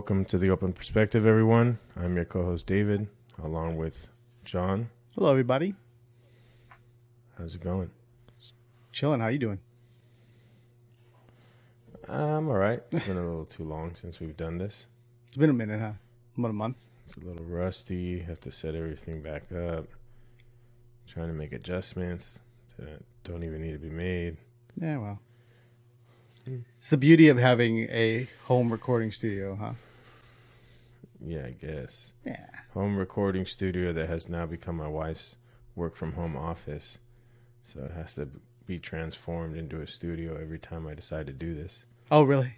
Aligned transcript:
welcome 0.00 0.24
to 0.24 0.38
the 0.38 0.48
Open 0.48 0.72
Perspective, 0.72 1.26
everyone. 1.26 1.78
I'm 1.94 2.16
your 2.16 2.24
co-host 2.24 2.64
David, 2.64 3.06
along 3.44 3.76
with 3.76 4.08
John. 4.46 4.88
Hello, 5.14 5.30
everybody. 5.30 5.74
How's 7.36 7.54
it 7.54 7.60
going? 7.60 7.90
Chilling. 8.92 9.20
How 9.20 9.28
you 9.28 9.38
doing? 9.38 9.58
I'm 12.08 12.48
all 12.48 12.54
right. 12.54 12.82
It's 12.90 13.06
been 13.06 13.18
a 13.18 13.26
little 13.26 13.44
too 13.44 13.64
long 13.64 13.94
since 13.94 14.20
we've 14.20 14.38
done 14.38 14.56
this. 14.56 14.86
It's 15.28 15.36
been 15.36 15.50
a 15.50 15.52
minute, 15.52 15.78
huh? 15.78 15.92
About 16.38 16.48
a 16.48 16.54
month. 16.54 16.78
It's 17.04 17.16
a 17.16 17.20
little 17.20 17.44
rusty. 17.44 18.20
Have 18.20 18.40
to 18.40 18.50
set 18.50 18.74
everything 18.74 19.20
back 19.20 19.52
up. 19.52 19.84
Trying 21.06 21.28
to 21.28 21.34
make 21.34 21.52
adjustments 21.52 22.40
that 22.78 23.02
don't 23.22 23.44
even 23.44 23.60
need 23.60 23.72
to 23.72 23.78
be 23.78 23.90
made. 23.90 24.38
Yeah, 24.80 24.96
well. 24.96 25.18
Hmm. 26.46 26.60
It's 26.78 26.88
the 26.88 26.96
beauty 26.96 27.28
of 27.28 27.36
having 27.36 27.80
a 27.90 28.30
home 28.46 28.72
recording 28.72 29.12
studio, 29.12 29.56
huh? 29.56 29.72
Yeah, 31.24 31.46
I 31.46 31.50
guess. 31.50 32.12
Yeah. 32.24 32.46
Home 32.74 32.96
recording 32.96 33.44
studio 33.46 33.92
that 33.92 34.08
has 34.08 34.28
now 34.28 34.46
become 34.46 34.76
my 34.76 34.88
wife's 34.88 35.36
work 35.74 35.94
from 35.96 36.12
home 36.14 36.36
office. 36.36 36.98
So 37.62 37.80
it 37.80 37.92
has 37.92 38.14
to 38.14 38.28
be 38.66 38.78
transformed 38.78 39.56
into 39.56 39.80
a 39.80 39.86
studio 39.86 40.38
every 40.40 40.58
time 40.58 40.86
I 40.86 40.94
decide 40.94 41.26
to 41.26 41.32
do 41.32 41.54
this. 41.54 41.84
Oh, 42.10 42.22
really? 42.22 42.54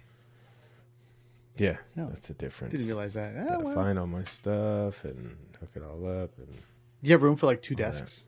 Yeah, 1.57 1.77
No. 1.95 2.07
that's 2.09 2.27
the 2.27 2.33
difference. 2.33 2.71
Didn't 2.71 2.87
realize 2.87 3.13
that. 3.13 3.35
Oh, 3.37 3.43
Gotta 3.49 3.63
well. 3.65 3.75
find 3.75 3.99
all 3.99 4.07
my 4.07 4.23
stuff 4.23 5.03
and 5.05 5.35
hook 5.59 5.69
it 5.75 5.83
all 5.83 6.07
up 6.23 6.31
and 6.39 6.57
You 7.01 7.11
have 7.11 7.21
room 7.21 7.35
for 7.35 7.45
like 7.45 7.61
two 7.61 7.73
All 7.75 7.77
that. 7.77 7.91
desks. 7.91 8.25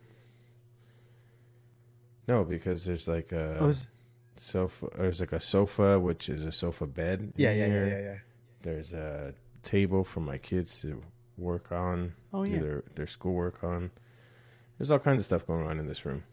no 2.27 2.43
because 2.43 2.85
there's 2.85 3.07
like 3.07 3.31
a 3.31 3.57
Oh, 3.59 3.69
is- 3.69 3.87
sofa 4.35 4.89
there's 4.97 5.19
like 5.21 5.31
a 5.31 5.39
sofa 5.39 5.99
which 5.99 6.27
is 6.29 6.43
a 6.43 6.51
sofa 6.51 6.85
bed 6.85 7.31
yeah, 7.37 7.51
yeah, 7.53 7.67
yeah, 7.67 7.85
yeah, 7.85 7.99
yeah. 7.99 8.17
there's 8.63 8.93
a 8.93 9.33
table 9.65 10.03
for 10.03 10.19
my 10.21 10.37
kids 10.37 10.79
to 10.81 11.01
work 11.37 11.71
on 11.71 12.13
Oh, 12.33 12.45
do 12.45 12.51
yeah. 12.51 12.59
their, 12.59 12.83
their 12.95 13.07
schoolwork 13.07 13.63
on 13.63 13.91
there's 14.77 14.91
all 14.91 14.99
kinds 14.99 15.21
of 15.21 15.25
stuff 15.25 15.45
going 15.47 15.65
on 15.67 15.79
in 15.79 15.87
this 15.87 16.05
room 16.05 16.23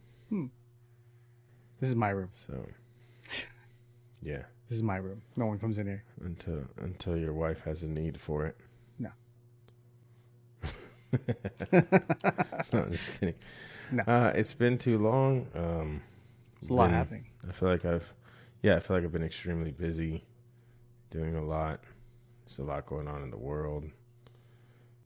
This 1.81 1.89
is 1.89 1.97
my 1.97 2.11
room. 2.11 2.29
so 2.33 2.55
yeah 4.23 4.43
This 4.69 4.77
is 4.77 4.83
my 4.83 4.97
room. 4.97 5.23
No 5.37 5.47
one 5.47 5.59
comes 5.59 5.79
in 5.79 5.87
here. 5.87 6.05
until 6.25 6.65
until 6.79 7.17
your 7.17 7.33
wife 7.33 7.63
has 7.65 7.83
a 7.83 7.89
need 7.89 8.21
for 8.21 8.47
it 8.47 8.57
No. 8.99 9.11
no 12.73 12.79
i'm 12.85 12.91
just 12.93 13.11
kidding 13.19 13.35
No. 13.91 14.03
uh, 14.07 14.33
it's 14.35 14.53
been 14.53 14.79
too 14.79 14.99
long 14.99 15.47
um 15.55 16.01
It's 16.57 16.69
a 16.69 16.75
lot 16.75 16.87
been- 16.87 16.95
happening. 16.95 17.27
I 17.49 17.53
feel 17.53 17.69
like 17.69 17.85
I've, 17.85 18.13
yeah, 18.63 18.77
I 18.77 18.81
feel 18.81 18.97
like 18.97 19.05
I've 19.05 19.11
been 19.13 19.25
extremely 19.25 19.73
busy, 19.73 20.25
doing 21.11 21.35
a 21.35 21.43
lot. 21.45 21.81
There's 22.45 22.59
a 22.59 22.65
lot 22.65 22.87
going 22.87 23.09
on 23.09 23.23
in 23.23 23.31
the 23.31 23.37
world. 23.39 23.85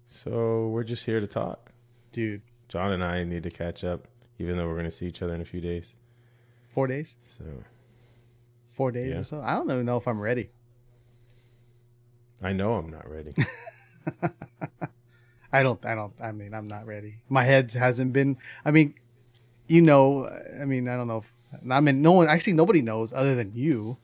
So 0.06 0.69
we're 0.69 0.84
just 0.84 1.05
here 1.05 1.20
to 1.20 1.27
talk. 1.27 1.73
Dude, 2.12 2.42
John 2.69 2.92
and 2.92 3.03
I 3.05 3.25
need 3.25 3.42
to 3.42 3.51
catch 3.51 3.84
up, 3.84 4.06
even 4.39 4.56
though 4.56 4.67
we're 4.67 4.75
going 4.75 4.84
to 4.87 4.91
see 4.91 5.06
each 5.06 5.23
other 5.23 5.34
in 5.34 5.41
a 5.41 5.45
few 5.45 5.61
days. 5.61 5.97
four 6.69 6.87
days? 6.87 7.17
So 7.20 7.45
Four 8.73 8.92
days 8.92 9.11
Yeah. 9.12 9.20
or 9.20 9.25
so? 9.25 9.41
I 9.41 9.55
don't 9.55 9.70
even 9.70 9.87
know 9.87 9.97
if 9.97 10.07
I'm 10.07 10.20
ready. 10.20 10.51
I 12.42 12.53
know 12.53 12.75
I'm 12.75 12.91
not 12.91 13.09
ready. 13.11 13.33
I 15.53 15.62
don't, 15.62 15.84
I 15.87 15.95
don't, 15.95 16.12
I 16.20 16.33
mean, 16.33 16.53
I'm 16.53 16.67
not 16.67 16.87
ready. 16.87 17.19
My 17.29 17.45
head 17.45 17.70
hasn't 17.73 18.12
been, 18.12 18.37
I 18.64 18.70
mean, 18.73 18.95
you 19.69 19.81
know, 19.81 20.27
I 20.61 20.67
mean, 20.67 20.89
I 20.89 20.97
don't 20.97 21.09
know 21.09 21.19
if, 21.19 21.33
I 21.70 21.81
mean, 21.81 22.03
no 22.03 22.12
one, 22.12 22.29
actually, 22.29 22.53
nobody 22.53 22.83
knows 22.83 23.12
other 23.14 23.34
than 23.34 23.53
you. 23.55 23.97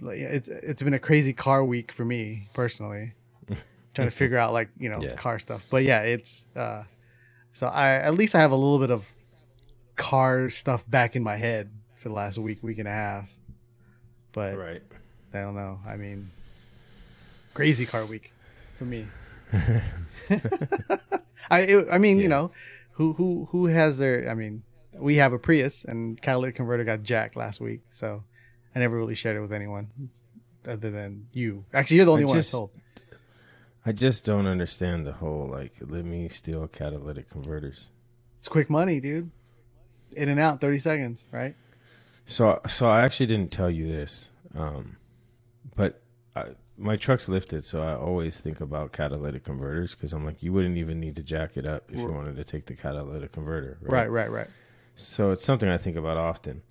Like, 0.00 0.18
it's, 0.18 0.48
it's 0.48 0.82
been 0.82 0.94
a 0.94 0.98
crazy 0.98 1.32
car 1.32 1.64
week 1.64 1.92
for 1.92 2.04
me 2.04 2.48
personally, 2.54 3.12
trying 3.94 4.08
to 4.08 4.12
figure 4.12 4.38
out 4.38 4.52
like, 4.52 4.68
you 4.78 4.88
know, 4.88 4.98
Yeah. 5.00 5.14
car 5.14 5.38
stuff. 5.38 5.62
But 5.70 5.84
yeah, 5.84 6.02
it's, 6.02 6.44
uh, 6.56 6.84
so 7.52 7.66
I, 7.66 7.90
at 7.96 8.14
least 8.14 8.34
I 8.34 8.40
have 8.40 8.52
a 8.52 8.56
little 8.56 8.78
bit 8.78 8.90
of 8.90 9.04
car 9.96 10.48
stuff 10.50 10.88
back 10.88 11.16
in 11.16 11.22
my 11.22 11.36
head 11.36 11.70
for 11.96 12.08
the 12.08 12.14
last 12.14 12.38
week, 12.38 12.62
week 12.62 12.78
and 12.78 12.88
a 12.88 12.92
half. 12.92 13.28
But 14.32 14.56
right. 14.56 14.82
I 15.34 15.40
don't 15.40 15.54
know. 15.54 15.80
I 15.86 15.96
mean, 15.96 16.30
crazy 17.52 17.84
car 17.84 18.06
week 18.06 18.32
for 18.78 18.84
me. 18.84 19.06
I 21.50 21.60
it- 21.60 21.88
I 21.90 21.98
mean, 21.98 22.16
Yeah. 22.18 22.22
you 22.22 22.28
know, 22.28 22.50
who 22.92 23.12
who 23.14 23.48
who 23.50 23.66
has 23.66 23.98
their? 23.98 24.28
I 24.30 24.34
mean, 24.34 24.62
we 24.94 25.16
have 25.16 25.32
a 25.32 25.38
Prius, 25.38 25.84
and 25.84 26.20
catalytic 26.20 26.54
converter 26.56 26.84
got 26.84 27.02
jacked 27.02 27.34
last 27.36 27.60
week, 27.60 27.80
so 27.90 28.22
I 28.74 28.78
never 28.78 28.96
really 28.96 29.14
shared 29.14 29.36
it 29.36 29.40
with 29.40 29.52
anyone 29.52 29.90
other 30.66 30.90
than 30.90 31.26
you. 31.32 31.64
Actually, 31.72 31.98
you're 31.98 32.06
the 32.06 32.12
only 32.12 32.24
I 32.24 32.26
one 32.26 32.36
just- 32.36 32.54
I 32.54 32.58
told. 32.58 32.70
I 33.86 33.92
just 33.92 34.26
don't 34.26 34.46
understand 34.46 35.06
the 35.06 35.12
whole 35.12 35.48
like 35.48 35.72
let 35.80 36.04
me 36.04 36.28
steal 36.28 36.68
catalytic 36.68 37.30
converters. 37.30 37.88
It's 38.38 38.46
quick 38.48 38.68
money, 38.68 39.00
dude. 39.00 39.30
In 40.12 40.28
and 40.28 40.38
out, 40.38 40.60
thirty 40.60 40.78
seconds, 40.78 41.26
right? 41.32 41.56
So 42.26 42.60
so 42.68 42.88
I 42.88 43.02
actually 43.02 43.26
didn't 43.26 43.50
tell 43.52 43.70
you 43.70 43.90
this, 43.90 44.30
um, 44.54 44.96
but 45.76 46.02
I, 46.36 46.48
my 46.76 46.96
truck's 46.96 47.28
lifted, 47.28 47.64
so 47.64 47.82
I 47.82 47.94
always 47.94 48.40
think 48.40 48.60
about 48.60 48.92
catalytic 48.92 49.44
converters 49.44 49.94
because 49.94 50.12
I'm 50.12 50.24
like, 50.24 50.42
you 50.42 50.52
wouldn't 50.52 50.76
even 50.76 51.00
need 51.00 51.16
to 51.16 51.22
jack 51.22 51.56
it 51.56 51.66
up 51.66 51.84
if 51.90 51.98
you 51.98 52.10
wanted 52.12 52.36
to 52.36 52.44
take 52.44 52.66
the 52.66 52.74
catalytic 52.74 53.32
converter, 53.32 53.78
Right, 53.82 54.10
right, 54.10 54.30
right. 54.30 54.48
So 54.94 55.30
it's 55.30 55.44
something 55.44 55.68
I 55.68 55.78
think 55.78 55.96
about 55.96 56.16
often. 56.16 56.62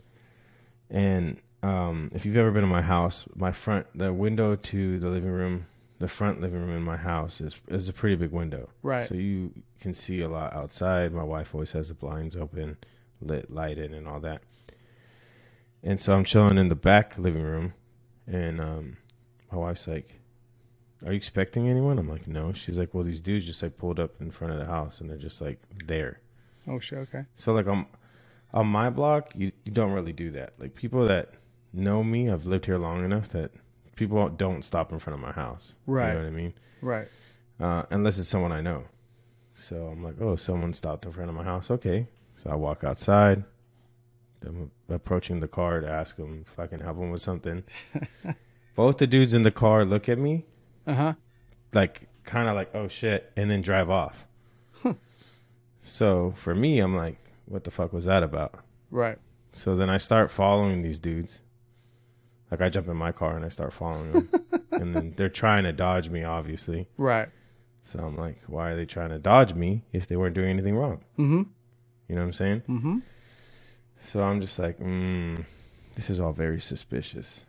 And 0.90 1.38
um, 1.62 2.12
if 2.14 2.26
you've 2.26 2.38
ever 2.38 2.52
been 2.52 2.64
in 2.64 2.70
my 2.70 2.82
house, 2.82 3.26
my 3.36 3.52
front, 3.52 3.88
the 3.96 4.14
window 4.14 4.56
to 4.56 5.00
the 5.00 5.10
living 5.10 5.32
room, 5.32 5.66
the 6.00 6.08
front 6.08 6.40
living 6.40 6.60
room 6.62 6.76
in 6.76 6.84
my 6.84 6.98
house 6.98 7.42
is 7.42 7.56
is 7.68 7.90
a 7.90 7.94
pretty 7.94 8.16
big 8.16 8.32
window. 8.32 8.70
Right. 8.82 9.08
So 9.08 9.16
you 9.16 9.54
can 9.82 9.94
see 9.94 10.22
a 10.22 10.30
lot 10.30 10.54
outside. 10.54 11.12
My 11.14 11.24
wife 11.24 11.54
always 11.54 11.74
has 11.74 11.90
the 11.90 11.94
blinds 11.94 12.36
open, 12.36 12.78
lit, 13.22 13.52
lighted, 13.52 13.94
and 13.94 14.08
all 14.08 14.20
that. 14.22 14.42
And 15.84 16.00
so 16.00 16.14
I'm 16.14 16.24
chilling 16.24 16.58
in 16.58 16.70
the 16.70 16.76
back 16.76 17.18
living 17.18 17.44
room, 17.44 17.74
and 18.28 18.62
um, 18.62 18.98
my 19.52 19.58
wife's 19.58 19.88
like, 19.88 20.22
"Are 21.06 21.12
you 21.12 21.18
expecting 21.18 21.68
anyone?" 21.68 22.00
I'm 22.00 22.10
like, 22.10 22.28
"No." 22.28 22.54
She's 22.54 22.78
like, 22.78 22.94
"Well, 22.94 23.04
these 23.04 23.22
dudes 23.22 23.46
just 23.46 23.62
like 23.62 23.78
pulled 23.78 24.00
up 24.00 24.22
in 24.22 24.32
front 24.32 24.54
of 24.54 24.60
the 24.60 24.66
house, 24.66 25.02
and 25.02 25.10
they're 25.10 25.18
just 25.18 25.42
like 25.42 25.60
there." 25.86 26.22
Oh 26.68 26.80
shit. 26.80 27.00
Okay. 27.00 27.26
So 27.36 27.54
like 27.54 27.68
on 27.68 27.88
on 28.54 28.68
my 28.68 28.90
block, 28.90 29.32
you, 29.36 29.52
you 29.66 29.72
don't 29.72 29.92
really 29.92 30.14
do 30.14 30.32
that. 30.32 30.54
Like 30.58 30.76
people 30.76 31.08
that 31.08 31.34
know 31.74 32.04
me, 32.04 32.30
I've 32.30 32.46
lived 32.46 32.66
here 32.66 32.78
long 32.78 33.04
enough 33.06 33.30
that 33.30 33.52
people 33.96 34.28
don't 34.30 34.64
stop 34.64 34.92
in 34.92 35.00
front 35.00 35.16
of 35.20 35.22
my 35.26 35.32
house. 35.32 35.76
Right. 35.86 36.08
You 36.10 36.14
know 36.14 36.20
what 36.22 36.28
I 36.28 36.32
mean? 36.32 36.54
Right. 36.82 37.08
Uh, 37.60 37.84
unless 37.92 38.18
it's 38.18 38.30
someone 38.30 38.52
I 38.52 38.62
know. 38.62 38.86
So 39.54 39.88
I'm 39.88 40.04
like, 40.04 40.16
oh, 40.22 40.36
someone 40.36 40.74
stopped 40.74 41.06
in 41.06 41.12
front 41.12 41.30
of 41.30 41.36
my 41.36 41.44
house. 41.44 41.70
Okay. 41.70 42.08
So 42.36 42.50
I 42.50 42.56
walk 42.56 42.84
outside. 42.84 43.44
I'm 44.46 44.72
approaching 44.88 45.42
the 45.42 45.48
car 45.50 45.82
to 45.82 45.90
ask 45.90 46.16
them 46.16 46.46
if 46.50 46.58
I 46.58 46.68
can 46.68 46.80
help 46.80 46.98
them 46.98 47.12
with 47.12 47.22
something. 47.22 47.64
Both 48.76 48.98
the 49.00 49.08
dudes 49.08 49.34
in 49.34 49.42
the 49.42 49.52
car 49.52 49.84
look 49.84 50.08
at 50.08 50.18
me 50.18 50.46
Uh 50.88 50.94
huh. 50.96 51.14
like 51.74 52.08
kind 52.24 52.48
of 52.48 52.56
like 52.56 52.70
oh 52.74 52.88
shit 52.88 53.30
and 53.36 53.52
then 53.52 53.62
drive 53.62 53.90
off 53.90 54.26
so 55.80 56.32
for 56.38 56.54
me 56.54 56.80
i'm 56.80 56.96
like 56.96 57.18
what 57.46 57.64
the 57.64 57.72
fuck 57.72 57.92
was 57.94 58.06
that 58.06 58.22
about 58.24 58.54
Right. 58.92 59.18
so 59.52 59.76
then 59.76 59.90
i 59.90 59.98
start 59.98 60.30
following 60.32 60.82
these 60.82 61.00
dudes 61.00 61.42
like 62.52 62.62
i 62.62 62.70
jump 62.70 62.88
in 62.88 62.96
my 62.98 63.12
car 63.12 63.36
and 63.36 63.46
i 63.46 63.50
start 63.50 63.74
following 63.74 64.12
them 64.12 64.30
and 64.72 64.96
then 64.96 65.14
they're 65.18 65.30
trying 65.30 65.64
to 65.64 65.72
dodge 65.74 66.10
me 66.10 66.24
obviously 66.24 66.88
Right. 66.98 67.30
so 67.84 68.00
i'm 68.00 68.18
like 68.18 68.38
why 68.48 68.70
are 68.72 68.76
they 68.76 68.86
trying 68.86 69.10
to 69.10 69.20
dodge 69.20 69.54
me 69.54 69.84
if 69.94 70.08
they 70.08 70.16
weren't 70.16 70.36
doing 70.36 70.50
anything 70.50 70.76
wrong 70.76 71.04
Mm-hmm. 71.18 71.44
you 72.08 72.16
know 72.16 72.22
what 72.22 72.28
i'm 72.28 72.34
saying 72.34 72.62
Mm-hmm. 72.70 72.98
so 74.00 74.22
i'm 74.24 74.42
just 74.42 74.58
like 74.60 74.80
mm, 74.80 75.46
this 75.96 76.10
is 76.10 76.20
all 76.20 76.34
very 76.34 76.60
suspicious 76.60 77.46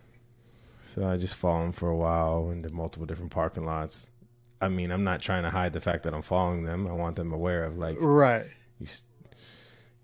so 0.83 1.07
i 1.09 1.17
just 1.17 1.35
follow 1.35 1.63
them 1.63 1.73
for 1.73 1.89
a 1.89 1.97
while 1.97 2.51
into 2.51 2.73
multiple 2.73 3.07
different 3.07 3.31
parking 3.31 3.65
lots 3.65 4.11
I 4.63 4.69
mean, 4.69 4.91
I'm 4.91 5.05
not 5.05 5.23
trying 5.23 5.45
to 5.45 5.49
hide 5.49 5.73
the 5.73 5.81
fact 5.81 6.03
that 6.03 6.13
I'm 6.13 6.21
following 6.21 6.65
them. 6.65 6.87
I 6.87 6.93
want 6.93 7.17
them 7.17 7.33
aware 7.33 7.65
of 7.65 7.79
like 7.79 7.97
Right. 7.99 8.45
you, 8.79 8.87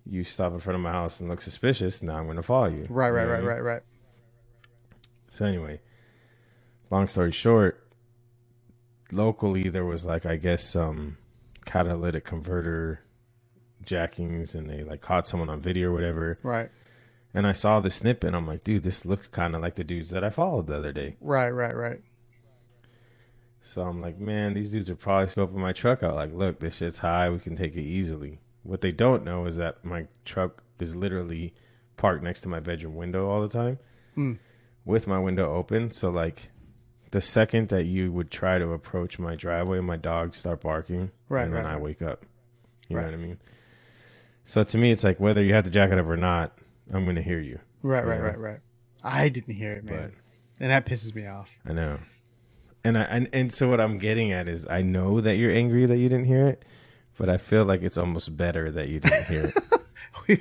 you 0.06 0.24
stop 0.24 0.54
in 0.54 0.60
front 0.60 0.76
of 0.76 0.80
my 0.80 0.92
house 0.92 1.20
and 1.20 1.28
look 1.28 1.42
suspicious. 1.42 2.02
Now 2.02 2.16
I'm 2.16 2.24
going 2.24 2.38
to 2.38 2.42
follow 2.42 2.68
you. 2.70 2.86
Right. 2.88 3.08
You 3.08 3.12
Right. 3.12 3.24
know 3.24 3.28
what 3.28 3.36
I 3.36 3.40
Right. 3.40 3.42
Right. 3.42 3.62
Right. 3.74 3.82
So 5.28 5.44
anyway, 5.44 5.80
long 6.90 7.08
story 7.08 7.32
short, 7.32 7.86
locally 9.12 9.68
there 9.68 9.84
was 9.84 10.04
like 10.04 10.26
I 10.26 10.36
guess 10.36 10.64
some 10.64 11.18
catalytic 11.64 12.24
converter 12.24 13.00
jackings, 13.84 14.54
and 14.54 14.68
they 14.68 14.82
like 14.82 15.00
caught 15.00 15.26
someone 15.26 15.48
on 15.48 15.60
video 15.60 15.90
or 15.90 15.92
whatever. 15.92 16.38
Right. 16.42 16.70
And 17.34 17.46
I 17.46 17.52
saw 17.52 17.80
the 17.80 17.90
snippet, 17.90 18.28
and 18.28 18.36
I'm 18.36 18.46
like, 18.46 18.64
dude, 18.64 18.82
this 18.82 19.04
looks 19.04 19.28
kind 19.28 19.54
of 19.54 19.60
like 19.60 19.74
the 19.74 19.84
dudes 19.84 20.10
that 20.10 20.24
I 20.24 20.30
followed 20.30 20.66
the 20.68 20.78
other 20.78 20.92
day. 20.92 21.16
Right. 21.20 21.50
Right. 21.50 21.76
Right. 21.76 22.00
So 23.62 23.82
I'm 23.82 24.00
like, 24.00 24.18
man, 24.18 24.54
these 24.54 24.70
dudes 24.70 24.88
are 24.88 24.96
probably 24.96 25.26
scoping 25.26 25.56
my 25.56 25.72
truck 25.72 26.02
out. 26.02 26.14
Like, 26.14 26.32
look, 26.32 26.60
this 26.60 26.76
shit's 26.76 27.00
high. 27.00 27.28
We 27.28 27.40
can 27.40 27.56
take 27.56 27.74
it 27.74 27.82
easily. 27.82 28.38
What 28.62 28.80
they 28.80 28.92
don't 28.92 29.24
know 29.24 29.46
is 29.46 29.56
that 29.56 29.84
my 29.84 30.06
truck 30.24 30.62
is 30.78 30.94
literally 30.94 31.52
parked 31.96 32.22
next 32.22 32.42
to 32.42 32.48
my 32.48 32.60
bedroom 32.60 32.94
window 32.94 33.28
all 33.28 33.42
the 33.42 33.48
time 33.48 33.78
Mm. 34.16 34.38
With 34.86 35.06
my 35.06 35.18
window 35.18 35.52
open. 35.54 35.90
So, 35.90 36.08
like, 36.08 36.48
the 37.10 37.20
second 37.20 37.68
that 37.68 37.84
you 37.84 38.10
would 38.12 38.30
try 38.30 38.58
to 38.58 38.70
approach 38.72 39.18
my 39.18 39.34
driveway, 39.34 39.80
my 39.80 39.96
dogs 39.96 40.38
start 40.38 40.62
barking, 40.62 41.10
Right, 41.28 41.44
and 41.44 41.52
then 41.54 41.64
right, 41.64 41.70
I 41.70 41.74
right. 41.74 41.82
wake 41.82 42.00
up. 42.00 42.24
You 42.88 42.96
Right. 42.96 43.02
know 43.06 43.10
what 43.10 43.18
I 43.20 43.22
mean? 43.22 43.38
So 44.44 44.62
to 44.62 44.78
me, 44.78 44.90
it's 44.92 45.04
like 45.04 45.18
whether 45.20 45.42
you 45.42 45.52
have 45.54 45.64
to 45.64 45.70
jack 45.70 45.90
it 45.90 45.98
up 45.98 46.06
or 46.06 46.16
not, 46.16 46.56
I'm 46.92 47.04
going 47.04 47.16
to 47.16 47.22
hear 47.22 47.40
you. 47.40 47.58
Right, 47.82 48.06
right, 48.06 48.22
right, 48.22 48.38
right. 48.38 48.60
I 49.04 49.28
didn't 49.28 49.54
hear 49.54 49.72
it, 49.72 49.84
man, 49.84 50.12
and 50.60 50.70
that 50.70 50.86
pisses 50.86 51.14
me 51.14 51.26
off. 51.26 51.50
I 51.68 51.72
know. 51.72 51.98
And 52.84 52.96
I 52.96 53.02
and, 53.02 53.28
and 53.32 53.52
so 53.52 53.68
what 53.68 53.80
I'm 53.80 53.98
getting 53.98 54.30
at 54.32 54.46
is 54.48 54.66
I 54.68 54.82
know 54.82 55.20
that 55.20 55.36
you're 55.36 55.50
angry 55.52 55.86
that 55.86 55.96
you 55.96 56.08
didn't 56.08 56.26
hear 56.26 56.46
it, 56.46 56.64
but 57.18 57.28
I 57.28 57.36
feel 57.36 57.64
like 57.64 57.82
it's 57.82 57.98
almost 57.98 58.36
better 58.36 58.70
that 58.70 58.88
you 58.88 59.00
didn't 59.00 59.24
hear 59.26 59.52
it. 60.26 60.40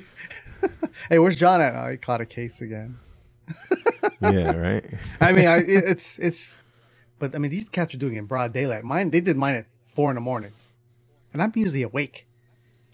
hey, 1.10 1.18
where's 1.18 1.36
John 1.36 1.60
at? 1.60 1.74
Oh, 1.76 1.90
he 1.90 1.96
caught 1.96 2.20
a 2.20 2.26
case 2.26 2.60
again. 2.60 2.98
Yeah, 4.20 4.52
right. 4.52 4.84
I 5.20 5.32
mean, 5.32 5.46
I, 5.46 5.58
it's 5.66 6.18
it's, 6.18 6.62
but 7.18 7.34
I 7.34 7.38
mean, 7.38 7.50
these 7.50 7.68
cats 7.68 7.94
are 7.94 7.98
doing 7.98 8.14
it 8.16 8.18
in 8.20 8.24
broad 8.26 8.52
daylight. 8.52 8.84
Mine, 8.84 9.10
they 9.10 9.20
did 9.20 9.36
mine 9.36 9.54
at 9.56 9.66
four 9.94 10.10
in 10.10 10.14
the 10.16 10.20
morning, 10.20 10.52
and 11.32 11.42
I'm 11.42 11.52
usually 11.54 11.82
awake, 11.82 12.26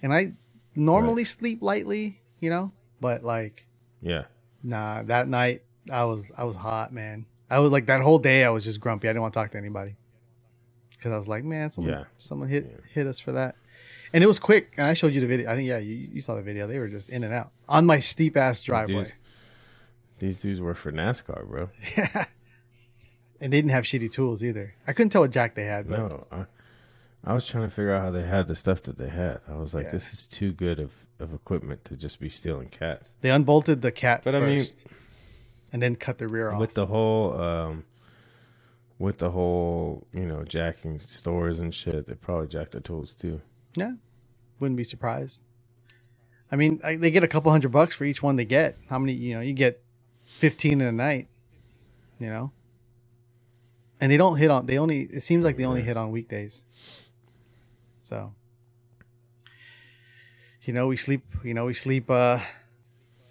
and 0.02 0.12
I 0.12 0.32
normally 0.74 1.24
sleep 1.24 1.62
lightly, 1.62 2.20
you 2.40 2.50
know. 2.50 2.72
But 3.00 3.24
like, 3.24 3.66
Yeah. 4.00 4.24
nah, 4.62 5.02
that 5.04 5.28
night 5.28 5.62
I 5.90 6.04
was 6.04 6.30
I 6.36 6.44
was 6.44 6.56
hot, 6.56 6.92
man. 6.92 7.26
I 7.50 7.58
was 7.58 7.70
like 7.70 7.86
that 7.86 8.00
whole 8.00 8.18
day 8.18 8.44
I 8.44 8.50
was 8.50 8.64
just 8.64 8.80
grumpy. 8.80 9.08
I 9.08 9.12
didn't 9.12 9.22
want 9.22 9.34
to 9.34 9.40
talk 9.40 9.50
to 9.52 9.58
anybody 9.58 9.96
because 10.90 11.12
I 11.12 11.18
was 11.18 11.28
like, 11.28 11.44
man, 11.44 11.70
someone 11.70 11.92
Yeah. 11.92 12.04
someone 12.18 12.48
hit 12.48 12.64
Yeah. 12.70 12.86
hit 12.94 13.06
us 13.06 13.18
for 13.18 13.32
that, 13.32 13.56
and 14.12 14.22
it 14.22 14.26
was 14.26 14.38
quick. 14.38 14.72
And 14.76 14.86
I 14.86 14.94
showed 14.94 15.12
you 15.12 15.20
the 15.20 15.26
video. 15.26 15.50
I 15.50 15.56
think 15.56 15.68
yeah, 15.68 15.78
you, 15.78 15.94
you 16.12 16.20
saw 16.20 16.34
the 16.36 16.42
video. 16.42 16.66
They 16.66 16.78
were 16.78 16.88
just 16.88 17.08
in 17.08 17.24
and 17.24 17.32
out 17.34 17.50
on 17.68 17.84
my 17.86 17.98
steep 18.00 18.36
ass 18.36 18.62
driveway. 18.62 18.94
Dudes, 18.94 19.12
these 20.22 20.36
dudes 20.38 20.60
were 20.60 20.74
for 20.74 20.92
NASCAR, 20.92 21.46
bro. 21.48 21.68
Yeah. 21.96 22.26
And 23.40 23.52
they 23.52 23.58
didn't 23.58 23.72
have 23.72 23.82
shitty 23.82 24.12
tools 24.12 24.44
either. 24.44 24.76
I 24.86 24.92
couldn't 24.92 25.10
tell 25.10 25.22
what 25.22 25.32
jack 25.32 25.56
they 25.56 25.64
had, 25.64 25.88
but 25.88 25.98
No, 25.98 26.26
I, 26.30 26.44
I 27.24 27.32
was 27.34 27.44
trying 27.44 27.64
to 27.68 27.74
figure 27.74 27.92
out 27.92 28.02
how 28.02 28.10
they 28.12 28.22
had 28.22 28.46
the 28.46 28.54
stuff 28.54 28.82
that 28.82 28.98
they 28.98 29.08
had. 29.08 29.40
I 29.48 29.54
was 29.56 29.74
like, 29.74 29.86
Yeah. 29.86 29.90
this 29.90 30.12
is 30.12 30.26
too 30.26 30.52
good 30.52 30.78
of, 30.78 30.92
of 31.18 31.34
equipment 31.34 31.84
to 31.86 31.96
just 31.96 32.20
be 32.20 32.28
stealing 32.28 32.68
cats. 32.68 33.10
they 33.20 33.30
unbolted 33.30 33.82
the 33.82 33.90
cat 33.90 34.20
But 34.22 34.36
I 34.36 34.40
first, 34.40 34.86
mean- 34.86 34.94
and 35.72 35.82
then 35.82 35.96
cut 35.96 36.18
the 36.18 36.28
rear 36.28 36.52
off. 36.52 36.60
With 36.60 36.74
the 36.74 36.86
whole, 36.86 37.40
um, 37.40 37.84
with 39.00 39.18
the 39.18 39.30
whole, 39.32 40.06
you 40.14 40.24
know, 40.24 40.44
jacking 40.44 41.00
stores 41.00 41.58
and 41.58 41.74
shit, 41.74 42.06
they 42.06 42.14
probably 42.14 42.46
jacked 42.46 42.70
the 42.72 42.80
tools 42.80 43.12
too. 43.12 43.40
yeah, 43.74 43.94
wouldn't 44.60 44.76
be 44.76 44.84
surprised. 44.84 45.40
I 46.52 46.54
mean, 46.54 46.80
I, 46.84 46.94
they 46.94 47.10
get 47.10 47.24
a 47.24 47.28
couple 47.28 47.50
hundred 47.50 47.72
bucks 47.72 47.96
for 47.96 48.04
each 48.04 48.22
one 48.22 48.36
they 48.36 48.44
get. 48.44 48.76
How 48.88 49.00
many? 49.00 49.14
You 49.14 49.34
know, 49.34 49.40
you 49.40 49.52
get 49.54 49.82
fifteen 50.38 50.80
in 50.80 50.86
a 50.86 50.92
night. 50.92 51.28
You 52.18 52.28
know, 52.28 52.52
and 54.00 54.12
they 54.12 54.16
don't 54.16 54.36
hit 54.36 54.50
on. 54.50 54.66
They 54.66 54.78
only. 54.78 55.02
It 55.02 55.22
seems 55.22 55.44
like 55.44 55.56
they 55.56 55.64
only 55.64 55.82
hit 55.82 55.96
on 55.96 56.10
weekdays. 56.12 56.64
So, 58.00 58.34
you 60.62 60.72
know, 60.72 60.86
we 60.86 60.96
sleep. 60.96 61.24
You 61.42 61.54
know, 61.54 61.64
we 61.66 61.74
sleep. 61.74 62.08
Uh, 62.10 62.38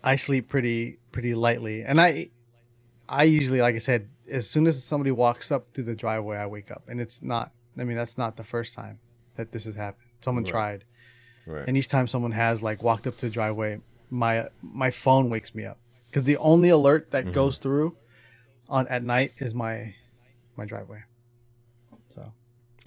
I 0.03 0.15
sleep 0.17 0.49
pretty 0.49 0.97
pretty 1.11 1.33
lightly, 1.35 1.83
and 1.83 2.01
I, 2.01 2.31
I 3.07 3.23
usually, 3.23 3.61
like 3.61 3.75
I 3.75 3.79
said, 3.79 4.09
as 4.29 4.49
soon 4.49 4.67
as 4.67 4.83
somebody 4.83 5.11
walks 5.11 5.51
up 5.51 5.67
through 5.73 5.85
the 5.85 5.95
driveway, 5.95 6.37
I 6.37 6.47
wake 6.47 6.71
up, 6.71 6.83
and 6.87 6.99
it's 6.99 7.21
not. 7.21 7.51
I 7.77 7.83
mean, 7.85 7.95
that's 7.95 8.17
not 8.17 8.35
the 8.35 8.43
first 8.43 8.75
time 8.75 8.99
that 9.35 9.51
this 9.53 9.63
has 9.65 9.75
happened. 9.75 10.07
Someone 10.19 10.43
Right. 10.43 10.51
tried, 10.51 10.85
Right. 11.47 11.65
and 11.67 11.77
each 11.77 11.87
time 11.87 12.07
someone 12.07 12.31
has 12.33 12.61
like 12.61 12.83
walked 12.83 13.07
up 13.07 13.15
to 13.17 13.27
the 13.27 13.31
driveway, 13.31 13.79
my 14.09 14.49
my 14.61 14.91
phone 14.91 15.29
wakes 15.29 15.55
me 15.55 15.63
up 15.65 15.77
because 16.11 16.23
the 16.23 16.37
only 16.37 16.67
alert 16.69 17.09
that 17.11 17.25
Mhm. 17.25 17.33
goes 17.33 17.57
through 17.57 17.95
on 18.69 18.87
at 18.89 19.03
night 19.03 19.31
is 19.37 19.53
my 19.55 19.95
my 20.57 20.65
driveway. 20.65 21.03
So 22.09 22.31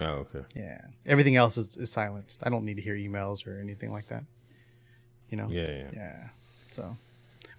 oh, 0.01 0.05
okay. 0.05 0.43
yeah, 0.55 0.81
everything 1.05 1.35
else 1.35 1.57
is, 1.57 1.75
is 1.77 1.91
silenced. 1.91 2.41
I 2.45 2.49
don't 2.49 2.63
need 2.65 2.75
to 2.75 2.81
hear 2.83 2.95
emails 2.95 3.45
or 3.47 3.59
anything 3.59 3.91
like 3.91 4.07
that. 4.09 4.23
You 5.29 5.37
know. 5.37 5.49
Yeah, 5.49 5.67
yeah. 5.71 5.89
Yeah. 5.93 6.29
So, 6.69 6.95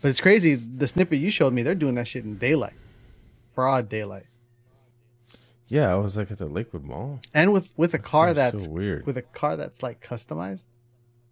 but 0.00 0.08
it's 0.10 0.20
crazy. 0.20 0.54
The 0.54 0.86
snippet 0.86 1.18
you 1.18 1.30
showed 1.30 1.52
me, 1.52 1.62
they're 1.62 1.74
doing 1.74 1.96
that 1.96 2.06
shit 2.06 2.24
in 2.24 2.38
daylight, 2.38 2.74
broad 3.54 3.88
daylight, 3.88 4.26
Yeah, 5.68 5.90
I 5.92 5.96
was 5.96 6.16
like 6.16 6.30
at 6.30 6.38
the 6.38 6.46
Lakewood 6.46 6.84
Mall. 6.84 7.20
and 7.34 7.52
with 7.52 7.74
with 7.76 7.92
a 7.94 7.98
That 7.98 8.04
car 8.04 8.32
that's 8.34 8.64
so 8.64 8.70
weird. 8.70 9.04
with 9.06 9.16
a 9.16 9.22
car 9.22 9.56
that's 9.56 9.82
like 9.82 10.00
customized, 10.00 10.64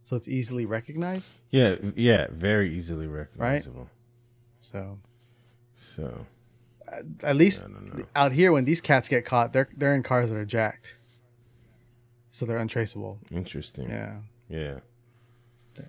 so 0.03 0.17
it's 0.17 0.27
easily 0.29 0.67
recognized. 0.67 1.33
yeah, 1.51 1.77
yeah, 1.95 2.27
very 2.33 2.75
easily 2.77 3.07
recognizable. 3.07 3.89
So 4.72 4.99
So 5.76 6.26
at, 6.88 7.05
at 7.22 7.37
least 7.37 7.64
I 7.64 7.69
don't 7.69 7.96
know. 7.99 8.05
out 8.16 8.32
here, 8.32 8.52
when 8.52 8.64
these 8.64 8.81
cats 8.81 9.08
get 9.08 9.25
caught, 9.25 9.52
they're 9.52 9.69
they're 9.76 9.94
in 9.94 10.02
cars 10.02 10.31
that 10.31 10.37
are 10.37 10.44
jacked, 10.44 10.96
so 12.31 12.46
they're 12.46 12.58
untraceable. 12.58 13.19
interesting. 13.31 13.88
Yeah. 13.88 14.16
yeah. 14.49 14.78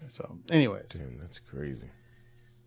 So, 0.08 0.38
anyways, 0.50 0.88
Damn, 0.90 1.20
that's 1.20 1.38
crazy. 1.40 1.90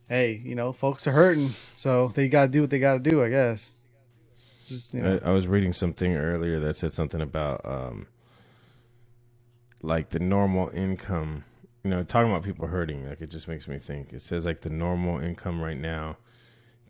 hey, 0.08 0.40
you 0.44 0.54
know, 0.54 0.72
folks 0.72 1.06
are 1.08 1.12
hurting, 1.12 1.54
so 1.74 2.08
they 2.14 2.28
gotta 2.28 2.48
do 2.48 2.60
what 2.60 2.70
they 2.70 2.78
gotta 2.78 3.00
do, 3.00 3.22
I 3.24 3.28
guess. 3.28 3.72
Just 4.66 4.94
you 4.94 5.02
know, 5.02 5.18
I, 5.24 5.30
I 5.30 5.32
was 5.32 5.46
reading 5.48 5.72
something 5.72 6.14
earlier 6.14 6.60
that 6.60 6.76
said 6.76 6.92
something 6.92 7.20
about 7.20 7.60
um, 7.64 8.06
like 9.82 10.10
the 10.10 10.18
normal 10.20 10.68
income. 10.74 11.44
You 11.88 11.94
know, 11.96 12.02
talking 12.02 12.30
about 12.30 12.42
people 12.42 12.66
hurting, 12.66 13.08
like 13.08 13.22
it 13.22 13.30
just 13.30 13.48
makes 13.48 13.66
me 13.66 13.78
think. 13.78 14.12
It 14.12 14.20
says 14.20 14.44
like 14.44 14.60
the 14.60 14.68
normal 14.68 15.20
income 15.20 15.58
right 15.58 15.78
now 15.78 16.18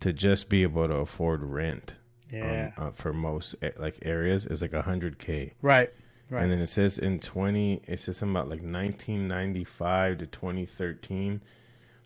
to 0.00 0.12
just 0.12 0.48
be 0.48 0.64
able 0.64 0.88
to 0.88 0.94
afford 0.94 1.44
rent. 1.44 1.98
yeah, 2.32 2.72
on, 2.76 2.88
uh, 2.88 2.90
for 2.90 3.12
most 3.12 3.54
like 3.76 3.98
areas 4.02 4.44
is 4.44 4.60
like 4.60 4.72
a 4.72 4.82
hundred 4.82 5.20
k, 5.20 5.52
right, 5.62 5.90
right. 6.30 6.42
and 6.42 6.50
then 6.50 6.58
it 6.58 6.66
says 6.66 6.98
in 6.98 7.20
twenty, 7.20 7.80
it 7.86 8.00
says 8.00 8.16
something 8.16 8.34
about 8.34 8.48
like 8.50 8.60
nineteen 8.60 9.28
ninety 9.28 9.62
five 9.62 10.18
to 10.18 10.26
twenty 10.26 10.66
thirteen, 10.66 11.42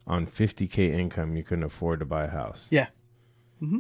on 0.07 0.27
fifty 0.27 0.67
k 0.67 0.93
income 0.93 1.35
you 1.35 1.43
couldn't 1.43 1.65
afford 1.65 1.99
to 2.01 2.05
buy 2.05 2.25
a 2.25 2.29
house. 2.29 2.69
yeah. 2.71 2.89
hmm 3.59 3.79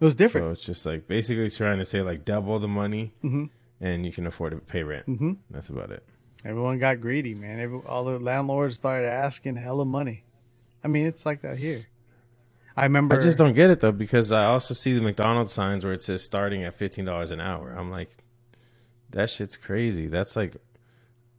It 0.00 0.04
was 0.04 0.16
different. 0.16 0.46
So 0.46 0.50
it's 0.50 0.64
just 0.64 0.84
like 0.86 1.06
basically 1.06 1.48
trying 1.50 1.78
to 1.78 1.84
say 1.84 2.02
like 2.02 2.24
double 2.24 2.58
the 2.58 2.66
money 2.66 3.14
Mhm. 3.22 3.48
and 3.80 4.04
you 4.04 4.10
can 4.10 4.26
afford 4.26 4.50
to 4.54 4.58
pay 4.58 4.82
rent. 4.82 5.06
hmm 5.06 5.34
That's 5.52 5.68
about 5.68 5.92
it. 5.92 6.02
Everyone 6.44 6.78
got 6.78 7.00
greedy, 7.00 7.34
man. 7.34 7.58
Every, 7.58 7.80
all 7.86 8.04
the 8.04 8.18
landlords 8.18 8.76
started 8.76 9.08
asking 9.08 9.56
hella 9.56 9.84
money. 9.84 10.24
I 10.82 10.88
mean, 10.88 11.06
it's 11.06 11.24
like 11.24 11.40
that 11.42 11.56
here. 11.58 11.86
I 12.76 12.82
remember. 12.84 13.16
I 13.18 13.22
just 13.22 13.38
don't 13.38 13.54
get 13.54 13.70
it 13.70 13.80
though 13.80 13.92
because 13.92 14.32
I 14.32 14.44
also 14.46 14.74
see 14.74 14.94
the 14.94 15.00
McDonald's 15.00 15.52
signs 15.52 15.84
where 15.84 15.92
it 15.92 16.02
says 16.02 16.22
starting 16.22 16.64
at 16.64 16.74
fifteen 16.74 17.04
dollars 17.04 17.30
an 17.30 17.40
hour. 17.40 17.70
I'm 17.78 17.90
like, 17.90 18.10
that 19.10 19.30
shit's 19.30 19.56
crazy. 19.56 20.08
That's 20.08 20.34
like 20.36 20.56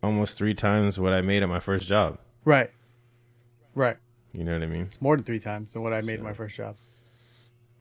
almost 0.02 0.38
three 0.38 0.54
times 0.54 1.00
what 1.00 1.14
I 1.14 1.22
made 1.22 1.44
at 1.44 1.50
my 1.50 1.60
first 1.60 1.88
job. 1.88 2.18
Right. 2.46 2.72
Right. 3.76 3.98
You 4.34 4.44
know 4.44 4.54
what 4.54 4.64
I 4.64 4.68
mean? 4.68 4.84
It's 4.84 5.02
more 5.02 5.16
than 5.18 5.26
three 5.26 5.40
times 5.40 5.74
than 5.74 5.82
what 5.84 5.94
I 5.94 6.02
made 6.02 6.20
So- 6.20 6.24
my 6.24 6.34
first 6.34 6.56
job. 6.56 6.76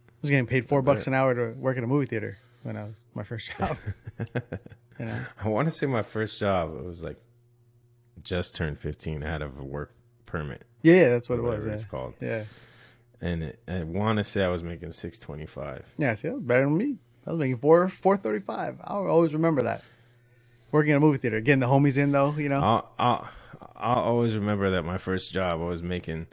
I 0.08 0.12
was 0.24 0.30
getting 0.30 0.46
paid 0.46 0.66
four 0.66 0.80
bucks 0.82 1.06
an 1.06 1.12
hour 1.14 1.34
to 1.34 1.52
work 1.58 1.76
at 1.76 1.84
a 1.84 1.86
movie 1.86 2.06
theater 2.06 2.38
when 2.62 2.76
I 2.78 2.84
was 2.84 2.94
my 3.14 3.22
first 3.24 3.50
job. 3.58 3.76
you 4.98 5.06
know. 5.06 5.24
I 5.42 5.48
want 5.48 5.66
to 5.66 5.70
say 5.70 5.86
my 5.86 6.02
first 6.02 6.38
job. 6.38 6.76
It 6.76 6.84
was 6.84 7.02
like 7.02 7.18
just 8.22 8.54
turned 8.54 8.78
fifteen. 8.78 9.22
I 9.22 9.30
had 9.30 9.42
a 9.42 9.48
work 9.48 9.94
permit. 10.26 10.64
Yeah, 10.82 10.94
yeah, 10.94 11.08
that's 11.10 11.28
what 11.28 11.38
it 11.38 11.42
was. 11.42 11.64
Yeah. 11.66 11.72
it's 11.72 11.84
called. 11.84 12.14
Yeah. 12.20 12.44
And 13.20 13.42
it, 13.44 13.60
I 13.66 13.84
want 13.84 14.18
to 14.18 14.24
say 14.24 14.44
I 14.44 14.48
was 14.48 14.62
making 14.62 14.92
six 14.92 15.18
twenty 15.18 15.46
five. 15.46 15.84
Yeah, 15.96 16.14
see, 16.14 16.28
that 16.28 16.34
was 16.34 16.42
better 16.42 16.64
than 16.64 16.76
me. 16.76 16.96
I 17.26 17.30
was 17.30 17.38
making 17.38 17.58
four 17.58 17.88
four 17.88 18.16
thirty 18.16 18.40
five. 18.40 18.78
I'll 18.84 19.06
always 19.06 19.32
remember 19.32 19.62
that. 19.62 19.82
Working 20.72 20.92
at 20.92 20.96
a 20.96 21.00
movie 21.00 21.18
theater, 21.18 21.40
getting 21.40 21.60
the 21.60 21.68
homies 21.68 21.96
in 21.96 22.12
though, 22.12 22.32
you 22.32 22.48
know. 22.48 22.60
I'll, 22.60 22.90
I'll 22.98 23.28
I'll 23.76 24.02
always 24.02 24.34
remember 24.34 24.70
that 24.72 24.82
my 24.82 24.98
first 24.98 25.32
job 25.32 25.60
I 25.60 25.64
was 25.64 25.82
making 25.82 26.26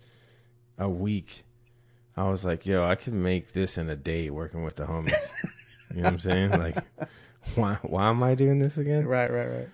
a 0.78 0.90
week. 0.90 1.44
I 2.18 2.30
was 2.30 2.44
like, 2.44 2.66
yo, 2.66 2.84
I 2.84 2.96
could 2.96 3.14
make 3.14 3.54
this 3.54 3.78
in 3.78 3.90
a 3.90 3.96
day 3.96 4.30
working 4.30 4.64
with 4.64 4.76
the 4.76 4.86
homies. 4.86 5.14
you 5.92 5.98
know 5.98 6.04
what 6.04 6.14
I'm 6.14 6.20
saying? 6.20 6.52
Like, 6.52 6.78
why 7.56 7.78
why 7.82 8.10
am 8.10 8.22
I 8.24 8.36
doing 8.36 8.60
this 8.60 8.78
again? 8.78 9.06
Right, 9.06 9.32
right, 9.32 9.48
right. 9.48 9.70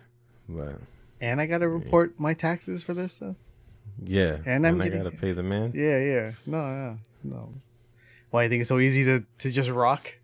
But 0.50 0.76
And 1.22 1.42
I 1.42 1.46
got 1.46 1.60
to 1.60 1.68
report 1.68 2.20
my 2.20 2.34
taxes 2.34 2.84
for 2.84 2.94
this 2.94 3.14
stuff. 3.14 3.36
yeah, 4.04 4.38
And 4.46 4.66
I'm 4.68 4.80
I 4.82 4.86
getting- 4.86 5.04
gotta 5.04 5.16
pay 5.16 5.32
the 5.34 5.44
man. 5.44 5.72
Yeah, 5.76 6.00
yeah. 6.00 6.32
No, 6.46 6.60
no, 6.60 6.98
no. 7.24 7.54
Why 8.30 8.44
you 8.44 8.50
think 8.50 8.62
it's 8.62 8.70
so 8.70 8.80
easy 8.80 9.04
to 9.06 9.24
to 9.40 9.52
just 9.52 9.70
rock 9.70 10.16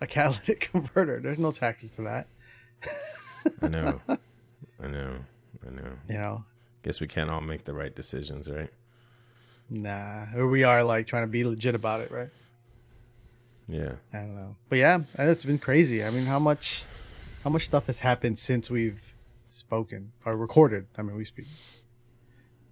a 0.00 0.06
catalytic 0.14 0.70
converter? 0.72 1.18
There's 1.20 1.38
no 1.38 1.52
taxes 1.52 1.90
to 1.92 2.02
that. 2.02 2.26
I 3.62 3.68
know, 3.68 4.00
I 4.08 4.86
know, 4.88 5.16
I 5.66 5.70
know. 5.70 5.92
You 6.08 6.18
know. 6.18 6.44
Guess 6.82 7.00
we 7.00 7.06
can't 7.06 7.30
all 7.30 7.40
make 7.40 7.64
the 7.64 7.72
right 7.72 7.94
decisions, 7.94 8.50
right? 8.50 8.70
Nah, 9.70 10.26
or 10.36 10.48
we 10.48 10.64
are 10.64 10.82
like 10.84 11.06
trying 11.06 11.22
to 11.22 11.28
be 11.28 11.44
legit 11.44 11.74
about 11.76 12.00
it, 12.00 12.10
right? 12.10 12.28
Yeah. 13.68 13.92
I 14.12 14.18
don't 14.18 14.34
know, 14.34 14.56
but 14.68 14.78
yeah, 14.78 14.98
it's 15.18 15.44
been 15.44 15.58
crazy. 15.60 16.04
I 16.04 16.10
mean, 16.10 16.26
how 16.26 16.38
much, 16.40 16.82
how 17.44 17.50
much 17.50 17.64
stuff 17.66 17.86
has 17.86 18.00
happened 18.00 18.38
since 18.38 18.70
we've 18.70 19.14
spoken 19.50 20.12
or 20.24 20.36
recorded? 20.36 20.86
I 20.96 21.02
mean, 21.02 21.16
we 21.16 21.24
speak. 21.24 21.46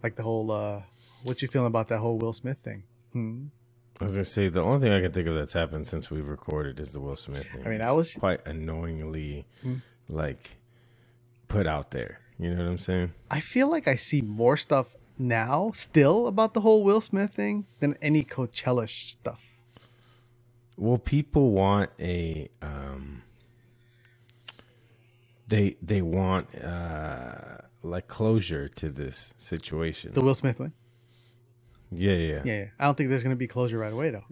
Like 0.03 0.17
the 0.17 0.23
whole, 0.23 0.51
uh 0.51 0.83
what 1.23 1.43
you 1.43 1.49
feeling 1.49 1.67
about 1.67 1.89
that 1.89 1.99
whole 1.99 2.19
Will 2.19 2.33
Smith 2.33 2.59
thing? 2.59 2.85
Hmm. 3.13 3.47
I 4.01 4.05
was 4.05 4.15
gonna 4.15 4.25
say 4.25 4.49
the 4.49 4.63
only 4.63 4.81
thing 4.81 4.93
I 4.93 5.03
can 5.03 5.13
think 5.13 5.29
of 5.29 5.35
that's 5.35 5.53
happened 5.53 5.87
since 5.87 6.11
we've 6.11 6.27
recorded 6.27 6.81
is 6.81 6.93
the 6.93 7.01
Will 7.01 7.17
Smith 7.17 7.47
thing. 7.53 7.67
I 7.67 7.69
mean, 7.69 7.83
I 7.83 7.93
was- 7.93 8.15
quite 8.15 8.47
annoyingly 8.47 9.47
Hmm. 9.63 9.77
like 10.09 10.57
put 11.49 11.67
out 11.67 11.91
there. 11.91 12.21
You 12.39 12.55
know 12.55 12.65
what 12.65 12.71
I'm 12.71 12.79
saying? 12.79 13.13
I 13.31 13.41
feel 13.41 13.69
like 13.71 13.87
I 13.87 13.97
see 13.97 14.23
more 14.23 14.57
stuff 14.57 14.97
now 15.19 15.73
still 15.75 16.27
about 16.27 16.55
the 16.55 16.63
whole 16.63 16.83
Will 16.83 17.03
Smith 17.03 17.35
thing 17.35 17.67
than 17.81 17.95
any 18.01 18.25
Coachella 18.25 18.89
stuff. 18.89 19.45
Well, 20.79 20.97
people 20.97 21.51
want 21.51 21.91
a 22.01 22.49
um 22.63 23.20
they 25.51 25.77
they 25.83 26.01
want 26.01 26.55
uh 26.65 27.59
like 27.83 28.09
closure 28.09 28.69
to 28.69 28.89
this 28.89 29.35
situation. 29.37 30.13
The 30.13 30.21
Will 30.23 30.35
Smith 30.35 30.59
one. 30.61 30.73
yeah, 31.91 32.13
yeah. 32.13 32.43
Yeah, 32.45 32.59
yeah. 32.59 32.65
I 32.79 32.85
don't 32.87 32.97
think 32.97 33.11
there's 33.11 33.23
gonna 33.23 33.37
be 33.37 33.49
closure 33.49 33.79
right 33.79 33.93
away 33.93 34.11
though. 34.11 34.25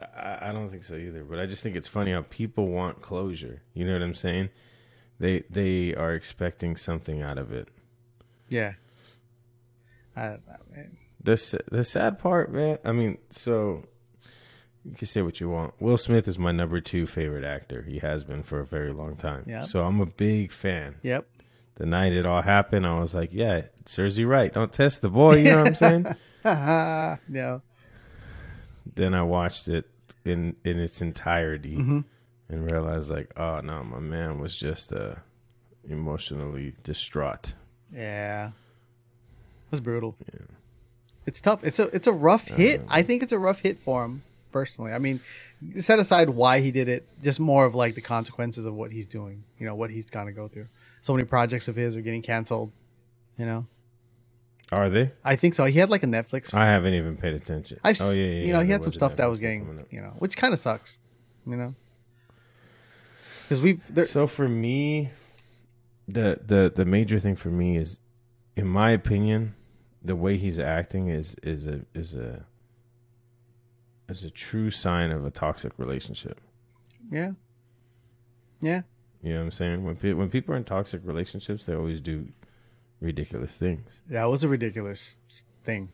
I, 0.00 0.48
I 0.48 0.52
don't 0.52 0.68
think 0.68 0.84
so 0.84 0.94
either. 0.94 1.24
But 1.24 1.38
I 1.38 1.46
just 1.46 1.62
think 1.62 1.76
it's 1.76 1.88
funny 1.88 2.12
how 2.12 2.22
people 2.28 2.68
want 2.68 3.02
closure. 3.02 3.62
You 3.74 3.84
know 3.86 3.92
what 3.92 4.02
I'm 4.02 4.14
saying? 4.14 4.50
They 5.18 5.44
they 5.50 5.94
are 5.94 6.14
expecting 6.14 6.76
something 6.76 7.22
out 7.22 7.38
of 7.38 7.52
it. 7.52 7.68
Yeah. 8.48 8.74
I, 10.16 10.22
I. 10.22 10.38
This 11.22 11.54
the 11.70 11.82
sad 11.82 12.18
part, 12.18 12.52
man. 12.52 12.78
I 12.84 12.92
mean, 12.92 13.18
so 13.30 13.84
you 14.88 14.94
can 14.96 15.06
say 15.06 15.22
what 15.22 15.40
you 15.40 15.48
want. 15.48 15.74
Will 15.80 15.96
Smith 15.96 16.28
is 16.28 16.38
my 16.38 16.52
number 16.52 16.80
two 16.80 17.06
favorite 17.06 17.44
actor. 17.44 17.82
He 17.82 17.98
has 17.98 18.22
been 18.24 18.42
for 18.42 18.60
a 18.60 18.66
very 18.66 18.92
long 18.92 19.16
time. 19.16 19.44
Yeah. 19.46 19.64
So 19.64 19.84
I'm 19.84 20.00
a 20.00 20.06
big 20.06 20.52
fan. 20.52 20.96
Yep. 21.02 21.26
The 21.76 21.86
night 21.86 22.12
it 22.12 22.24
all 22.24 22.40
happened, 22.42 22.86
I 22.86 22.98
was 23.00 23.14
like, 23.14 23.30
"Yeah, 23.34 23.62
Cersei, 23.84 24.26
right? 24.26 24.52
Don't 24.52 24.72
test 24.72 25.02
the 25.02 25.10
boy." 25.10 25.36
You 25.38 25.52
know 25.52 25.58
what 25.58 25.66
I'm 25.68 25.74
saying? 25.74 26.06
yeah. 26.44 27.58
then 28.94 29.14
I 29.14 29.22
watched 29.22 29.68
it 29.68 29.84
in 30.24 30.56
in 30.64 30.78
its 30.78 31.02
entirety 31.02 31.76
Mhm. 31.76 32.04
and 32.48 32.70
realized, 32.70 33.10
like, 33.10 33.32
oh 33.38 33.60
no, 33.60 33.82
my 33.84 33.98
man 33.98 34.38
was 34.40 34.56
just 34.56 34.92
uh, 34.92 35.16
emotionally 35.88 36.74
distraught. 36.82 37.54
Yeah. 37.92 38.48
It 38.48 38.52
was 39.72 39.80
brutal. 39.80 40.16
It's 41.26 41.40
tough. 41.40 41.64
It's 41.64 41.78
a 41.78 41.88
it's 41.94 42.06
a 42.06 42.12
rough 42.12 42.48
hit. 42.48 42.82
I 42.88 43.02
think 43.02 43.22
it's 43.22 43.32
a 43.32 43.38
rough 43.38 43.60
hit 43.60 43.78
for 43.78 44.04
him 44.04 44.22
personally. 44.56 44.92
I 44.92 44.98
mean, 44.98 45.20
set 45.78 45.98
aside 45.98 46.30
why 46.30 46.60
he 46.60 46.70
did 46.70 46.88
it, 46.88 47.06
just 47.22 47.38
more 47.38 47.66
of 47.66 47.74
like 47.74 47.94
the 47.94 48.00
consequences 48.00 48.64
of 48.64 48.72
what 48.72 48.90
he's 48.90 49.06
doing. 49.06 49.44
You 49.58 49.66
know, 49.66 49.74
what 49.74 49.90
he's 49.90 50.06
gonna 50.06 50.32
go 50.32 50.48
through. 50.48 50.68
So 51.02 51.12
many 51.12 51.26
projects 51.26 51.68
of 51.68 51.76
his 51.76 51.94
are 51.94 52.00
getting 52.00 52.22
canceled. 52.22 52.72
You 53.38 53.44
know, 53.44 53.66
Are 54.72 54.88
they? 54.88 55.12
I 55.22 55.36
think 55.36 55.54
so. 55.54 55.66
He 55.66 55.78
had 55.78 55.90
like 55.90 56.02
a 56.02 56.06
Netflix. 56.06 56.54
I 56.54 56.64
haven't 56.64 56.94
even 56.94 57.18
paid 57.18 57.34
attention. 57.34 57.78
I've, 57.84 58.00
oh 58.00 58.12
yeah, 58.12 58.22
yeah. 58.22 58.46
you 58.46 58.52
know, 58.54 58.60
yeah, 58.60 58.64
he 58.64 58.72
had 58.72 58.82
some 58.82 58.94
stuff 58.94 59.14
that 59.16 59.28
was 59.28 59.40
getting, 59.40 59.84
you 59.90 60.00
know, 60.00 60.14
which 60.20 60.38
kind 60.38 60.54
of 60.54 60.58
sucks. 60.58 60.98
You 61.46 61.56
know, 61.56 61.74
because 63.42 63.60
we've 63.60 63.82
there, 63.94 64.04
So 64.04 64.26
for 64.26 64.48
me, 64.48 65.10
the 66.08 66.40
the 66.46 66.72
the 66.74 66.86
major 66.86 67.18
thing 67.18 67.36
for 67.36 67.50
me 67.50 67.76
is, 67.76 67.98
in 68.56 68.66
my 68.66 68.90
opinion, 68.90 69.54
the 70.02 70.16
way 70.16 70.38
he's 70.38 70.58
acting 70.58 71.08
is 71.08 71.36
is 71.42 71.66
a 71.66 71.82
is 71.94 72.14
a 72.14 72.46
is 74.08 74.24
a 74.24 74.30
true 74.30 74.70
sign 74.70 75.10
of 75.10 75.24
a 75.24 75.30
toxic 75.30 75.72
relationship. 75.78 76.40
yeah, 77.10 77.32
yeah, 78.60 78.82
You 79.22 79.32
know 79.32 79.38
what 79.40 79.44
I'm 79.46 79.50
saying? 79.50 79.84
When 79.84 79.96
pe- 79.96 80.12
when 80.14 80.30
people 80.30 80.54
are 80.54 80.56
in 80.56 80.64
toxic 80.64 81.00
relationships, 81.04 81.66
they 81.66 81.74
always 81.74 82.00
do 82.00 82.26
ridiculous 83.00 83.56
things. 83.56 84.00
that 84.08 84.24
was 84.24 84.42
a 84.44 84.48
ridiculous 84.48 85.18
thing. 85.64 85.90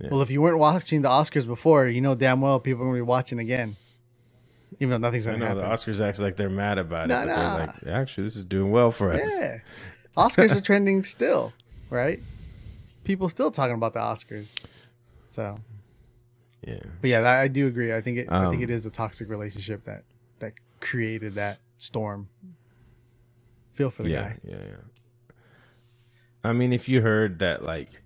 Yeah. 0.00 0.08
Well, 0.10 0.22
if 0.22 0.30
you 0.30 0.42
weren't 0.42 0.58
watching 0.58 1.02
the 1.02 1.08
Oscars 1.08 1.46
before, 1.46 1.86
you 1.86 2.00
know 2.00 2.14
damn 2.14 2.40
well 2.40 2.58
people 2.60 2.82
are 2.82 2.86
gonna 2.86 2.98
be 2.98 3.02
watching 3.02 3.38
again, 3.38 3.76
even 4.80 4.90
though 4.90 5.06
nothing's 5.08 5.26
I 5.26 5.32
gonna 5.32 5.40
know 5.44 5.46
happen. 5.48 5.62
the 5.62 5.68
Oscars 5.68 6.04
acts 6.06 6.20
like 6.20 6.36
they're 6.36 6.50
mad 6.50 6.78
about 6.78 7.08
Nah, 7.08 7.22
it, 7.22 7.26
but 7.26 7.36
nah. 7.36 7.56
they're 7.56 7.66
like, 7.66 7.86
actually, 7.86 8.24
this 8.24 8.36
is 8.36 8.44
doing 8.44 8.70
well 8.72 8.90
for 8.90 9.12
us. 9.12 9.30
Yeah. 9.40 9.60
Oscars 10.16 10.54
are 10.56 10.60
trending 10.60 11.04
still, 11.04 11.52
right? 11.88 12.20
People 13.04 13.28
still 13.28 13.50
talking 13.50 13.74
about 13.74 13.94
the 13.94 14.00
Oscars. 14.00 14.48
So, 15.28 15.58
Yeah. 16.66 16.78
but 17.00 17.10
yeah, 17.10 17.20
I 17.20 17.42
I 17.42 17.48
do 17.48 17.66
agree. 17.66 17.92
I 17.92 18.00
think 18.00 18.18
it. 18.18 18.28
I 18.30 18.48
think 18.48 18.58
Um, 18.58 18.62
it 18.62 18.70
is 18.70 18.86
a 18.86 18.90
toxic 18.90 19.28
relationship 19.28 19.82
that 19.84 20.04
that 20.38 20.52
created 20.80 21.34
that 21.34 21.58
storm. 21.78 22.28
Feel 23.72 23.90
for 23.90 24.02
the 24.04 24.10
yeah, 24.10 24.22
guy. 24.22 24.38
yeah, 24.44 24.56
yeah. 24.66 25.34
I 26.44 26.52
mean, 26.52 26.72
if 26.72 26.88
you 26.88 27.00
heard 27.00 27.38
that, 27.38 27.64
like 27.64 28.02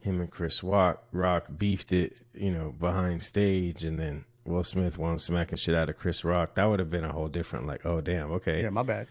him 0.00 0.20
and 0.20 0.30
Chris 0.30 0.62
Rock, 0.62 1.04
Rock 1.12 1.46
beefed 1.58 1.92
it, 1.92 2.20
you 2.34 2.50
know, 2.52 2.74
behind 2.78 3.22
stage, 3.22 3.84
and 3.84 3.98
then 3.98 4.24
Will 4.44 4.62
Smith 4.64 4.98
won 4.98 5.18
smacking 5.18 5.56
shit 5.56 5.74
out 5.74 5.88
of 5.88 5.96
Chris 5.98 6.24
Rock, 6.24 6.54
that 6.54 6.64
would 6.66 6.78
have 6.78 6.90
been 6.90 7.04
a 7.04 7.12
whole 7.12 7.28
different, 7.28 7.66
like, 7.66 7.84
oh 7.86 8.00
damn, 8.00 8.30
okay. 8.32 8.62
Yeah, 8.62 8.70
my 8.70 8.82
bad. 8.82 9.08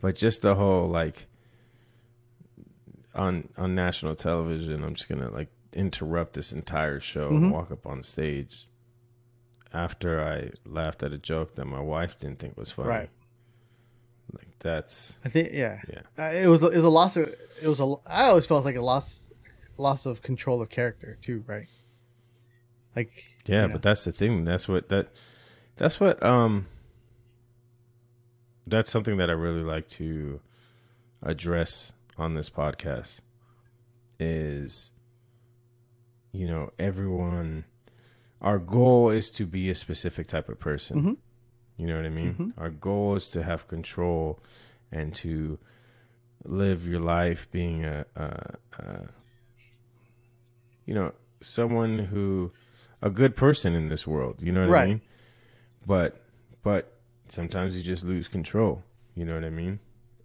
But 0.00 0.14
just 0.16 0.42
the 0.42 0.54
whole 0.54 0.88
like 0.88 1.26
on 3.14 3.48
on 3.56 3.74
national 3.74 4.14
television, 4.14 4.84
I'm 4.84 4.94
just 4.94 5.08
gonna 5.08 5.30
like 5.30 5.48
interrupt 5.76 6.32
this 6.32 6.52
entire 6.52 6.98
show 7.00 7.30
Mhm. 7.30 7.36
and 7.36 7.52
walk 7.52 7.70
up 7.70 7.86
on 7.86 8.02
stage 8.02 8.66
after 9.72 10.20
I 10.22 10.50
laughed 10.64 11.02
at 11.02 11.12
a 11.12 11.18
joke 11.18 11.54
that 11.56 11.66
my 11.66 11.80
wife 11.80 12.18
didn't 12.18 12.38
think 12.38 12.56
was 12.56 12.70
funny. 12.70 12.88
Right. 12.88 13.10
Like 14.32 14.48
that's 14.58 15.18
I 15.24 15.28
think 15.28 15.52
yeah. 15.52 15.80
yeah. 15.88 16.02
Uh, 16.18 16.32
it 16.32 16.46
was 16.48 16.62
it 16.62 16.72
was 16.74 16.84
a 16.84 16.88
loss 16.88 17.16
of 17.16 17.28
it 17.62 17.68
was 17.68 17.78
a 17.80 17.94
I 18.06 18.24
always 18.28 18.46
felt 18.46 18.64
like 18.64 18.76
a 18.76 18.80
loss 18.80 19.30
loss 19.76 20.06
of 20.06 20.22
control 20.22 20.62
of 20.62 20.68
character 20.70 21.16
too, 21.20 21.44
right? 21.46 21.68
Like 22.96 23.12
Yeah, 23.44 23.62
you 23.62 23.68
know. 23.68 23.72
but 23.74 23.82
that's 23.82 24.04
the 24.04 24.12
thing. 24.12 24.44
That's 24.44 24.66
what 24.68 24.88
that 24.88 25.12
that's 25.76 26.00
what 26.00 26.22
um 26.24 26.66
that's 28.66 28.90
something 28.90 29.16
that 29.18 29.30
I 29.30 29.34
really 29.34 29.62
like 29.62 29.86
to 29.88 30.40
address 31.22 31.92
on 32.16 32.34
this 32.34 32.50
podcast 32.50 33.20
is 34.18 34.90
you 36.36 36.46
know, 36.46 36.70
everyone 36.78 37.64
our 38.42 38.58
goal 38.58 39.08
is 39.10 39.30
to 39.30 39.46
be 39.46 39.70
a 39.70 39.74
specific 39.74 40.26
type 40.26 40.48
of 40.48 40.58
person. 40.60 41.02
Mhm. 41.02 41.16
You 41.78 41.86
know 41.86 41.96
what 41.96 42.06
I 42.06 42.10
mean? 42.10 42.52
Our 42.58 42.70
goal 42.70 43.16
is 43.16 43.28
to 43.30 43.42
have 43.42 43.66
control 43.68 44.38
and 44.92 45.14
to 45.16 45.58
live 46.44 46.86
your 46.86 47.00
life 47.00 47.48
being 47.50 47.84
a, 47.84 48.04
a, 48.14 48.54
a 48.78 49.08
you 50.84 50.94
know, 50.94 51.12
someone 51.40 51.98
who 51.98 52.52
a 53.02 53.10
good 53.10 53.36
person 53.36 53.74
in 53.74 53.88
this 53.88 54.06
world. 54.06 54.42
You 54.42 54.52
know 54.52 54.66
what 54.68 54.70
I 54.84 54.86
mean? 54.86 55.00
But 55.86 56.22
but 56.62 56.92
sometimes 57.28 57.76
you 57.76 57.82
just 57.82 58.04
lose 58.04 58.28
control. 58.28 58.82
You 59.14 59.24
know 59.24 59.34
what 59.34 59.44
I 59.44 59.50
mean? 59.50 59.80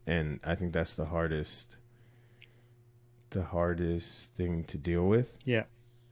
And 0.05 0.39
I 0.43 0.55
think 0.55 0.73
that's 0.73 0.93
the 0.95 1.05
hardest 1.05 1.77
the 3.31 3.43
hardest 3.43 4.33
thing 4.35 4.63
to 4.65 4.77
deal 4.77 5.07
with. 5.07 5.37
yeah, 5.45 5.63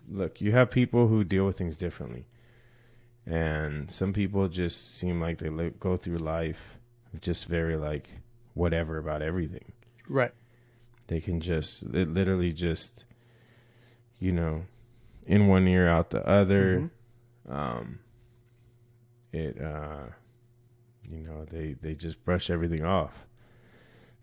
Look, 0.10 0.42
you 0.42 0.52
have 0.54 0.72
people 0.72 1.08
who 1.08 1.24
deal 1.24 1.46
with 1.46 1.58
things 1.58 1.78
differently. 1.78 2.26
And 3.26 3.92
some 3.92 4.12
people 4.12 4.48
just 4.48 4.98
seem 4.98 5.22
like 5.22 5.38
they 5.38 5.50
li- 5.50 5.74
go 5.80 5.98
through 5.98 6.18
life 6.18 6.80
just 7.22 7.46
very 7.46 7.76
like 7.76 8.10
whatever 8.54 8.98
about 8.98 9.22
everything. 9.22 9.72
Right. 10.08 10.32
they 11.08 11.22
can 11.22 11.40
just 11.40 11.84
it 11.84 12.08
literally 12.08 12.52
just 12.52 13.06
you 14.20 14.32
know 14.32 14.62
in 15.28 15.48
one 15.48 15.68
ear 15.68 15.88
out 15.88 16.10
the 16.10 16.28
other. 16.28 16.90
Um 17.48 18.00
it 19.32 19.62
uh 19.62 20.06
you 21.04 21.20
know 21.20 21.46
they 21.46 21.76
they 21.80 21.94
just 21.94 22.24
brush 22.26 22.50
everything 22.50 22.84
off. 22.84 23.28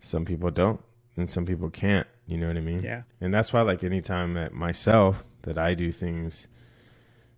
Some 0.01 0.25
people 0.25 0.51
don't 0.51 0.81
and 1.15 1.31
some 1.31 1.45
people 1.45 1.69
can't 1.69 2.07
you 2.27 2.37
know 2.37 2.47
what 2.47 2.57
i 2.57 2.61
mean 2.61 2.81
Yeah. 2.83 3.03
and 3.21 3.33
that's 3.33 3.51
why 3.53 3.61
like 3.61 3.83
anytime 3.83 4.33
that 4.35 4.53
myself 4.53 5.23
that 5.43 5.57
i 5.57 5.73
do 5.73 5.91
things 5.91 6.47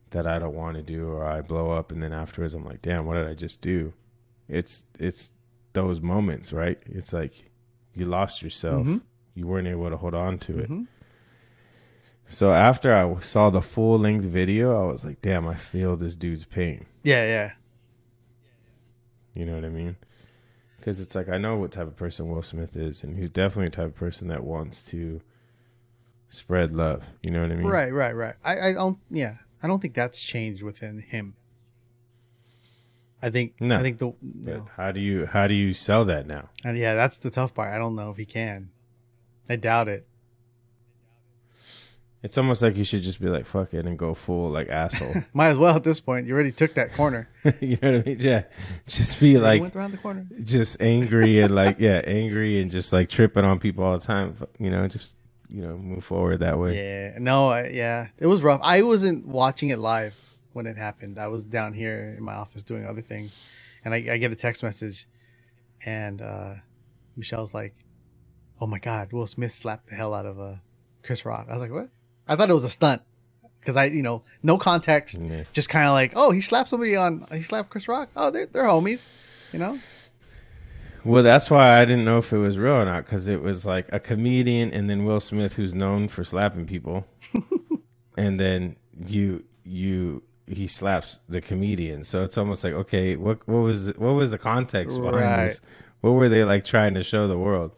that 0.09 0.25
i 0.27 0.39
don't 0.39 0.55
want 0.55 0.75
to 0.77 0.81
do 0.83 1.07
or 1.09 1.23
i 1.25 1.41
blow 1.41 1.71
up 1.71 1.91
and 1.91 2.01
then 2.03 2.11
afterwards 2.11 2.53
i'm 2.55 2.65
like 2.65 2.81
damn 2.81 3.05
what 3.05 3.13
did 3.13 3.27
i 3.27 3.33
just 3.35 3.61
do 3.61 3.93
it's 4.47 4.83
it's 4.99 5.31
those 5.73 6.01
moments 6.01 6.51
right 6.51 6.79
it's 6.87 7.13
like 7.13 7.51
you 7.93 8.05
lost 8.05 8.41
yourself 8.41 8.85
Mhm. 8.87 9.01
you 9.35 9.45
weren't 9.47 9.67
able 9.67 9.89
to 9.89 9.97
hold 9.97 10.15
on 10.15 10.39
to 10.39 10.57
it 10.57 10.69
Mhm. 10.69 10.87
so 12.25 12.51
after 12.51 12.93
i 12.93 13.19
saw 13.21 13.49
the 13.51 13.61
full 13.61 13.99
length 13.99 14.25
video 14.25 14.81
i 14.83 14.91
was 14.91 15.05
like 15.05 15.21
damn 15.21 15.47
i 15.47 15.55
feel 15.55 15.95
this 15.95 16.15
dude's 16.15 16.45
pain 16.45 16.85
Yeah, 17.03 17.23
yeah. 17.25 17.51
you 19.35 19.45
know 19.45 19.53
what 19.55 19.65
i 19.65 19.69
mean 19.69 19.95
because 20.89 20.99
it's 21.01 21.13
like 21.13 21.29
i 21.29 21.37
know 21.37 21.55
what 21.55 21.71
type 21.71 21.85
of 21.85 21.95
person 21.95 22.27
will 22.31 22.41
smith 22.41 22.75
is 22.75 23.03
and 23.03 23.15
he's 23.15 23.29
definitely 23.29 23.67
a 23.67 23.69
type 23.69 23.85
of 23.85 23.95
person 23.95 24.27
that 24.27 24.43
wants 24.43 24.81
to 24.81 25.21
spread 26.29 26.73
love 26.73 27.03
you 27.21 27.29
know 27.29 27.43
what 27.43 27.51
i 27.51 27.55
mean 27.55 27.67
Right, 27.67 27.93
right, 27.93 28.15
right. 28.15 28.33
I, 28.43 28.69
I 28.69 28.73
don't. 28.73 28.97
Yeah, 29.11 29.35
I 29.61 29.67
don't 29.67 29.79
think 29.79 29.93
that's 29.93 30.19
changed 30.19 30.63
within 30.63 30.99
him. 31.01 31.35
I 33.21 33.29
think. 33.29 33.53
No. 33.61 33.75
I 33.75 33.81
think 33.83 33.99
the. 33.99 34.13
No. 34.21 34.67
how 34.77 34.91
do 34.91 34.99
you 34.99 35.27
how 35.27 35.45
do 35.45 35.53
you 35.53 35.73
sell 35.73 36.05
that 36.05 36.25
now 36.25 36.49
And 36.63 36.75
yeah, 36.75 36.95
that's 36.95 37.17
the 37.17 37.29
tough 37.29 37.53
part. 37.53 37.71
I 37.71 37.77
don't 37.77 37.95
know 37.95 38.09
if 38.09 38.17
he 38.17 38.25
can. 38.25 38.71
I 39.47 39.57
doubt 39.57 39.87
it. 39.87 40.07
It's 42.21 42.37
almost 42.37 42.61
like 42.61 42.75
you 42.75 42.83
should 42.83 43.01
just 43.01 43.21
be 43.21 43.29
like 43.29 43.45
fuck 43.45 43.73
it 43.73 43.85
and 43.85 43.97
go 43.97 44.13
full 44.13 44.49
like 44.49 44.67
asshole. 44.67 45.23
Might 45.33 45.49
as 45.49 45.57
well 45.57 45.75
at 45.75 45.83
this 45.85 46.01
point. 46.01 46.27
You 46.27 46.33
already 46.33 46.51
took 46.51 46.73
that 46.73 46.93
corner. 46.93 47.29
you 47.61 47.77
know 47.81 47.93
what 47.93 48.01
I 48.01 48.03
mean? 48.03 48.17
Yeah, 48.19 48.43
just 48.87 49.19
be 49.21 49.37
like 49.37 49.61
went 49.61 49.75
around 49.75 49.91
the 49.91 49.97
corner. 49.97 50.27
just 50.43 50.81
angry 50.81 51.39
and 51.39 51.55
like 51.55 51.79
yeah, 51.79 52.01
angry 52.05 52.61
and 52.61 52.69
just 52.69 52.91
like 52.91 53.07
tripping 53.07 53.45
on 53.45 53.59
people 53.59 53.85
all 53.85 53.97
the 53.97 54.05
time. 54.05 54.35
You 54.59 54.69
know, 54.69 54.87
just 54.89 55.15
you 55.49 55.61
know, 55.61 55.77
move 55.77 56.03
forward 56.03 56.39
that 56.39 56.59
way. 56.59 56.75
Yeah, 56.75 57.17
no, 57.19 57.49
I, 57.49 57.69
yeah, 57.69 58.07
it 58.17 58.27
was 58.27 58.41
rough. 58.41 58.61
I 58.63 58.81
wasn't 58.83 59.25
watching 59.25 59.69
it 59.69 59.79
live 59.79 60.13
when 60.53 60.65
it 60.67 60.77
happened. 60.77 61.17
I 61.17 61.27
was 61.27 61.43
down 61.43 61.73
here 61.73 62.15
in 62.17 62.23
my 62.23 62.35
office 62.35 62.63
doing 62.63 62.85
other 62.85 63.01
things, 63.01 63.39
and 63.83 63.93
I, 63.93 63.97
I 63.97 64.17
get 64.17 64.31
a 64.31 64.35
text 64.35 64.61
message, 64.61 65.07
and 65.85 66.21
uh, 66.21 66.55
Michelle's 67.15 67.53
like, 67.53 67.75
"Oh 68.61 68.67
my 68.67 68.79
God, 68.79 69.11
Will 69.11 69.25
Smith 69.25 69.53
slapped 69.53 69.87
the 69.87 69.95
hell 69.95 70.13
out 70.13 70.25
of 70.25 70.39
uh, 70.39 70.55
Chris 71.03 71.25
Rock." 71.25 71.47
I 71.49 71.53
was 71.53 71.61
like, 71.61 71.71
"What?" 71.71 71.89
I 72.29 72.35
thought 72.35 72.49
it 72.49 72.53
was 72.53 72.63
a 72.63 72.69
stunt 72.69 73.01
because 73.59 73.75
I, 73.75 73.85
you 73.85 74.01
know, 74.03 74.23
no 74.43 74.57
context, 74.57 75.19
Yeah. 75.19 75.43
just 75.51 75.67
kind 75.67 75.85
of 75.85 75.91
like, 75.93 76.13
"Oh, 76.15 76.31
he 76.31 76.39
slapped 76.41 76.69
somebody 76.69 76.95
on, 76.95 77.25
he 77.31 77.41
slapped 77.41 77.69
Chris 77.69 77.87
Rock. 77.89 78.09
Oh, 78.15 78.29
they're 78.31 78.45
they're 78.45 78.63
homies," 78.65 79.09
you 79.51 79.59
know. 79.59 79.79
Well, 81.05 81.23
that's 81.23 81.49
why 81.49 81.79
I 81.79 81.85
didn't 81.85 82.03
know 82.05 82.17
if 82.19 82.31
it 82.33 82.37
was 82.37 82.57
real 82.57 82.73
or 82.73 82.85
not 82.85 83.05
because 83.05 83.27
it 83.29 83.41
was 83.41 83.65
like 83.65 83.87
a 83.91 83.99
comedian 83.99 84.71
and 84.71 84.89
then 84.89 85.05
Will 85.05 85.19
Smith, 85.21 85.53
who's 85.53 85.73
known 85.73 86.07
for 86.09 86.23
slapping 86.23 86.65
people, 86.65 87.05
and 88.17 88.39
then 88.39 88.75
you 89.07 89.43
you 89.63 90.21
he 90.45 90.67
slaps 90.67 91.19
the 91.29 91.39
comedian. 91.41 92.03
So 92.03 92.23
it's 92.23 92.37
almost 92.37 92.63
like 92.63 92.73
okay, 92.73 93.15
what 93.15 93.47
what 93.47 93.59
was 93.59 93.87
the, 93.87 93.93
what 93.93 94.13
was 94.13 94.29
the 94.31 94.37
context 94.37 94.97
behind 94.99 95.15
Right. 95.15 95.43
this? 95.47 95.61
What 96.01 96.11
were 96.11 96.29
they 96.29 96.43
like 96.43 96.63
trying 96.65 96.93
to 96.95 97.03
show 97.03 97.27
the 97.27 97.37
world? 97.37 97.71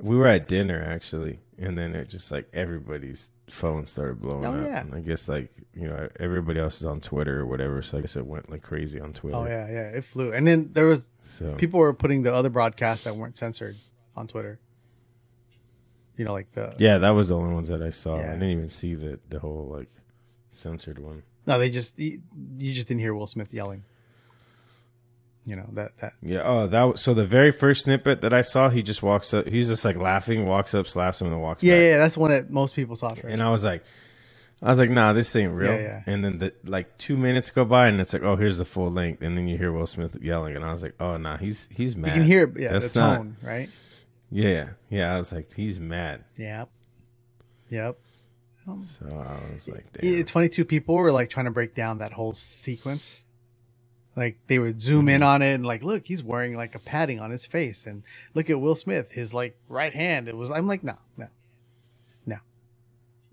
We 0.00 0.16
were 0.16 0.26
at 0.28 0.48
dinner 0.48 0.82
actually, 0.82 1.40
and 1.60 1.76
then 1.78 1.94
it 1.94 2.08
just 2.08 2.32
like 2.32 2.48
everybody's 2.52 3.30
phone 3.48 3.84
started 3.86 4.20
blowing 4.20 4.44
Oh, 4.46 4.54
up. 4.60 4.66
yeah. 4.66 4.80
And 4.80 4.94
I 4.94 5.00
guess 5.00 5.28
like 5.28 5.50
you 5.74 5.86
know 5.88 6.08
everybody 6.18 6.58
else 6.58 6.80
is 6.80 6.86
on 6.86 7.00
Twitter 7.00 7.40
or 7.40 7.46
whatever, 7.46 7.82
so 7.82 7.98
I 7.98 8.00
guess 8.00 8.16
it 8.16 8.26
went 8.26 8.50
like 8.50 8.62
crazy 8.62 8.98
on 9.00 9.12
Twitter. 9.12 9.36
Oh 9.36 9.46
yeah, 9.46 9.66
yeah, 9.68 9.88
it 9.90 10.04
flew, 10.04 10.32
and 10.32 10.46
then 10.46 10.70
there 10.72 10.86
was 10.86 11.10
So 11.20 11.54
people 11.54 11.78
were 11.80 11.92
putting 11.92 12.22
the 12.22 12.32
other 12.34 12.50
broadcasts 12.50 13.04
that 13.04 13.14
weren't 13.16 13.36
censored 13.36 13.76
on 14.16 14.26
Twitter. 14.26 14.58
You 16.16 16.24
know, 16.24 16.32
like 16.32 16.50
the 16.52 16.74
Yeah, 16.78 16.98
that 16.98 17.10
was 17.10 17.28
the 17.28 17.36
only 17.36 17.54
ones 17.54 17.68
that 17.68 17.82
I 17.82 17.90
saw. 17.90 18.16
Yeah. 18.18 18.30
I 18.30 18.32
didn't 18.34 18.50
even 18.50 18.68
see 18.68 18.94
the 18.94 19.18
the 19.28 19.38
whole 19.38 19.68
like 19.74 19.88
censored 20.48 20.98
one. 20.98 21.22
No, 21.46 21.58
they 21.58 21.70
just 21.70 21.98
you 21.98 22.22
you 22.58 22.72
just 22.74 22.88
didn't 22.88 23.00
hear 23.00 23.14
Will 23.14 23.26
Smith 23.26 23.52
yelling. 23.54 23.84
You 25.46 25.56
know 25.56 25.68
that 25.72 25.96
that 25.98 26.12
Yeah. 26.22 26.42
Oh, 26.44 26.66
that 26.66 26.82
was 26.82 27.00
so 27.00 27.14
the 27.14 27.26
very 27.26 27.50
first 27.50 27.84
snippet 27.84 28.20
that 28.20 28.34
I 28.34 28.42
saw, 28.42 28.68
he 28.68 28.82
just 28.82 29.02
walks 29.02 29.32
up. 29.32 29.48
He's 29.48 29.68
just 29.68 29.84
like 29.84 29.96
laughing, 29.96 30.46
walks 30.46 30.74
up, 30.74 30.86
slaps 30.86 31.20
him, 31.20 31.28
and 31.28 31.34
then 31.34 31.40
walks 31.40 31.62
yeah 31.62 31.74
back. 31.74 31.82
yeah 31.82 31.98
that's 31.98 32.16
one 32.16 32.30
that 32.30 32.50
most 32.50 32.74
people 32.74 32.94
saw 32.94 33.14
first. 33.14 33.24
And 33.24 33.42
I 33.42 33.50
was 33.50 33.64
like, 33.64 33.82
I 34.62 34.68
was 34.68 34.78
like, 34.78 34.90
nah, 34.90 35.14
this 35.14 35.34
ain't 35.34 35.52
real. 35.54 35.72
Yeah, 35.72 35.80
yeah. 35.80 36.02
And 36.06 36.22
then 36.22 36.38
the 36.38 36.52
like 36.64 36.98
two 36.98 37.16
minutes 37.16 37.50
go 37.50 37.64
by, 37.64 37.88
and 37.88 38.00
it's 38.00 38.12
like, 38.12 38.22
oh, 38.22 38.36
here's 38.36 38.58
the 38.58 38.66
full 38.66 38.90
length, 38.90 39.22
and 39.22 39.36
then 39.36 39.48
you 39.48 39.56
hear 39.56 39.72
Will 39.72 39.86
Smith 39.86 40.18
yelling, 40.20 40.54
and 40.54 40.64
I 40.64 40.72
was 40.72 40.82
like, 40.82 40.94
oh, 41.00 41.16
nah, 41.16 41.38
he's 41.38 41.68
he's 41.72 41.96
mad. 41.96 42.08
you 42.08 42.12
can 42.20 42.22
hear 42.24 42.52
yeah 42.56 42.72
That's 42.72 42.92
the 42.92 43.00
not- 43.00 43.26
right. 43.42 43.70
Yeah, 44.30 44.70
yeah. 44.90 45.14
I 45.14 45.18
was 45.18 45.32
like, 45.32 45.52
he's 45.52 45.80
mad. 45.80 46.24
Yep. 46.36 46.70
Yep. 47.70 47.98
So 48.82 49.08
I 49.08 49.52
was 49.52 49.68
like, 49.68 49.92
damn. 49.92 50.20
It's 50.20 50.30
funny 50.30 50.48
too. 50.48 50.64
People 50.64 50.94
were 50.94 51.10
like 51.10 51.30
trying 51.30 51.46
to 51.46 51.50
break 51.50 51.74
down 51.74 51.98
that 51.98 52.12
whole 52.12 52.34
sequence. 52.34 53.24
Like 54.16 54.38
they 54.48 54.58
would 54.58 54.82
zoom 54.82 55.08
in 55.08 55.20
mm-hmm. 55.20 55.28
on 55.28 55.42
it 55.42 55.54
and 55.54 55.64
like, 55.64 55.82
look, 55.82 56.06
he's 56.06 56.22
wearing 56.22 56.56
like 56.56 56.74
a 56.74 56.78
padding 56.78 57.20
on 57.20 57.30
his 57.30 57.46
face, 57.46 57.86
and 57.86 58.02
look 58.34 58.50
at 58.50 58.60
Will 58.60 58.74
Smith, 58.74 59.12
his 59.12 59.32
like 59.32 59.56
right 59.68 59.92
hand. 59.92 60.28
It 60.28 60.36
was. 60.36 60.50
I'm 60.50 60.66
like, 60.66 60.82
no, 60.82 60.96
no, 61.16 61.28
no. 62.26 62.38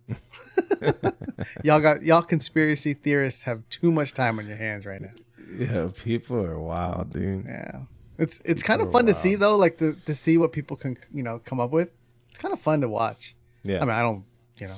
y'all 1.64 1.80
got 1.80 2.04
y'all 2.04 2.22
conspiracy 2.22 2.94
theorists 2.94 3.44
have 3.44 3.68
too 3.70 3.92
much 3.92 4.14
time 4.14 4.38
on 4.38 4.48
your 4.48 4.58
hands 4.58 4.86
right 4.86 5.02
now. 5.02 5.12
yeah, 5.58 5.90
people 6.04 6.38
are 6.38 6.60
wild, 6.60 7.12
dude. 7.12 7.46
Yeah, 7.46 7.80
it's 8.20 8.40
it's 8.46 8.62
kind 8.62 8.82
of 8.82 8.92
fun 8.92 9.08
to 9.08 9.14
see 9.16 9.34
though, 9.34 9.58
like 9.58 9.80
to 9.80 9.96
to 10.06 10.14
see 10.14 10.38
what 10.38 10.52
people 10.52 10.78
can 10.78 10.98
you 11.12 11.24
know 11.24 11.40
come 11.44 11.60
up 11.60 11.72
with. 11.72 11.96
It's 12.30 12.40
kind 12.40 12.54
of 12.54 12.62
fun 12.62 12.82
to 12.82 12.90
watch. 12.90 13.36
Yeah. 13.64 13.78
I 13.82 13.82
mean, 13.82 13.96
I 13.96 14.02
don't, 14.02 14.24
you 14.58 14.68
know, 14.68 14.78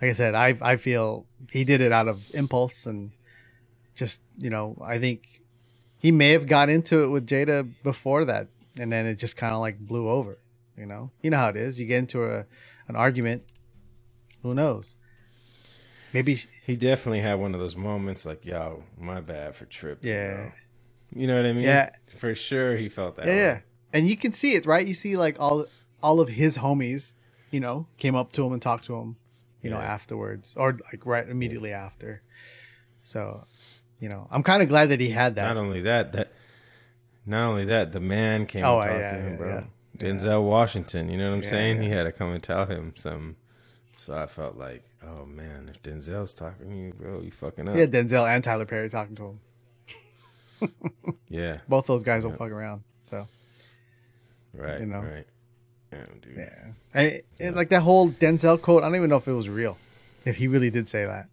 like 0.00 0.10
I 0.10 0.12
said, 0.14 0.34
I 0.34 0.56
I 0.62 0.76
feel 0.76 1.26
he 1.50 1.64
did 1.64 1.82
it 1.82 1.92
out 1.92 2.08
of 2.08 2.34
impulse 2.34 2.86
and 2.86 3.12
just 3.98 4.22
you 4.38 4.48
know, 4.48 4.76
I 4.82 4.98
think 4.98 5.42
he 5.98 6.12
may 6.12 6.30
have 6.30 6.46
got 6.46 6.68
into 6.68 7.02
it 7.02 7.08
with 7.08 7.26
Jada 7.26 7.68
before 7.82 8.24
that, 8.24 8.48
and 8.76 8.92
then 8.92 9.06
it 9.06 9.16
just 9.16 9.36
kind 9.36 9.52
of 9.52 9.60
like 9.60 9.78
blew 9.78 10.08
over. 10.08 10.38
You 10.76 10.86
know, 10.86 11.10
you 11.22 11.30
know 11.30 11.38
how 11.38 11.48
it 11.48 11.56
is. 11.56 11.78
You 11.80 11.86
get 11.86 11.98
into 11.98 12.24
a 12.24 12.46
an 12.86 12.96
argument. 12.96 13.42
Who 14.42 14.54
knows? 14.54 14.94
Maybe 16.12 16.42
He 16.64 16.76
definitely 16.76 17.20
had 17.20 17.34
one 17.34 17.52
of 17.52 17.60
those 17.60 17.76
moments 17.76 18.24
like, 18.24 18.46
yo, 18.46 18.84
my 18.96 19.20
bad 19.20 19.54
for 19.54 19.66
tripping. 19.66 20.08
Yeah. 20.08 20.34
bro. 20.34 20.52
You 21.14 21.26
know 21.26 21.36
what 21.36 21.44
I 21.44 21.52
mean? 21.52 21.64
Yeah. 21.64 21.90
For 22.16 22.34
sure 22.34 22.76
he 22.76 22.88
felt 22.88 23.16
that. 23.16 23.26
yeah, 23.26 23.32
way. 23.32 23.38
yeah. 23.38 23.58
And 23.92 24.08
you 24.08 24.16
can 24.16 24.32
see 24.32 24.54
it, 24.54 24.64
right? 24.64 24.86
You 24.86 24.94
see 24.94 25.16
like 25.16 25.36
all 25.40 25.66
all 26.02 26.20
of 26.20 26.28
his 26.28 26.58
homies, 26.58 27.14
you 27.50 27.60
know, 27.60 27.88
came 27.98 28.14
up 28.14 28.32
to 28.32 28.46
him 28.46 28.52
and 28.52 28.62
talked 28.62 28.84
to 28.86 28.96
him, 28.96 29.16
you 29.62 29.70
know, 29.70 29.78
afterwards 29.78 30.54
or 30.56 30.78
like 30.92 31.04
right 31.04 31.28
immediately 31.28 31.72
after. 31.72 32.22
So, 33.02 33.46
you 34.00 34.08
know, 34.08 34.26
I'm 34.30 34.42
kind 34.42 34.62
of 34.62 34.68
glad 34.68 34.90
that 34.90 35.00
he 35.00 35.10
had 35.10 35.34
that. 35.36 35.44
Not 35.44 35.56
only 35.56 35.80
that, 35.82 36.12
that 36.12 36.32
not 37.26 37.48
only 37.48 37.64
that, 37.66 37.92
the 37.92 38.00
man 38.00 38.46
came 38.46 38.64
Oh, 38.64 38.80
and 38.80 38.88
talked 38.88 39.00
yeah, 39.00 39.10
to 39.12 39.18
him, 39.18 39.30
yeah, 39.32 39.36
bro. 39.36 39.48
yeah. 39.48 39.64
Denzel 39.98 40.42
Washington, 40.44 41.08
you 41.10 41.18
know 41.18 41.30
what 41.30 41.36
I'm 41.38 41.42
Yeah, 41.42 41.48
saying? 41.50 41.82
He 41.82 41.88
had 41.90 42.04
to 42.04 42.12
come 42.12 42.32
and 42.32 42.42
tell 42.42 42.66
him 42.66 42.92
some. 42.96 43.36
So 43.96 44.16
I 44.16 44.26
felt 44.26 44.56
like, 44.56 44.84
oh 45.04 45.26
man, 45.26 45.68
if 45.74 45.82
Denzel's 45.82 46.32
talking 46.32 46.68
to 46.70 46.76
you, 46.76 46.92
bro, 46.92 47.20
you 47.20 47.32
fucking 47.32 47.68
up. 47.68 47.74
Had 47.74 47.90
Denzel 47.92 48.28
and 48.28 48.44
Tyler 48.44 48.64
Perry 48.64 48.88
talking 48.88 49.16
to 49.16 49.36
him. 50.60 50.70
Yeah, 51.28 51.58
Both 51.68 51.86
those 51.86 52.02
guys 52.02 52.22
don't 52.22 52.36
fuck 52.38 52.50
around. 52.50 52.82
So 53.02 53.26
right, 54.54 54.80
You 54.80 54.86
know. 54.86 55.00
right. 55.00 55.26
Damn, 55.90 56.20
dude. 56.20 56.36
yeah, 56.36 57.22
I, 57.40 57.50
like 57.50 57.70
that 57.70 57.80
whole 57.82 58.10
Denzel 58.10 58.60
quote. 58.60 58.82
I 58.82 58.86
don't 58.86 58.96
even 58.96 59.08
know 59.10 59.16
if 59.16 59.26
it 59.26 59.32
was 59.32 59.48
real, 59.48 59.78
if 60.24 60.36
he 60.36 60.46
really 60.46 60.70
did 60.70 60.88
say 60.88 61.04
that. 61.06 61.28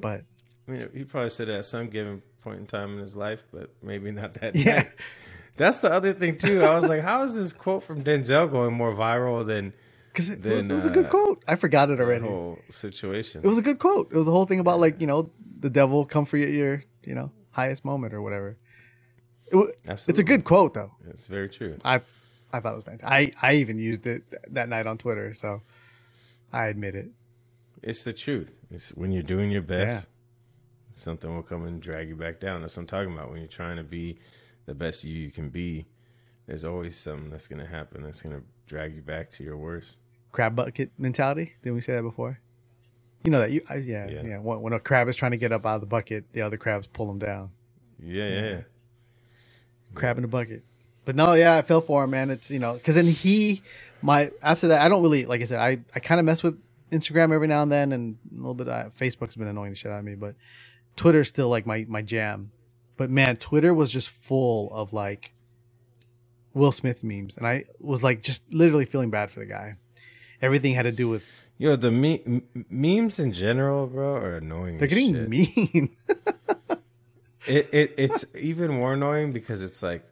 But 0.00 0.22
I 0.70 0.72
mean, 0.72 0.88
he 0.94 1.04
probably 1.04 1.30
said 1.30 1.48
it 1.48 1.54
at 1.54 1.64
some 1.64 1.88
given 1.88 2.22
point 2.42 2.60
in 2.60 2.66
time 2.66 2.94
in 2.94 2.98
his 2.98 3.16
life, 3.16 3.42
but 3.52 3.70
maybe 3.82 4.10
not 4.10 4.34
that. 4.34 4.54
Yeah. 4.60 4.74
night. 4.74 4.92
That's 5.56 5.78
the 5.78 5.92
other 5.92 6.12
thing 6.12 6.38
too. 6.38 6.62
I 6.62 6.78
was 6.78 6.88
like, 6.88 7.00
how 7.02 7.22
is 7.24 7.34
this 7.34 7.52
quote 7.52 7.82
from 7.82 8.02
Denzel 8.02 8.50
going 8.50 8.72
more 8.72 8.94
viral 8.94 9.46
than 9.46 9.74
because 10.12 10.30
it, 10.30 10.44
was, 10.44 10.68
it 10.68 10.72
was 10.72 10.86
a 10.86 10.90
good 10.90 11.06
uh, 11.06 11.10
quote. 11.10 11.44
I 11.46 11.56
forgot 11.56 11.90
it 11.90 12.00
already. 12.00 12.24
whole 12.26 12.58
situation? 12.70 13.42
It 13.44 13.46
was 13.46 13.58
a 13.58 13.62
good 13.62 13.78
quote. 13.78 14.10
It 14.10 14.16
was 14.16 14.26
a 14.26 14.30
whole 14.30 14.46
thing 14.46 14.60
about 14.60 14.80
like 14.80 15.00
you 15.00 15.06
know 15.06 15.30
the 15.58 15.68
devil 15.70 16.04
come 16.04 16.24
for 16.24 16.36
your, 16.36 16.48
your 16.48 16.84
you 17.04 17.14
know 17.14 17.30
highest 17.50 17.84
moment 17.84 18.14
or 18.14 18.22
whatever. 18.22 18.56
It, 19.52 19.78
it's 19.84 20.18
a 20.18 20.24
good 20.24 20.44
quote 20.44 20.74
though. 20.74 20.92
It's 21.10 21.26
very 21.26 21.48
true. 21.48 21.76
I 21.84 22.00
I 22.52 22.60
thought 22.60 22.72
it 22.72 22.76
was 22.76 22.84
fantastic. 22.84 23.36
I 23.42 23.50
I 23.50 23.54
even 23.56 23.78
used 23.78 24.06
it 24.06 24.30
th- 24.30 24.42
that 24.48 24.68
night 24.68 24.86
on 24.86 24.98
Twitter, 24.98 25.34
so 25.34 25.62
I 26.52 26.66
admit 26.68 26.94
it. 26.94 27.10
It's 27.82 28.04
the 28.04 28.12
truth. 28.12 28.58
It's 28.70 28.90
when 28.90 29.12
you're 29.12 29.22
doing 29.22 29.50
your 29.50 29.62
best, 29.62 30.06
something 30.92 31.34
will 31.34 31.42
come 31.42 31.66
and 31.66 31.80
drag 31.80 32.08
you 32.08 32.16
back 32.16 32.40
down. 32.40 32.62
That's 32.62 32.76
what 32.76 32.82
I'm 32.82 32.86
talking 32.86 33.12
about. 33.12 33.30
When 33.30 33.38
you're 33.38 33.48
trying 33.48 33.76
to 33.76 33.84
be 33.84 34.18
the 34.66 34.74
best 34.74 35.04
you 35.04 35.14
you 35.14 35.30
can 35.30 35.50
be, 35.50 35.86
there's 36.46 36.64
always 36.64 36.96
something 36.96 37.30
that's 37.30 37.46
going 37.46 37.60
to 37.60 37.66
happen 37.66 38.02
that's 38.02 38.22
going 38.22 38.36
to 38.36 38.42
drag 38.66 38.94
you 38.94 39.02
back 39.02 39.30
to 39.32 39.44
your 39.44 39.56
worst. 39.56 39.98
Crab 40.32 40.54
bucket 40.54 40.90
mentality. 40.98 41.54
Didn't 41.62 41.74
we 41.74 41.80
say 41.80 41.94
that 41.94 42.02
before? 42.02 42.40
You 43.24 43.30
know 43.30 43.40
that 43.40 43.50
you 43.50 43.62
I, 43.68 43.76
yeah 43.76 44.08
yeah. 44.08 44.22
Yeah. 44.24 44.38
When, 44.38 44.62
when 44.62 44.72
a 44.72 44.80
crab 44.80 45.08
is 45.08 45.16
trying 45.16 45.32
to 45.32 45.36
get 45.36 45.52
up 45.52 45.66
out 45.66 45.76
of 45.76 45.80
the 45.82 45.86
bucket, 45.86 46.32
the 46.32 46.42
other 46.42 46.56
crabs 46.56 46.86
pull 46.86 47.10
him 47.10 47.18
down. 47.18 47.50
Yeah, 47.98 48.28
yeah. 48.28 48.42
yeah. 48.42 48.60
crab 49.94 50.16
in 50.16 50.22
the 50.22 50.28
bucket. 50.28 50.64
But 51.04 51.16
no, 51.16 51.34
yeah, 51.34 51.56
I 51.56 51.62
fell 51.62 51.80
for 51.80 52.04
him, 52.04 52.10
man. 52.10 52.30
It's 52.30 52.50
you 52.50 52.58
know, 52.58 52.74
because 52.74 52.94
then 52.94 53.06
he, 53.06 53.62
my 54.00 54.30
after 54.42 54.68
that, 54.68 54.80
I 54.80 54.88
don't 54.88 55.02
really 55.02 55.26
like 55.26 55.42
I 55.42 55.44
said, 55.44 55.60
I 55.60 55.78
I 55.94 56.00
kind 56.00 56.18
of 56.18 56.24
mess 56.24 56.42
with 56.42 56.58
Instagram 56.90 57.32
every 57.32 57.46
now 57.46 57.62
and 57.62 57.72
then, 57.72 57.92
and 57.92 58.16
a 58.32 58.36
little 58.36 58.54
bit. 58.54 58.68
Uh, 58.68 58.90
Facebook's 58.98 59.36
been 59.36 59.48
annoying 59.48 59.70
the 59.70 59.76
shit 59.76 59.92
out 59.92 59.98
of 59.98 60.04
me, 60.04 60.14
but 60.14 60.34
Twitter's 60.96 61.28
still 61.28 61.48
like 61.48 61.66
my 61.66 61.86
my 61.88 62.02
jam. 62.02 62.52
But 62.96 63.10
man, 63.10 63.36
Twitter 63.36 63.72
was 63.72 63.90
just 63.90 64.08
full 64.10 64.70
of 64.72 64.92
like 64.92 65.32
Will 66.52 66.72
Smith 66.72 67.02
memes, 67.02 67.36
and 67.36 67.46
I 67.46 67.64
was 67.78 68.02
like 68.02 68.22
just 68.22 68.52
literally 68.52 68.84
feeling 68.84 69.10
bad 69.10 69.30
for 69.30 69.40
the 69.40 69.46
guy. 69.46 69.76
Everything 70.42 70.74
had 70.74 70.82
to 70.82 70.92
do 70.92 71.08
with 71.08 71.22
Yo, 71.58 71.76
the 71.76 71.90
me- 71.90 72.22
m- 72.26 72.42
memes 72.70 73.18
in 73.18 73.32
general, 73.32 73.86
bro, 73.86 74.14
are 74.16 74.36
annoying. 74.36 74.78
they're 74.78 74.88
getting 74.88 75.14
shit. 75.14 75.28
mean. 75.28 75.96
It, 77.46 77.70
it 77.72 77.94
it's 77.96 78.26
even 78.38 78.70
more 78.74 78.92
annoying 78.92 79.32
because 79.32 79.62
it's 79.62 79.82
like 79.82 80.04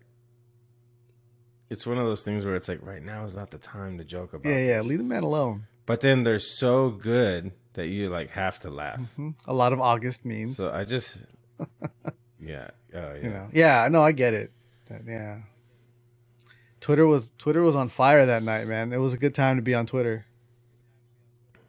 it's 1.69 1.87
one 1.87 1.99
of 1.99 2.07
those 2.07 2.23
things 2.23 2.45
where 2.45 2.55
it's 2.55 2.69
like 2.69 2.81
right 2.83 3.03
now 3.03 3.23
is 3.25 3.37
not 3.37 3.51
the 3.51 3.59
time 3.59 3.99
to 3.99 4.05
joke 4.05 4.33
about. 4.33 4.49
yeah, 4.49 4.59
yeah, 4.59 4.77
this. 4.79 4.87
leave 4.87 4.99
the 4.99 5.05
man 5.05 5.23
alone. 5.23 5.67
But 5.85 6.01
then 6.01 6.23
they're 6.23 6.39
so 6.39 6.89
good 6.91 7.53
that 7.79 7.89
you 7.89 8.11
like 8.11 8.31
have 8.31 8.59
to 8.61 8.71
laugh. 8.71 9.01
Mhm. 9.17 9.35
A 9.47 9.55
lot 9.55 9.73
of 9.73 9.81
August 9.81 10.25
means. 10.25 10.57
So 10.57 10.71
I 10.71 10.85
just 10.85 11.25
yeah, 12.41 12.69
oh 12.95 13.15
yeah. 13.15 13.23
you 13.23 13.31
know 13.31 13.49
yeah 13.53 13.89
no 13.91 14.01
i 14.03 14.13
get 14.13 14.33
it 14.33 14.53
yeah 15.07 15.41
twitter 16.81 17.05
was 17.05 17.33
twitter 17.37 17.63
was 17.63 17.75
on 17.75 17.89
fire 17.89 18.25
that 18.25 18.45
night 18.45 18.69
man 18.69 18.93
it 18.93 18.99
was 18.99 19.13
a 19.13 19.17
good 19.17 19.35
time 19.35 19.57
to 19.57 19.63
be 19.63 19.75
on 19.75 19.85
twitter 19.85 20.25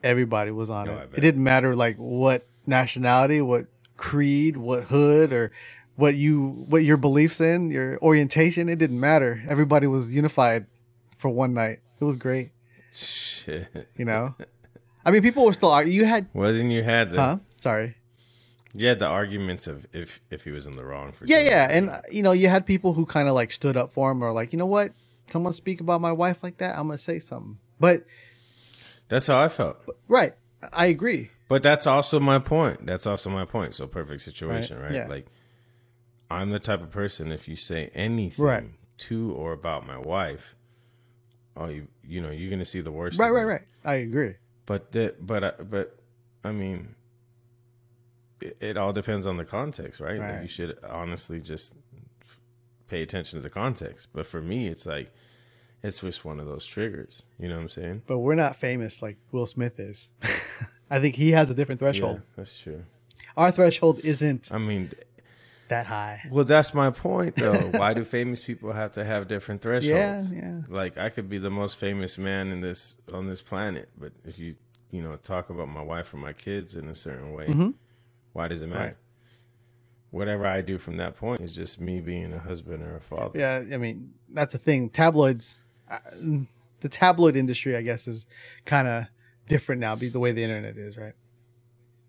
everybody 0.04 0.52
was 0.52 0.70
on 0.70 0.88
I 0.88 0.94
it. 1.04 1.10
It 1.16 1.22
didn't 1.22 1.44
matter 1.44 1.76
like 1.76 1.98
what 1.98 2.46
nationality, 2.66 3.42
what 3.42 3.66
creed, 3.98 4.58
what 4.58 4.86
hood, 4.86 5.34
or 5.34 5.52
what 5.96 6.16
you 6.16 6.66
what 6.70 6.84
your 6.84 6.98
beliefs 6.98 7.42
in, 7.42 7.72
your 7.72 8.00
orientation. 8.02 8.70
It 8.70 8.78
didn't 8.78 9.00
matter. 9.00 9.44
Everybody 9.50 9.88
was 9.88 10.12
unified 10.14 10.68
for 11.18 11.30
one 11.30 11.54
night. 11.54 11.80
It 12.00 12.06
was 12.06 12.16
great. 12.16 12.52
Shit. 12.94 13.88
You 13.98 14.06
know. 14.06 14.36
I 15.06 15.12
mean, 15.12 15.22
people 15.22 15.46
were 15.46 15.54
still. 15.54 15.72
ar- 15.72 15.84
You 15.86 16.06
had, 16.06 16.28
Well, 16.34 16.52
then 16.54 16.70
you 16.72 16.84
had 16.84 17.12
the 17.12 17.18
huh? 17.22 17.38
Sorry. 17.58 17.96
you 18.74 18.88
had 18.88 19.00
the 19.00 19.06
arguments 19.08 19.66
of 19.68 19.86
if 19.94 20.22
if 20.30 20.44
he 20.44 20.52
was 20.52 20.68
in 20.68 20.74
the 20.74 20.84
wrong 20.86 21.12
for 21.12 21.26
Yeah, 21.26 21.40
yeah, 21.40 21.68
and 21.70 21.90
uh, 21.90 22.02
you 22.12 22.22
know, 22.22 22.32
you 22.34 22.48
had 22.50 22.66
people 22.66 22.94
who 22.94 23.06
kind 23.06 23.28
of 23.28 23.34
like 23.34 23.52
stood 23.52 23.78
up 23.78 23.92
for 23.94 24.12
him, 24.12 24.24
or 24.24 24.32
like, 24.34 24.52
you 24.54 24.60
know 24.60 24.66
what, 24.66 24.92
someone 25.30 25.54
speak 25.54 25.80
about 25.82 26.02
my 26.02 26.12
wife 26.12 26.44
like 26.44 26.58
that, 26.58 26.78
I'm 26.78 26.88
gonna 26.88 26.98
say 26.98 27.20
something. 27.20 27.58
But 27.80 28.04
that's 29.08 29.28
how 29.28 29.42
I 29.42 29.48
felt. 29.48 29.78
right, 30.08 30.34
I 30.74 30.88
agree. 30.88 31.32
But 31.48 31.64
that's 31.64 31.88
also 31.88 32.20
my 32.20 32.38
point. 32.38 32.86
That's 32.86 33.08
also 33.08 33.30
my 33.32 33.46
point. 33.46 33.74
So 33.74 33.88
perfect 33.88 34.22
situation, 34.22 34.78
Right, 34.78 34.86
right? 34.86 34.94
yeah. 34.96 35.08
Like 35.08 35.26
I'm 36.30 36.52
the 36.52 36.60
type 36.60 36.82
of 36.84 36.92
person 36.92 37.32
if 37.32 37.48
you 37.48 37.56
say 37.56 37.90
anything 37.96 38.46
Right. 38.46 38.64
to 39.10 39.32
or 39.32 39.52
about 39.54 39.88
my 39.88 39.98
wife, 39.98 40.56
oh 41.58 41.68
you 41.70 41.88
you 42.04 42.22
know, 42.22 42.30
you're 42.30 42.52
gonna 42.52 42.66
see 42.66 42.82
the 42.82 42.92
worst. 42.92 43.18
Right, 43.18 43.32
right, 43.32 43.46
me. 43.46 43.52
right. 43.54 43.62
I 43.84 43.94
agree. 43.96 44.36
But 44.70 44.92
that 44.92 45.26
but 45.26 45.44
I, 45.44 45.52
but 45.64 45.98
I 46.44 46.52
mean 46.52 46.94
it, 48.40 48.56
it 48.62 48.78
all 48.78 48.94
depends 48.94 49.26
on 49.26 49.36
the 49.36 49.44
context, 49.44 50.00
right? 50.00 50.20
Like 50.20 50.44
you 50.44 50.48
should 50.48 50.78
honestly 50.88 51.42
just 51.42 51.74
f- 52.22 52.40
pay 52.88 53.02
attention 53.02 53.40
to 53.40 53.42
the 53.42 53.50
context. 53.50 54.10
But 54.14 54.28
for 54.28 54.44
me 54.44 54.68
it's 54.68 54.86
like 54.86 55.12
it's 55.82 56.02
just 56.02 56.24
one 56.24 56.40
of 56.40 56.46
those 56.46 56.68
triggers. 56.68 57.24
You 57.40 57.48
know 57.48 57.56
what 57.56 57.62
I'm 57.62 57.70
saying? 57.70 58.04
But 58.06 58.20
we're 58.20 58.36
not 58.36 58.58
famous 58.58 59.02
like 59.02 59.18
Will 59.32 59.48
Smith 59.48 59.80
is. 59.80 60.12
I 60.92 61.00
think 61.00 61.16
he 61.16 61.32
has 61.32 61.50
a 61.50 61.56
different 61.56 61.80
threshold. 61.80 62.18
Yeah, 62.18 62.34
that's 62.38 62.60
true. 62.60 62.84
Our 63.36 63.50
threshold 63.50 64.02
isn't 64.04 64.52
I 64.54 64.60
mean, 64.60 64.92
that 65.70 65.86
high. 65.86 66.22
Well, 66.30 66.46
that's 66.46 66.74
my 66.74 66.90
point, 66.92 67.36
though. 67.36 67.58
Why 67.72 67.94
do 67.94 68.04
famous 68.04 68.44
people 68.44 68.72
have 68.74 68.92
to 68.94 69.06
have 69.06 69.28
different 69.28 69.62
thresholds? 69.62 69.88
Yeah, 69.88 70.24
yeah. 70.32 70.62
Like 70.68 70.98
I 70.98 71.10
could 71.10 71.30
be 71.30 71.38
the 71.38 71.50
most 71.50 71.78
famous 71.78 72.18
man 72.18 72.52
in 72.52 72.62
this 72.62 72.96
on 73.14 73.28
this 73.28 73.42
planet, 73.42 73.90
but 73.98 74.12
if 74.26 74.38
you 74.38 74.56
you 74.92 75.02
know 75.02 75.16
talk 75.18 75.50
about 75.50 75.70
my 75.70 75.82
wife 75.82 76.14
or 76.14 76.18
my 76.18 76.34
kids 76.34 76.76
in 76.76 76.88
a 76.90 76.96
certain 76.96 77.34
way, 77.34 77.48
why 78.34 78.48
does 78.48 78.62
it 78.62 78.68
matter? 78.68 78.80
Mm-hmm. 78.80 78.88
Right. 78.88 78.96
Whatever 80.12 80.48
I 80.48 80.62
do 80.62 80.80
from 80.80 80.98
that 80.98 81.16
point 81.16 81.40
is 81.40 81.56
just 81.56 81.80
me 81.80 82.02
being 82.02 82.34
a 82.34 82.40
husband 82.40 82.82
or 82.84 82.96
a 82.98 83.02
father. 83.02 83.40
Yeah, 83.40 83.64
I 83.74 83.78
mean 83.78 84.14
that's 84.28 84.54
the 84.54 84.60
thing. 84.60 84.90
Tabloids, 84.90 85.62
uh, 85.90 85.98
the 86.80 86.90
tabloid 86.90 87.36
industry, 87.36 87.76
I 87.76 87.84
guess, 87.84 88.08
is 88.08 88.26
kind 88.66 88.88
of 88.88 89.06
different 89.48 89.82
now. 89.82 89.96
Be 89.96 90.10
the 90.10 90.20
way 90.20 90.32
the 90.32 90.44
internet 90.44 90.78
is, 90.78 90.98
right? 90.98 91.14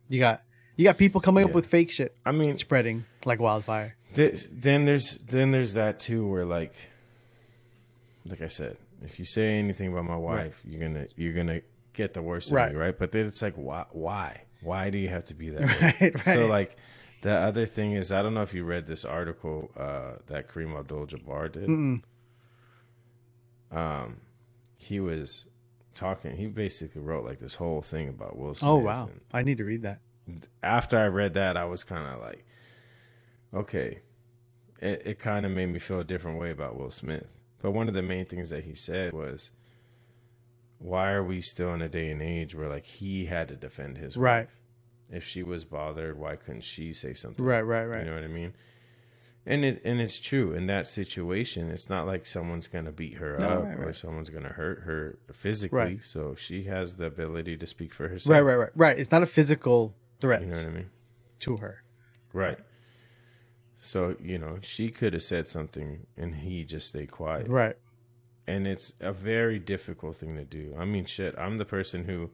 You 0.08 0.18
got 0.18 0.42
you 0.80 0.84
got 0.84 0.96
people 0.96 1.20
coming 1.20 1.44
up 1.44 1.52
with 1.52 1.66
fake 1.66 1.90
shit 1.90 2.16
I 2.24 2.32
mean, 2.32 2.56
spreading 2.56 3.04
like 3.26 3.38
wildfire. 3.38 3.96
This, 4.14 4.48
then 4.50 4.86
there's 4.86 5.18
then 5.18 5.50
there's 5.50 5.74
that 5.74 6.00
too 6.00 6.26
where 6.26 6.44
like 6.46 6.74
like 8.26 8.40
I 8.40 8.48
said, 8.48 8.76
if 9.02 9.18
you 9.18 9.24
say 9.24 9.58
anything 9.58 9.92
about 9.92 10.04
my 10.06 10.16
wife, 10.16 10.58
you're 10.64 10.80
gonna 10.80 11.06
you're 11.16 11.32
gonna 11.34 11.60
get 11.92 12.14
the 12.14 12.22
worst 12.22 12.48
of 12.50 12.54
Right. 12.54 12.72
me, 12.72 12.78
right? 12.78 12.98
But 12.98 13.12
then 13.12 13.26
it's 13.26 13.42
like 13.42 13.54
why 13.54 13.84
why? 13.92 14.42
Why 14.62 14.88
do 14.90 14.96
you 14.98 15.08
have 15.08 15.24
to 15.24 15.34
be 15.34 15.50
that 15.50 15.60
Right, 15.60 15.80
way? 16.00 16.10
right. 16.14 16.24
So 16.24 16.46
like 16.46 16.76
the 17.22 17.32
other 17.32 17.66
thing 17.66 17.92
is 17.92 18.10
I 18.10 18.22
don't 18.22 18.32
know 18.34 18.42
if 18.42 18.54
you 18.54 18.64
read 18.64 18.86
this 18.86 19.04
article 19.04 19.70
uh 19.76 20.12
that 20.28 20.48
Kareem 20.48 20.78
Abdul 20.78 21.06
Jabbar 21.06 21.52
did. 21.52 21.68
Mm-mm. 21.68 22.02
Um 23.70 24.16
he 24.76 24.98
was 25.00 25.46
talking 25.94 26.36
he 26.36 26.46
basically 26.46 27.00
wrote 27.02 27.24
like 27.24 27.38
this 27.38 27.54
whole 27.54 27.82
thing 27.82 28.08
about 28.08 28.36
Will 28.38 28.54
Smith. 28.54 28.68
Oh 28.70 28.78
wow, 28.78 29.04
and- 29.12 29.20
I 29.32 29.42
need 29.42 29.58
to 29.58 29.64
read 29.64 29.82
that. 29.82 30.00
After 30.62 30.98
I 30.98 31.06
read 31.06 31.34
that, 31.34 31.56
I 31.56 31.64
was 31.64 31.84
kind 31.84 32.06
of 32.06 32.20
like, 32.20 32.44
okay, 33.54 34.00
it, 34.80 35.02
it 35.04 35.18
kind 35.18 35.44
of 35.46 35.52
made 35.52 35.66
me 35.66 35.78
feel 35.78 36.00
a 36.00 36.04
different 36.04 36.38
way 36.38 36.50
about 36.50 36.76
Will 36.78 36.90
Smith. 36.90 37.26
But 37.62 37.72
one 37.72 37.88
of 37.88 37.94
the 37.94 38.02
main 38.02 38.24
things 38.24 38.50
that 38.50 38.64
he 38.64 38.74
said 38.74 39.12
was, 39.12 39.50
why 40.78 41.10
are 41.12 41.22
we 41.22 41.42
still 41.42 41.74
in 41.74 41.82
a 41.82 41.88
day 41.88 42.10
and 42.10 42.22
age 42.22 42.54
where 42.54 42.68
like 42.68 42.86
he 42.86 43.26
had 43.26 43.48
to 43.48 43.56
defend 43.56 43.98
his 43.98 44.16
Right. 44.16 44.46
wife? 44.46 44.56
If 45.12 45.24
she 45.24 45.42
was 45.42 45.64
bothered, 45.64 46.18
why 46.18 46.36
couldn't 46.36 46.62
she 46.64 46.92
say 46.92 47.14
something? 47.14 47.44
Right, 47.44 47.62
right, 47.62 47.84
right. 47.84 48.00
You 48.04 48.06
know 48.10 48.14
what 48.14 48.24
I 48.24 48.28
mean? 48.28 48.54
And 49.44 49.64
it 49.64 49.82
and 49.84 50.00
it's 50.00 50.20
true 50.20 50.52
in 50.52 50.66
that 50.66 50.86
situation. 50.86 51.70
It's 51.70 51.88
not 51.88 52.06
like 52.06 52.26
someone's 52.26 52.68
gonna 52.68 52.92
beat 52.92 53.14
her 53.14 53.36
No, 53.38 53.46
up 53.46 53.64
right, 53.64 53.78
or 53.78 53.92
someone's 53.92 54.30
gonna 54.30 54.50
hurt 54.50 54.82
her 54.82 55.18
physically. 55.32 55.78
Right. 55.78 56.04
So 56.04 56.34
she 56.36 56.64
has 56.64 56.96
the 56.96 57.06
ability 57.06 57.56
to 57.56 57.66
speak 57.66 57.92
for 57.92 58.06
herself. 58.08 58.32
Right, 58.32 58.40
right, 58.42 58.54
right, 58.56 58.70
right. 58.76 58.98
It's 58.98 59.10
not 59.10 59.22
a 59.22 59.26
physical 59.26 59.94
threat 60.20 60.40
You 60.42 60.48
know 60.48 60.58
what 60.58 60.66
I 60.66 60.70
mean? 60.70 60.90
to 61.40 61.56
her. 61.58 61.82
Right. 62.32 62.58
So, 63.76 64.16
you 64.22 64.38
know, 64.38 64.58
she 64.60 64.90
could 64.90 65.14
have 65.14 65.22
said 65.22 65.46
something 65.48 66.06
and 66.16 66.34
he 66.36 66.64
just 66.64 66.88
stayed 66.88 67.10
quiet. 67.10 67.48
Right. 67.48 67.76
And 68.46 68.66
it's 68.66 68.92
a 69.00 69.12
very 69.12 69.58
difficult 69.58 70.16
thing 70.16 70.36
to 70.36 70.44
do. 70.44 70.74
I 70.78 70.84
mean, 70.84 71.04
shit, 71.06 71.34
I'm 71.38 71.56
the 71.58 71.64
person 71.64 72.04
who, 72.04 72.30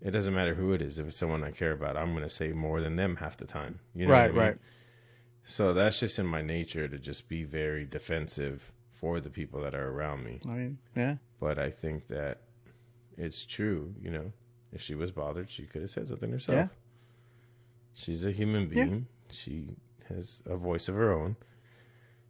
it 0.00 0.12
doesn't 0.12 0.34
matter 0.34 0.54
who 0.54 0.72
it 0.72 0.80
is. 0.80 0.98
If 0.98 1.06
it's 1.08 1.16
someone 1.16 1.44
I 1.44 1.50
care 1.50 1.72
about, 1.72 1.96
I'm 1.96 2.12
going 2.12 2.22
to 2.22 2.28
say 2.28 2.52
more 2.52 2.80
than 2.80 2.96
them 2.96 3.16
half 3.16 3.36
the 3.36 3.44
time. 3.46 3.80
You 3.94 4.06
know 4.06 4.12
Right, 4.12 4.32
what 4.32 4.40
I 4.42 4.44
mean? 4.44 4.52
right. 4.52 4.58
So 5.44 5.74
that's 5.74 6.00
just 6.00 6.18
in 6.18 6.26
my 6.26 6.42
nature 6.42 6.88
to 6.88 6.98
just 6.98 7.28
be 7.28 7.44
very 7.44 7.84
defensive 7.84 8.72
for 8.92 9.20
the 9.20 9.30
people 9.30 9.60
that 9.62 9.74
are 9.74 9.88
around 9.90 10.24
me. 10.24 10.40
I 10.44 10.48
mean, 10.48 10.78
yeah. 10.96 11.16
But 11.40 11.58
I 11.58 11.70
think 11.70 12.08
that 12.08 12.40
it's 13.18 13.44
true, 13.44 13.94
you 14.00 14.10
know, 14.10 14.32
if 14.76 14.82
she 14.82 14.94
was 14.94 15.10
bothered, 15.10 15.50
she 15.50 15.62
could 15.64 15.80
have 15.80 15.90
said 15.90 16.06
something 16.06 16.30
herself. 16.30 16.56
Yeah. 16.56 16.68
She's 17.94 18.24
a 18.26 18.30
human 18.30 18.64
Yeah. 18.68 18.84
being. 18.84 19.06
She 19.30 19.70
has 20.08 20.42
a 20.44 20.56
voice 20.56 20.86
of 20.88 20.94
her 20.94 21.12
own. 21.12 21.36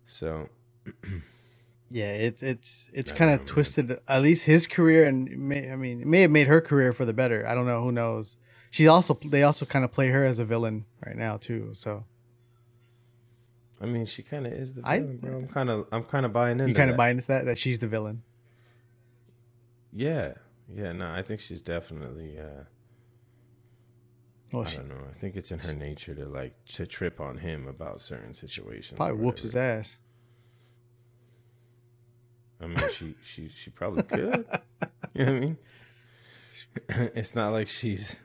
So, 0.07 0.49
Yeah, 1.91 2.13
it's 2.13 2.43
it's 2.43 2.89
it's 2.93 3.13
kind 3.13 3.31
of 3.33 3.41
man. 3.41 3.47
twisted. 3.47 3.99
At 4.09 4.23
least 4.23 4.45
his 4.45 4.67
career, 4.67 5.05
and 5.07 5.29
may, 5.39 5.71
I 5.71 5.77
mean, 5.77 6.01
it 6.01 6.07
may 6.07 6.23
have 6.23 6.31
made 6.33 6.47
her 6.49 6.61
career 6.61 6.93
for 6.93 7.05
the 7.05 7.13
better. 7.13 7.47
I 7.47 7.55
don't 7.55 7.67
know. 7.67 7.81
Who 7.83 7.93
knows? 7.93 8.37
She 8.71 8.89
also 8.89 9.15
they 9.25 9.43
also 9.45 9.67
kind 9.67 9.85
of 9.85 9.93
play 9.93 10.09
her 10.09 10.25
as 10.25 10.39
a 10.41 10.45
villain 10.45 10.85
right 11.05 11.17
now 11.17 11.37
too. 11.37 11.71
So 11.75 12.05
I 13.81 13.87
mean, 13.87 14.05
she 14.05 14.23
kind 14.25 14.47
of 14.47 14.53
is 14.53 14.75
the 14.75 14.83
I- 14.85 14.99
villain, 15.01 15.17
bro. 15.19 15.37
I'm 15.39 15.49
kind 15.49 15.71
of, 15.71 15.87
I'm 15.93 16.03
kind 16.05 16.27
of 16.27 16.33
buying 16.33 16.59
into 16.61 16.69
you 16.71 16.75
kind 16.75 16.91
of 16.91 16.95
that. 16.95 16.99
buy 16.99 17.11
into 17.11 17.27
that 17.29 17.45
that 17.45 17.59
she's 17.59 17.79
the 17.79 17.89
villain. 17.89 18.23
Yeah, 19.93 20.35
yeah. 20.75 20.93
No, 20.93 21.11
I 21.11 21.23
think 21.23 21.41
she's 21.41 21.61
definitely. 21.63 22.39
uh 22.39 22.65
Well, 24.53 24.63
I 24.63 24.67
she 24.67 24.77
don't 24.79 24.89
know. 24.89 24.97
I 25.11 25.19
think 25.19 25.37
it's 25.37 25.51
in 25.51 25.59
her 25.61 25.75
nature 25.75 26.15
to 26.15 26.27
like 26.27 26.55
to 26.75 26.87
trip 26.87 27.21
on 27.21 27.39
him 27.39 27.67
about 27.67 28.01
certain 28.01 28.35
situations. 28.35 28.97
probably 28.97 29.23
whoops 29.25 29.43
his 29.43 29.55
ass. 29.57 29.99
I 32.61 32.67
mean, 32.67 32.79
she 32.95 33.15
she 33.25 33.49
she 33.49 33.71
probably 33.71 34.03
could. 34.05 34.47
you 35.15 35.25
know 35.25 35.33
what 35.33 35.37
I 35.37 35.41
mean? 35.41 35.59
it's 37.15 37.35
not 37.35 37.53
like 37.53 37.69
she's 37.69 38.19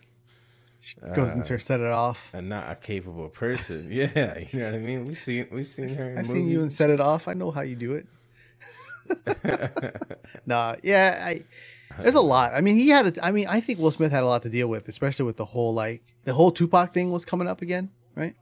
she 0.79 0.95
Goes 1.13 1.29
Uh, 1.29 1.33
into 1.33 1.53
her, 1.53 1.59
set 1.59 1.79
it 1.81 1.87
off. 1.91 2.31
And 2.33 2.47
not 2.49 2.71
a 2.71 2.75
capable 2.75 3.27
person. 3.29 3.87
Yeah, 3.91 4.39
you 4.39 4.59
know 4.59 4.65
what 4.65 4.75
I 4.75 4.79
mean. 4.79 5.05
We 5.05 5.13
seen 5.15 5.47
we 5.51 5.63
seen 5.63 5.89
her. 5.89 6.15
I've 6.17 6.27
seen 6.27 6.47
you 6.47 6.61
and 6.61 6.71
set 6.71 6.89
it 6.89 7.01
off. 7.01 7.27
I 7.27 7.33
know 7.33 7.51
how 7.51 7.61
you 7.61 7.75
do 7.75 7.93
it. 7.93 8.07
nah, 10.45 10.75
yeah, 10.83 11.23
I. 11.27 11.43
There's 11.99 12.15
a 12.15 12.21
lot. 12.21 12.53
I 12.53 12.61
mean, 12.61 12.75
he 12.75 12.89
had. 12.89 13.17
A, 13.17 13.25
I 13.25 13.31
mean, 13.31 13.47
I 13.47 13.59
think 13.59 13.79
Will 13.79 13.91
Smith 13.91 14.11
had 14.11 14.23
a 14.23 14.27
lot 14.27 14.43
to 14.43 14.49
deal 14.49 14.67
with, 14.67 14.87
especially 14.87 15.25
with 15.25 15.37
the 15.37 15.45
whole 15.45 15.73
like 15.73 16.01
the 16.25 16.33
whole 16.33 16.51
Tupac 16.51 16.93
thing 16.93 17.11
was 17.11 17.25
coming 17.25 17.47
up 17.47 17.61
again, 17.61 17.89
right? 18.15 18.35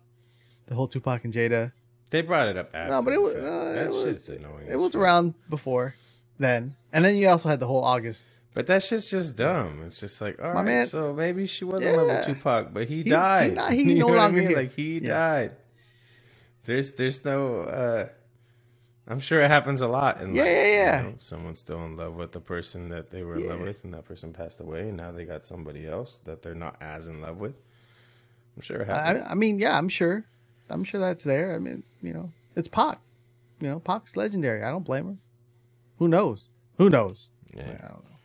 The 0.68 0.76
whole 0.76 0.88
Tupac 0.88 1.24
and 1.26 1.34
Jada. 1.34 1.72
They 2.12 2.22
brought 2.22 2.48
it 2.48 2.58
up 2.58 2.70
after. 2.74 2.92
No, 2.92 3.02
but 3.02 3.14
it 3.14 3.22
was 3.22 3.36
uh, 3.36 3.74
that 3.76 3.86
it 3.88 3.92
was 3.92 4.04
shit's 4.06 4.30
annoying. 4.30 4.68
it 4.68 4.78
was 4.80 4.96
around 4.96 5.36
before 5.50 5.96
then, 6.40 6.76
and 6.92 7.06
then 7.06 7.16
you 7.16 7.28
also 7.28 7.50
had 7.50 7.60
the 7.60 7.68
whole 7.68 7.84
August. 7.84 8.26
But 8.56 8.66
that 8.68 8.82
shit's 8.82 9.10
just 9.12 9.38
dumb. 9.38 9.84
It's 9.86 10.00
just 10.00 10.20
like, 10.20 10.42
all 10.42 10.52
right, 10.54 10.66
man- 10.66 10.88
so 10.88 11.14
maybe 11.14 11.46
she 11.46 11.66
was 11.66 11.86
in 11.86 11.96
love 11.96 12.08
with 12.08 12.16
Yeah. 12.28 12.34
Tupac, 12.34 12.74
but 12.74 12.88
he, 12.88 13.04
he 13.04 13.10
died. 13.12 13.58
He 13.72 13.84
You 13.94 14.00
no 14.00 14.08
what 14.08 14.18
I 14.18 14.24
longer 14.24 14.40
mean? 14.40 14.48
here. 14.50 14.58
Like 14.58 14.74
he 14.74 15.00
Yeah. 15.00 15.08
died. 15.10 15.56
There's 16.66 16.94
there's 16.94 17.24
no. 17.26 17.62
uh 17.62 18.08
I'm 19.10 19.20
sure 19.20 19.42
it 19.42 19.50
happens 19.50 19.82
a 19.82 19.88
lot 19.88 20.22
in 20.22 20.36
Yeah, 20.36 20.44
life. 20.44 20.52
yeah, 20.52 20.64
yeah. 20.68 21.02
You 21.02 21.08
know? 21.10 21.14
Someone's 21.18 21.60
still 21.60 21.84
in 21.86 21.98
love 21.98 22.16
with 22.16 22.32
the 22.32 22.40
person 22.40 22.90
that 22.90 23.10
they 23.10 23.24
were 23.24 23.36
in 23.38 23.50
love 23.50 23.62
with, 23.62 23.84
and 23.84 23.94
that 23.96 24.06
person 24.06 24.32
passed 24.34 24.60
away, 24.60 24.82
and 24.90 24.98
now 24.98 25.12
they 25.12 25.26
got 25.26 25.44
somebody 25.44 25.88
else 25.88 26.22
that 26.26 26.42
they're 26.44 26.54
not 26.56 26.76
as 26.80 27.08
in 27.08 27.20
love 27.22 27.38
with. 27.38 27.56
I'm 28.56 28.62
sure 28.62 28.82
it 28.82 28.88
happens. 28.88 29.26
I, 29.28 29.32
I 29.32 29.34
mean, 29.36 29.58
yeah, 29.60 29.78
I'm 29.78 29.90
sure. 29.90 30.26
I'm 30.70 30.84
sure 30.84 31.00
that's 31.00 31.24
there. 31.24 31.56
I 31.56 31.60
mean, 31.60 31.84
you 32.02 32.14
know, 32.14 32.32
it's 32.56 32.68
Pac. 32.68 33.00
You 33.60 33.70
know, 33.70 33.80
Pac's 33.80 34.16
legendary. 34.16 34.64
I 34.64 34.70
don't 34.70 34.86
blame 34.86 35.06
her. 35.08 35.18
Who 35.98 36.08
knows? 36.08 36.50
Who 36.78 36.90
knows? 36.90 37.32
yeah. 37.54 37.64
I 37.64 37.88
don't 37.88 38.04
know. 38.04 38.18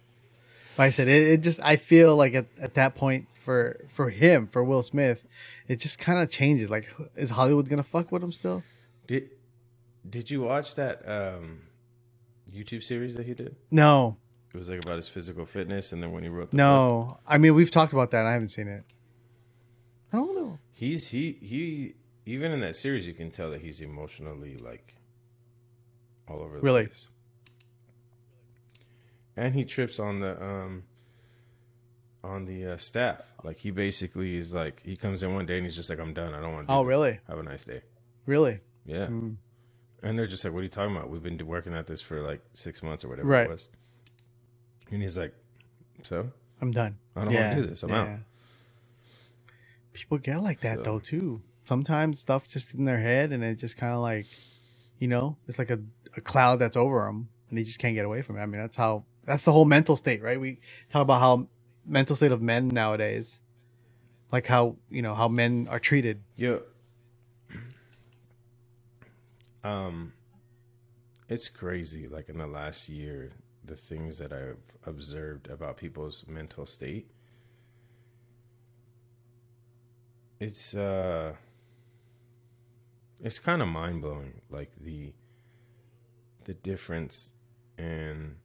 Like 0.77 0.87
I 0.89 0.91
said, 0.91 1.09
it, 1.09 1.29
it 1.29 1.41
just 1.43 1.61
I 1.63 1.77
feel 1.77 2.15
like 2.17 2.35
at, 2.35 2.47
at 2.61 2.75
that 2.75 2.95
point 2.95 3.27
for 3.35 3.87
for 3.93 4.11
him 4.11 4.49
for 4.49 4.63
Will 4.65 4.83
Smith, 4.83 5.25
it 5.69 5.77
just 5.77 5.99
kind 5.99 6.19
of 6.19 6.31
changes. 6.31 6.69
Like, 6.69 6.89
is 7.17 7.31
Hollywood 7.31 7.69
gonna 7.69 7.83
fuck 7.85 8.11
with 8.13 8.23
him 8.23 8.33
still? 8.33 8.63
Did 9.07 9.31
Did 10.09 10.31
you 10.31 10.43
watch 10.43 10.75
that 10.75 11.03
um 11.09 11.63
YouTube 12.53 12.83
series 12.83 13.15
that 13.17 13.27
he 13.27 13.35
did? 13.35 13.57
No, 13.71 14.19
It 14.53 14.57
was 14.59 14.69
like 14.69 14.83
about 14.85 14.97
his 14.97 15.09
physical 15.09 15.47
fitness, 15.47 15.93
and 15.93 16.03
then 16.03 16.13
when 16.13 16.23
he 16.23 16.29
wrote 16.29 16.51
the 16.51 16.57
book, 16.57 16.59
No, 16.59 17.19
I 17.27 17.39
mean 17.39 17.55
we've 17.55 17.71
talked 17.71 17.93
about 17.93 18.11
that. 18.13 18.27
I 18.27 18.33
haven't 18.33 18.49
seen 18.51 18.69
it. 18.69 18.85
I 20.13 20.17
don't 20.19 20.35
know. 20.37 20.59
he's 20.73 21.09
he 21.09 21.33
he 21.41 21.95
even 22.27 22.53
in 22.53 22.61
that 22.61 22.77
series, 22.77 23.07
you 23.07 23.15
can 23.15 23.31
tell 23.31 23.51
that 23.51 23.61
he's 23.63 23.81
emotionally 23.81 24.57
like 24.57 24.95
all 26.29 26.41
over 26.41 26.57
the 26.57 26.63
Really? 26.63 26.87
place. 26.87 27.09
And 29.37 29.55
he 29.55 29.65
trips 29.65 29.99
on 29.99 30.21
the 30.21 30.43
um 30.43 30.85
on 32.23 32.45
the 32.47 32.67
uh, 32.73 32.77
staff. 32.77 33.33
Like 33.43 33.59
he 33.59 33.71
basically 33.71 34.37
is 34.37 34.55
like 34.55 34.81
he 34.85 34.97
comes 34.97 35.23
in 35.23 35.35
one 35.35 35.45
day 35.47 35.57
and 35.57 35.67
he's 35.67 35.77
just 35.77 35.91
like 35.91 35.99
I'm 35.99 36.15
done. 36.15 36.33
I 36.35 36.41
don't 36.41 36.53
want 36.55 36.67
to. 36.69 36.73
Do 36.73 36.79
Oh, 36.79 36.83
really? 36.85 37.21
Have 37.29 37.39
a 37.39 37.43
nice 37.43 37.65
day. 37.65 37.83
Really? 38.27 38.61
Yeah. 38.87 39.07
Mm. 39.07 39.37
And 40.05 40.19
they're 40.19 40.27
just 40.27 40.45
like, 40.45 40.53
"What 40.53 40.61
are 40.61 40.65
you 40.65 40.69
talking 40.69 40.95
about? 40.97 41.09
We've 41.11 41.23
been 41.23 41.39
working 41.47 41.75
at 41.75 41.87
this 41.87 42.01
for 42.01 42.21
like 42.21 42.41
six 42.53 42.83
months 42.83 43.05
or 43.05 43.09
whatever 43.09 43.29
Right. 43.29 43.47
it 43.47 43.51
was." 43.51 43.69
And 44.91 45.01
he's 45.03 45.17
like, 45.19 45.35
"So 46.03 46.31
I'm 46.61 46.71
done. 46.71 46.99
I 47.17 47.25
don't 47.25 47.35
want 47.35 47.57
to 47.57 47.63
do 47.63 47.67
this. 47.67 47.83
I'm 47.83 47.91
out." 47.93 48.19
People 49.93 50.19
get 50.19 50.41
like 50.41 50.61
that 50.61 50.79
So- 50.79 50.83
though 50.83 50.99
too. 50.99 51.43
Sometimes 51.67 52.21
stuff 52.21 52.47
just 52.47 52.75
in 52.75 52.85
their 52.85 53.01
head, 53.01 53.33
and 53.33 53.43
it 53.43 53.55
just 53.57 53.79
kind 53.79 53.95
of 53.95 54.01
like, 54.01 54.27
you 54.99 55.09
know, 55.09 55.39
it's 55.49 55.59
like 55.59 55.71
a, 55.71 55.81
a 56.15 56.21
cloud 56.21 56.59
that's 56.59 56.77
over 56.77 57.07
them, 57.07 57.31
and 57.49 57.57
they 57.57 57.63
just 57.63 57.79
can't 57.79 57.95
get 57.95 58.05
away 58.05 58.21
from 58.21 58.37
it. 58.37 58.43
I 58.43 58.47
mean, 58.47 58.61
that's 58.61 58.77
how 58.77 59.07
that's 59.25 59.45
the 59.45 59.53
whole 59.53 59.65
mental 59.65 59.97
state, 59.97 60.23
right? 60.23 60.39
We 60.39 60.61
talk 60.91 61.01
about 61.03 61.21
how 61.21 61.49
mental 61.87 62.17
state 62.17 62.33
of 62.33 62.43
men 62.43 62.69
nowadays, 62.69 63.41
like 64.31 64.47
how 64.49 64.77
you 64.91 65.01
know 65.01 65.15
how 65.15 65.29
men 65.29 65.67
are 65.71 65.79
treated. 65.81 66.23
Yeah. 66.37 66.59
Um, 69.65 70.13
it's 71.29 71.49
crazy. 71.49 72.07
Like 72.07 72.29
in 72.29 72.39
the 72.39 72.47
last 72.47 72.89
year, 72.89 73.33
the 73.65 73.77
things 73.77 74.19
that 74.19 74.33
I've 74.33 74.59
observed 74.87 75.49
about 75.49 75.79
people's 75.79 76.25
mental 76.29 76.67
state. 76.67 77.11
It's 80.41 80.75
uh, 80.75 81.35
it's 83.21 83.39
kind 83.39 83.63
of 83.63 83.69
mind 83.69 84.03
blowing. 84.03 84.43
Like 84.51 84.73
the 84.81 85.13
the 86.45 86.55
difference 86.55 87.33
in 87.79 88.37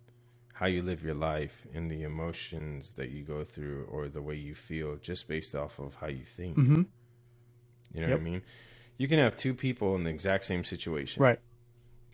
how 0.54 0.68
you 0.68 0.82
live 0.82 1.04
your 1.04 1.14
life 1.16 1.66
and 1.74 1.90
the 1.92 2.04
emotions 2.04 2.94
that 2.96 3.10
you 3.10 3.24
go 3.24 3.44
through 3.44 3.86
or 3.90 4.08
the 4.10 4.22
way 4.22 4.36
you 4.36 4.56
feel 4.56 4.96
just 4.98 5.28
based 5.28 5.56
off 5.56 5.80
of 5.80 5.96
how 5.96 6.08
you 6.08 6.24
think. 6.24 6.58
Mm-hmm. 6.58 6.82
You 7.94 8.02
know 8.02 8.08
Yep. 8.08 8.10
what 8.10 8.22
I 8.22 8.24
mean? 8.24 8.42
You 9.00 9.08
can 9.08 9.18
have 9.18 9.38
two 9.38 9.54
people 9.54 9.96
in 9.96 10.04
the 10.04 10.10
exact 10.10 10.44
same 10.44 10.66
situation, 10.66 11.24
Right. 11.24 11.40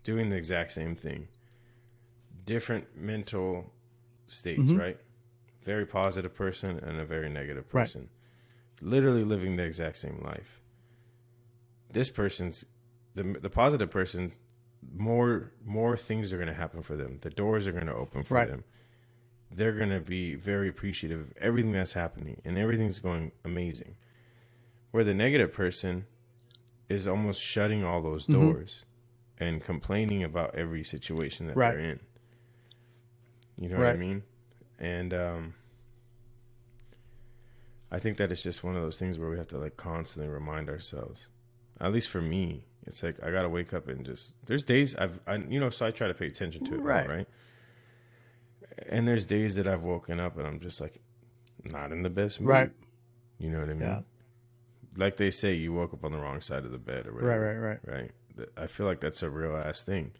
doing 0.04 0.28
the 0.30 0.36
exact 0.36 0.70
same 0.70 0.94
thing, 0.94 1.26
different 2.44 2.96
mental 2.96 3.72
states, 4.28 4.70
Mhm. 4.70 4.78
right? 4.78 5.00
Very 5.62 5.84
positive 5.84 6.32
person 6.32 6.78
and 6.78 7.00
a 7.00 7.04
very 7.04 7.28
negative 7.28 7.64
Right. 7.74 7.82
person, 7.82 8.08
literally 8.80 9.24
living 9.24 9.56
the 9.56 9.64
exact 9.64 9.96
same 9.96 10.20
life. 10.22 10.62
This 11.90 12.08
person's 12.08 12.64
the 13.16 13.24
the 13.24 13.50
positive 13.50 13.90
person's 13.90 14.38
more 14.94 15.52
more 15.64 15.96
things 15.96 16.32
are 16.32 16.36
going 16.36 16.46
to 16.48 16.54
happen 16.54 16.82
for 16.82 16.94
them. 16.96 17.18
The 17.22 17.30
doors 17.30 17.66
are 17.66 17.72
going 17.72 17.86
to 17.86 17.94
open 17.94 18.22
for 18.22 18.34
Right. 18.34 18.48
them. 18.48 18.62
They're 19.50 19.72
going 19.72 19.90
to 19.90 20.00
be 20.00 20.36
very 20.36 20.68
appreciative 20.68 21.20
of 21.20 21.36
everything 21.38 21.72
that's 21.72 21.94
happening 21.94 22.40
and 22.44 22.56
everything's 22.56 23.00
going 23.00 23.32
amazing. 23.44 23.96
Where 24.92 25.02
the 25.02 25.14
negative 25.14 25.52
person 25.52 26.06
is 26.88 27.06
almost 27.06 27.40
shutting 27.40 27.82
all 27.84 28.00
those 28.02 28.26
Mhm. 28.26 28.32
doors 28.32 28.84
and 29.38 29.62
complaining 29.62 30.22
about 30.22 30.54
every 30.54 30.82
situation 30.84 31.46
that 31.48 31.56
Right. 31.56 31.72
they're 31.76 31.90
in. 31.90 32.00
You 33.58 33.68
know 33.70 33.78
what 33.78 33.86
I 33.88 33.96
mean? 33.96 34.22
And 34.78 35.12
um 35.14 35.54
I 37.90 37.98
think 37.98 38.16
that 38.18 38.32
it's 38.32 38.42
just 38.42 38.64
one 38.64 38.74
of 38.76 38.82
those 38.82 38.98
things 38.98 39.18
where 39.18 39.30
we 39.30 39.36
have 39.38 39.46
to 39.48 39.58
like 39.58 39.76
constantly 39.76 40.32
remind 40.32 40.68
ourselves. 40.68 41.28
At 41.80 41.92
least 41.92 42.08
for 42.08 42.20
me, 42.20 42.64
it's 42.86 43.02
like 43.02 43.22
I 43.22 43.30
gotta 43.30 43.48
wake 43.48 43.72
up 43.72 43.88
and 43.88 44.04
just. 44.04 44.34
There's 44.46 44.64
days 44.64 44.94
I've, 44.96 45.20
I, 45.26 45.36
you 45.36 45.60
know, 45.60 45.70
so 45.70 45.86
I 45.86 45.90
try 45.92 46.08
to 46.08 46.14
pay 46.14 46.26
attention 46.26 46.64
to 46.64 46.74
it, 46.74 46.80
Right. 46.80 47.08
right? 47.08 47.28
And 48.88 49.06
there's 49.06 49.24
days 49.24 49.54
that 49.56 49.66
I've 49.66 49.82
woken 49.82 50.20
up 50.20 50.36
and 50.36 50.46
I'm 50.46 50.60
just 50.60 50.80
like, 50.80 51.00
not 51.64 51.92
in 51.92 52.02
the 52.02 52.10
best 52.10 52.40
mood. 52.40 52.48
Right. 52.50 52.72
You 53.38 53.50
know 53.50 53.60
what 53.60 53.68
I 53.70 53.74
mean? 53.74 53.82
Yeah. 53.82 54.02
Like 54.96 55.16
they 55.16 55.30
say, 55.30 55.54
you 55.54 55.72
woke 55.72 55.92
up 55.92 56.04
on 56.04 56.12
the 56.12 56.18
wrong 56.18 56.40
side 56.40 56.64
of 56.64 56.70
the 56.72 56.78
bed 56.78 57.06
or 57.06 57.12
whatever 57.14 57.60
Right. 57.60 57.90
Right. 57.92 58.00
right? 58.02 58.10
Th- 58.36 58.48
I 58.56 58.66
feel 58.66 58.86
like 58.86 59.00
that's 59.00 59.22
a 59.22 59.30
real 59.30 59.56
ass 59.56 59.82
thing. 59.82 60.12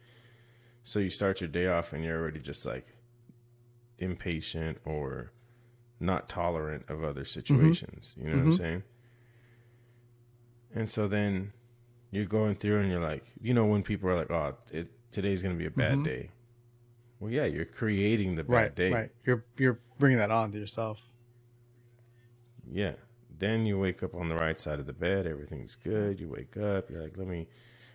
So 0.85 0.99
you 0.99 1.11
start 1.11 1.41
your 1.41 1.49
day 1.49 1.67
off 1.67 1.93
and 1.93 2.05
you're 2.05 2.21
already 2.21 2.41
just 2.41 2.65
like 2.67 2.87
impatient 3.99 4.79
or 4.85 5.33
not 5.99 6.29
tolerant 6.29 6.85
of 6.89 7.03
other 7.03 7.25
situations. 7.25 8.15
You 8.19 8.25
know 8.25 8.37
what 8.37 8.43
I'm 8.45 8.53
Mhm. 8.53 8.57
saying? 8.59 8.83
And 10.75 10.91
so 10.91 11.09
then 11.09 11.53
you're 12.11 12.27
going 12.27 12.55
through 12.57 12.81
and 12.81 12.91
you're 12.91 13.01
like, 13.01 13.25
you 13.41 13.55
know, 13.55 13.65
when 13.65 13.83
people 13.83 14.09
are 14.11 14.17
like, 14.17 14.31
"Oh, 14.31 14.57
it, 14.71 14.89
today's 15.11 15.43
gonna 15.43 15.55
be 15.55 15.67
a 15.67 15.71
bad 15.71 15.99
Mhm. 15.99 16.05
day." 16.05 16.31
Well, 17.19 17.31
yeah, 17.33 17.47
you're 17.47 17.65
creating 17.65 18.37
the 18.37 18.45
bad 18.45 18.51
Right. 18.53 18.75
day. 18.75 18.93
Right. 18.93 19.11
You're 19.25 19.45
you're 19.57 19.81
bringing 19.99 20.19
that 20.19 20.31
on 20.31 20.53
to 20.53 20.59
yourself. 20.59 21.11
Yeah. 22.71 22.97
Then 23.39 23.67
you 23.67 23.79
wake 23.79 24.03
up 24.03 24.15
on 24.15 24.29
the 24.29 24.35
right 24.37 24.59
side 24.59 24.79
of 24.79 24.87
the 24.87 24.93
bed. 24.93 25.27
Everything's 25.27 25.75
good. 25.77 26.19
You 26.21 26.29
wake 26.29 26.57
up. 26.57 26.91
You're 26.91 27.03
like, 27.03 27.17
let 27.19 27.27
me 27.29 27.47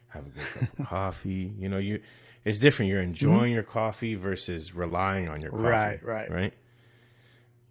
have 0.09 0.25
a 0.27 0.29
good 0.29 0.43
cup 0.53 0.79
of 0.79 0.85
coffee. 0.87 1.53
You 1.57 1.69
know, 1.69 1.77
you 1.77 2.01
it's 2.45 2.59
different. 2.59 2.89
You're 2.91 3.01
enjoying 3.01 3.53
your 3.53 3.63
coffee 3.63 4.15
versus 4.15 4.73
relying 4.75 5.29
on 5.29 5.41
your 5.41 5.51
coffee. 5.51 5.63
Right, 5.63 6.03
right. 6.03 6.31
Right. 6.31 6.53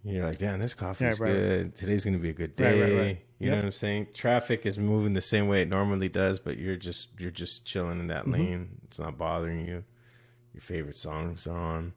You're 0.03 0.25
like, 0.25 0.39
damn, 0.39 0.59
this 0.59 0.73
coffee's 0.73 1.19
Yeah, 1.19 1.23
right, 1.25 1.31
right. 1.31 1.33
good. 1.33 1.75
Today's 1.75 2.03
gonna 2.05 2.17
be 2.17 2.29
a 2.29 2.33
good 2.33 2.55
day. 2.55 2.81
right, 2.81 3.05
right. 3.07 3.21
You 3.37 3.49
know 3.51 3.55
what 3.57 3.65
I'm 3.65 3.71
saying? 3.71 4.07
Traffic 4.13 4.65
is 4.65 4.77
moving 4.77 5.13
the 5.13 5.21
same 5.21 5.47
way 5.47 5.61
it 5.61 5.67
normally 5.69 6.09
does, 6.09 6.39
but 6.39 6.57
you're 6.57 6.75
just 6.75 7.09
you're 7.19 7.31
just 7.31 7.65
chilling 7.65 7.99
in 7.99 8.07
that 8.07 8.25
Mhm. 8.25 8.33
lane. 8.33 8.69
It's 8.85 8.99
not 8.99 9.17
bothering 9.17 9.65
you. 9.65 9.83
Your 10.53 10.61
favorite 10.61 10.95
songs 10.95 11.47
are 11.47 11.57
on. 11.57 11.93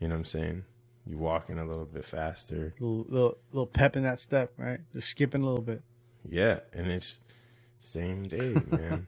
You 0.00 0.08
know 0.08 0.14
what 0.14 0.18
I'm 0.20 0.24
saying? 0.24 0.64
You 1.06 1.18
walking 1.18 1.58
a 1.58 1.64
little 1.66 1.84
bit 1.84 2.04
faster. 2.04 2.74
Little, 2.78 3.04
little 3.08 3.38
little 3.50 3.66
pep 3.66 3.96
in 3.96 4.04
that 4.04 4.20
step, 4.20 4.52
right? 4.56 4.80
Just 4.92 5.08
skipping 5.08 5.42
a 5.42 5.44
little 5.44 5.62
bit. 5.62 5.82
Yeah, 6.28 6.60
and 6.72 6.86
it's 6.88 7.18
same 7.80 8.22
day, 8.22 8.54
man. 8.70 9.06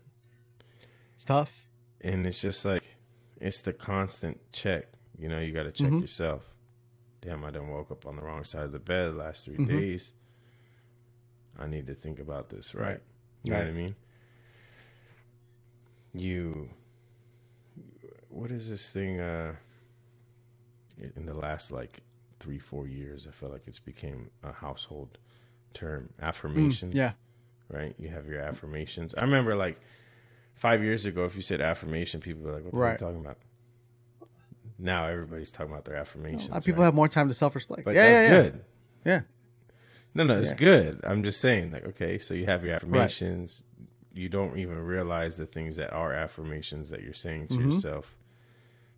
It's 1.15 1.25
tough. 1.25 1.53
and 2.01 2.27
it's 2.27 2.41
just 2.41 2.65
like 2.65 2.83
it's 3.41 3.61
the 3.61 3.73
constant 3.73 4.41
check. 4.53 4.87
You 5.19 5.29
know, 5.29 5.39
you 5.39 5.53
got 5.53 5.63
to 5.65 5.73
check 5.73 5.91
Mhm. 5.91 6.01
yourself. 6.01 6.43
Damn, 7.21 7.45
I 7.45 7.51
done 7.53 7.69
woke 7.69 7.91
up 7.93 8.05
on 8.07 8.17
the 8.17 8.23
wrong 8.23 8.43
side 8.45 8.65
of 8.65 8.73
the 8.73 8.79
bed 8.81 9.13
the 9.13 9.17
last 9.17 9.45
3 9.45 9.57
Mhm. 9.57 9.69
days. 9.69 10.13
I 11.57 11.69
need 11.69 11.87
to 11.87 11.95
think 11.95 12.19
about 12.19 12.51
this, 12.51 12.75
right? 12.75 12.83
Right. 12.89 13.01
You 13.45 13.53
know 13.53 13.59
what 13.61 13.69
I 13.69 13.73
mean? 13.73 13.95
You, 16.13 16.71
what 18.29 18.51
is 18.51 18.69
this 18.71 18.91
thing? 18.91 19.21
Uh, 19.21 19.55
in 21.17 21.27
the 21.27 21.35
last 21.35 21.71
like 21.73 22.01
three, 22.41 22.59
four 22.59 22.87
years, 22.87 23.27
I 23.27 23.31
feel 23.33 23.49
like 23.51 23.63
it's 23.67 23.79
became 23.79 24.31
a 24.43 24.53
household 24.53 25.19
term. 25.73 26.11
Mm, 26.21 26.25
Affirmations 26.27 26.95
yeah. 26.95 27.13
right? 27.71 27.95
You 27.99 28.09
have 28.09 28.27
your 28.29 28.41
affirmations. 28.41 29.15
I 29.17 29.23
remember 29.23 29.55
like 29.57 29.81
five 30.55 30.83
years 30.83 31.05
ago, 31.07 31.25
if 31.25 31.35
you 31.37 31.43
said 31.43 31.61
affirmation, 31.61 32.21
people 32.21 32.43
were 32.43 32.53
like, 32.53 32.65
"What 32.65 32.75
Right. 32.75 32.89
are 32.91 32.93
you 32.93 32.99
talking 32.99 33.21
about?" 33.21 33.39
Now 34.79 35.07
everybody's 35.07 35.51
talking 35.51 35.73
about 35.73 35.85
their 35.85 35.97
A 35.97 36.01
affirmations. 36.01 36.51
lot 36.51 36.59
of 36.59 36.65
people 36.65 36.81
right? 36.81 36.87
have 36.87 36.95
more 36.95 37.09
time 37.09 37.29
to 37.29 37.35
self 37.35 37.55
reflect. 37.55 37.85
but 37.85 37.95
yeah, 37.95 38.03
that's 38.03 38.29
yeah, 38.29 38.35
yeah. 38.35 38.43
good. 38.43 38.65
Yeah. 39.05 39.21
No, 40.15 40.25
no, 40.25 40.39
it's 40.39 40.51
Yeah. 40.51 40.57
good. 40.57 41.01
I'm 41.05 41.23
just 41.25 41.41
saying, 41.41 41.73
like, 41.73 41.85
okay, 41.87 42.19
so 42.19 42.35
you 42.35 42.47
have 42.47 42.65
your 42.65 42.75
affirmations. 42.75 43.65
You 44.13 44.29
don't 44.29 44.57
even 44.59 44.79
realize 44.79 45.37
the 45.37 45.47
things 45.47 45.75
that 45.77 45.93
are 45.93 46.13
affirmations 46.13 46.91
that 46.91 47.03
you're 47.03 47.13
saying 47.13 47.49
to 47.49 47.55
Mhm. 47.59 47.65
yourself, 47.65 48.17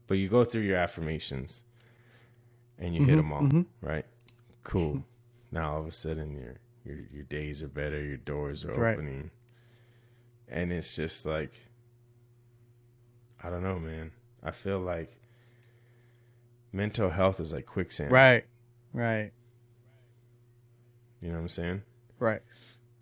but 0.07 0.15
you 0.19 0.29
go 0.29 0.45
through 0.45 0.61
your 0.63 0.77
affirmations 0.77 1.63
and 2.79 2.95
you 2.95 3.05
hit 3.05 3.15
Mhm, 3.15 3.17
them 3.17 3.33
all, 3.33 3.43
mhm. 3.43 3.67
right? 3.81 4.05
Cool. 4.65 5.05
now 5.53 5.75
all 5.75 5.81
of 5.81 5.87
a 5.87 5.91
sudden 5.93 6.33
your 6.37 6.57
your 6.85 6.99
your 7.13 7.23
days 7.25 7.63
are 7.63 7.69
better, 7.69 8.03
your 8.03 8.17
doors 8.17 8.65
are 8.65 8.75
Right. 8.75 8.95
opening, 8.95 9.31
and 10.49 10.73
it's 10.73 10.95
just 10.97 11.25
like 11.27 11.53
I 13.43 13.51
don't 13.51 13.63
know, 13.63 13.79
man. 13.79 14.11
I 14.43 14.51
feel 14.51 14.79
like 14.81 15.17
mental 16.73 17.11
health 17.11 17.39
is 17.41 17.53
like 17.53 17.67
quicksand. 17.67 18.11
Right. 18.11 18.45
Right. 18.93 19.33
You 21.21 21.29
know 21.29 21.35
what 21.37 21.43
I'm 21.43 21.49
saying? 21.49 21.83
Right. 22.19 22.43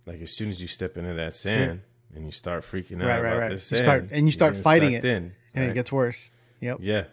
Like 0.06 0.20
as 0.20 0.30
soon 0.32 0.50
as 0.50 0.60
you 0.60 0.68
step 0.68 0.96
into 0.96 1.14
that 1.14 1.34
sand 1.34 1.80
and 2.14 2.24
you 2.26 2.30
start 2.32 2.62
freaking 2.64 3.02
out 3.02 3.06
Right, 3.08 3.20
right, 3.22 3.32
about 3.32 3.38
right. 3.40 3.50
this 3.52 3.70
You 3.72 3.78
start- 3.78 4.08
and 4.10 4.26
you 4.26 4.32
start 4.32 4.56
fighting 4.56 4.92
it. 4.92 5.04
in, 5.04 5.34
And 5.54 5.62
right? 5.64 5.70
it 5.70 5.74
gets 5.74 5.90
worse. 5.90 6.30
Yep. 6.60 6.78
yeah. 6.80 7.04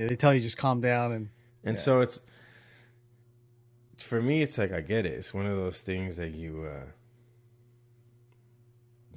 Yeah, 0.00 0.06
they 0.06 0.16
tell 0.16 0.32
you 0.32 0.40
just 0.40 0.56
calm 0.56 0.80
down 0.80 1.12
and 1.12 1.28
And 1.62 1.76
Yeah. 1.76 1.82
so 1.82 2.00
it's, 2.00 2.20
it's 3.92 4.02
for 4.02 4.22
me. 4.22 4.40
It's 4.40 4.56
like 4.56 4.72
I 4.72 4.80
get 4.80 5.04
it. 5.04 5.12
It's 5.12 5.34
one 5.34 5.44
of 5.44 5.58
those 5.58 5.82
things 5.82 6.16
that 6.16 6.30
you 6.30 6.62
uh, 6.64 6.86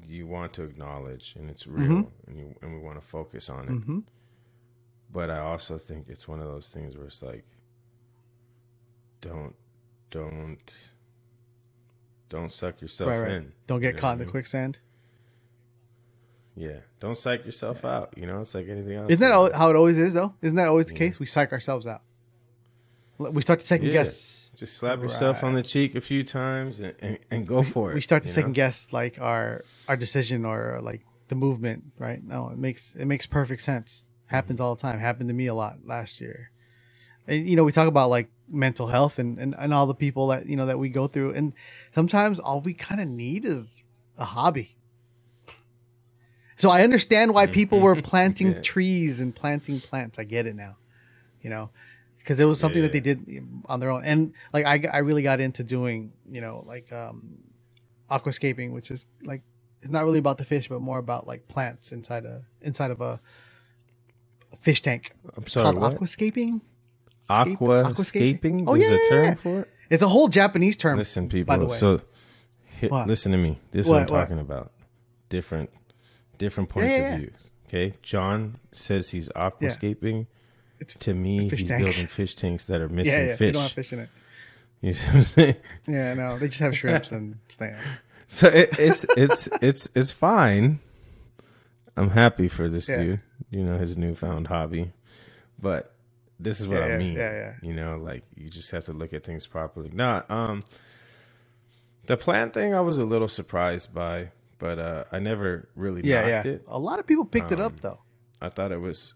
you 0.05 0.27
want 0.27 0.51
to 0.53 0.63
acknowledge, 0.63 1.35
and 1.39 1.49
it's 1.49 1.65
real, 1.67 1.87
Mhm. 1.87 2.11
and 2.27 2.37
you 2.37 2.55
and 2.61 2.73
we 2.73 2.79
want 2.79 2.99
to 2.99 3.07
focus 3.07 3.49
on 3.49 3.63
it. 3.63 3.71
hmm 3.71 3.99
but 5.09 5.29
I 5.29 5.37
also 5.37 5.77
think 5.77 6.09
it's 6.09 6.27
one 6.27 6.39
of 6.41 6.47
those 6.47 6.67
things 6.69 6.97
where 6.97 7.05
it's 7.05 7.21
like, 7.21 7.45
don't, 9.21 9.53
don't, 10.09 10.73
don't 12.29 12.51
suck 12.51 12.81
yourself 12.81 13.11
Right, 13.11 13.19
right. 13.19 13.31
in. 13.33 13.53
Don't 13.67 13.77
You 13.77 13.89
get 13.89 13.95
know 13.95 14.01
caught 14.01 14.13
in 14.13 14.17
the 14.17 14.23
I 14.23 14.25
mean? 14.25 14.31
quicksand. 14.31 14.79
Yeah, 16.55 16.77
don't 16.99 17.17
psych 17.17 17.45
yourself 17.45 17.83
out. 17.83 18.13
You 18.15 18.27
know, 18.27 18.41
it's 18.41 18.53
like 18.53 18.67
anything 18.69 18.93
else. 18.93 19.11
Isn't 19.11 19.27
that 19.27 19.53
how 19.55 19.69
it 19.69 19.75
always 19.75 19.97
is, 19.99 20.13
though? 20.13 20.35
Isn't 20.41 20.55
that 20.57 20.67
always 20.67 20.85
the 20.85 20.93
Yeah. 20.93 20.99
case? 20.99 21.19
We 21.19 21.25
psych 21.25 21.51
ourselves 21.51 21.87
out. 21.87 22.01
We 23.17 23.41
start 23.41 23.59
to 23.59 23.65
second 23.65 23.87
Yeah. 23.87 23.93
guess. 23.93 24.51
Just 24.55 24.75
slap 24.77 24.99
yourself 25.01 25.43
on 25.43 25.53
the 25.55 25.63
cheek 25.63 25.95
a 25.95 26.01
few 26.01 26.23
times 26.23 26.79
and, 26.79 26.93
and, 26.99 27.17
and 27.31 27.47
go 27.47 27.63
for 27.63 27.91
it. 27.91 27.95
We 27.95 28.01
start 28.01 28.23
to 28.23 28.29
second 28.29 28.51
know? 28.51 28.55
guess 28.55 28.87
like 28.91 29.19
our 29.19 29.63
our 29.87 29.95
decision 29.95 30.45
or 30.45 30.79
like 30.81 31.01
the 31.27 31.35
movement, 31.35 31.85
right? 31.97 32.23
No, 32.23 32.49
it 32.49 32.57
makes 32.57 32.95
it 32.95 33.05
makes 33.05 33.25
perfect 33.25 33.61
sense. 33.61 34.03
Happens 34.27 34.57
Mm-hmm. 34.59 34.65
all 34.65 34.75
the 34.75 34.81
time. 34.81 34.99
Happened 34.99 35.29
to 35.29 35.33
me 35.33 35.47
a 35.47 35.53
lot 35.53 35.79
last 35.85 36.19
year. 36.21 36.51
And 37.27 37.47
you 37.49 37.55
know, 37.55 37.63
we 37.63 37.71
talk 37.71 37.87
about 37.87 38.09
like 38.09 38.29
mental 38.49 38.87
health 38.87 39.17
and, 39.19 39.37
and, 39.39 39.55
and 39.57 39.73
all 39.73 39.85
the 39.87 39.95
people 39.95 40.27
that 40.27 40.45
you 40.47 40.55
know 40.55 40.65
that 40.65 40.77
we 40.77 40.89
go 40.89 41.07
through 41.07 41.33
and 41.33 41.53
sometimes 41.93 42.39
all 42.39 42.61
we 42.61 42.73
kind 42.73 42.99
of 43.01 43.07
need 43.07 43.45
is 43.45 43.81
a 44.17 44.25
hobby. 44.25 44.77
So 46.63 46.69
I 46.69 46.81
understand 46.83 47.33
why 47.33 47.45
people 47.47 47.79
were 47.81 48.01
planting 48.11 48.51
Yeah. 48.53 48.61
trees 48.61 49.19
and 49.19 49.35
planting 49.35 49.81
plants. 49.81 50.17
I 50.17 50.23
get 50.23 50.45
it 50.47 50.55
now. 50.55 50.77
You 51.41 51.49
know, 51.49 51.71
because 52.19 52.39
it 52.39 52.45
was 52.45 52.57
something 52.57 52.81
that 52.83 52.93
they 52.93 53.01
did 53.01 53.19
on 53.65 53.81
their 53.81 53.89
own. 53.89 54.05
And 54.05 54.33
like 54.53 54.65
I, 54.65 54.75
I 54.91 54.99
really 54.99 55.23
got 55.23 55.41
into 55.41 55.61
doing, 55.63 56.13
you 56.35 56.39
know, 56.39 56.63
like 56.65 56.87
um 56.93 57.39
aquascaping, 58.09 58.71
which 58.71 58.89
is 58.91 59.05
like 59.23 59.41
it's 59.81 59.91
not 59.91 60.05
really 60.05 60.19
about 60.19 60.37
the 60.37 60.45
fish, 60.45 60.69
but 60.69 60.79
more 60.81 60.99
about 60.99 61.27
like 61.27 61.49
plants 61.49 61.91
inside 61.91 62.23
a 62.23 62.45
inside 62.61 62.91
of 62.91 63.01
a, 63.01 63.19
fish 64.61 64.81
tank 64.81 65.11
I'm 65.35 65.45
sorry, 65.47 65.63
called 65.75 65.81
what? 65.81 65.95
aquascaping. 65.99 66.61
Scape- 67.19 67.59
Aquascaping? 67.59 68.63
Oh 68.67 68.77
There's 68.77 68.89
yeah, 68.89 68.95
a 68.95 68.99
yeah, 69.03 69.09
term 69.09 69.25
yeah. 69.25 69.33
for 69.35 69.59
it? 69.61 69.69
It's 69.89 70.03
a 70.03 70.07
whole 70.07 70.29
Japanese 70.29 70.77
term. 70.77 70.97
Listen, 70.97 71.25
by 71.27 71.31
people. 71.31 71.57
the 71.57 71.65
way. 71.65 71.77
So, 71.77 71.99
listen 73.05 73.33
to 73.33 73.37
me. 73.37 73.59
This 73.71 73.85
is 73.85 73.89
What, 73.89 73.95
what 73.95 74.09
I'm 74.09 74.13
what? 74.15 74.19
talking 74.21 74.39
about. 74.39 74.71
Different, 75.27 75.69
different 76.37 76.69
points 76.69 76.91
Yeah, 76.91 76.97
yeah, 76.97 77.13
of 77.13 77.19
views. 77.19 77.49
Okay, 77.67 77.93
John 78.01 78.59
says 78.71 79.09
he's 79.09 79.29
aquascaping. 79.29 80.27
It's 80.79 80.93
To 80.95 81.13
me, 81.13 81.49
he's 81.49 81.63
tanks. 81.63 81.83
building 81.83 82.07
fish 82.07 82.35
tanks 82.35 82.65
that 82.65 82.81
are 82.81 82.89
missing 82.89 83.13
yeah, 83.13 83.19
yeah. 83.19 83.25
They 83.31 83.35
fish. 83.37 83.53
don't 83.53 83.61
have 83.63 83.71
fish 83.71 83.93
in 83.93 83.99
it. 83.99 84.09
You 84.81 84.93
see 84.93 85.07
what 85.07 85.15
I'm 85.15 85.23
saying? 85.23 85.55
Yeah, 85.87 86.13
no, 86.13 86.37
they 86.37 86.47
just 86.47 86.59
have 86.59 86.75
shrimps 86.77 87.11
and 87.11 87.37
stamp. 87.47 87.77
So 88.27 88.47
it, 88.49 88.69
it's 88.77 89.05
it's 89.15 89.47
it's 89.61 89.87
it's 89.95 90.11
fine. 90.11 90.79
I'm 91.95 92.09
happy 92.09 92.47
for 92.47 92.69
this 92.69 92.89
Yeah. 92.89 92.97
dude. 92.97 93.19
You 93.49 93.63
know 93.63 93.77
his 93.77 93.95
newfound 93.97 94.47
hobby, 94.47 94.91
but 95.59 95.93
this 96.39 96.59
is 96.59 96.67
what 96.67 96.79
Yeah, 96.79 96.95
I 96.95 96.97
mean. 96.97 97.13
yeah, 97.13 97.31
yeah. 97.31 97.53
You 97.61 97.73
know, 97.73 97.97
like 97.97 98.23
you 98.35 98.49
just 98.49 98.71
have 98.71 98.83
to 98.85 98.93
look 98.93 99.13
at 99.13 99.23
things 99.23 99.47
properly. 99.47 99.89
Nah, 99.93 100.23
um, 100.29 100.63
the 102.07 102.17
plant 102.17 102.53
thing 102.53 102.73
I 102.73 102.81
was 102.81 102.97
a 102.97 103.05
little 103.05 103.27
surprised 103.29 103.93
by, 103.93 104.29
but 104.63 104.79
uh, 104.79 105.03
I 105.11 105.19
never 105.19 105.67
really 105.75 106.01
Yeah, 106.05 106.25
yeah. 106.25 106.47
it. 106.47 106.63
A 106.69 106.79
lot 106.79 106.97
of 106.97 107.05
people 107.05 107.25
picked 107.25 107.51
it 107.51 107.59
Um, 107.59 107.65
up 107.65 107.81
though. 107.81 107.99
I 108.41 108.47
thought 108.47 108.71
it 108.71 108.79
was, 108.79 109.13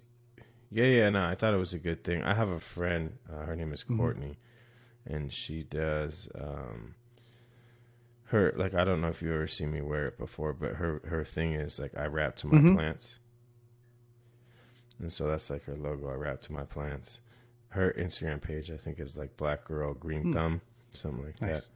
yeah, 0.69 0.83
yeah, 0.83 1.09
no, 1.09 1.23
I 1.25 1.35
thought 1.35 1.53
it 1.53 1.57
was 1.57 1.73
a 1.73 1.79
good 1.79 2.03
thing. 2.03 2.21
I 2.21 2.33
have 2.33 2.49
a 2.49 2.59
friend, 2.59 3.17
uh, 3.31 3.45
her 3.45 3.55
name 3.55 3.71
is 3.71 3.83
Mm-hmm. 3.85 3.97
Courtney, 3.97 4.39
and 5.05 5.31
she 5.31 5.63
does, 5.63 6.27
um, 6.35 6.95
her 8.25 8.51
like 8.57 8.73
I 8.73 8.83
don't 8.83 8.99
know 8.99 9.07
if 9.07 9.21
you 9.21 9.33
ever 9.33 9.47
seen 9.47 9.71
me 9.71 9.81
wear 9.81 10.05
it 10.07 10.17
before, 10.17 10.51
but 10.51 10.73
her 10.75 11.01
her 11.05 11.23
thing 11.23 11.53
is 11.53 11.79
like 11.79 11.97
I 11.97 12.07
wrap 12.07 12.35
to 12.37 12.47
my 12.47 12.57
Mhm. 12.57 12.75
plants, 12.75 13.19
and 14.99 15.09
so 15.13 15.27
that's 15.27 15.49
like 15.49 15.63
her 15.65 15.77
logo. 15.77 16.09
I 16.09 16.15
wrap 16.15 16.41
to 16.41 16.51
my 16.51 16.63
plants. 16.65 17.21
Her 17.69 17.93
Instagram 17.97 18.41
page, 18.41 18.69
I 18.69 18.75
think, 18.75 18.99
is 18.99 19.15
like 19.15 19.37
Black 19.37 19.63
Girl 19.63 19.93
Green 19.93 20.33
Thumb, 20.33 20.59
something 20.91 21.23
like. 21.25 21.41
Nice. 21.41 21.67
that. 21.67 21.73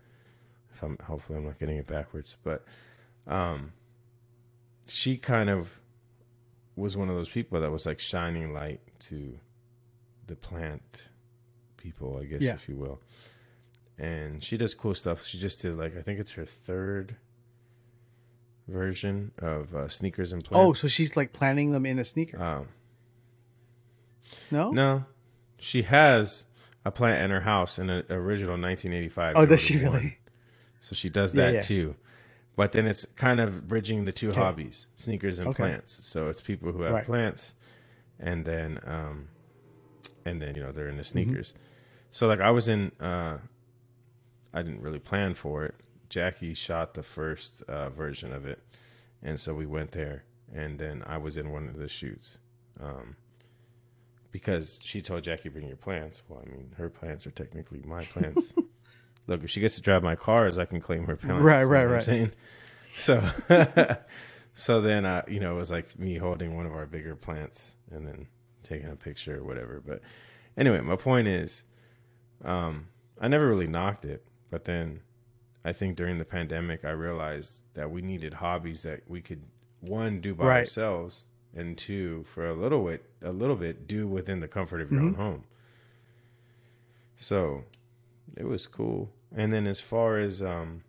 If 0.73 0.84
I'm 0.84 0.97
hopefully 1.05 1.38
I'm 1.39 1.45
not 1.45 1.57
getting 1.60 1.77
it 1.77 1.88
backwards, 1.88 2.36
but 2.43 2.65
um, 3.27 3.73
she 4.88 5.17
kind 5.17 5.49
of 5.49 5.79
was 6.75 6.95
one 6.97 7.10
of 7.10 7.15
those 7.15 7.29
people 7.29 7.60
that 7.62 7.71
was 7.71 7.86
like 7.86 7.99
shining 7.99 8.53
light 8.53 8.79
to 8.99 9.38
the 10.27 10.36
plant 10.36 11.10
people, 11.77 12.17
I 12.21 12.25
guess, 12.25 12.41
Yeah. 12.41 12.53
if 12.53 12.67
you 12.69 12.75
will. 12.75 13.01
And 13.97 14.43
she 14.43 14.57
does 14.57 14.73
cool 14.73 14.95
stuff. 14.95 15.25
She 15.25 15.38
just 15.38 15.62
did 15.62 15.77
like 15.77 15.95
I 15.97 16.01
think 16.01 16.19
it's 16.19 16.31
her 16.34 16.45
third 16.45 17.15
version 18.67 19.31
of 19.39 19.75
uh, 19.75 19.88
sneakers 19.89 20.31
and 20.31 20.43
plants. 20.43 20.67
Oh, 20.69 20.73
so 20.73 20.88
she's 20.88 21.15
like 21.17 21.34
planting 21.34 21.71
them 21.71 21.86
in 21.86 21.99
a 21.99 22.03
sneaker. 22.05 22.41
um, 22.41 22.67
No. 24.49 24.71
no, 24.71 25.05
she 25.60 25.84
has 25.84 26.45
a 26.86 26.91
plant 26.91 27.21
in 27.21 27.31
her 27.31 27.41
house 27.41 27.77
in 27.77 27.89
an 27.89 28.05
original 28.10 28.53
1985. 28.60 29.36
Oh, 29.36 29.45
does 29.45 29.62
she 29.62 29.77
really? 29.77 29.89
one. 29.89 30.13
So 30.79 30.95
she 30.95 31.10
does 31.10 31.34
Yeah, 31.36 31.45
that 31.47 31.53
yeah. 31.53 31.62
too. 31.62 31.95
But 32.62 32.74
then 32.74 32.86
it's 32.86 33.06
kind 33.15 33.39
of 33.39 33.67
bridging 33.67 34.06
the 34.06 34.12
two 34.12 34.30
Okay. 34.30 34.39
hobbies, 34.39 34.86
sneakers 34.95 35.39
and 35.39 35.50
Okay. 35.50 35.63
plants. 35.63 36.06
So 36.06 36.28
it's 36.30 36.41
people 36.41 36.71
who 36.71 36.84
have 36.84 36.93
Right. 36.93 37.06
plants 37.06 37.56
and 38.19 38.45
then 38.45 38.80
um 38.86 39.30
and 40.26 40.39
then 40.39 40.54
you 40.54 40.62
know 40.62 40.71
they're 40.71 40.88
into 40.88 41.02
Mm-hmm. 41.02 41.10
sneakers. 41.10 41.56
So 42.12 42.28
like 42.28 42.39
I 42.39 42.52
was 42.52 42.67
in 42.67 42.91
uh 43.00 43.39
I 44.54 44.62
didn't 44.62 44.82
really 44.84 45.00
plan 45.00 45.34
for 45.34 45.65
it. 45.65 45.74
Jackie 46.10 46.54
shot 46.54 46.93
the 46.93 47.02
first 47.02 47.63
uh 47.63 47.89
version 47.89 48.32
of 48.32 48.45
it. 48.45 48.60
And 49.24 49.39
so 49.39 49.56
we 49.56 49.65
went 49.65 49.91
there 49.93 50.24
and 50.54 50.78
then 50.78 51.02
I 51.08 51.17
was 51.17 51.38
in 51.38 51.50
one 51.52 51.67
of 51.67 51.78
the 51.78 51.88
shoots. 51.88 52.38
Um 52.80 53.15
because 54.32 54.80
she 54.84 55.02
told 55.02 55.24
Jackie 55.24 55.50
bring 55.50 55.67
your 55.67 55.78
plants. 55.78 56.21
Well, 56.30 56.43
I 56.45 56.50
mean, 56.50 56.74
her 56.78 56.89
plants 56.91 57.26
are 57.26 57.32
technically 57.32 57.82
my 57.84 58.04
plants. 58.04 58.54
Look, 59.27 59.43
if 59.43 59.49
she 59.49 59.60
gets 59.60 59.75
to 59.75 59.81
drive 59.81 60.03
my 60.03 60.15
cars, 60.15 60.57
I 60.57 60.65
can 60.65 60.79
claim 60.81 61.05
her 61.05 61.15
plants. 61.15 61.43
Right, 61.43 61.63
right, 61.63 61.84
I'm 61.86 61.91
right. 61.91 62.03
saying? 62.03 62.31
So, 62.95 63.21
so 64.53 64.81
then, 64.81 65.05
uh, 65.05 65.23
you 65.27 65.39
know, 65.39 65.55
it 65.55 65.60
was 65.60 65.71
like 65.71 65.97
me 65.97 66.17
holding 66.17 66.55
one 66.55 66.65
of 66.65 66.73
our 66.73 66.86
bigger 66.86 67.15
plants 67.15 67.75
and 67.91 68.05
then 68.05 68.27
taking 68.63 68.89
a 68.89 68.95
picture 68.95 69.38
or 69.39 69.43
whatever. 69.43 69.81
But 69.86 70.01
anyway, 70.57 70.81
my 70.81 70.95
point 70.95 71.27
is, 71.27 71.63
um, 72.43 72.88
I 73.19 73.27
never 73.27 73.47
really 73.47 73.67
knocked 73.67 74.05
it, 74.05 74.25
but 74.49 74.65
then 74.65 75.01
I 75.63 75.71
think 75.71 75.95
during 75.95 76.17
the 76.17 76.25
pandemic, 76.25 76.84
I 76.84 76.89
realized 76.91 77.60
that 77.75 77.89
we 77.91 78.01
needed 78.01 78.34
hobbies 78.36 78.81
that 78.84 79.01
we 79.07 79.21
could 79.21 79.43
one 79.81 80.19
do 80.19 80.34
by 80.36 80.45
Right. 80.45 80.60
ourselves, 80.60 81.25
and 81.55 81.77
two 81.77 82.23
for 82.23 82.47
a 82.47 82.53
little 82.53 82.84
bit, 82.86 83.05
a 83.21 83.31
little 83.31 83.55
bit 83.55 83.88
do 83.88 84.07
within 84.07 84.39
the 84.39 84.47
comfort 84.47 84.81
of 84.81 84.91
your 84.91 85.01
own 85.01 85.12
Mm-hmm. 85.13 85.21
home. 85.21 85.43
So 87.15 87.63
it 88.38 88.46
was 88.46 88.67
cool. 88.67 89.12
And 89.36 89.52
then 89.54 89.67
as 89.67 89.80
far 89.80 90.17
as 90.17 90.41
um 90.41 90.84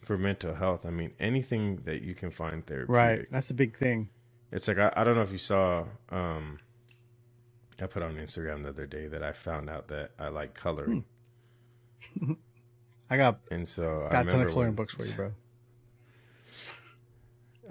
for 0.00 0.16
mental 0.16 0.54
health, 0.54 0.86
I 0.86 0.90
mean 0.90 1.12
anything 1.18 1.76
that 1.84 2.02
you 2.02 2.14
can 2.14 2.30
find 2.30 2.64
therapeutic. 2.66 2.94
Right. 2.94 3.26
That's 3.30 3.50
a 3.50 3.54
big 3.54 3.76
thing. 3.76 4.08
It's 4.52 4.68
like 4.68 4.78
I, 4.78 4.92
I 4.96 5.04
don't 5.04 5.16
know 5.16 5.22
if 5.22 5.32
you 5.32 5.38
saw 5.38 5.84
um 6.10 6.58
I 7.80 7.86
put 7.86 8.02
on 8.02 8.14
Instagram 8.16 8.62
the 8.62 8.70
other 8.70 8.86
day 8.86 9.06
that 9.08 9.22
I 9.22 9.32
found 9.32 9.68
out 9.68 9.88
that 9.88 10.12
I 10.18 10.28
like 10.28 10.54
coloring. 10.54 11.04
I 13.10 13.16
got 13.16 13.40
And 13.50 13.66
so 13.68 14.06
I 14.08 14.12
got 14.12 14.26
a 14.26 14.30
ton 14.30 14.40
of 14.42 14.48
coloring 14.48 14.68
when- 14.70 14.74
books 14.76 14.94
for 14.94 15.04
you, 15.04 15.12
bro. 15.14 15.32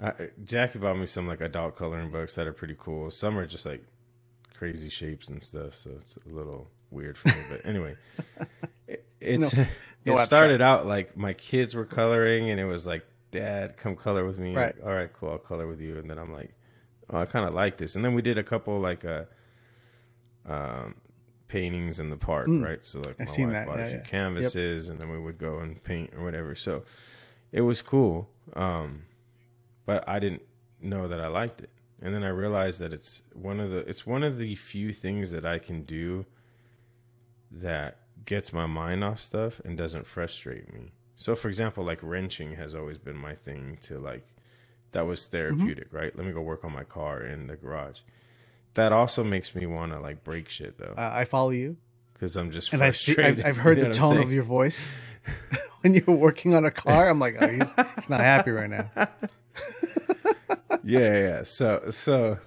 I, 0.02 0.12
Jackie 0.44 0.78
bought 0.78 0.98
me 0.98 1.06
some 1.06 1.26
like 1.26 1.40
adult 1.40 1.74
coloring 1.76 2.10
books 2.10 2.34
that 2.34 2.46
are 2.46 2.52
pretty 2.52 2.76
cool. 2.78 3.10
Some 3.10 3.38
are 3.38 3.46
just 3.46 3.64
like 3.64 3.82
crazy 4.54 4.90
shapes 4.90 5.28
and 5.28 5.42
stuff, 5.42 5.74
so 5.74 5.90
it's 5.98 6.18
a 6.18 6.28
little 6.34 6.68
weird 6.90 7.18
for 7.18 7.28
me. 7.28 7.34
But 7.50 7.66
anyway, 7.66 7.96
it, 8.88 9.04
it's 9.20 9.54
No- 9.54 9.62
it 9.62 9.68
no 10.04 10.12
abstract. 10.12 10.26
started 10.26 10.60
out 10.62 10.86
like 10.86 11.16
my 11.16 11.32
kids 11.32 11.74
were 11.74 11.84
coloring, 11.84 12.50
and 12.50 12.60
it 12.60 12.64
was 12.64 12.86
like, 12.86 13.04
"Dad, 13.30 13.76
come 13.76 13.96
color 13.96 14.24
with 14.24 14.38
me." 14.38 14.54
Right. 14.54 14.76
Like, 14.76 14.86
All 14.86 14.94
right, 14.94 15.12
cool, 15.12 15.30
I'll 15.30 15.38
color 15.38 15.66
with 15.66 15.80
you. 15.80 15.98
And 15.98 16.08
then 16.08 16.18
I'm 16.18 16.32
like, 16.32 16.54
"Oh, 17.10 17.18
I 17.18 17.26
kind 17.26 17.46
of 17.46 17.54
like 17.54 17.76
this." 17.76 17.96
And 17.96 18.04
then 18.04 18.14
we 18.14 18.22
did 18.22 18.38
a 18.38 18.44
couple 18.44 18.78
like 18.78 19.04
uh, 19.04 19.24
um, 20.46 20.94
paintings 21.48 21.98
in 22.00 22.10
the 22.10 22.16
park, 22.16 22.48
right? 22.50 22.84
So 22.84 22.98
like. 23.00 23.16
I've 23.18 23.18
my 23.20 23.24
seen 23.26 23.46
wife 23.46 23.52
that, 23.54 23.66
bought 23.66 23.78
yeah, 23.78 23.84
a 23.84 23.88
few 23.88 23.98
yeah. 23.98 24.04
canvases, 24.04 24.88
and 24.88 25.00
then 25.00 25.10
we 25.10 25.18
would 25.18 25.38
go 25.38 25.58
and 25.58 25.82
paint 25.82 26.12
or 26.16 26.24
whatever. 26.24 26.54
So 26.54 26.84
it 27.52 27.62
was 27.62 27.82
cool. 27.82 28.28
Um, 28.54 29.02
but 29.86 30.08
I 30.08 30.18
didn't 30.18 30.42
know 30.80 31.08
that 31.08 31.20
I 31.20 31.28
liked 31.28 31.60
it. 31.62 31.70
And 32.02 32.14
then 32.14 32.22
I 32.22 32.28
realized 32.28 32.80
that 32.80 32.92
it's 32.92 33.22
one 33.32 33.58
of 33.58 33.70
the 33.70 33.78
it's 33.78 34.06
one 34.06 34.22
of 34.22 34.38
the 34.38 34.54
few 34.54 34.92
things 34.92 35.30
that 35.30 35.46
I 35.46 35.58
can 35.58 35.82
do 35.82 36.26
that 37.50 37.98
gets 38.24 38.52
my 38.52 38.66
mind 38.66 39.04
off 39.04 39.20
stuff 39.20 39.60
and 39.64 39.76
doesn't 39.76 40.06
frustrate 40.06 40.72
me. 40.72 40.92
So 41.16 41.34
for 41.34 41.48
example, 41.48 41.84
like 41.84 41.98
wrenching 42.02 42.56
has 42.56 42.74
always 42.74 42.98
been 42.98 43.16
my 43.16 43.34
thing 43.34 43.78
to 43.82 43.98
like 43.98 44.26
that 44.92 45.06
was 45.06 45.26
therapeutic, 45.26 45.88
right? 45.92 46.16
Let 46.16 46.26
me 46.26 46.32
go 46.32 46.40
work 46.40 46.64
on 46.64 46.72
my 46.72 46.84
car 46.84 47.22
in 47.22 47.46
the 47.48 47.56
garage. 47.56 48.00
That 48.74 48.92
also 48.92 49.24
makes 49.24 49.54
me 49.54 49.66
want 49.66 49.92
to 49.92 50.00
like 50.00 50.24
break 50.24 50.48
shit 50.48 50.78
though, 50.78 50.94
Uh, 50.96 51.10
I 51.12 51.24
follow 51.24 51.50
you, 51.50 51.76
because 52.12 52.36
I'm 52.36 52.50
just 52.50 52.72
and 52.72 52.82
I've. 52.82 52.98
I've 53.18 53.44
I've 53.44 53.56
heard 53.56 53.78
You 53.78 53.84
the 53.84 53.88
know 53.98 54.06
I'm 54.08 54.14
tone 54.16 54.22
of 54.22 54.32
your 54.32 54.42
voice 54.42 54.92
when 55.80 55.94
you're 55.94 56.16
working 56.16 56.54
on 56.54 56.64
a 56.64 56.70
car. 56.70 57.08
I'm 57.08 57.18
like, 57.18 57.36
oh, 57.40 57.48
he's, 57.48 57.72
he's 57.96 58.08
not 58.10 58.20
happy 58.20 58.50
right 58.50 58.70
now. 58.70 58.90
yeah, 60.84 61.18
yeah. 61.18 61.42
So, 61.42 61.86
so, 61.90 62.38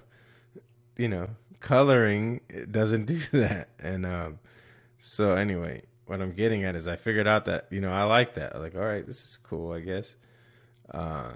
you 0.96 1.08
know, 1.08 1.30
coloring 1.60 2.40
doesn't 2.70 3.06
do 3.06 3.20
that. 3.32 3.68
And 3.78 4.06
um, 4.06 4.38
so 5.00 5.32
anyway, 5.32 5.82
what 6.06 6.20
I'm 6.20 6.32
getting 6.32 6.64
at 6.64 6.76
is 6.76 6.86
I 6.88 6.96
figured 6.96 7.26
out 7.26 7.44
that 7.46 7.66
you 7.70 7.80
know 7.80 7.90
I 7.92 8.02
like 8.04 8.34
that. 8.34 8.54
I'm 8.54 8.62
like, 8.62 8.74
all 8.74 8.80
right, 8.82 9.04
this 9.06 9.24
is 9.24 9.38
cool, 9.42 9.72
I 9.72 9.80
guess. 9.80 10.16
Uh, 10.92 11.32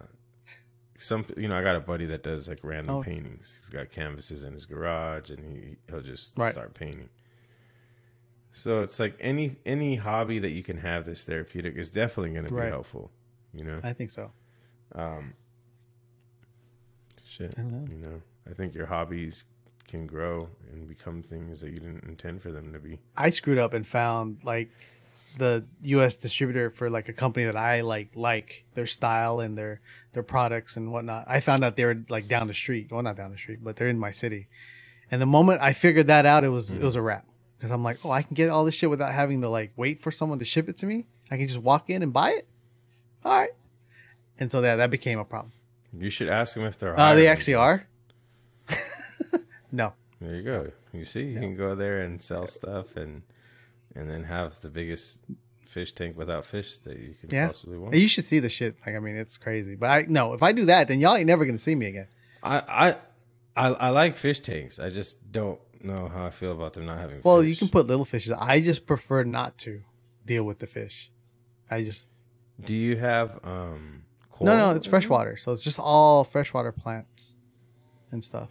some 0.96 1.26
you 1.36 1.48
know 1.48 1.56
I 1.56 1.62
got 1.62 1.76
a 1.76 1.80
buddy 1.80 2.06
that 2.06 2.22
does 2.22 2.48
like 2.48 2.60
random 2.62 2.96
Oh. 2.96 3.02
paintings. 3.02 3.58
He's 3.60 3.68
got 3.68 3.90
canvases 3.90 4.44
in 4.44 4.52
his 4.52 4.64
garage, 4.66 5.30
and 5.30 5.44
he 5.44 5.76
he'll 5.88 6.00
just 6.02 6.38
Right. 6.38 6.52
start 6.52 6.74
painting. 6.74 7.08
So 8.52 8.80
it's 8.82 9.00
like 9.00 9.16
any 9.20 9.56
any 9.66 9.96
hobby 9.96 10.38
that 10.38 10.50
you 10.50 10.62
can 10.62 10.78
have 10.78 11.04
this 11.04 11.24
therapeutic 11.24 11.74
is 11.76 11.90
definitely 11.90 12.30
going 12.30 12.44
to 12.44 12.50
be 12.50 12.56
Right. 12.56 12.68
helpful. 12.68 13.10
You 13.52 13.64
know, 13.64 13.80
I 13.82 13.92
think 13.92 14.10
so. 14.10 14.32
um, 14.94 15.34
shit. 17.24 17.54
I 17.58 17.62
don't 17.62 17.72
know. 17.72 17.86
You 17.92 17.96
know, 17.98 18.22
I 18.48 18.54
think 18.54 18.74
your 18.74 18.86
hobbies 18.86 19.44
can 19.86 20.06
grow 20.06 20.48
and 20.72 20.88
become 20.88 21.22
things 21.22 21.60
that 21.60 21.70
you 21.70 21.78
didn't 21.78 22.04
intend 22.04 22.42
for 22.42 22.50
them 22.50 22.72
to 22.72 22.78
be. 22.78 22.98
I 23.16 23.30
screwed 23.30 23.58
up 23.58 23.74
and 23.74 23.86
found 23.86 24.38
like 24.44 24.70
the 25.36 25.64
U.S. 25.82 26.16
distributor 26.16 26.70
for 26.70 26.88
like 26.88 27.08
a 27.08 27.12
company 27.12 27.46
that 27.46 27.56
I 27.56 27.80
like 27.80 28.10
like 28.14 28.64
their 28.74 28.86
style 28.86 29.40
and 29.40 29.58
their 29.58 29.80
their 30.12 30.22
products 30.22 30.76
and 30.76 30.92
whatnot. 30.92 31.24
I 31.28 31.40
found 31.40 31.64
out 31.64 31.76
they 31.76 31.84
were 31.84 32.02
like 32.08 32.28
down 32.28 32.46
the 32.46 32.54
street. 32.54 32.88
Well, 32.90 33.02
not 33.02 33.16
down 33.16 33.32
the 33.32 33.38
street, 33.38 33.60
but 33.62 33.76
they're 33.76 33.88
in 33.88 33.98
my 33.98 34.10
city. 34.10 34.48
And 35.10 35.20
the 35.20 35.26
moment 35.26 35.60
I 35.60 35.72
figured 35.72 36.06
that 36.06 36.26
out, 36.26 36.44
it 36.44 36.48
was 36.48 36.70
it 36.70 36.82
was 36.82 36.96
a 36.96 37.02
wrap 37.02 37.26
because 37.58 37.70
I'm 37.70 37.82
like, 37.82 37.98
oh, 38.04 38.10
I 38.10 38.22
can 38.22 38.34
get 38.34 38.50
all 38.50 38.64
this 38.64 38.74
shit 38.74 38.90
without 38.90 39.12
having 39.12 39.40
to 39.42 39.48
like 39.48 39.72
wait 39.76 40.00
for 40.00 40.10
someone 40.10 40.38
to 40.38 40.44
ship 40.44 40.68
it 40.68 40.76
to 40.78 40.86
me. 40.86 41.06
I 41.30 41.36
can 41.36 41.46
just 41.46 41.60
walk 41.60 41.90
in 41.90 42.02
and 42.02 42.12
buy 42.12 42.30
it. 42.30 42.48
All 43.24 43.38
right. 43.38 43.50
And 44.38 44.50
so 44.50 44.60
that 44.60 44.76
that 44.76 44.90
became 44.90 45.18
a 45.18 45.24
problem. 45.24 45.52
You 45.96 46.10
should 46.10 46.28
ask 46.28 46.54
them 46.54 46.64
if 46.64 46.78
they're. 46.78 46.98
Uh, 46.98 47.14
they 47.14 47.28
actually 47.28 47.54
are. 47.54 47.86
No. 49.74 49.92
There 50.20 50.34
you 50.36 50.42
go. 50.42 50.70
You 50.92 51.04
see, 51.04 51.22
you 51.24 51.40
can 51.40 51.56
go 51.56 51.74
there 51.74 52.00
and 52.02 52.20
sell 52.20 52.46
stuff 52.46 52.96
and 52.96 53.22
and 53.96 54.08
then 54.10 54.24
have 54.24 54.60
the 54.60 54.68
biggest 54.70 55.18
fish 55.66 55.92
tank 55.92 56.16
without 56.16 56.44
fish 56.44 56.78
that 56.78 56.98
you 56.98 57.14
can 57.20 57.30
Yeah. 57.30 57.48
possibly 57.48 57.78
want. 57.78 57.94
You 57.94 58.08
should 58.08 58.24
see 58.24 58.38
the 58.38 58.48
shit. 58.48 58.76
Like, 58.86 58.94
I 58.94 58.98
mean, 59.00 59.16
it's 59.16 59.36
crazy. 59.36 59.74
But 59.74 59.90
I 59.90 60.04
no, 60.08 60.32
if 60.34 60.42
I 60.42 60.52
do 60.52 60.64
that, 60.66 60.88
then 60.88 61.00
y'all 61.00 61.16
ain't 61.16 61.26
never 61.26 61.44
gonna 61.44 61.58
see 61.58 61.74
me 61.74 61.86
again. 61.86 62.06
I, 62.42 62.56
I 62.56 62.96
I 63.56 63.68
I 63.74 63.90
like 63.90 64.16
fish 64.16 64.40
tanks. 64.40 64.78
I 64.78 64.88
just 64.88 65.30
don't 65.32 65.60
know 65.82 66.08
how 66.08 66.24
I 66.26 66.30
feel 66.30 66.52
about 66.52 66.72
them 66.74 66.86
not 66.86 66.98
having. 66.98 67.20
Well, 67.22 67.40
fish. 67.40 67.48
you 67.50 67.56
can 67.56 67.68
put 67.68 67.86
little 67.86 68.04
fishes. 68.04 68.32
I 68.32 68.60
just 68.60 68.86
prefer 68.86 69.24
not 69.24 69.58
to 69.58 69.82
deal 70.24 70.44
with 70.44 70.60
the 70.60 70.66
fish. 70.66 71.10
I 71.70 71.82
just 71.82 72.08
Do 72.64 72.74
you 72.74 72.96
have 72.96 73.40
um? 73.44 74.04
no, 74.40 74.56
no. 74.56 74.70
It's 74.76 74.86
freshwater, 74.86 75.36
so 75.36 75.52
it's 75.52 75.62
just 75.62 75.78
all 75.80 76.24
freshwater 76.24 76.72
plants 76.72 77.34
and 78.12 78.22
stuff. 78.24 78.50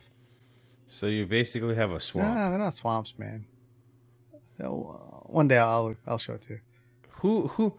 So 0.87 1.07
you 1.07 1.25
basically 1.25 1.75
have 1.75 1.91
a 1.91 1.99
swamp. 1.99 2.35
no, 2.35 2.49
they're 2.49 2.59
not 2.59 2.73
swamps, 2.75 3.13
man. 3.17 3.45
Uh, 4.63 4.67
one 4.67 5.47
day 5.47 5.57
I'll 5.57 5.95
I'll 6.05 6.17
show 6.17 6.33
it 6.33 6.41
to 6.43 6.53
you. 6.53 6.59
Who 7.21 7.47
who 7.47 7.73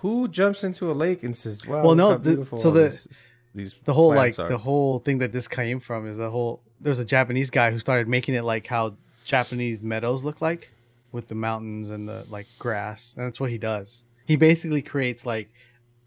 who 0.00 0.28
jumps 0.28 0.64
into 0.64 0.90
a 0.90 0.94
lake 0.94 1.22
and 1.22 1.36
says, 1.36 1.66
"Wow, 1.66 1.84
Well, 1.84 1.94
no, 1.94 2.16
the- 2.16 2.44
so 2.58 2.70
the- 2.70 2.80
this- 2.84 3.24
these 3.54 3.74
The 3.84 3.92
whole 3.92 4.08
like 4.14 4.38
are." 4.38 4.48
the 4.48 4.58
whole 4.58 4.98
thing 4.98 5.18
that 5.18 5.32
this 5.32 5.46
came 5.48 5.78
from 5.80 6.06
is 6.06 6.16
the 6.16 6.30
whole. 6.30 6.62
There's 6.80 6.98
a 6.98 7.04
Japanese 7.04 7.50
guy 7.50 7.70
who 7.70 7.78
started 7.78 8.08
making 8.08 8.34
it 8.34 8.42
like 8.44 8.66
how 8.66 8.96
Japanese 9.24 9.82
meadows 9.82 10.24
look 10.24 10.40
like, 10.40 10.70
with 11.12 11.28
the 11.28 11.34
mountains 11.34 11.90
and 11.90 12.08
the 12.08 12.24
like 12.30 12.46
grass, 12.58 13.14
and 13.16 13.26
that's 13.26 13.38
what 13.38 13.50
he 13.50 13.58
does. 13.58 14.04
He 14.24 14.36
basically 14.36 14.82
creates 14.82 15.26
like 15.26 15.50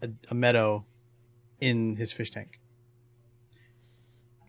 a, 0.02 0.10
a 0.30 0.34
meadow 0.34 0.84
in 1.60 1.96
his 1.96 2.10
fish 2.12 2.30
tank. 2.32 2.58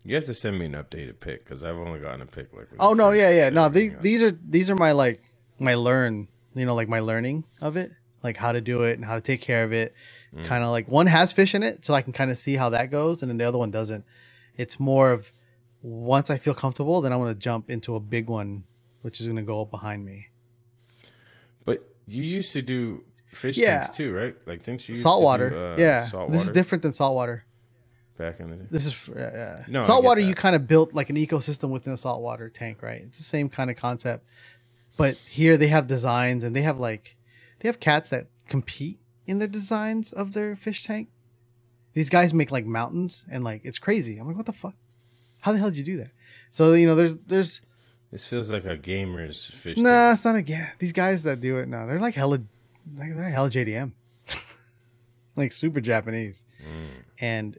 You 0.08 0.14
have 0.14 0.24
to 0.24 0.34
send 0.34 0.58
me 0.58 0.64
an 0.64 0.72
updated 0.72 1.20
pic 1.20 1.44
because 1.44 1.62
I've 1.62 1.76
only 1.76 2.00
gotten 2.00 2.22
a 2.22 2.26
pic 2.26 2.48
like. 2.56 2.68
Oh 2.80 2.94
no, 2.94 3.12
yeah, 3.12 3.28
yeah. 3.28 3.50
No, 3.50 3.68
these 3.68 3.92
these 4.00 4.22
are 4.22 4.30
these 4.30 4.70
are 4.70 4.74
my 4.74 4.92
like 4.92 5.20
my 5.58 5.74
learn, 5.74 6.28
you 6.54 6.64
know, 6.64 6.74
like 6.74 6.88
my 6.88 7.00
learning 7.00 7.44
of 7.60 7.76
it, 7.76 7.92
like 8.22 8.38
how 8.38 8.52
to 8.52 8.62
do 8.62 8.84
it 8.84 8.94
and 8.94 9.04
how 9.04 9.16
to 9.16 9.20
take 9.20 9.42
care 9.42 9.64
of 9.64 9.72
it. 9.74 9.92
Mm. 10.34 10.46
Kind 10.46 10.64
of 10.64 10.70
like 10.70 10.88
one 10.88 11.08
has 11.08 11.32
fish 11.32 11.54
in 11.54 11.62
it, 11.62 11.84
so 11.84 11.92
I 11.92 12.00
can 12.00 12.14
kind 12.14 12.30
of 12.30 12.38
see 12.38 12.56
how 12.56 12.70
that 12.70 12.90
goes, 12.90 13.20
and 13.22 13.30
then 13.30 13.36
the 13.36 13.44
other 13.44 13.58
one 13.58 13.70
doesn't. 13.70 14.06
It's 14.56 14.80
more 14.80 15.12
of 15.12 15.30
once 15.82 16.30
I 16.30 16.38
feel 16.38 16.54
comfortable, 16.54 17.02
then 17.02 17.12
I'm 17.12 17.18
gonna 17.18 17.34
jump 17.34 17.68
into 17.68 17.94
a 17.94 18.00
big 18.00 18.28
one, 18.30 18.64
which 19.02 19.20
is 19.20 19.26
gonna 19.26 19.42
go 19.42 19.60
up 19.60 19.70
behind 19.70 20.06
me. 20.06 20.28
But 21.66 21.86
you 22.06 22.22
used 22.22 22.54
to 22.54 22.62
do 22.62 23.04
fish 23.32 23.58
Yeah. 23.58 23.82
tanks 23.82 23.96
too, 23.98 24.14
right? 24.14 24.34
Like 24.46 24.62
didn't 24.64 24.88
you? 24.88 24.94
used 24.94 25.00
to 25.00 25.02
Saltwater, 25.02 25.50
do, 25.50 25.56
uh, 25.58 25.76
yeah. 25.78 26.06
saltwater 26.06 26.32
This 26.32 26.44
is 26.44 26.50
different 26.50 26.80
than 26.80 26.94
saltwater. 26.94 27.44
Back 28.18 28.40
in 28.40 28.50
the 28.50 28.56
day. 28.56 28.66
This 28.70 28.86
is 28.86 29.08
uh, 29.08 29.62
No, 29.68 29.82
saltwater. 29.84 30.20
You 30.20 30.34
kind 30.34 30.54
of 30.56 30.66
built 30.66 30.92
like 30.92 31.08
an 31.08 31.16
ecosystem 31.16 31.70
within 31.70 31.92
a 31.92 31.96
saltwater 31.96 32.50
tank, 32.50 32.82
right? 32.82 33.00
It's 33.02 33.18
the 33.18 33.24
same 33.24 33.48
kind 33.48 33.70
of 33.70 33.76
concept, 33.76 34.26
but 34.96 35.14
here 35.16 35.56
they 35.56 35.68
have 35.68 35.86
designs 35.86 36.44
and 36.44 36.54
they 36.54 36.62
have 36.62 36.78
like 36.78 37.16
they 37.60 37.68
have 37.68 37.80
cats 37.80 38.10
that 38.10 38.26
compete 38.48 38.98
in 39.26 39.38
their 39.38 39.48
designs 39.48 40.12
of 40.12 40.32
their 40.32 40.56
fish 40.56 40.84
tank. 40.84 41.08
These 41.94 42.10
guys 42.10 42.34
make 42.34 42.50
like 42.50 42.66
mountains 42.66 43.24
and 43.30 43.42
like 43.44 43.62
it's 43.64 43.78
crazy. 43.78 44.18
I'm 44.18 44.26
like, 44.26 44.36
what 44.36 44.46
the 44.46 44.52
fuck? 44.52 44.74
How 45.40 45.52
the 45.52 45.58
hell 45.58 45.70
did 45.70 45.78
you 45.78 45.84
do 45.84 45.96
that? 45.98 46.10
So 46.50 46.72
you 46.74 46.86
know, 46.86 46.94
there's 46.94 47.16
there's 47.16 47.60
This 48.10 48.26
feels 48.26 48.50
like 48.50 48.64
a 48.64 48.76
gamer's 48.76 49.46
fish. 49.46 49.76
nah, 49.78 50.12
it's 50.12 50.24
not 50.24 50.36
a 50.36 50.42
game. 50.42 50.66
These 50.78 50.92
guys 50.92 51.22
that 51.22 51.40
do 51.40 51.58
it 51.58 51.68
now, 51.68 51.86
they're 51.86 51.98
like 52.00 52.14
hella, 52.14 52.40
like 52.96 53.14
they're 53.16 53.30
hella 53.30 53.50
JDM, 53.50 53.92
like 55.36 55.52
super 55.52 55.80
Japanese, 55.80 56.44
Mm, 56.60 56.88
and 57.20 57.58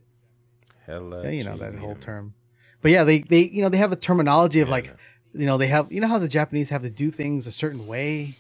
hella. 0.90 1.24
yeah, 1.24 1.30
you 1.32 1.44
know 1.44 1.58
that 1.58 1.76
whole 1.76 1.96
term. 1.96 2.34
But 2.82 2.92
yeah, 2.92 3.04
they 3.04 3.20
they 3.20 3.44
you 3.44 3.62
know 3.62 3.70
they 3.70 3.78
have 3.78 3.92
a 3.92 3.96
terminology 3.96 4.60
of 4.62 4.68
Yeah, 4.68 4.76
like 4.78 4.96
you 5.34 5.46
know 5.46 5.58
they 5.58 5.68
have 5.68 5.92
you 5.92 6.02
know 6.02 6.08
how 6.08 6.18
the 6.20 6.28
Japanese 6.28 6.70
have 6.70 6.82
to 6.82 6.90
do 6.90 7.12
things 7.12 7.46
a 7.48 7.52
certain 7.52 7.86
way, 7.88 8.38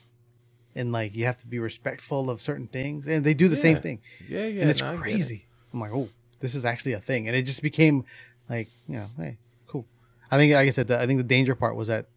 and 0.75 0.91
like 0.91 1.15
you 1.15 1.25
have 1.25 1.37
to 1.37 1.47
be 1.47 1.59
respectful 1.59 2.29
of 2.29 2.41
certain 2.41 2.67
things, 2.67 3.07
and 3.07 3.25
they 3.25 3.33
do 3.33 3.47
the 3.47 3.55
same 3.55 3.81
thing, 3.81 3.99
Yeah, 4.27 4.45
yeah, 4.45 4.61
and 4.61 4.69
it's 4.69 4.81
no, 4.81 4.87
get 4.87 4.95
it. 4.95 5.01
crazy. 5.01 5.45
I'm 5.73 5.79
like, 5.81 5.91
oh, 5.93 6.09
this 6.39 6.55
is 6.55 6.65
actually 6.65 6.93
a 6.93 6.99
thing, 7.01 7.27
and 7.27 7.35
it 7.35 7.43
just 7.43 7.61
became 7.61 8.05
like 8.49 8.69
you 8.87 8.97
know, 8.99 9.09
hey, 9.17 9.37
cool. 9.67 9.85
I 10.31 10.37
think 10.37 10.53
like 10.53 10.67
I 10.67 10.71
said, 10.71 10.87
the, 10.87 10.99
I 10.99 11.05
think 11.05 11.17
the 11.19 11.23
danger 11.35 11.55
part 11.55 11.75
was 11.75 11.87
that 11.89 12.07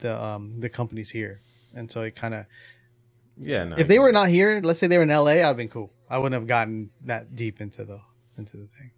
the 0.00 0.12
um 0.22 0.60
the 0.60 0.68
companies 0.68 1.10
here, 1.10 1.40
and 1.74 1.90
so 1.90 2.02
it 2.02 2.14
kind 2.16 2.34
of 2.34 2.46
Yeah, 3.40 3.64
no, 3.64 3.76
if 3.76 3.86
they 3.88 3.98
were 3.98 4.12
not 4.12 4.28
here, 4.28 4.60
let's 4.62 4.80
say 4.80 4.88
they 4.88 4.98
were 4.98 5.04
in 5.04 5.10
LA, 5.10 5.38
I'd 5.38 5.38
have 5.52 5.56
been 5.56 5.68
cool. 5.68 5.92
I 6.10 6.18
wouldn't 6.18 6.34
have 6.40 6.46
gotten 6.48 6.90
that 7.04 7.36
deep 7.36 7.60
into 7.60 7.84
the 7.84 8.00
into 8.36 8.56
the 8.56 8.66
thing. 8.66 8.90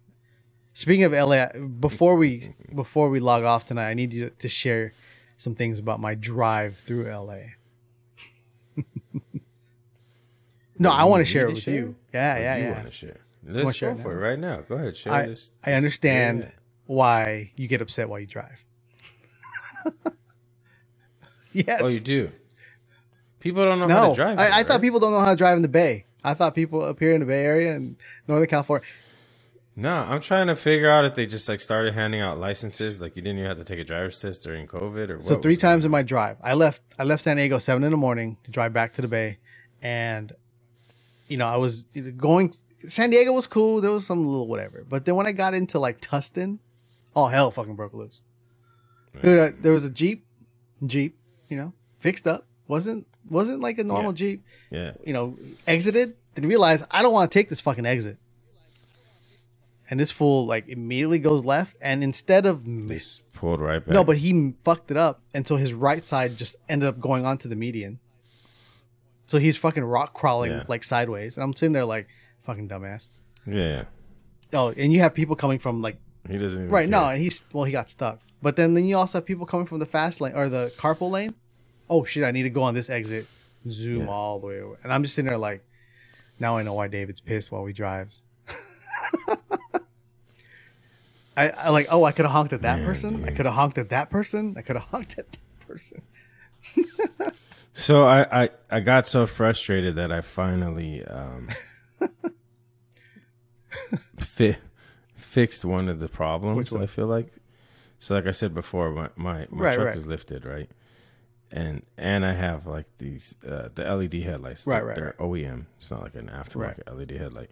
Speaking 0.73 1.03
of 1.03 1.11
LA, 1.11 1.47
before 1.79 2.15
we 2.15 2.39
mm-hmm. 2.39 2.75
before 2.75 3.09
we 3.09 3.19
log 3.19 3.43
off 3.43 3.65
tonight, 3.65 3.89
I 3.89 3.93
need 3.93 4.13
you 4.13 4.31
to 4.39 4.49
share 4.49 4.93
some 5.37 5.55
things 5.55 5.79
about 5.79 5.99
my 5.99 6.15
drive 6.15 6.77
through 6.77 7.11
LA. 7.11 7.37
no, 10.79 10.89
I 10.89 11.03
want 11.05 11.21
to 11.21 11.25
share 11.25 11.47
it 11.47 11.53
with 11.53 11.63
share 11.63 11.73
you. 11.73 11.95
Yeah, 12.13 12.35
oh, 12.37 12.41
yeah, 12.41 12.57
you 12.57 12.63
yeah. 12.63 12.71
want 12.73 12.85
to 12.85 12.91
share? 12.91 13.17
Let's 13.43 13.79
go 13.79 13.89
it 13.89 13.99
for 14.01 14.13
it 14.13 14.29
right 14.29 14.39
now. 14.39 14.61
Go 14.61 14.75
ahead, 14.75 14.95
share 14.95 15.13
I- 15.13 15.27
this. 15.27 15.51
I 15.63 15.73
understand 15.73 16.43
yeah. 16.43 16.49
why 16.85 17.51
you 17.55 17.67
get 17.67 17.81
upset 17.81 18.07
while 18.07 18.19
you 18.19 18.27
drive. 18.27 18.63
yes. 21.51 21.81
Oh, 21.83 21.87
you 21.87 21.99
do. 21.99 22.31
People 23.39 23.65
don't 23.65 23.79
know 23.79 23.87
how 23.87 24.09
to 24.09 24.15
drive. 24.15 24.39
I, 24.39 24.43
here, 24.43 24.51
I 24.53 24.63
thought 24.63 24.73
right? 24.75 24.81
people 24.81 24.99
don't 24.99 25.11
know 25.11 25.19
how 25.19 25.31
to 25.31 25.35
drive 25.35 25.57
in 25.57 25.63
the 25.63 25.67
Bay. 25.67 26.05
I 26.23 26.35
thought 26.35 26.53
people 26.53 26.83
up 26.83 26.99
here 26.99 27.13
in 27.13 27.19
the 27.19 27.25
Bay 27.25 27.43
Area 27.43 27.75
and 27.75 27.95
Northern 28.27 28.47
California. 28.47 28.87
No, 29.75 29.89
I'm 29.89 30.19
trying 30.19 30.47
to 30.47 30.55
figure 30.55 30.89
out 30.89 31.05
if 31.05 31.15
they 31.15 31.25
just 31.25 31.47
like 31.47 31.61
started 31.61 31.93
handing 31.93 32.19
out 32.19 32.37
licenses, 32.37 32.99
like 32.99 33.15
you 33.15 33.21
didn't 33.21 33.39
even 33.39 33.49
have 33.49 33.57
to 33.57 33.63
take 33.63 33.79
a 33.79 33.83
driver's 33.85 34.19
test 34.19 34.43
during 34.43 34.67
COVID, 34.67 35.09
or 35.09 35.17
what 35.17 35.25
So 35.27 35.35
three 35.35 35.55
times 35.55 35.85
in 35.85 35.91
my 35.91 36.03
drive, 36.03 36.37
I 36.43 36.53
left. 36.53 36.81
I 36.99 37.03
left 37.03 37.23
San 37.23 37.37
Diego 37.37 37.57
seven 37.57 37.83
in 37.83 37.91
the 37.91 37.97
morning 37.97 38.37
to 38.43 38.51
drive 38.51 38.73
back 38.73 38.93
to 38.93 39.01
the 39.01 39.07
Bay, 39.07 39.37
and 39.81 40.33
you 41.27 41.37
know 41.37 41.47
I 41.47 41.57
was 41.57 41.85
going. 42.17 42.53
San 42.87 43.11
Diego 43.11 43.31
was 43.31 43.47
cool. 43.47 43.79
There 43.79 43.91
was 43.91 44.05
some 44.05 44.25
little 44.25 44.47
whatever, 44.47 44.85
but 44.87 45.05
then 45.05 45.15
when 45.15 45.25
I 45.25 45.31
got 45.31 45.53
into 45.53 45.79
like 45.79 46.01
Tustin, 46.01 46.59
all 47.15 47.29
hell 47.29 47.49
fucking 47.49 47.75
broke 47.75 47.93
loose. 47.93 48.23
Dude, 49.21 49.39
uh, 49.39 49.51
there 49.61 49.71
was 49.73 49.85
a 49.85 49.89
Jeep, 49.89 50.25
Jeep, 50.85 51.17
you 51.47 51.57
know, 51.57 51.73
fixed 51.99 52.27
up. 52.27 52.45
wasn't 52.67 53.07
wasn't 53.29 53.61
like 53.61 53.77
a 53.77 53.83
normal 53.83 54.11
Yeah. 54.11 54.15
Jeep. 54.15 54.45
Yeah, 54.69 54.91
You 55.05 55.13
know, 55.13 55.37
exited. 55.65 56.15
Then 56.35 56.47
realized 56.47 56.85
I 56.91 57.01
don't 57.01 57.13
want 57.13 57.31
to 57.31 57.39
take 57.39 57.49
this 57.49 57.61
fucking 57.61 57.85
exit. 57.85 58.17
And 59.91 59.99
this 59.99 60.09
fool 60.09 60.45
like 60.45 60.67
immediately 60.69 61.19
goes 61.19 61.43
left, 61.45 61.75
and 61.81 62.01
instead 62.03 62.45
of 62.45 62.63
they 62.65 62.95
s- 62.95 63.19
pulled 63.33 63.59
right 63.59 63.85
back. 63.85 63.93
no, 63.93 64.03
but 64.05 64.17
he 64.19 64.53
fucked 64.63 64.89
it 64.89 64.95
up, 64.97 65.21
and 65.33 65.45
so 65.45 65.57
his 65.57 65.73
right 65.73 66.07
side 66.07 66.37
just 66.37 66.55
ended 66.69 66.87
up 66.89 66.99
going 67.01 67.25
onto 67.25 67.49
the 67.49 67.57
median. 67.57 67.99
So 69.25 69.37
he's 69.37 69.57
fucking 69.57 69.83
rock 69.83 70.13
crawling 70.13 70.51
Yeah. 70.51 70.63
like 70.69 70.83
sideways, 70.85 71.35
and 71.35 71.43
I'm 71.43 71.53
sitting 71.53 71.73
there 71.73 71.83
like 71.85 72.07
fucking 72.41 72.69
dumbass. 72.69 73.09
yeah, 73.45 73.55
yeah. 73.55 73.83
Oh, 74.53 74.69
and 74.77 74.91
you 74.93 74.99
have 75.01 75.13
people 75.13 75.35
coming 75.35 75.59
from 75.59 75.81
like 75.81 75.97
he 76.29 76.37
doesn't 76.37 76.57
even 76.59 76.71
right 76.71 76.83
care. 76.89 76.99
no, 77.01 77.09
and 77.09 77.21
he's 77.21 77.43
well, 77.51 77.65
he 77.65 77.73
got 77.73 77.89
stuck. 77.89 78.19
But 78.41 78.55
then 78.55 78.73
then 78.75 78.85
you 78.85 78.95
also 78.97 79.17
have 79.17 79.25
people 79.25 79.45
coming 79.45 79.65
from 79.67 79.79
the 79.79 79.85
fast 79.85 80.21
lane 80.21 80.33
or 80.33 80.47
the 80.47 80.71
carpool 80.77 81.11
lane. 81.11 81.35
Oh 81.89 82.05
shit, 82.05 82.23
I 82.23 82.31
need 82.31 82.43
to 82.43 82.49
go 82.49 82.63
on 82.63 82.73
this 82.75 82.89
exit, 82.89 83.27
zoom 83.69 84.07
all 84.07 84.39
the 84.39 84.47
way 84.47 84.61
over, 84.61 84.77
and 84.83 84.93
I'm 84.93 85.03
just 85.03 85.15
sitting 85.15 85.27
there 85.27 85.37
like, 85.37 85.65
now 86.39 86.57
I 86.57 86.63
know 86.63 86.73
why 86.75 86.87
David's 86.87 87.19
pissed 87.19 87.51
while 87.51 87.65
he 87.65 87.73
drives. 87.73 88.21
I, 91.37 91.49
I 91.49 91.69
like, 91.69 91.87
oh, 91.89 92.03
I 92.03 92.11
could 92.11 92.25
have 92.25 92.31
honked 92.33 92.53
at 92.53 92.61
that 92.63 92.77
Man, 92.79 92.85
person. 92.85 93.23
I 93.25 93.31
could 93.31 93.45
have 93.45 93.55
honked 93.55 93.77
at 93.77 93.89
that 93.89 94.09
person. 94.09 94.55
I 94.57 94.61
could 94.61 94.75
have 94.75 94.85
honked 94.91 95.17
at 95.17 95.31
that 95.31 95.59
person. 95.67 96.03
So 97.73 98.05
I, 98.05 98.43
I, 98.43 98.49
I 98.69 98.79
got 98.81 99.07
so 99.07 99.25
frustrated 99.25 99.95
that 99.95 100.11
I 100.11 100.19
finally 100.21 101.05
um, 101.05 101.47
fi- 104.17 104.57
fixed 105.15 105.63
one 105.65 105.87
of 105.89 105.99
the 105.99 106.07
problems. 106.09 106.57
Which 106.57 106.71
one? 106.71 106.83
I 106.83 106.85
feel 106.87 107.07
like. 107.07 107.33
So 107.99 108.13
like 108.15 108.25
I 108.27 108.31
said 108.31 108.53
before, 108.53 108.91
my 108.91 109.09
my, 109.15 109.47
my 109.49 109.63
Right, 109.63 109.75
truck 109.75 109.87
right. 109.87 109.97
is 109.97 110.05
lifted, 110.05 110.45
right? 110.45 110.69
And 111.51 111.83
and 111.97 112.25
I 112.25 112.33
have 112.33 112.65
like 112.67 112.85
these 112.97 113.35
uh, 113.47 113.69
the 113.73 113.83
LED 113.83 114.15
headlights. 114.23 114.65
Right, 114.67 114.79
They're, 114.79 114.85
right, 114.85 114.95
they're 114.95 115.15
OEM. 115.19 115.65
It's 115.77 115.91
not 115.91 116.01
like 116.01 116.15
an 116.15 116.29
aftermarket. 116.29 116.93
LED 116.93 117.11
headlight. 117.11 117.51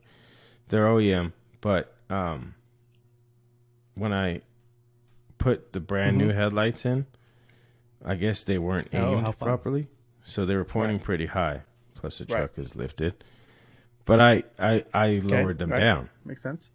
They're 0.70 0.86
OEM, 0.88 1.34
but 1.62 1.96
um, 2.10 2.56
when 4.00 4.14
I 4.14 4.42
put 5.38 5.74
the 5.74 5.80
brand 5.80 6.18
new 6.18 6.30
headlights 6.32 6.86
in, 6.86 7.06
I 8.04 8.16
guess 8.16 8.44
they 8.44 8.58
weren't 8.58 8.88
Mm-hmm. 8.92 8.98
Oh, 9.26 9.28
aimed 9.28 9.38
properly, 9.40 9.88
so 10.24 10.46
they 10.46 10.56
were 10.56 10.66
pointing 10.66 11.00
pretty 11.00 11.28
high. 11.28 11.62
Plus, 11.96 12.18
the 12.20 12.26
Right. 12.26 12.38
truck 12.40 12.58
is 12.58 12.76
lifted, 12.76 13.24
but 14.06 14.20
I 14.22 14.44
I 14.58 14.86
I 14.94 15.08
Okay, 15.18 15.22
lowered 15.22 15.60
them 15.60 15.70
right. 15.72 15.80
down, 15.80 16.10
Makes 16.24 16.44
sense. 16.44 16.70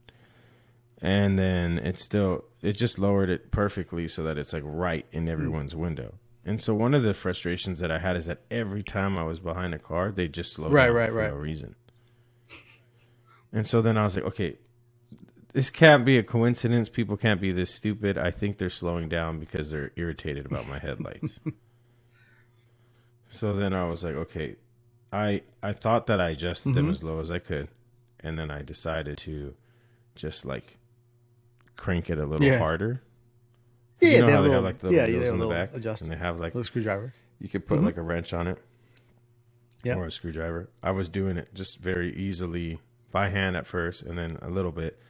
and 1.01 1.39
then 1.39 1.79
it 1.79 1.99
still 1.99 2.45
it 2.63 2.73
just 2.75 2.99
lowered 2.99 3.31
it 3.31 3.51
perfectly 3.51 4.07
so 4.09 4.23
that 4.25 4.37
it's 4.39 4.53
like 4.53 4.63
right 4.67 5.07
Hmm. 5.11 5.17
in 5.19 5.29
everyone's 5.29 5.75
window. 5.75 6.15
And 6.47 6.61
so 6.61 6.75
one 6.75 6.93
of 6.93 7.03
the 7.03 7.15
frustrations 7.15 7.81
that 7.81 7.91
I 7.91 7.99
had 7.99 8.17
is 8.17 8.27
that 8.27 8.43
every 8.51 8.83
time 8.83 9.17
I 9.17 9.23
was 9.23 9.41
behind 9.41 9.73
a 9.73 9.79
car, 9.79 10.13
they 10.13 10.29
just 10.29 10.53
slowed 10.53 10.73
Right, 10.73 10.89
down 10.89 10.95
right, 10.95 11.09
for 11.09 11.15
right. 11.15 11.31
no 11.31 11.37
reason. 11.37 11.75
And 13.51 13.67
so 13.67 13.81
then 13.81 13.97
I 13.97 14.05
was 14.05 14.17
like, 14.17 14.27
okay, 14.27 14.59
this 15.55 15.71
can't 15.71 16.05
be 16.05 16.19
a 16.19 16.23
coincidence. 16.23 16.89
People 16.91 17.17
can't 17.17 17.41
be 17.41 17.51
this 17.53 17.71
stupid. 17.71 18.19
I 18.19 18.31
think 18.31 18.59
they're 18.59 18.69
slowing 18.69 19.09
down 19.09 19.39
because 19.39 19.71
they're 19.71 19.93
irritated 19.97 20.45
about 20.45 20.69
my 20.69 20.79
headlights. 20.79 21.41
so 23.29 23.53
then 23.55 23.73
I 23.73 23.85
was 23.89 24.05
like, 24.05 24.15
okay, 24.15 24.57
I 25.13 25.43
I 25.63 25.73
thought 25.73 26.07
that 26.07 26.21
I 26.21 26.31
adjusted 26.31 26.75
them 26.75 26.89
Mhm. 26.89 26.91
as 26.91 27.03
low 27.03 27.21
as 27.21 27.31
I 27.31 27.39
could, 27.39 27.69
and 28.21 28.39
then 28.39 28.51
I 28.51 28.63
decided 28.63 29.17
to 29.19 29.55
just 30.15 30.45
like 30.45 30.77
crank 31.77 32.11
it 32.11 32.19
a 32.19 32.27
little 32.27 32.45
Yeah. 32.45 32.59
harder. 32.59 33.01
Yeah, 34.01 34.09
you 34.11 34.21
know 34.21 34.27
they 34.27 34.33
how 34.33 34.37
have 34.39 34.45
they 34.45 34.49
little, 34.51 34.55
have 34.55 34.65
like 34.65 34.79
the 34.81 34.91
yeah, 34.91 35.07
wheels 35.07 35.25
yeah, 35.25 35.31
in 35.31 35.39
the 35.39 35.49
back, 35.49 35.75
adjust 35.75 36.03
and 36.03 36.11
they 36.11 36.17
have 36.17 36.39
like 36.41 36.55
little 36.55 36.65
screwdriver. 36.65 37.15
you 37.39 37.49
could 37.49 37.67
put 37.67 37.81
Mhm. 37.81 37.85
like 37.85 37.97
a 37.97 38.03
wrench 38.03 38.33
on 38.35 38.49
it, 38.49 38.59
Yeah. 39.85 39.95
or 39.97 40.07
a 40.07 40.11
screwdriver. 40.11 40.69
I 40.83 40.91
was 40.91 41.09
doing 41.09 41.37
it 41.37 41.55
just 41.55 41.79
very 41.79 42.13
easily 42.15 42.81
by 43.13 43.29
hand 43.29 43.57
at 43.57 43.67
first, 43.67 44.03
and 44.03 44.19
then 44.19 44.39
a 44.43 44.51
little 44.51 44.73
bit. 44.73 45.01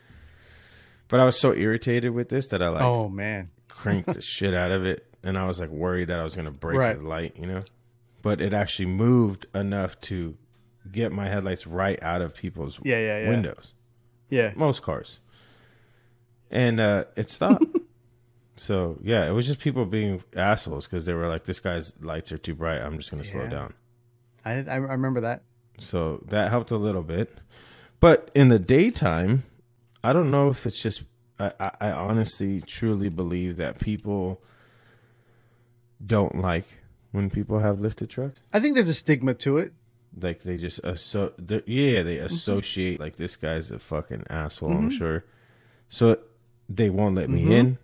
But 1.08 1.20
I 1.20 1.24
was 1.24 1.38
so 1.38 1.52
irritated 1.54 2.12
with 2.12 2.28
this 2.28 2.48
that 2.48 2.62
I 2.62 2.68
like 2.68 2.82
oh 2.82 3.08
man, 3.08 3.50
cranked 3.68 4.12
the 4.12 4.20
shit 4.34 4.54
out 4.54 4.70
of 4.70 4.84
it, 4.84 5.06
and 5.22 5.36
I 5.38 5.46
was 5.46 5.60
like 5.60 5.70
worried 5.70 6.08
that 6.08 6.18
I 6.18 6.24
was 6.24 6.34
gonna 6.36 6.50
break 6.50 6.78
Right. 6.78 6.96
the 6.98 7.06
light, 7.06 7.36
you 7.38 7.46
know. 7.46 7.60
But 8.22 8.40
it 8.40 8.54
actually 8.54 8.86
moved 8.86 9.46
enough 9.54 10.00
to 10.02 10.36
get 10.90 11.12
my 11.12 11.28
headlights 11.28 11.66
right 11.66 12.02
out 12.02 12.22
of 12.22 12.34
people's 12.34 12.78
Yeah, 12.82 12.98
yeah, 12.98 13.22
yeah. 13.24 13.28
windows. 13.28 13.74
yeah. 14.30 14.52
Most 14.56 14.82
cars, 14.82 15.20
and 16.50 16.80
uh, 16.80 17.04
it 17.16 17.30
stopped. 17.30 17.64
so 18.56 18.98
yeah, 19.02 19.26
it 19.26 19.32
was 19.32 19.46
just 19.46 19.58
people 19.60 19.84
being 19.84 20.22
assholes 20.36 20.86
because 20.86 21.04
they 21.06 21.12
were 21.12 21.28
like, 21.28 21.44
"This 21.44 21.60
guy's 21.60 21.92
lights 22.00 22.32
are 22.32 22.38
too 22.38 22.54
bright. 22.54 22.80
I'm 22.80 22.96
just 22.96 23.10
gonna 23.10 23.24
slow 23.24 23.48
down." 23.48 23.74
I 24.44 24.64
I 24.64 24.76
remember 24.76 25.20
that. 25.22 25.42
So 25.78 26.22
that 26.28 26.50
helped 26.50 26.70
a 26.70 26.76
little 26.76 27.02
bit. 27.02 27.38
But 28.00 28.30
in 28.34 28.48
the 28.48 28.58
daytime, 28.58 29.42
I 30.04 30.12
don't 30.12 30.30
know 30.30 30.50
if 30.50 30.66
it's 30.66 30.82
just 30.82 31.04
I, 31.40 31.52
I, 31.80 31.90
honestly 31.90 32.60
truly 32.60 33.08
believe 33.08 33.56
that 33.56 33.80
people 33.80 34.42
don't 36.04 36.36
like 36.36 36.66
when 37.10 37.30
people 37.30 37.58
have 37.58 37.80
lifted 37.80 38.10
trucks. 38.10 38.38
I 38.52 38.60
think 38.60 38.74
there's 38.74 38.88
a 38.88 38.94
stigma 38.94 39.34
to 39.34 39.56
it. 39.58 39.72
Like 40.20 40.42
they 40.42 40.58
just 40.58 40.78
asso- 40.84 41.32
yeah, 41.38 42.02
they 42.02 42.16
mm-hmm. 42.16 42.26
associate 42.26 43.00
like 43.00 43.16
this 43.16 43.36
guy's 43.36 43.70
a 43.70 43.78
fucking 43.78 44.24
asshole, 44.28 44.72
I'm 44.72 44.90
mm-hmm. 44.90 44.98
sure. 44.98 45.24
So 45.88 46.18
they 46.68 46.90
won't 46.90 47.16
let 47.16 47.30
me 47.30 47.42
mm-hmm. 47.42 47.52
in. 47.52 47.78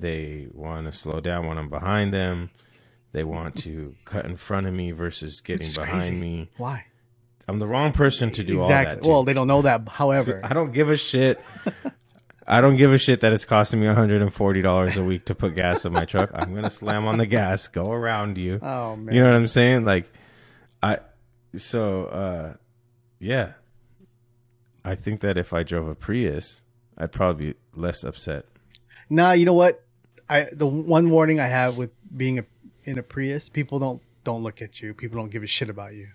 They 0.00 0.48
want 0.52 0.86
to 0.86 0.92
slow 0.92 1.20
down 1.20 1.46
when 1.46 1.58
I'm 1.58 1.70
behind 1.70 2.12
them. 2.12 2.50
They 3.12 3.24
want 3.24 3.56
to 3.62 3.94
cut 4.04 4.26
in 4.26 4.36
front 4.36 4.66
of 4.66 4.74
me 4.74 4.90
versus 4.90 5.40
getting 5.40 5.72
behind 5.72 6.00
crazy. 6.00 6.16
me. 6.16 6.50
Why? 6.56 6.84
I'm 7.48 7.58
the 7.58 7.66
wrong 7.66 7.92
person 7.92 8.30
to 8.32 8.44
do 8.44 8.60
all 8.60 8.68
that. 8.68 9.02
well, 9.02 9.24
they 9.24 9.32
don't 9.32 9.46
know 9.46 9.62
that. 9.62 9.88
However, 9.88 10.40
I 10.44 10.52
don't 10.52 10.72
give 10.72 10.90
a 10.90 10.96
shit. 10.98 11.40
I 12.46 12.60
don't 12.60 12.76
give 12.76 12.92
a 12.92 12.98
shit 12.98 13.20
that 13.20 13.32
it's 13.32 13.44
costing 13.44 13.80
me 13.80 13.86
$140 13.86 14.96
a 14.96 15.04
week 15.04 15.24
to 15.26 15.34
put 15.34 15.54
gas 15.54 15.84
in 15.84 15.92
my 15.92 16.04
truck. 16.06 16.30
I'm 16.34 16.52
going 16.52 16.62
to 16.64 16.70
slam 16.70 17.06
on 17.06 17.18
the 17.18 17.26
gas, 17.26 17.68
go 17.68 17.90
around 17.90 18.38
you. 18.38 18.58
oh 18.62 18.96
man, 18.96 19.14
You 19.14 19.22
know 19.22 19.28
what 19.28 19.36
I'm 19.36 19.46
saying? 19.46 19.84
Like 19.84 20.10
I 20.82 20.98
so 21.56 22.04
uh 22.06 22.54
yeah. 23.18 23.52
I 24.84 24.94
think 24.94 25.20
that 25.20 25.36
if 25.36 25.52
I 25.52 25.62
drove 25.62 25.88
a 25.88 25.94
Prius, 25.94 26.62
I'd 26.96 27.12
probably 27.12 27.52
be 27.52 27.58
less 27.74 28.04
upset. 28.04 28.46
Nah, 29.10 29.32
you 29.32 29.44
know 29.44 29.52
what? 29.54 29.84
I 30.30 30.46
the 30.52 30.66
one 30.66 31.10
warning 31.10 31.40
I 31.40 31.46
have 31.46 31.76
with 31.76 31.92
being 32.16 32.38
a, 32.38 32.44
in 32.84 32.98
a 32.98 33.02
Prius, 33.02 33.48
people 33.48 33.78
don't 33.78 34.02
don't 34.24 34.42
look 34.42 34.62
at 34.62 34.80
you. 34.80 34.94
People 34.94 35.18
don't 35.18 35.30
give 35.30 35.42
a 35.42 35.46
shit 35.46 35.68
about 35.68 35.94
you. 35.94 36.08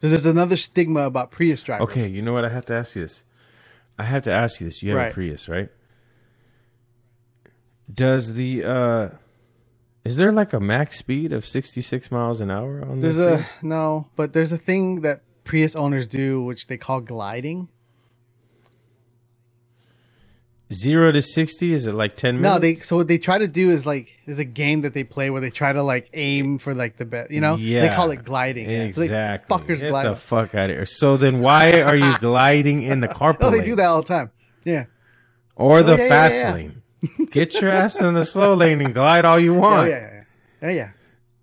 So 0.00 0.08
there's 0.08 0.26
another 0.26 0.56
stigma 0.56 1.00
about 1.00 1.30
Prius 1.30 1.62
drivers. 1.62 1.88
Okay, 1.90 2.08
you 2.08 2.22
know 2.22 2.32
what? 2.32 2.44
I 2.44 2.48
have 2.48 2.64
to 2.66 2.74
ask 2.74 2.96
you 2.96 3.02
this. 3.02 3.22
I 3.98 4.04
have 4.04 4.22
to 4.22 4.32
ask 4.32 4.60
you 4.60 4.66
this. 4.66 4.82
You 4.82 4.90
have 4.90 4.98
Right. 4.98 5.10
a 5.10 5.14
Prius, 5.14 5.48
right? 5.48 5.68
Does 7.92 8.34
the 8.34 8.64
uh 8.64 9.08
is 10.04 10.16
there 10.16 10.32
like 10.32 10.52
a 10.52 10.60
max 10.60 10.96
speed 10.98 11.32
of 11.32 11.46
66 11.46 12.10
miles 12.10 12.40
an 12.40 12.50
hour 12.50 12.82
on 12.82 13.00
There's 13.00 13.16
the 13.16 13.40
a 13.40 13.46
no, 13.66 14.08
but 14.16 14.32
there's 14.32 14.52
a 14.52 14.58
thing 14.58 15.02
that 15.02 15.22
Prius 15.44 15.76
owners 15.76 16.06
do, 16.08 16.42
which 16.42 16.68
they 16.68 16.78
call 16.78 17.00
gliding. 17.00 17.68
0 20.72 21.12
to 21.12 21.20
60 21.22 21.72
is 21.72 21.86
it 21.86 21.92
like 21.94 22.14
10 22.16 22.36
minutes? 22.36 22.52
No, 22.54 22.58
they 22.58 22.74
so 22.74 22.96
what 22.96 23.08
they 23.08 23.18
try 23.18 23.38
to 23.38 23.48
do 23.48 23.70
is 23.70 23.86
like 23.86 24.20
there's 24.26 24.38
a 24.38 24.44
game 24.44 24.82
that 24.82 24.94
they 24.94 25.02
play 25.04 25.28
where 25.30 25.40
they 25.40 25.50
try 25.50 25.72
to 25.72 25.82
like 25.82 26.08
aim 26.14 26.58
for 26.58 26.74
like 26.74 26.96
the 26.96 27.04
best. 27.04 27.30
You 27.30 27.40
know, 27.40 27.56
they 27.56 27.88
call 27.88 28.10
it 28.10 28.24
gliding. 28.24 28.70
Yeah. 28.70 28.90
So 28.92 29.02
Exactly. 29.02 29.56
fuckers 29.58 29.80
Get 29.80 29.88
glide. 29.90 30.06
the 30.06 30.14
fuck 30.14 30.54
out 30.54 30.70
of 30.70 30.76
here. 30.76 30.84
So 30.86 31.16
then 31.16 31.40
why 31.40 31.82
are 31.82 31.96
you 31.96 32.16
gliding 32.20 32.82
in 32.84 33.00
the 33.00 33.08
carpool 33.20 33.38
Oh, 33.42 33.50
they 33.50 33.58
lane? 33.58 33.66
do 33.66 33.74
that 33.76 33.86
all 33.86 34.02
the 34.02 34.08
time. 34.08 34.30
Yeah. 34.64 34.84
Or 35.56 35.78
oh, 35.78 35.82
the 35.82 35.94
Oh, 35.94 35.96
yeah, 35.96 36.02
yeah, 36.04 36.08
fast 36.08 36.44
yeah. 36.44 36.54
lane. 36.54 36.82
Get 37.30 37.60
your 37.60 37.70
ass 37.70 38.00
in 38.00 38.14
the 38.14 38.24
slow 38.24 38.54
lane 38.54 38.80
and 38.80 38.94
glide 38.94 39.24
all 39.24 39.40
you 39.40 39.54
want. 39.66 39.88
yeah, 39.90 39.96
yeah, 39.98 40.10
yeah. 40.62 40.68
yeah, 40.68 40.70
yeah. 40.70 40.90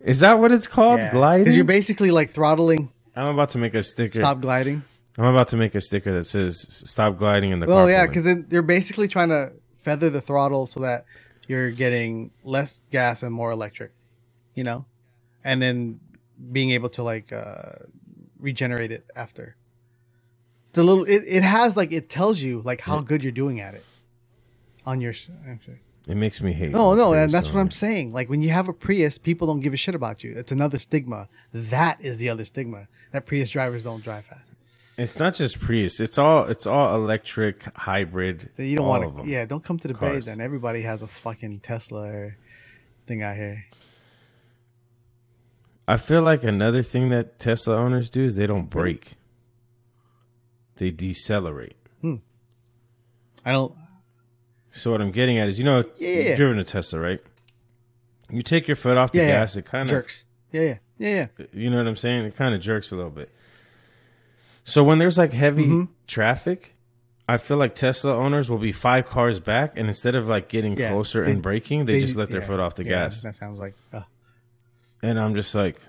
Is 0.02 0.20
that 0.22 0.40
what 0.40 0.52
it's 0.52 0.68
called? 0.68 1.00
yeah. 1.00 1.12
Gliding? 1.12 1.54
you're 1.54 1.64
basically 1.66 2.12
like 2.12 2.30
throttling. 2.30 2.92
I'm 3.16 3.28
about 3.30 3.50
to 3.52 3.58
make 3.58 3.74
a 3.74 3.82
sticker. 3.84 4.20
Stop 4.20 4.40
gliding. 4.42 4.84
I'm 5.18 5.26
about 5.26 5.48
to 5.50 5.58
make 5.58 5.74
a 5.74 5.82
sticker 5.82 6.14
that 6.14 6.26
says 6.26 6.68
"Stop 6.70 7.18
gliding 7.18 7.52
in 7.52 7.60
the 7.60 7.66
car. 7.66 7.76
Well, 7.76 7.90
yeah, 7.90 8.06
because 8.06 8.24
they're 8.48 8.62
basically 8.62 9.08
trying 9.08 9.30
to 9.30 9.54
feather 9.82 10.10
the 10.10 10.22
throttle 10.22 10.68
so 10.68 10.80
that 10.82 11.06
you're 11.48 11.72
getting 11.72 12.32
less 12.44 12.82
gas 12.92 13.24
and 13.24 13.34
more 13.34 13.52
electric, 13.52 13.94
you 14.54 14.64
know, 14.64 14.86
and 15.44 15.62
then 15.62 16.00
being 16.52 16.72
able 16.72 16.90
to 16.90 17.04
like 17.04 17.34
uh, 17.34 17.72
regenerate 18.40 18.92
it 18.92 19.06
after. 19.16 19.56
It's 20.70 20.78
a 20.78 20.84
little. 20.84 21.04
It, 21.06 21.24
it 21.26 21.44
has 21.44 21.76
like 21.76 21.92
it 21.92 22.10
tells 22.10 22.40
you 22.40 22.62
like 22.64 22.82
how 22.82 23.00
good 23.00 23.24
you're 23.24 23.32
doing 23.32 23.60
at 23.60 23.74
it 23.74 23.86
on 24.86 25.02
your. 25.02 25.14
Actually. 25.48 25.80
it 26.08 26.16
makes 26.16 26.42
me 26.42 26.54
hate. 26.54 26.72
No, 26.72 26.94
no, 26.94 27.14
and 27.14 27.32
that's 27.32 27.48
what 27.48 27.60
I'm 27.60 27.72
saying. 27.72 28.12
Like 28.12 28.30
when 28.30 28.44
you 28.44 28.50
have 28.50 28.68
a 28.68 28.74
Prius, 28.74 29.18
people 29.18 29.48
don't 29.48 29.62
give 29.62 29.74
a 29.74 29.78
shit 29.78 29.96
about 29.96 30.24
you. 30.24 30.34
It's 30.36 30.52
another 30.52 30.78
stigma. 30.78 31.28
That 31.54 32.00
is 32.02 32.18
the 32.18 32.30
other 32.30 32.46
stigma 32.46 32.88
that 33.14 33.26
Prius 33.26 33.50
drivers 33.50 33.86
don't 33.86 34.04
drive 34.04 34.26
fast. 34.26 34.47
It's 34.98 35.20
not 35.20 35.36
just 35.36 35.60
Prius. 35.60 36.00
It's 36.00 36.18
all 36.18 36.46
it's 36.46 36.66
all 36.66 36.96
electric 36.96 37.64
hybrid. 37.78 38.50
You 38.58 38.78
don't 38.78 38.88
want 38.88 39.18
to. 39.26 39.30
Yeah, 39.30 39.46
don't 39.46 39.64
come 39.64 39.78
to 39.80 39.88
the 39.88 39.94
bay. 39.94 40.20
Then 40.20 40.42
everybody 40.42 40.82
has 40.82 41.02
a 41.04 41.08
fucking 41.08 41.60
Tesla 41.60 42.08
or 42.08 42.38
thing 43.06 43.22
out 43.22 43.36
here. 43.36 43.66
I 45.88 45.98
feel 45.98 46.22
like 46.22 46.44
another 46.44 46.82
thing 46.84 47.10
that 47.10 47.40
Tesla 47.40 47.78
owners 47.78 48.10
do 48.10 48.26
is 48.26 48.36
they 48.36 48.48
don't 48.48 48.70
brake. 48.70 49.14
They 50.78 50.90
decelerate. 50.92 51.78
Hmm. 52.02 52.16
I 53.46 53.52
don't. 53.52 53.74
So 54.72 54.92
what 54.92 55.02
I'm 55.02 55.12
getting 55.12 55.38
at 55.40 55.48
is, 55.48 55.58
you 55.60 55.66
know, 55.66 55.84
Yeah. 55.98 56.10
you've 56.30 56.38
driven 56.38 56.60
a 56.60 56.64
Tesla, 56.64 57.00
right? 57.00 57.20
You 58.30 58.42
take 58.42 58.68
your 58.68 58.76
foot 58.76 58.98
off 58.98 59.12
the 59.12 59.20
yeah. 59.20 59.28
gas, 59.28 59.56
it 59.56 59.66
kind 59.66 59.90
of 59.90 59.96
Jerks. 59.96 60.26
Yeah, 60.52 60.62
yeah, 60.62 60.78
yeah, 60.98 61.28
yeah. 61.38 61.46
You 61.54 61.70
know 61.70 61.78
what 61.78 61.88
I'm 61.88 61.96
saying? 61.96 62.26
It 62.26 62.36
kind 62.36 62.54
of 62.54 62.62
jerks 62.62 62.92
a 62.92 62.96
little 62.96 63.10
bit. 63.12 63.32
So 64.70 64.84
when 64.84 64.98
there's 65.00 65.18
like 65.18 65.32
heavy 65.34 65.64
Mm-hmm. 65.66 65.92
traffic, 66.08 66.76
I 67.28 67.38
feel 67.38 67.56
like 67.58 67.74
Tesla 67.74 68.14
owners 68.14 68.50
will 68.50 68.58
be 68.58 68.72
five 68.74 69.06
cars 69.06 69.40
back, 69.40 69.78
and 69.78 69.88
instead 69.88 70.14
of 70.16 70.28
like 70.28 70.50
getting 70.50 70.78
Yeah, 70.78 70.90
closer 70.92 71.24
they- 71.26 71.32
and 71.32 71.42
braking, 71.42 71.86
they, 71.86 72.02
just 72.02 72.16
let 72.18 72.30
their 72.30 72.42
yeah, 72.42 72.48
foot 72.48 72.60
off 72.60 72.76
the 72.76 72.84
yeah, 72.84 72.90
gas. 73.06 73.22
That 73.22 73.36
sounds 73.38 73.60
like. 73.60 73.76
Uh, 73.94 74.02
And 75.02 75.18
I'm 75.20 75.36
just 75.36 75.56
like, 75.56 75.80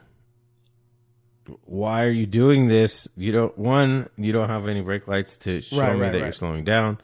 why 1.64 2.05
are 2.05 2.11
you 2.11 2.26
doing 2.26 2.68
this? 2.68 3.09
You 3.16 3.33
don't 3.33 3.57
one, 3.59 4.09
you 4.16 4.33
don't 4.33 4.49
have 4.49 4.68
any 4.68 4.81
brake 4.83 5.09
lights 5.09 5.37
to 5.39 5.61
show 5.62 5.76
Right, 5.79 5.95
me 5.95 6.01
right, 6.03 6.12
that 6.12 6.18
you're 6.20 6.33
slowing 6.33 6.62
down. 6.64 6.99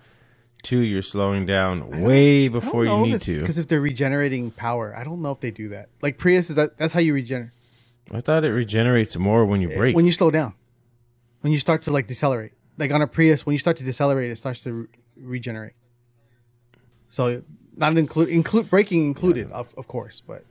Two, 0.62 0.80
you're 0.80 1.02
slowing 1.02 1.44
down 1.44 2.02
way 2.02 2.48
before 2.48 2.86
you 2.86 3.02
need 3.02 3.20
to. 3.22 3.40
because 3.40 3.58
if 3.58 3.68
they're 3.68 3.80
regenerating 3.80 4.50
power, 4.50 4.94
I 4.96 5.04
don't 5.04 5.20
know 5.22 5.32
if 5.32 5.40
they 5.40 5.50
do 5.50 5.68
that. 5.70 5.88
Like 6.02 6.18
Prius 6.18 6.50
is 6.50 6.56
that 6.56 6.78
that's 6.78 6.92
how 6.94 7.00
you 7.00 7.14
regenerate 7.14 7.50
I 8.12 8.20
thought 8.20 8.44
it 8.44 8.50
regenerates 8.52 9.16
more 9.16 9.44
when 9.44 9.60
you 9.60 9.68
brake. 9.68 9.94
when 9.96 10.04
you 10.06 10.12
slow 10.12 10.30
down, 10.30 10.54
when 11.44 11.52
you 11.52 11.60
start 11.60 11.82
to 11.82 11.90
like 11.90 12.06
decelerate. 12.06 12.52
Like 12.78 12.90
on 12.90 13.02
a 13.02 13.06
Prius, 13.06 13.44
when 13.44 13.52
you 13.52 13.58
start 13.58 13.76
to 13.76 13.84
decelerate, 13.84 14.30
it 14.30 14.36
starts 14.36 14.62
to 14.62 14.72
re- 14.72 14.86
regenerate. 15.14 15.74
So 17.10 17.42
not 17.76 17.98
include 17.98 18.30
include 18.30 18.70
braking 18.70 19.04
included, 19.04 19.52
of, 19.52 19.74
of 19.76 19.86
course, 19.86 20.22
but 20.26 20.42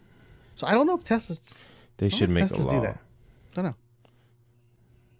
so 0.53 0.67
I 0.67 0.75
don't 0.75 0.85
know 0.85 0.93
if 0.95 1.03
Teslas. 1.03 1.51
they 1.97 2.09
should 2.09 2.29
make 2.29 2.43
a 2.43 2.47
Teslas 2.53 2.69
do 2.69 2.75
law. 2.75 2.81
that. 2.83 2.99
Don't 3.55 3.65
know. 3.65 3.75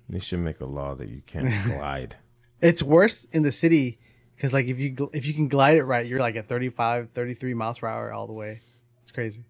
They 0.09 0.19
should 0.19 0.39
make 0.41 0.61
a 0.61 0.65
law 0.65 0.93
that 0.93 1.09
you 1.09 1.23
can't 1.25 1.51
glide. 1.65 2.17
It's 2.61 2.83
worse 2.83 3.25
in 3.31 3.41
the 3.41 3.51
city 3.51 3.97
because 4.35 4.53
like 4.53 4.67
if 4.67 4.77
you 4.77 4.91
gl- 4.93 5.13
if 5.15 5.25
you 5.25 5.33
can 5.33 5.47
glide 5.47 5.77
it 5.77 5.85
right, 5.85 6.05
you're 6.05 6.19
like 6.19 6.35
at 6.35 6.45
35, 6.45 7.09
33 7.09 7.53
miles 7.55 7.79
per 7.79 7.87
hour 7.87 8.13
all 8.13 8.27
the 8.27 8.33
way. 8.33 8.61
It's 9.01 9.11
crazy. 9.11 9.43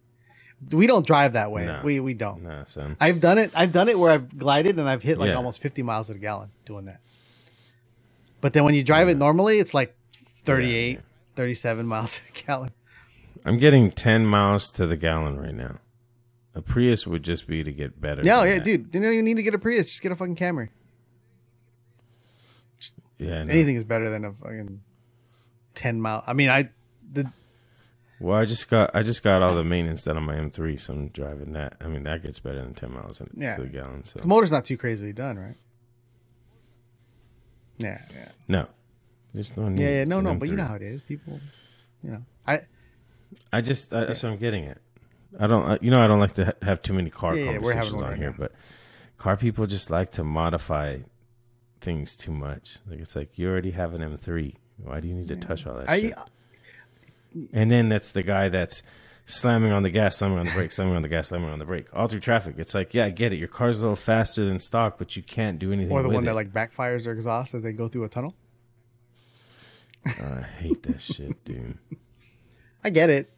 We 0.72 0.88
don't 0.88 1.06
drive 1.06 1.34
that 1.34 1.52
way. 1.52 1.66
No. 1.66 1.82
We 1.84 2.00
we 2.00 2.14
don't. 2.14 2.44
Nah, 2.44 2.64
son. 2.66 2.96
I've 3.00 3.20
done 3.20 3.38
it. 3.38 3.52
I've 3.56 3.72
done 3.72 3.90
it 3.90 3.98
where 3.98 4.12
I've 4.12 4.38
glided 4.38 4.78
and 4.80 4.88
I've 4.88 5.02
hit 5.04 5.18
like 5.18 5.30
Yeah. 5.30 5.36
almost 5.36 5.62
50 5.62 5.82
miles 5.84 6.10
at 6.10 6.16
a 6.16 6.20
gallon 6.20 6.50
doing 6.66 6.86
that. 6.86 7.00
But 8.42 8.54
then 8.54 8.64
when 8.64 8.76
you 8.76 8.84
drive 8.84 9.08
it 9.10 9.18
normally, 9.18 9.60
it's 9.60 9.74
like 9.74 9.96
38, 10.14 10.96
Yeah, 10.96 11.00
37 11.36 11.88
miles 11.88 12.22
a 12.30 12.46
gallon. 12.46 12.72
I'm 13.46 13.58
getting 13.58 13.92
10 13.92 14.26
miles 14.26 14.70
to 14.74 14.86
the 14.86 14.96
gallon 14.98 15.40
right 15.40 15.54
now. 15.56 15.80
A 16.56 16.62
Prius 16.62 17.08
would 17.08 17.24
just 17.24 17.48
be 17.48 17.64
to 17.64 17.72
get 17.72 18.00
better. 18.00 18.22
No, 18.22 18.44
yeah, 18.44 18.56
that. 18.56 18.64
dude. 18.64 18.90
You 18.94 19.00
know 19.00 19.10
you 19.10 19.24
need 19.24 19.38
to 19.38 19.44
get 19.44 19.56
a 19.56 19.58
Prius. 19.60 19.88
Just 19.88 20.02
get 20.02 20.12
a 20.12 20.16
fucking 20.16 20.36
Camry. 20.36 20.70
Yeah, 23.18 23.44
no. 23.44 23.52
Anything 23.54 23.76
is 23.78 23.84
better 23.84 24.10
than 24.10 24.26
a 24.26 24.34
fucking 24.34 24.82
10 25.76 26.02
mile. 26.02 26.24
I 26.28 26.34
mean, 26.34 26.50
I 26.50 26.70
the 27.12 27.32
Well, 28.20 28.38
I 28.38 28.46
just 28.46 28.70
got 28.70 28.92
I 28.94 29.04
just 29.04 29.22
got 29.24 29.42
all 29.44 29.54
the 29.56 29.64
maintenance 29.64 30.04
done 30.06 30.16
on 30.18 30.24
my 30.24 30.36
M3, 30.36 30.80
so 30.80 30.94
I'm 30.94 31.08
driving 31.10 31.54
that. 31.54 31.76
I 31.82 31.88
mean, 31.88 32.04
that 32.04 32.24
gets 32.24 32.40
better 32.40 32.62
than 32.62 32.74
10 32.74 32.92
miles 32.94 33.20
in, 33.20 33.30
Yeah. 33.36 33.56
to 33.56 33.64
the 33.64 33.68
gallon. 33.68 34.04
So 34.06 34.20
the 34.20 34.28
motor's 34.28 34.52
not 34.52 34.64
too 34.66 34.78
crazily 34.78 35.12
done, 35.14 35.38
right? 35.38 35.56
Yeah, 37.78 38.00
yeah. 38.16 38.30
no, 38.48 38.68
there's 39.34 39.56
no 39.58 39.68
need. 39.68 39.80
Yeah, 39.82 39.90
yeah, 39.90 40.04
no, 40.06 40.22
no, 40.22 40.36
but 40.36 40.48
you 40.48 40.56
know 40.56 40.64
how 40.66 40.76
it 40.76 40.82
is. 40.84 41.02
People, 41.02 41.40
you 42.04 42.12
know, 42.12 42.24
I 42.48 42.62
I 43.52 43.62
just 43.62 43.92
I, 43.94 44.06
that's 44.06 44.22
what 44.24 44.32
I'm 44.32 44.38
getting 44.38 44.66
at. 44.68 44.78
I 45.40 45.48
don't, 45.48 45.66
I, 45.66 45.78
you 45.82 45.90
know, 45.90 46.00
I 46.04 46.08
don't 46.08 46.20
like 46.20 46.34
to 46.34 46.46
ha- 46.46 46.52
have 46.62 46.82
too 46.84 46.94
many 46.94 47.10
car 47.10 47.36
Yeah, 47.36 47.46
yeah, 47.46 47.52
conversations 47.54 47.94
on 47.96 48.02
right 48.10 48.18
here, 48.18 48.30
now. 48.30 48.36
but 48.38 48.52
car 49.18 49.36
people 49.36 49.66
just 49.66 49.90
like 49.90 50.12
to 50.12 50.24
modify 50.24 51.00
things 51.82 52.16
too 52.16 52.32
much. 52.32 52.78
Like 52.88 53.00
it's 53.00 53.16
like 53.16 53.38
you 53.40 53.50
already 53.50 53.72
have 53.72 53.94
an 53.96 54.02
M3. 54.02 54.54
Why 54.78 55.00
do 55.00 55.08
you 55.08 55.16
need 55.16 55.28
to 55.30 55.36
touch 55.36 55.66
all 55.66 55.76
that 55.76 55.90
I 55.90 56.00
shit? 56.02 56.14
And 57.54 57.72
then 57.72 57.90
that's 57.90 58.12
the 58.12 58.24
guy 58.24 58.50
that's 58.50 58.84
slamming 59.26 59.72
on 59.72 59.84
the 59.84 59.90
gas, 59.90 60.18
slamming 60.18 60.40
on 60.40 60.46
the 60.46 60.52
brake, 60.52 60.72
slamming 60.72 60.96
on 60.96 61.02
the 61.02 61.08
gas, 61.08 61.30
slamming 61.30 61.50
on 61.50 61.60
the 61.60 61.66
brake, 61.66 61.88
all 61.94 62.08
through 62.08 62.20
traffic. 62.20 62.56
It's 62.58 62.76
like, 62.76 62.94
yeah, 62.94 63.06
I 63.06 63.10
get 63.10 63.34
it. 63.34 63.38
Your 63.38 63.48
car's 63.48 63.80
a 63.80 63.84
little 63.84 63.96
faster 63.96 64.46
than 64.46 64.60
stock, 64.60 64.98
but 64.98 65.16
you 65.16 65.24
can't 65.24 65.60
do 65.60 65.72
anything. 65.72 65.92
or 65.92 66.02
the 66.02 66.10
one 66.10 66.24
it. 66.24 66.26
that 66.28 66.36
like 66.36 66.52
backfires 66.52 67.06
their 67.06 67.14
exhaust 67.14 67.54
as 67.54 67.62
they 67.64 67.74
go 67.74 67.88
through 67.88 68.04
a 68.04 68.10
tunnel. 68.10 68.36
Ah, 70.06 70.40
I 70.40 70.42
hate 70.42 70.84
that 70.84 71.02
shit, 71.02 71.44
dude. 71.46 71.78
I 72.84 72.90
get 72.90 73.10
it. 73.10 73.30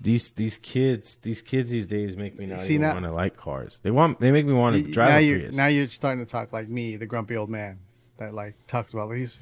These 0.00 0.32
these 0.32 0.58
kids, 0.58 1.14
these 1.16 1.40
kids 1.40 1.70
these 1.70 1.86
days 1.86 2.16
make 2.16 2.36
me 2.36 2.46
not 2.46 2.62
See, 2.62 2.74
even 2.74 2.88
want 2.88 3.04
to 3.04 3.12
like 3.12 3.36
cars. 3.36 3.80
They 3.82 3.92
want, 3.92 4.18
they 4.18 4.32
make 4.32 4.44
me 4.44 4.52
want 4.52 4.74
to 4.74 4.82
drive 4.90 5.08
now 5.08 5.16
you're 5.18 5.38
Prius. 5.38 5.54
now 5.54 5.66
you're 5.66 5.86
starting 5.88 6.24
to 6.24 6.30
talk 6.30 6.52
like 6.52 6.68
me, 6.68 6.96
the 6.96 7.06
grumpy 7.06 7.36
old 7.36 7.48
man 7.48 7.78
that 8.18 8.34
like 8.34 8.54
talks 8.66 8.92
about 8.92 9.10
these. 9.12 9.38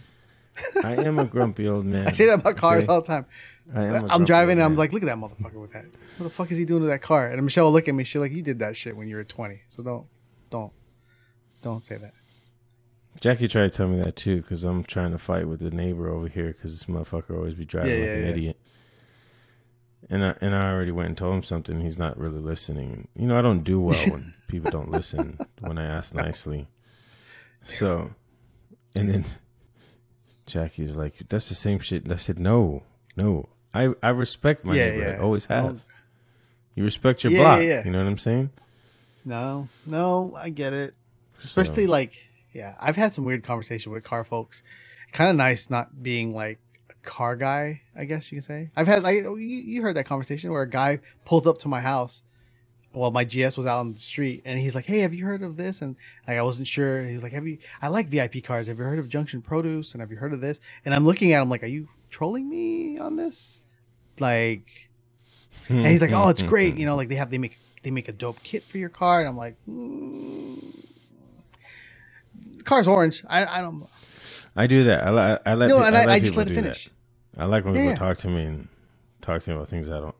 I 0.84 0.94
am 0.96 1.18
a 1.18 1.24
grumpy 1.24 1.68
old 1.68 1.86
man. 1.86 2.08
I 2.08 2.12
say 2.12 2.26
that 2.26 2.40
about 2.40 2.56
cars 2.56 2.84
okay? 2.84 2.92
all 2.92 3.00
the 3.00 3.06
time. 3.06 3.26
I 3.74 3.84
am 3.84 4.10
I'm 4.10 4.24
driving 4.24 4.58
and 4.58 4.62
I'm 4.62 4.76
like, 4.76 4.92
look 4.92 5.02
at 5.02 5.06
that 5.06 5.16
motherfucker 5.16 5.60
with 5.60 5.72
that. 5.72 5.84
What 6.18 6.24
the 6.24 6.30
fuck 6.30 6.50
is 6.50 6.58
he 6.58 6.64
doing 6.64 6.82
to 6.82 6.88
that 6.88 7.02
car? 7.02 7.28
And 7.28 7.42
Michelle 7.42 7.66
will 7.66 7.72
look 7.72 7.88
at 7.88 7.94
me. 7.94 8.04
She's 8.04 8.20
like, 8.20 8.32
you 8.32 8.42
did 8.42 8.58
that 8.58 8.76
shit 8.76 8.96
when 8.96 9.08
you 9.08 9.16
were 9.16 9.24
20. 9.24 9.62
So 9.70 9.82
don't, 9.82 10.06
don't, 10.50 10.72
don't 11.62 11.84
say 11.84 11.96
that. 11.96 12.12
Jackie 13.20 13.46
tried 13.46 13.70
to 13.70 13.70
tell 13.70 13.88
me 13.88 14.02
that 14.02 14.16
too, 14.16 14.38
because 14.42 14.64
I'm 14.64 14.82
trying 14.84 15.12
to 15.12 15.18
fight 15.18 15.46
with 15.46 15.60
the 15.60 15.70
neighbor 15.70 16.08
over 16.08 16.28
here, 16.28 16.48
because 16.48 16.72
this 16.72 16.86
motherfucker 16.86 17.36
always 17.36 17.54
be 17.54 17.64
driving 17.64 17.92
Yeah, 17.92 17.98
like 17.98 18.06
yeah, 18.06 18.14
an 18.14 18.22
yeah. 18.22 18.30
idiot. 18.30 18.60
And 20.10 20.26
I 20.26 20.34
and 20.40 20.54
I 20.54 20.70
already 20.72 20.90
went 20.90 21.08
and 21.08 21.16
told 21.16 21.36
him 21.36 21.42
something. 21.44 21.80
He's 21.80 21.96
not 21.96 22.18
really 22.18 22.40
listening. 22.40 23.06
You 23.14 23.28
know, 23.28 23.38
I 23.38 23.42
don't 23.42 23.62
do 23.62 23.80
well 23.80 23.98
when 24.10 24.34
people 24.48 24.70
don't 24.70 24.90
listen 24.90 25.38
when 25.60 25.78
I 25.78 25.86
ask 25.86 26.12
nicely. 26.12 26.66
So, 27.62 28.10
and 28.96 29.08
then 29.08 29.24
Jackie's 30.52 30.96
like, 30.96 31.14
"That's 31.28 31.48
the 31.48 31.54
same 31.54 31.78
shit." 31.80 32.04
And 32.04 32.12
I 32.12 32.16
said, 32.16 32.38
"No, 32.38 32.82
no. 33.16 33.48
I 33.74 33.90
I 34.02 34.10
respect 34.10 34.64
my 34.64 34.74
Yeah, 34.76 34.90
neighbor. 34.90 35.04
I 35.04 35.10
yeah. 35.12 35.18
always 35.22 35.46
have. 35.46 35.64
don't- 35.64 35.80
You 36.74 36.84
respect 36.84 37.24
your 37.24 37.32
Yeah, 37.32 37.38
block. 37.40 37.58
yeah, 37.60 37.66
yeah. 37.68 37.84
You 37.84 37.90
know 37.90 37.98
what 37.98 38.06
I'm 38.06 38.18
saying? 38.18 38.50
No, 39.24 39.68
no, 39.86 40.34
I 40.36 40.48
get 40.50 40.72
it. 40.72 40.94
Especially 41.44 41.86
like, 41.86 42.14
yeah, 42.52 42.74
I've 42.80 42.96
had 42.96 43.12
some 43.12 43.24
weird 43.24 43.42
conversation 43.44 43.92
with 43.92 44.04
car 44.04 44.24
folks. 44.24 44.62
Kind 45.12 45.30
of 45.30 45.36
nice 45.36 45.68
not 45.70 46.02
being 46.02 46.34
like 46.34 46.58
a 46.90 46.94
car 47.08 47.36
guy, 47.36 47.82
I 47.96 48.04
guess 48.04 48.30
you 48.32 48.36
can 48.36 48.42
say. 48.42 48.70
I've 48.76 48.86
had 48.86 49.02
like 49.02 49.16
you, 49.22 49.36
you 49.36 49.82
heard 49.82 49.96
that 49.96 50.06
conversation 50.06 50.50
where 50.50 50.62
a 50.62 50.68
guy 50.68 51.00
pulls 51.24 51.46
up 51.46 51.58
to 51.58 51.68
my 51.68 51.80
house 51.80 52.22
while 52.92 53.10
my 53.10 53.24
GS 53.24 53.56
was 53.56 53.66
out 53.66 53.80
on 53.80 53.92
the 53.94 53.98
street, 53.98 54.42
and 54.44 54.58
he's 54.58 54.74
like, 54.74 54.86
"Hey, 54.86 55.00
have 55.00 55.14
you 55.14 55.24
heard 55.24 55.42
of 55.42 55.56
this?" 55.56 55.80
And 55.82 55.96
like, 56.28 56.38
I 56.38 56.42
wasn't 56.42 56.68
sure. 56.68 57.04
He 57.04 57.14
was 57.14 57.22
like, 57.22 57.32
"Have 57.32 57.46
you? 57.46 57.58
I 57.80 57.88
like 57.88 58.08
VIP 58.08 58.42
cars. 58.44 58.68
Have 58.68 58.78
you 58.78 58.84
heard 58.84 58.98
of 58.98 59.08
Junction 59.08 59.42
Produce? 59.42 59.92
And 59.92 60.00
have 60.00 60.10
you 60.10 60.16
heard 60.18 60.32
of 60.32 60.40
this?" 60.40 60.60
And 60.84 60.94
I'm 60.94 61.04
looking 61.04 61.32
at 61.32 61.42
him 61.42 61.48
like, 61.50 61.62
"Are 61.62 61.66
you 61.68 61.88
trolling 62.10 62.48
me 62.48 62.98
on 62.98 63.16
this?" 63.16 63.60
Like, 64.18 64.90
and 65.68 65.86
he's 65.86 66.00
like, 66.02 66.12
"Oh, 66.12 66.28
it's 66.28 66.42
great. 66.42 66.76
You 66.76 66.86
know, 66.86 66.96
like 66.96 67.08
they 67.08 67.14
have 67.16 67.30
they 67.30 67.38
make 67.38 67.58
they 67.82 67.90
make 67.90 68.08
a 68.08 68.12
dope 68.12 68.42
kit 68.42 68.62
for 68.62 68.78
your 68.78 68.88
car." 68.90 69.20
And 69.20 69.28
I'm 69.28 69.36
like, 69.36 69.56
mm. 69.68 70.86
"The 72.58 72.64
car's 72.64 72.88
orange. 72.88 73.24
I 73.28 73.44
I 73.46 73.60
don't." 73.60 73.84
I 74.54 74.66
do 74.66 74.84
that. 74.84 75.06
I, 75.06 75.10
li- 75.10 75.38
I 75.46 75.54
let 75.54 75.68
No, 75.68 75.78
pe- 75.80 75.86
and 75.86 75.96
I, 75.96 76.04
I, 76.04 76.12
I 76.12 76.20
just 76.20 76.36
let 76.36 76.46
it 76.46 76.50
do 76.50 76.54
that. 76.56 76.62
finish. 76.62 76.90
I 77.38 77.46
like 77.46 77.64
when 77.64 77.74
Yeah, 77.74 77.92
people 77.92 77.96
talk 77.96 78.18
to 78.18 78.28
me 78.28 78.44
and 78.44 78.68
talk 79.22 79.40
to 79.42 79.50
me 79.50 79.56
about 79.56 79.68
things 79.68 79.88
I 79.88 79.98
don't, 80.00 80.14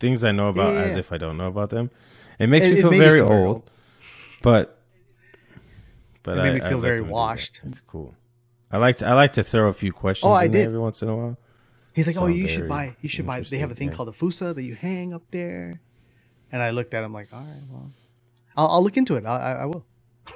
things 0.00 0.24
I 0.24 0.32
know 0.32 0.48
about 0.48 0.72
Yeah, 0.74 0.80
yeah, 0.80 0.86
as 0.90 0.96
if 0.96 1.12
I 1.12 1.18
don't 1.18 1.36
know 1.36 1.46
about 1.46 1.70
them. 1.70 1.90
It 2.38 2.48
makes 2.48 2.66
It- 2.66 2.74
me 2.74 2.80
feel 2.80 2.90
very 2.90 3.20
feel 3.20 3.32
old, 3.32 3.70
but 4.42 4.78
but 6.22 6.38
It 6.38 6.42
made 6.42 6.50
I, 6.50 6.54
me 6.54 6.60
feel 6.60 6.78
let 6.78 6.82
very 6.82 6.96
them 6.98 7.04
do 7.06 7.08
that. 7.10 7.14
washed. 7.14 7.60
It's 7.64 7.80
cool. 7.80 8.14
I 8.70 8.78
like 8.78 8.96
to 8.98 9.06
I 9.06 9.14
like 9.14 9.32
to 9.34 9.42
throw 9.44 9.68
a 9.68 9.72
few 9.72 9.92
questions. 9.92 10.28
Oh, 10.28 10.32
I 10.34 10.44
in 10.44 10.52
did. 10.52 10.66
every 10.66 10.78
once 10.78 11.02
in 11.02 11.08
a 11.08 11.16
while. 11.16 11.36
He's 11.92 12.06
like, 12.06 12.16
"Oh, 12.18 12.26
you 12.26 12.46
should 12.48 12.68
buy. 12.68 12.96
You 13.00 13.08
should 13.08 13.26
buy. 13.26 13.40
They 13.40 13.58
have 13.58 13.70
a 13.70 13.74
thing 13.74 13.88
interesting, 13.88 13.96
called 13.96 14.08
a 14.08 14.12
Fusa 14.12 14.54
that 14.54 14.62
you 14.62 14.74
hang 14.74 15.12
up 15.12 15.22
there." 15.32 15.80
And 16.52 16.62
I 16.62 16.70
looked 16.70 16.94
at 16.94 17.02
him 17.04 17.12
like, 17.12 17.28
"All 17.32 17.40
right, 17.40 17.62
well, 17.70 17.90
I'll, 18.56 18.68
I'll 18.68 18.82
look 18.82 18.96
into 18.96 19.16
it. 19.16 19.26
I, 19.26 19.36
I, 19.38 19.52
I 19.62 19.64
will." 19.66 19.84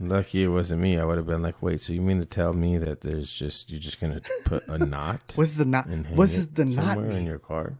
Lucky 0.00 0.44
it 0.44 0.48
wasn't 0.48 0.80
me. 0.80 0.98
I 0.98 1.04
would 1.04 1.16
have 1.16 1.26
been 1.26 1.42
like, 1.42 1.60
wait, 1.60 1.80
so 1.80 1.92
you 1.92 2.00
mean 2.00 2.20
to 2.20 2.26
tell 2.26 2.52
me 2.52 2.78
that 2.78 3.00
there's 3.00 3.32
just 3.32 3.70
you're 3.70 3.80
just 3.80 4.00
gonna 4.00 4.20
put 4.44 4.66
a 4.68 4.78
knot 4.92 5.32
What's 5.34 5.56
the 5.56 5.64
knot? 5.64 5.88
What's 6.14 6.46
the 6.48 6.64
knot 6.64 6.94
somewhere 6.94 7.10
in 7.12 7.26
your 7.26 7.38
car? 7.38 7.74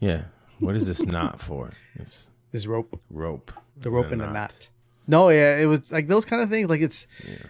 Yeah. 0.00 0.22
What 0.60 0.74
is 0.76 0.86
this 0.86 1.02
knot 1.02 1.40
for? 1.40 1.70
It's 1.94 2.28
This 2.52 2.66
rope, 2.66 3.00
rope. 3.10 3.52
the 3.76 3.90
rope 3.90 4.10
and 4.10 4.20
the 4.20 4.30
knot. 4.30 4.68
No, 5.06 5.28
yeah, 5.30 5.56
it 5.56 5.66
was 5.66 5.90
like 5.92 6.06
those 6.08 6.24
kind 6.24 6.42
of 6.42 6.50
things. 6.50 6.68
Like 6.68 6.80
it's, 6.80 7.06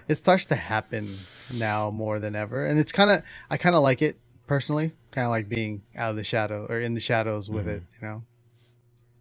it 0.06 0.16
starts 0.16 0.46
to 0.46 0.54
happen 0.54 1.16
now 1.52 1.90
more 1.90 2.18
than 2.18 2.36
ever, 2.36 2.66
and 2.66 2.78
it's 2.78 2.92
kind 2.92 3.10
of, 3.10 3.22
I 3.50 3.56
kind 3.56 3.74
of 3.74 3.82
like 3.82 4.02
it 4.02 4.18
personally. 4.46 4.92
Kind 5.10 5.24
of 5.24 5.30
like 5.30 5.48
being 5.48 5.82
out 5.96 6.10
of 6.10 6.16
the 6.16 6.24
shadow 6.24 6.66
or 6.68 6.78
in 6.80 6.94
the 6.94 7.00
shadows 7.00 7.48
with 7.50 7.66
it. 7.66 7.82
You 8.00 8.06
know, 8.06 8.22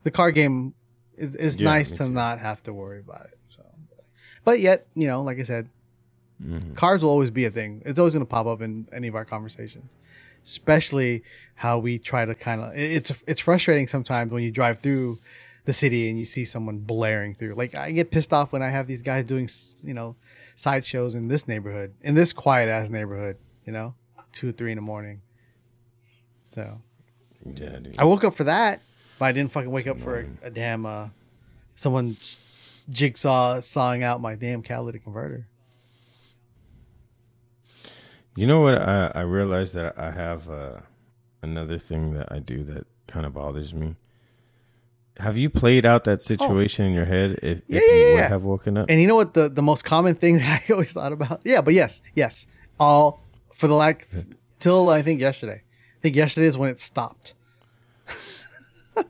the 0.03 0.11
card 0.11 0.35
game 0.35 0.73
is 1.17 1.33
is 1.35 1.55
Mm-hmm. 1.55 1.63
Yeah, 1.65 1.71
nice 1.71 1.91
me 1.91 1.97
to 1.99 2.03
too. 2.05 2.09
not 2.11 2.39
have 2.39 2.61
to 2.63 2.73
worry 2.73 2.99
about 2.99 3.25
it. 3.25 3.37
So, 3.49 3.63
but 4.43 4.59
yet, 4.59 4.85
you 4.95 5.07
know, 5.07 5.23
like 5.23 5.39
I 5.39 5.43
said, 5.43 5.69
Mhm. 6.43 6.75
cars 6.75 7.01
will 7.01 7.09
always 7.09 7.31
be 7.31 7.45
a 7.45 7.49
thing. 7.49 7.81
It's 7.85 7.97
always 7.97 8.13
going 8.13 8.25
to 8.25 8.29
pop 8.29 8.45
up 8.45 8.61
in 8.61 8.87
any 8.93 9.07
of 9.07 9.15
our 9.15 9.25
conversations, 9.25 9.89
especially 10.47 11.23
how 11.55 11.77
we 11.77 11.99
try 11.99 12.25
to 12.25 12.33
kind 12.35 12.61
of. 12.61 12.71
It's 12.75 13.11
it's 13.27 13.41
frustrating 13.41 13.87
sometimes 13.87 14.31
when 14.31 14.43
you 14.43 14.51
drive 14.51 14.79
through 14.79 15.19
the 15.65 15.73
city 15.73 16.09
and 16.09 16.17
you 16.17 16.25
see 16.25 16.45
someone 16.45 16.79
blaring 16.79 17.35
through. 17.35 17.55
Like 17.55 17.75
I 17.75 17.91
get 17.91 18.11
pissed 18.11 18.33
off 18.33 18.51
when 18.51 18.63
I 18.63 18.69
have 18.69 18.87
these 18.87 19.01
guys 19.01 19.25
doing 19.25 19.49
you 19.83 19.93
know 19.93 20.15
sideshows 20.55 21.15
in 21.15 21.27
this 21.27 21.47
neighborhood, 21.47 21.93
in 22.01 22.15
this 22.15 22.33
quiet 22.33 22.69
ass 22.69 22.89
neighborhood. 22.89 23.37
You 23.65 23.73
know, 23.73 23.95
two 24.31 24.51
three 24.51 24.71
in 24.71 24.77
the 24.77 24.81
morning. 24.81 25.21
So 26.47 26.81
Yeah, 27.45 27.79
dude. 27.79 27.95
I 27.97 28.05
woke 28.05 28.23
up 28.23 28.35
for 28.35 28.45
that, 28.45 28.81
but 29.19 29.25
I 29.25 29.31
didn't 29.31 29.51
fucking 29.51 29.71
wake 29.71 29.87
up 29.87 29.99
for 29.99 30.19
a, 30.19 30.47
a 30.47 30.49
damn 30.49 30.85
uh, 30.85 31.09
someone 31.75 32.17
jigsaw 32.89 33.59
sawing 33.59 34.03
out 34.03 34.21
my 34.21 34.35
damn 34.35 34.61
catalytic 34.61 35.03
converter. 35.03 35.47
You 38.37 38.45
know 38.45 38.61
what? 38.61 38.77
I, 38.77 39.11
I 39.15 39.21
realized 39.21 39.73
that 39.73 39.97
I 39.97 40.11
have 40.11 40.47
uh, 40.47 40.81
another 41.41 41.79
thing 41.79 42.13
that 42.13 42.31
I 42.31 42.37
do 42.37 42.63
that 42.65 42.85
kind 43.07 43.25
of 43.25 43.33
bothers 43.33 43.73
me. 43.73 43.95
Have 45.17 45.37
you 45.37 45.49
played 45.49 45.87
out 45.87 46.03
that 46.03 46.21
situation 46.21 46.85
in 46.85 46.93
your 46.93 47.05
head 47.05 47.39
if, 47.41 47.57
Oh. 47.57 47.61
Yeah, 47.67 47.77
if 47.79 47.83
you 47.83 47.89
yeah, 47.89 48.13
would 48.13 48.19
yeah. 48.19 48.27
have 48.29 48.43
woken 48.43 48.77
up? 48.77 48.89
And 48.91 49.01
you 49.01 49.07
know 49.07 49.15
what 49.15 49.33
the, 49.33 49.49
the 49.49 49.63
most 49.63 49.83
common 49.83 50.13
thing 50.13 50.37
that 50.43 50.61
I 50.69 50.73
always 50.73 50.93
thought 50.93 51.11
about? 51.11 51.41
Yeah, 51.43 51.61
but 51.61 51.73
yes, 51.73 52.03
yes. 52.13 52.45
all 52.79 53.23
for 53.55 53.67
the 53.67 53.73
like 53.73 54.07
till 54.59 54.89
I 54.89 55.01
think 55.01 55.19
yesterday. 55.19 55.63
I 55.63 55.99
think 56.01 56.15
yesterday 56.15 56.45
is 56.45 56.59
when 56.59 56.69
it 56.69 56.79
stopped. 56.79 57.33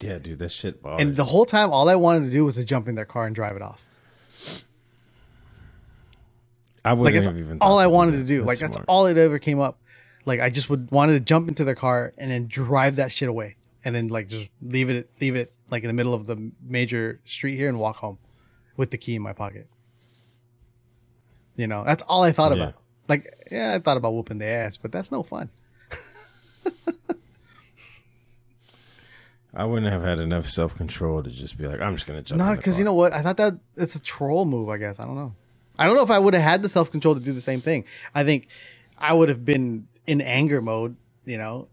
Yeah, 0.00 0.18
dude, 0.18 0.40
that 0.40 0.50
shit 0.50 0.82
bothers. 0.82 1.00
And 1.00 1.14
the 1.14 1.26
whole 1.26 1.44
time, 1.44 1.70
all 1.70 1.88
I 1.88 1.94
wanted 1.94 2.24
to 2.24 2.30
do 2.32 2.44
was 2.44 2.56
to 2.56 2.64
jump 2.64 2.88
in 2.88 2.96
their 2.96 3.04
car 3.04 3.24
and 3.24 3.34
drive 3.34 3.54
it 3.54 3.62
off. 3.62 3.80
I 6.84 6.90
Like 6.90 6.98
wouldn't 6.98 7.16
it's 7.18 7.26
have 7.26 7.38
even. 7.38 7.58
all 7.60 7.78
I 7.78 7.86
wanted 7.86 8.12
to 8.12 8.24
do. 8.24 8.42
like 8.44 8.58
that's 8.58 8.74
smart. 8.74 8.86
all 8.88 9.06
it 9.06 9.16
ever 9.16 9.38
came 9.38 9.60
up. 9.60 9.78
Like 10.24 10.40
I 10.40 10.50
just 10.50 10.68
would 10.70 10.90
wanted 10.90 11.14
to 11.14 11.20
jump 11.20 11.48
into 11.48 11.64
their 11.64 11.74
car 11.74 12.12
and 12.18 12.30
then 12.30 12.46
drive 12.46 12.96
that 12.96 13.10
shit 13.12 13.28
away, 13.28 13.56
and 13.84 13.94
then 13.94 14.08
like 14.08 14.28
just 14.28 14.48
leave 14.60 14.88
it 14.90 15.10
leave 15.20 15.36
it 15.36 15.52
like 15.70 15.82
in 15.84 15.88
the 15.88 15.94
middle 15.94 16.14
of 16.14 16.26
the 16.26 16.50
major 16.62 17.20
street 17.24 17.56
here 17.56 17.68
and 17.68 17.78
walk 17.78 17.96
home 17.96 18.18
with 18.76 18.90
the 18.90 18.98
key 18.98 19.14
in 19.14 19.22
my 19.22 19.32
pocket. 19.32 19.68
You 21.56 21.66
know, 21.66 21.84
that's 21.84 22.02
all 22.04 22.22
I 22.22 22.32
thought 22.32 22.56
Yeah. 22.56 22.62
about. 22.64 22.74
Like, 23.08 23.46
yeah, 23.50 23.74
I 23.74 23.78
thought 23.78 23.96
about 23.96 24.14
whooping 24.14 24.38
the 24.38 24.46
ass, 24.46 24.76
but 24.76 24.90
that's 24.92 25.10
no 25.12 25.22
fun. 25.22 25.50
I 29.54 29.64
wouldn't 29.66 29.92
have 29.92 30.02
had 30.02 30.18
enough 30.18 30.48
self 30.48 30.74
control 30.76 31.22
to 31.22 31.28
just 31.30 31.58
be 31.58 31.66
like, 31.66 31.80
I'm 31.80 31.94
just 31.94 32.06
gonna 32.06 32.22
jump. 32.22 32.38
No, 32.38 32.56
because 32.56 32.78
you 32.78 32.84
know 32.84 32.94
what? 32.94 33.12
I 33.12 33.20
thought 33.22 33.36
that 33.36 33.58
it's 33.76 33.94
a 33.94 34.00
troll 34.00 34.46
move. 34.46 34.68
I 34.70 34.78
guess 34.78 34.98
I 34.98 35.04
don't 35.04 35.14
know. 35.16 35.34
I 35.78 35.86
don't 35.86 35.96
know 35.96 36.02
if 36.02 36.10
I 36.10 36.18
would 36.18 36.34
have 36.34 36.42
had 36.42 36.62
the 36.62 36.68
self 36.68 36.90
control 36.90 37.14
to 37.14 37.20
do 37.20 37.32
the 37.32 37.40
same 37.40 37.60
thing. 37.60 37.84
I 38.14 38.24
think 38.24 38.48
I 38.98 39.12
would 39.12 39.28
have 39.28 39.44
been 39.44 39.88
in 40.06 40.20
anger 40.20 40.60
mode. 40.60 40.96
You 41.24 41.38
know, 41.38 41.68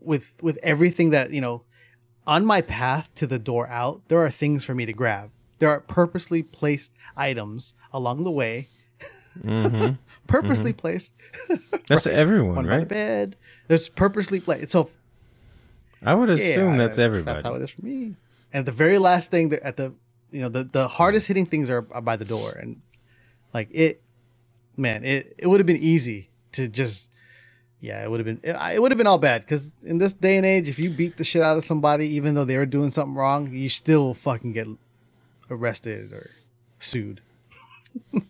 with 0.00 0.34
with 0.42 0.58
everything 0.62 1.10
that 1.10 1.32
you 1.32 1.40
know 1.40 1.62
on 2.26 2.46
my 2.46 2.60
path 2.60 3.10
to 3.16 3.26
the 3.26 3.38
door 3.38 3.68
out, 3.68 4.02
there 4.08 4.20
are 4.24 4.30
things 4.30 4.64
for 4.64 4.74
me 4.74 4.86
to 4.86 4.92
grab. 4.92 5.30
There 5.58 5.68
are 5.70 5.80
purposely 5.80 6.42
placed 6.42 6.92
items 7.16 7.74
along 7.92 8.24
the 8.24 8.30
way, 8.30 8.68
Mhm. 9.42 9.98
purposely 10.26 10.72
placed. 10.72 11.12
That's 11.88 12.06
everyone, 12.22 12.54
One 12.56 12.66
by 12.66 12.70
the 12.72 12.78
right? 12.78 12.88
bed. 12.88 13.36
There's 13.68 13.88
purposely 13.88 14.40
placed. 14.40 14.70
So 14.70 14.90
I 16.04 16.14
would 16.14 16.28
assume 16.30 16.72
yeah, 16.72 16.76
that's 16.78 16.98
everybody. 16.98 17.34
That's 17.36 17.46
how 17.46 17.54
it 17.54 17.62
is 17.62 17.70
for 17.70 17.82
me. 17.84 18.16
And 18.52 18.66
the 18.66 18.72
very 18.72 18.98
last 18.98 19.30
thing 19.30 19.50
that 19.50 19.62
at 19.62 19.76
the 19.76 19.92
you 20.30 20.40
know 20.40 20.48
the 20.48 20.64
the 20.64 20.88
hardest 20.88 21.26
hitting 21.28 21.46
things 21.46 21.68
are, 21.70 21.86
are 21.92 22.00
by 22.00 22.16
the 22.16 22.24
door, 22.24 22.52
and 22.52 22.80
like 23.54 23.68
it, 23.72 24.00
man, 24.76 25.04
it 25.04 25.34
it 25.38 25.46
would 25.46 25.60
have 25.60 25.66
been 25.66 25.76
easy 25.82 26.30
to 26.52 26.68
just. 26.68 27.08
Yeah, 27.80 28.04
it 28.04 28.08
would 28.10 28.20
have 28.20 28.24
been. 28.26 28.38
It, 28.44 28.54
it 28.74 28.80
would 28.80 28.92
have 28.92 28.98
been 28.98 29.08
all 29.08 29.18
bad 29.18 29.42
because 29.42 29.74
in 29.82 29.98
this 29.98 30.12
day 30.12 30.36
and 30.36 30.46
age, 30.46 30.68
if 30.68 30.78
you 30.78 30.88
beat 30.88 31.16
the 31.16 31.24
shit 31.24 31.42
out 31.42 31.56
of 31.56 31.64
somebody, 31.64 32.06
even 32.14 32.34
though 32.34 32.44
they 32.44 32.56
were 32.56 32.64
doing 32.66 32.90
something 32.90 33.16
wrong, 33.16 33.50
you 33.52 33.68
still 33.68 34.14
fucking 34.14 34.52
get 34.52 34.68
arrested 35.50 36.12
or 36.12 36.30
sued. 36.78 37.20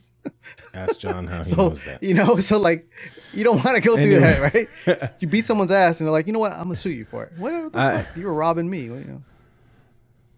Ask 0.75 1.01
John 1.01 1.27
how 1.27 1.39
he 1.39 1.45
So 1.45 1.68
knows 1.68 1.85
that. 1.85 2.03
you 2.03 2.14
know, 2.14 2.37
so 2.41 2.59
like, 2.59 2.87
you 3.35 3.45
don't 3.45 3.62
want 3.62 3.77
to 3.77 3.83
go 3.83 3.95
through 3.97 4.20
that, 4.20 4.55
right? 4.55 5.12
you 5.20 5.29
beat 5.29 5.45
someone's 5.45 5.70
ass, 5.70 6.01
and 6.01 6.07
they're 6.07 6.12
like, 6.12 6.27
you 6.27 6.33
know 6.33 6.39
what? 6.39 6.53
I'm 6.53 6.64
gonna 6.64 6.75
sue 6.77 6.91
you 6.91 7.05
for 7.05 7.25
it. 7.25 7.33
What 7.37 7.73
the 7.73 7.79
I- 7.79 8.03
fuck? 8.05 8.16
You 8.16 8.27
were 8.27 8.35
robbing 8.35 8.70
me. 8.70 8.89
What, 8.89 9.01
you 9.01 9.05
know? 9.05 9.23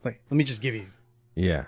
Like, 0.03 0.21
let 0.29 0.37
me 0.37 0.43
just 0.45 0.61
give 0.61 0.75
you. 0.75 0.87
Yeah. 1.37 1.65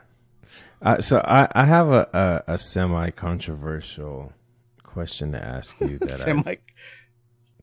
Uh, 0.83 1.01
so 1.01 1.19
I, 1.25 1.49
I 1.53 1.65
have 1.65 1.89
a, 1.89 2.43
a, 2.47 2.53
a 2.55 2.59
semi 2.59 3.11
controversial 3.11 4.33
question 4.83 5.33
to 5.33 5.45
ask 5.45 5.79
you 5.81 5.99
that 6.01 6.45
I 6.47 6.59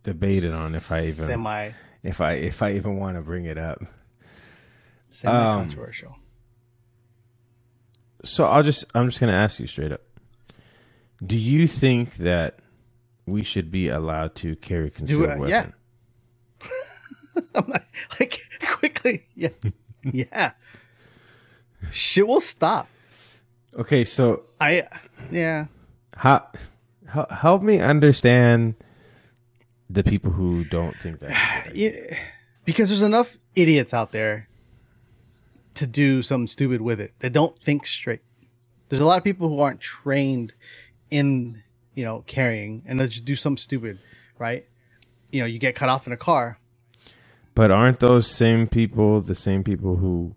debated 0.03 0.53
on 0.53 0.75
if 0.75 0.91
I 0.91 1.01
even 1.01 1.25
semi 1.25 1.71
if 2.03 2.21
I 2.21 2.33
if 2.33 2.61
I 2.61 2.73
even 2.73 2.97
want 2.97 3.15
to 3.17 3.21
bring 3.21 3.45
it 3.45 3.57
up. 3.57 3.81
semi 5.09 5.33
Um, 5.33 5.59
controversial. 5.59 6.15
So 8.23 8.45
I'll 8.45 8.63
just 8.63 8.85
I'm 8.95 9.07
just 9.07 9.19
gonna 9.19 9.33
ask 9.33 9.59
you 9.59 9.67
straight 9.67 9.91
up. 9.91 10.01
Do 11.25 11.37
you 11.37 11.67
think 11.67 12.15
that 12.15 12.59
we 13.25 13.43
should 13.43 13.71
be 13.71 13.87
allowed 13.87 14.35
to 14.35 14.55
carry 14.57 14.89
concealed 14.89 15.29
uh, 15.29 15.37
weapon? 15.37 15.49
yeah. 15.49 15.67
I'm 17.55 17.67
like, 17.67 17.85
like 18.19 18.39
quickly, 18.61 19.25
yeah, 19.35 19.49
yeah. 20.03 20.51
Shit 21.91 22.27
will 22.27 22.41
stop. 22.41 22.87
Okay, 23.77 24.05
so 24.05 24.43
I, 24.61 24.87
yeah. 25.31 25.65
how, 26.15 26.47
how 27.07 27.25
help 27.25 27.63
me 27.63 27.79
understand 27.79 28.75
the 29.89 30.03
people 30.03 30.31
who 30.31 30.63
don't 30.65 30.95
think 30.97 31.19
that. 31.19 31.71
Yeah, 31.75 32.17
because 32.65 32.89
there's 32.89 33.01
enough 33.01 33.37
idiots 33.55 33.93
out 33.93 34.11
there 34.11 34.47
to 35.75 35.87
do 35.87 36.21
something 36.21 36.47
stupid 36.47 36.81
with 36.81 36.99
it. 36.99 37.13
They 37.19 37.29
don't 37.29 37.57
think 37.59 37.87
straight. 37.87 38.21
There's 38.89 39.01
a 39.01 39.05
lot 39.05 39.17
of 39.17 39.23
people 39.23 39.49
who 39.49 39.59
aren't 39.59 39.79
trained 39.79 40.53
in, 41.09 41.63
you 41.95 42.03
know, 42.03 42.23
carrying 42.27 42.83
and 42.85 42.99
they 42.99 43.07
just 43.07 43.25
do 43.25 43.35
something 43.35 43.57
stupid, 43.57 43.99
right? 44.37 44.67
You 45.31 45.41
know, 45.41 45.47
you 45.47 45.57
get 45.57 45.75
cut 45.75 45.89
off 45.89 46.05
in 46.05 46.13
a 46.13 46.17
car. 46.17 46.59
But 47.55 47.71
aren't 47.71 47.99
those 47.99 48.27
same 48.27 48.67
people 48.67 49.21
the 49.21 49.35
same 49.35 49.63
people 49.63 49.95
who 49.95 50.35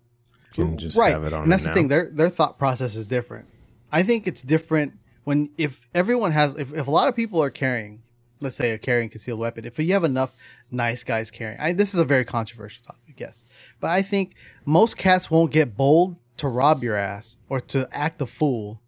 can 0.64 0.78
just 0.78 0.96
right. 0.96 1.12
have 1.12 1.24
it 1.24 1.32
on? 1.32 1.44
and 1.44 1.52
that's 1.52 1.64
the 1.64 1.72
thing. 1.72 1.88
Their 1.88 2.10
their 2.10 2.28
thought 2.28 2.58
process 2.58 2.96
is 2.96 3.06
different. 3.06 3.46
I 3.92 4.02
think 4.02 4.26
it's 4.26 4.42
different 4.42 4.94
when 5.24 5.50
if 5.56 5.86
everyone 5.94 6.32
has 6.32 6.54
if, 6.54 6.72
if 6.72 6.86
a 6.86 6.90
lot 6.90 7.08
of 7.08 7.16
people 7.16 7.42
are 7.42 7.50
carrying, 7.50 8.02
let's 8.40 8.56
say 8.56 8.72
a 8.72 8.78
carrying 8.78 9.08
concealed 9.08 9.40
weapon, 9.40 9.64
if 9.64 9.78
you 9.78 9.92
have 9.92 10.04
enough 10.04 10.34
nice 10.70 11.04
guys 11.04 11.30
carrying, 11.30 11.60
I, 11.60 11.72
this 11.72 11.94
is 11.94 12.00
a 12.00 12.04
very 12.04 12.24
controversial 12.24 12.84
topic, 12.84 13.14
yes, 13.18 13.44
but 13.80 13.90
I 13.90 14.02
think 14.02 14.34
most 14.64 14.96
cats 14.96 15.30
won't 15.30 15.52
get 15.52 15.76
bold 15.76 16.16
to 16.38 16.48
rob 16.48 16.82
your 16.82 16.96
ass 16.96 17.36
or 17.48 17.60
to 17.60 17.88
act 17.92 18.20
a 18.20 18.26
fool 18.26 18.80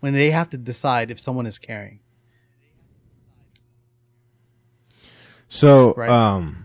when 0.00 0.14
they 0.14 0.30
have 0.30 0.50
to 0.50 0.58
decide 0.58 1.10
if 1.10 1.20
someone 1.20 1.46
is 1.46 1.58
carrying. 1.58 2.00
So, 5.48 5.94
Right. 5.94 6.10
um, 6.10 6.64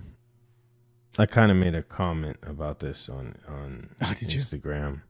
I 1.17 1.25
kind 1.25 1.51
of 1.51 1.57
made 1.57 1.75
a 1.75 1.83
comment 1.83 2.37
about 2.43 2.79
this 2.79 3.07
on 3.09 3.35
on 3.47 3.89
Oh? 4.01 4.13
Instagram, 4.37 5.01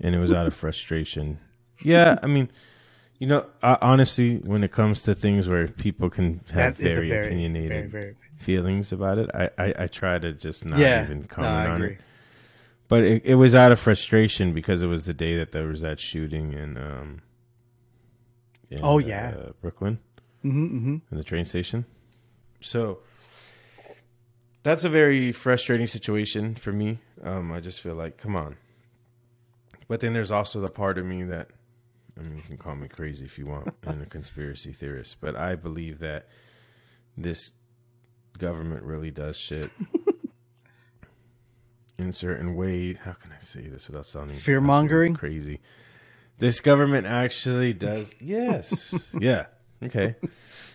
and 0.00 0.14
it 0.14 0.18
was 0.18 0.32
out 0.32 0.46
of 0.46 0.54
frustration. 0.54 1.38
Yeah, 1.82 2.18
I 2.22 2.26
mean, 2.26 2.50
you 3.18 3.26
know, 3.26 3.46
I, 3.62 3.76
honestly, 3.80 4.36
when 4.38 4.62
it 4.64 4.72
comes 4.72 5.02
to 5.04 5.14
things 5.14 5.48
where 5.48 5.68
people 5.68 6.10
can 6.10 6.40
have 6.52 6.76
That 6.76 6.80
is 6.80 6.86
a 6.86 6.94
very, 6.94 7.08
very, 7.08 7.26
opinionated 7.26 7.70
very, 7.70 7.88
very, 7.88 8.16
feelings 8.38 8.92
about 8.92 9.18
it, 9.18 9.30
I, 9.34 9.50
I 9.58 9.74
I 9.80 9.86
try 9.88 10.18
to 10.18 10.32
just 10.32 10.64
not 10.64 10.78
yeah. 10.78 11.02
even 11.04 11.24
comment 11.24 11.68
I 11.68 11.70
on 11.70 11.82
it. 11.82 11.98
But 12.88 13.02
it, 13.02 13.22
it 13.24 13.34
was 13.34 13.54
out 13.54 13.70
of 13.72 13.78
frustration 13.78 14.54
because 14.54 14.82
it 14.82 14.86
was 14.86 15.04
the 15.06 15.12
day 15.14 15.36
that 15.36 15.52
there 15.52 15.66
was 15.66 15.80
that 15.82 16.00
shooting 16.00 16.52
in 16.52 16.76
um. 16.76 17.22
in, 18.70 18.80
Oh, 18.82 18.98
yeah. 18.98 19.34
uh, 19.36 19.52
Brooklyn 19.60 19.98
Mm-hmm, 20.44 20.64
mm-hmm. 20.66 20.96
in 21.10 21.18
the 21.18 21.24
train 21.24 21.44
station. 21.44 21.84
So 22.60 23.00
that's 24.68 24.84
a 24.84 24.88
very 24.90 25.32
frustrating 25.32 25.86
situation 25.86 26.54
for 26.54 26.72
me. 26.72 26.98
Um, 27.24 27.50
I 27.50 27.58
just 27.58 27.80
feel 27.80 27.94
like, 27.94 28.18
come 28.18 28.36
on. 28.36 28.56
But 29.88 30.00
then 30.00 30.12
there's 30.12 30.30
also 30.30 30.60
the 30.60 30.68
part 30.68 30.98
of 30.98 31.06
me 31.06 31.22
that, 31.24 31.48
I 32.18 32.22
mean, 32.22 32.36
you 32.36 32.42
can 32.42 32.58
call 32.58 32.76
me 32.76 32.86
crazy 32.86 33.24
if 33.24 33.38
you 33.38 33.46
want, 33.46 33.74
and 33.84 34.02
a 34.02 34.06
conspiracy 34.06 34.74
theorist, 34.74 35.16
but 35.22 35.34
I 35.34 35.54
believe 35.54 36.00
that 36.00 36.28
this 37.16 37.52
government 38.36 38.82
really 38.82 39.10
does 39.10 39.38
shit 39.38 39.70
in 41.98 42.12
certain 42.12 42.54
ways. 42.54 42.98
How 42.98 43.12
can 43.12 43.32
I 43.32 43.40
say 43.42 43.68
this 43.68 43.88
without 43.88 44.04
sounding 44.04 44.36
Fear-mongering? 44.36 45.14
crazy? 45.14 45.60
This 46.36 46.60
government 46.60 47.06
actually 47.06 47.72
does. 47.72 48.14
Yes. 48.20 49.16
yeah. 49.18 49.46
Okay. 49.82 50.14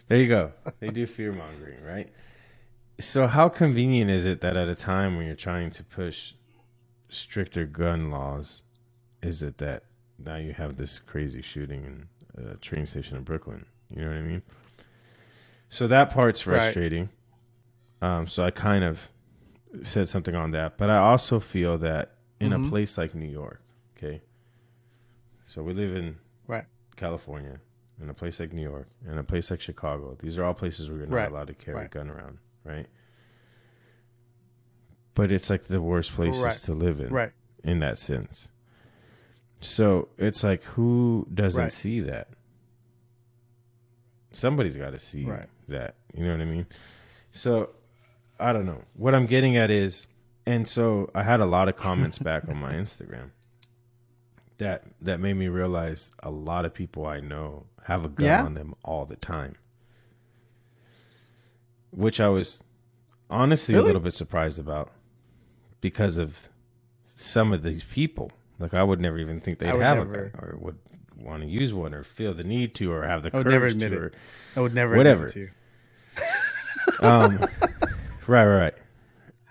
There 0.07 0.17
you 0.17 0.27
go. 0.27 0.51
They 0.79 0.89
do 0.89 1.05
fear 1.05 1.31
mongering, 1.31 1.83
right? 1.83 2.11
So, 3.03 3.27
how 3.27 3.49
convenient 3.49 4.09
is 4.09 4.23
it 4.23 4.39
that 4.41 4.55
at 4.55 4.69
a 4.69 4.75
time 4.75 5.17
when 5.17 5.25
you're 5.25 5.35
trying 5.35 5.71
to 5.71 5.83
push 5.83 6.33
stricter 7.09 7.65
gun 7.65 8.09
laws, 8.09 8.63
is 9.21 9.43
it 9.43 9.57
that 9.57 9.83
now 10.17 10.37
you 10.37 10.53
have 10.53 10.77
this 10.77 10.99
crazy 10.99 11.41
shooting 11.41 12.07
in 12.37 12.47
a 12.47 12.55
train 12.55 12.85
station 12.85 13.17
in 13.17 13.23
Brooklyn? 13.23 13.65
You 13.93 14.03
know 14.03 14.07
what 14.07 14.17
I 14.17 14.21
mean? 14.21 14.41
So 15.69 15.85
that 15.87 16.11
part's 16.11 16.47
Right. 16.47 16.59
frustrating. 16.61 17.09
Um, 18.01 18.25
so 18.25 18.43
I 18.45 18.51
kind 18.51 18.85
of 18.85 19.09
said 19.81 20.07
something 20.07 20.33
on 20.33 20.51
that, 20.51 20.77
but 20.77 20.89
I 20.89 20.97
also 20.97 21.39
feel 21.41 21.77
that 21.79 22.13
in 22.39 22.51
Mhm. 22.51 22.65
a 22.67 22.69
place 22.69 22.97
like 22.97 23.13
New 23.13 23.27
York, 23.29 23.61
okay. 23.97 24.21
So 25.45 25.61
we 25.61 25.73
live 25.73 25.93
in 25.93 26.15
Right. 26.47 26.65
California, 26.95 27.59
in 28.01 28.09
a 28.09 28.13
place 28.13 28.39
like 28.39 28.53
New 28.53 28.63
York, 28.63 28.87
and 29.05 29.19
a 29.19 29.23
place 29.23 29.51
like 29.51 29.59
Chicago. 29.59 30.15
These 30.21 30.37
are 30.37 30.43
all 30.45 30.53
places 30.53 30.89
where 30.89 30.99
you're 30.99 31.07
not 31.07 31.15
Right. 31.15 31.29
allowed 31.31 31.47
to 31.47 31.53
carry 31.53 31.77
Right. 31.79 31.85
a 31.87 31.89
gun 31.89 32.09
around, 32.09 32.39
right? 32.63 32.87
But 35.15 35.31
it's 35.31 35.49
like 35.49 35.63
the 35.65 35.81
worst 35.81 36.11
places 36.13 36.41
Right. 36.41 36.55
to 36.65 36.73
live 36.73 36.99
in, 36.99 37.09
Right. 37.13 37.31
in 37.63 37.79
that 37.79 37.97
sense. 37.97 38.49
So 39.61 40.09
it's 40.17 40.43
like, 40.43 40.63
who 40.63 41.27
doesn't 41.33 41.61
Right. 41.61 41.71
see 41.71 41.99
that? 42.01 42.29
Somebody's 44.31 44.75
got 44.75 44.91
to 44.91 44.99
see 44.99 45.25
Right. 45.25 45.47
that. 45.67 45.95
You 46.13 46.25
know 46.25 46.31
what 46.31 46.41
I 46.41 46.45
mean? 46.45 46.65
So 47.31 47.75
I 48.39 48.51
don't 48.51 48.65
know. 48.65 48.83
What 48.95 49.13
I'm 49.13 49.27
getting 49.27 49.55
at 49.55 49.69
is, 49.69 50.07
and 50.45 50.67
so 50.67 51.09
I 51.13 51.23
had 51.23 51.39
a 51.39 51.45
lot 51.45 51.69
of 51.69 51.75
comments 51.75 52.17
back 52.19 52.47
on 52.49 52.57
my 52.57 52.73
Instagram 52.73 53.29
that 54.57 54.83
that 55.01 55.19
made 55.19 55.35
me 55.35 55.47
realize 55.47 56.09
a 56.19 56.31
lot 56.31 56.65
of 56.65 56.73
people 56.73 57.05
I 57.05 57.19
know 57.19 57.67
have 57.83 58.03
a 58.03 58.09
gun 58.09 58.25
Yeah? 58.25 58.43
on 58.43 58.53
them 58.55 58.73
all 58.83 59.05
the 59.05 59.15
time. 59.15 59.55
Which 61.95 62.19
I 62.19 62.29
was 62.29 62.61
honestly 63.29 63.75
Really? 63.75 63.83
a 63.85 63.87
little 63.87 64.01
bit 64.01 64.13
surprised 64.13 64.59
about 64.59 64.91
because 65.81 66.17
of 66.17 66.49
some 67.15 67.53
of 67.53 67.63
these 67.63 67.83
people. 67.83 68.31
Like 68.59 68.73
I 68.73 68.83
would 68.83 68.99
never 68.99 69.17
even 69.19 69.39
think 69.39 69.59
they'd 69.59 69.67
have 69.67 69.79
never- 69.79 70.25
a 70.25 70.29
gun 70.29 70.39
or 70.41 70.57
would 70.59 70.77
want 71.17 71.43
to 71.43 71.47
use 71.49 71.73
one 71.73 71.93
or 71.93 72.03
feel 72.03 72.33
the 72.33 72.43
need 72.43 72.73
to 72.75 72.91
or 72.91 73.03
have 73.03 73.23
the 73.23 73.29
I 73.33 73.37
would 73.37 73.47
never 73.47 73.59
courage 73.61 73.73
admit 73.73 73.91
to. 73.91 74.03
it. 74.05 74.13
I 74.55 74.59
would 74.61 74.73
never 74.73 74.95
Whatever. 74.97 75.25
admit 75.27 75.49
it 76.17 77.03
um, 77.03 77.39
right, 78.27 78.45
right, 78.45 78.45
right. 78.45 78.73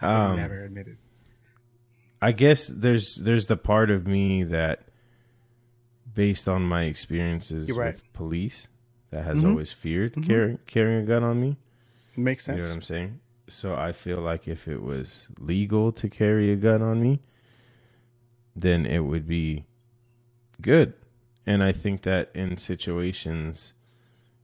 I 0.01 0.07
would 0.07 0.31
Um, 0.33 0.37
never 0.37 0.65
admit 0.65 0.89
it. 0.89 0.97
I 2.21 2.33
guess 2.33 2.67
there's 2.69 3.17
there's 3.17 3.47
the 3.47 3.57
part 3.57 3.91
of 3.91 4.07
me 4.07 4.45
that, 4.45 4.83
based 6.15 6.49
on 6.49 6.63
my 6.63 6.85
experiences 6.85 7.71
right. 7.73 7.95
with 7.95 8.13
police, 8.13 8.69
that 9.11 9.25
has 9.25 9.39
Mhm. 9.39 9.51
always 9.51 9.73
feared 9.73 10.15
Mhm. 10.15 10.27
carrying 10.27 10.59
carrying 10.67 11.03
a 11.03 11.07
gun 11.07 11.23
on 11.25 11.41
me. 11.41 11.57
It 12.17 12.41
sense. 12.41 12.47
You 12.49 12.63
know 12.63 12.69
what 12.69 12.75
I'm 12.75 12.83
saying? 12.83 13.21
So 13.49 13.75
I 13.75 13.93
feel 13.93 14.19
like 14.19 14.49
if 14.49 14.69
it 14.69 14.83
was 14.83 15.29
legal 15.39 15.93
to 15.93 16.09
carry 16.09 16.53
a 16.53 16.57
gun 16.57 16.83
on 16.83 17.03
me, 17.03 17.21
then 18.55 18.87
it 18.87 19.01
would 19.01 19.27
be 19.27 19.67
good. 20.61 20.95
And 21.47 21.63
I 21.63 21.73
think 21.73 22.03
that 22.03 22.31
in 22.35 22.57
situations, 22.57 23.73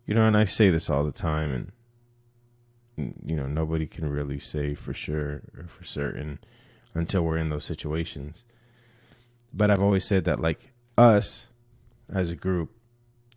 you 0.06 0.14
know, 0.14 0.26
and 0.26 0.36
I 0.36 0.44
say 0.44 0.70
this 0.70 0.90
all 0.90 1.04
the 1.04 1.12
time, 1.12 1.72
and 2.96 3.14
you 3.24 3.36
know, 3.36 3.46
nobody 3.46 3.86
can 3.86 4.08
really 4.08 4.40
say 4.40 4.74
for 4.74 4.92
sure 4.92 5.42
or 5.56 5.66
for 5.68 5.84
certain 5.84 6.40
until 6.94 7.22
we're 7.22 7.38
in 7.38 7.50
those 7.50 7.64
situations. 7.64 8.44
But 9.52 9.70
I've 9.70 9.80
always 9.82 10.06
said 10.06 10.24
that, 10.24 10.40
like 10.40 10.72
us 10.96 11.48
as 12.12 12.30
a 12.30 12.36
group, 12.36 12.70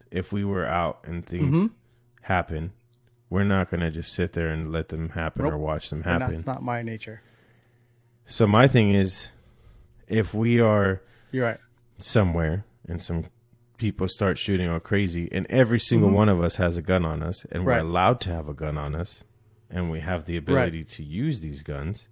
if 0.10 0.34
we 0.34 0.44
were 0.44 0.66
out 0.66 1.00
and 1.04 1.26
things 1.26 1.56
Mhm. 1.56 1.72
happen, 2.24 2.74
we're 3.32 3.46
not 3.46 3.72
going 3.72 3.80
to 3.80 3.90
just 3.90 4.14
sit 4.14 4.34
there 4.34 4.50
and 4.50 4.72
let 4.74 4.90
them 4.90 5.10
happen 5.10 5.46
or 5.46 5.58
watch 5.58 5.90
them 5.90 6.04
happen. 6.04 6.34
That's 6.34 6.46
not 6.46 6.62
my 6.62 6.82
nature. 6.84 7.22
So 8.26 8.46
my 8.46 8.68
thing 8.68 8.94
is, 8.94 9.32
if 10.08 10.34
we 10.34 10.60
are 10.60 11.02
You're 11.32 11.46
right. 11.46 11.58
somewhere 11.98 12.66
and 12.88 13.02
some 13.02 13.26
people 13.78 14.08
start 14.10 14.38
shooting 14.38 14.70
all 14.70 14.82
crazy, 14.82 15.30
and 15.32 15.48
every 15.50 15.80
single 15.80 16.10
Mhm. 16.10 16.14
one 16.14 16.30
of 16.30 16.42
us 16.44 16.58
has 16.58 16.76
a 16.78 16.82
gun 16.82 17.06
on 17.06 17.24
us, 17.24 17.46
and 17.52 17.66
we're 17.66 17.80
allowed 17.80 18.20
to 18.22 18.30
have 18.30 18.48
a 18.50 18.54
gun 18.54 18.78
on 18.78 18.94
us, 18.94 19.24
and 19.70 19.90
we 19.90 20.02
have 20.02 20.26
the 20.26 20.36
ability 20.38 20.84
to 20.84 21.04
use 21.04 21.40
these 21.40 21.64
guns, 21.64 22.10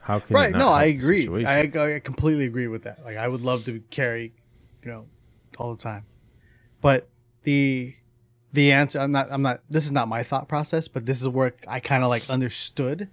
how 0.00 0.18
can 0.18 0.34
it 0.34 0.40
right. 0.40 0.52
No, 0.52 0.70
I 0.70 0.84
agree. 0.84 1.28
I, 1.44 1.60
I 1.60 2.00
completely 2.00 2.46
agree 2.46 2.66
with 2.68 2.82
that. 2.84 3.04
Like, 3.04 3.16
I 3.18 3.28
would 3.28 3.42
love 3.42 3.64
to 3.66 3.80
carry, 3.90 4.32
you 4.82 4.90
know, 4.90 5.06
all 5.58 5.74
the 5.76 5.82
time. 5.82 6.04
But 6.80 7.08
the 7.44 7.94
the 8.54 8.72
answer, 8.72 9.00
I'm 9.00 9.10
not. 9.10 9.28
I'm 9.32 9.42
not. 9.42 9.62
This 9.68 9.84
is 9.84 9.92
not 9.92 10.08
my 10.08 10.22
thought 10.22 10.48
process, 10.48 10.86
but 10.88 11.06
this 11.06 11.20
is 11.20 11.28
where 11.28 11.54
I 11.66 11.80
kind 11.80 12.04
of 12.04 12.08
like 12.08 12.30
understood. 12.30 13.08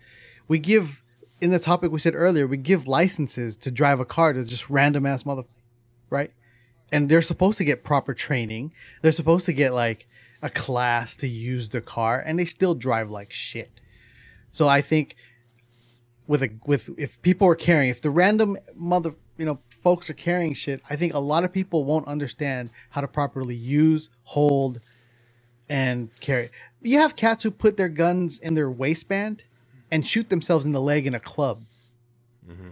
We 0.48 0.60
give 0.60 1.04
in 1.42 1.50
the 1.50 1.60
topic 1.60 1.92
we 1.92 2.00
said 2.00 2.14
earlier. 2.16 2.46
We 2.46 2.58
give 2.58 2.88
licenses 2.88 3.58
to 3.58 3.72
drive 3.72 4.00
a 4.00 4.06
car 4.06 4.34
to 4.34 4.44
just 4.44 4.70
random 4.70 5.06
ass 5.08 5.26
mother, 5.26 5.44
right? 6.12 6.32
And 6.92 7.10
they're 7.10 7.24
supposed 7.24 7.58
to 7.58 7.66
get 7.66 7.84
proper 7.84 8.14
training. 8.14 8.72
They're 9.02 9.12
supposed 9.12 9.48
to 9.48 9.54
get 9.54 9.74
like 9.74 10.08
a 10.44 10.50
class 10.52 11.16
to 11.18 11.28
use 11.28 11.70
the 11.70 11.82
car, 11.82 12.22
and 12.24 12.38
they 12.38 12.46
still 12.46 12.76
drive 12.76 13.10
like 13.10 13.32
shit. 13.32 13.82
So 14.52 14.68
I 14.68 14.82
think 14.82 15.16
with 16.28 16.44
a 16.44 16.52
with 16.68 16.89
if 16.98 17.22
people 17.24 17.48
are 17.48 17.56
carrying 17.56 17.89
if 17.89 18.02
the 18.02 18.12
random 18.12 18.58
mother 18.76 19.16
you 19.38 19.46
know 19.46 19.60
folks 19.70 20.10
are 20.10 20.14
carrying 20.14 20.54
shit 20.54 20.82
i 20.89 20.96
think 20.96 21.14
a 21.14 21.20
lot 21.20 21.44
of 21.44 21.52
people 21.52 21.84
won't 21.84 22.08
understand 22.08 22.70
how 22.92 23.02
to 23.02 23.08
properly 23.08 23.56
use 23.56 24.10
hold 24.24 24.80
and 25.72 26.09
carry 26.19 26.49
you 26.82 26.97
have 26.97 27.15
cats 27.15 27.43
who 27.43 27.51
put 27.51 27.78
their 27.78 27.89
guns 27.89 28.39
in 28.39 28.55
their 28.55 28.69
waistband 28.69 29.43
and 29.91 30.05
shoot 30.05 30.30
themselves 30.30 30.65
in 30.65 30.72
the 30.72 30.82
leg 30.82 31.05
in 31.05 31.13
a 31.13 31.19
club. 31.19 31.63
Mm-hmm. 32.49 32.69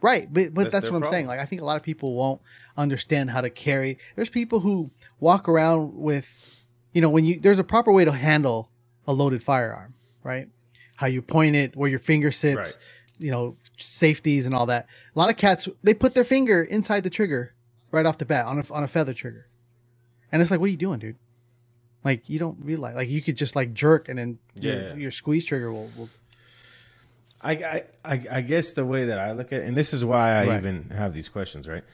Right 0.00 0.32
but, 0.32 0.54
but 0.54 0.62
That's 0.64 0.72
that's, 0.72 0.90
what 0.90 1.02
i'm 1.02 1.08
saying. 1.10 1.26
like 1.26 1.40
i 1.40 1.44
think 1.44 1.60
a 1.60 1.64
lot 1.64 1.76
of 1.76 1.82
people 1.82 2.14
won't 2.14 2.40
understand 2.76 3.30
how 3.30 3.40
to 3.42 3.50
carry. 3.50 3.98
There's 4.16 4.30
people 4.30 4.60
who 4.60 4.90
walk 5.18 5.48
around 5.48 5.94
with 5.94 6.64
you 6.92 7.00
know 7.02 7.10
when 7.10 7.24
you 7.24 7.38
there's 7.38 7.58
a 7.58 7.64
proper 7.64 7.92
way 7.92 8.04
to 8.04 8.12
handle 8.12 8.70
a 9.06 9.12
loaded 9.12 9.42
firearm 9.42 9.94
right? 10.22 10.48
How 10.96 11.06
you 11.06 11.22
point 11.22 11.56
it 11.56 11.76
where 11.76 11.88
your 11.88 11.98
finger 11.98 12.30
sits 12.30 12.56
Right. 12.56 12.76
you 13.18 13.30
know 13.30 13.56
safeties 13.78 14.46
and 14.46 14.54
all 14.54 14.66
that. 14.66 14.86
A 15.14 15.18
lot 15.18 15.30
of 15.30 15.36
cats 15.36 15.68
they 15.82 15.94
put 15.94 16.14
their 16.14 16.24
finger 16.24 16.62
inside 16.62 17.02
the 17.04 17.10
trigger 17.10 17.54
right 17.90 18.06
off 18.06 18.18
the 18.18 18.26
bat 18.26 18.46
on 18.46 18.58
a, 18.58 18.64
on 18.72 18.82
a 18.82 18.88
feather 18.88 19.14
trigger. 19.14 19.46
And 20.32 20.40
it's 20.42 20.50
like 20.50 20.60
what 20.60 20.66
are 20.66 20.72
you 20.72 20.76
doing 20.76 20.98
dude 20.98 21.16
like 22.04 22.28
you 22.28 22.38
don't 22.38 22.58
realize 22.62 22.94
like 22.94 23.08
you 23.08 23.20
could 23.22 23.36
just 23.36 23.54
like 23.56 23.72
jerk 23.74 24.08
and 24.08 24.18
then 24.18 24.38
Yeah. 24.54 24.72
your, 24.90 24.98
your 24.98 25.10
squeeze 25.10 25.44
trigger 25.44 25.72
will, 25.72 25.88
will 25.96 26.10
I, 27.42 27.52
I, 27.52 27.84
I 28.04 28.26
I 28.32 28.40
guess 28.42 28.72
the 28.74 28.84
way 28.84 29.06
that 29.06 29.18
I 29.18 29.32
look 29.32 29.52
at 29.52 29.60
it, 29.62 29.66
and 29.66 29.76
this 29.76 29.94
is 29.94 30.04
why 30.04 30.32
I 30.42 30.46
Right. 30.46 30.58
even 30.58 30.90
have 30.90 31.14
these 31.14 31.28
questions, 31.28 31.66
right? 31.68 31.84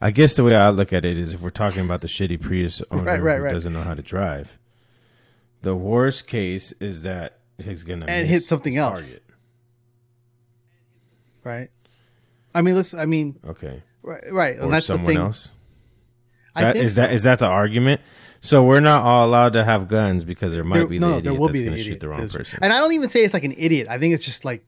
I 0.00 0.10
guess 0.12 0.34
the 0.36 0.44
way 0.44 0.54
I 0.56 0.70
look 0.70 0.92
at 0.92 1.04
it 1.04 1.16
is 1.18 1.34
if 1.34 1.40
we're 1.40 1.50
talking 1.50 1.84
about 1.84 2.00
the 2.00 2.08
shitty 2.08 2.40
Prius 2.40 2.82
owner 2.90 3.04
Right, 3.04 3.20
right, 3.20 3.38
who 3.48 3.54
doesn't 3.54 3.72
know 3.72 3.82
how 3.82 3.94
to 3.94 4.02
drive, 4.02 4.58
the 5.62 5.74
worst 5.76 6.26
case 6.26 6.72
is 6.80 7.02
that 7.02 7.38
he's 7.58 7.84
gonna 7.84 8.06
And 8.08 8.22
miss 8.28 8.30
hit 8.30 8.42
something 8.44 8.76
else. 8.76 9.02
target. 9.10 9.24
right 11.44 11.70
i 12.54 12.60
mean 12.62 12.74
listen 12.74 12.98
i 12.98 13.06
mean 13.06 13.38
Okay, 13.46 13.82
right, 14.02 14.32
right 14.32 14.58
or 14.58 14.64
and 14.64 14.72
that's 14.72 14.86
the 14.86 14.94
someone 14.94 15.06
thing 15.14 15.18
else. 15.18 15.52
That, 16.56 16.76
is 16.76 16.94
that 16.96 17.12
is 17.12 17.22
that 17.24 17.38
the 17.38 17.46
argument? 17.46 18.00
So 18.40 18.62
we're 18.62 18.80
not 18.80 19.04
all 19.04 19.26
allowed 19.26 19.52
to 19.54 19.64
have 19.64 19.88
guns 19.88 20.24
because 20.24 20.52
there 20.52 20.64
might 20.64 20.78
There- 20.78 20.86
be 20.86 20.98
no, 20.98 21.16
the 21.16 21.20
there 21.22 21.32
idiot 21.32 21.40
will 21.40 21.48
that's 21.48 21.60
going 21.60 21.72
to 21.76 21.82
shoot 21.82 22.00
the 22.00 22.08
wrong 22.08 22.28
person. 22.28 22.58
and 22.62 22.72
i 22.72 22.78
don't 22.78 22.92
even 22.92 23.08
say 23.10 23.24
it's 23.24 23.34
like 23.34 23.42
an 23.44 23.54
idiot 23.56 23.88
i 23.90 23.98
think 23.98 24.14
it's 24.14 24.24
just 24.24 24.44
like 24.44 24.64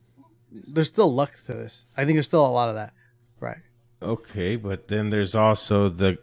there's 0.50 0.88
still 0.88 1.12
luck 1.14 1.32
to 1.46 1.52
this 1.54 1.86
i 1.96 2.04
think 2.04 2.16
there's 2.16 2.26
still 2.26 2.44
a 2.44 2.48
lot 2.50 2.68
of 2.68 2.74
that 2.74 2.92
right 3.40 3.58
Okay, 4.02 4.56
but 4.56 4.88
then 4.88 5.10
there's 5.10 5.34
also 5.34 5.88
the 5.90 6.16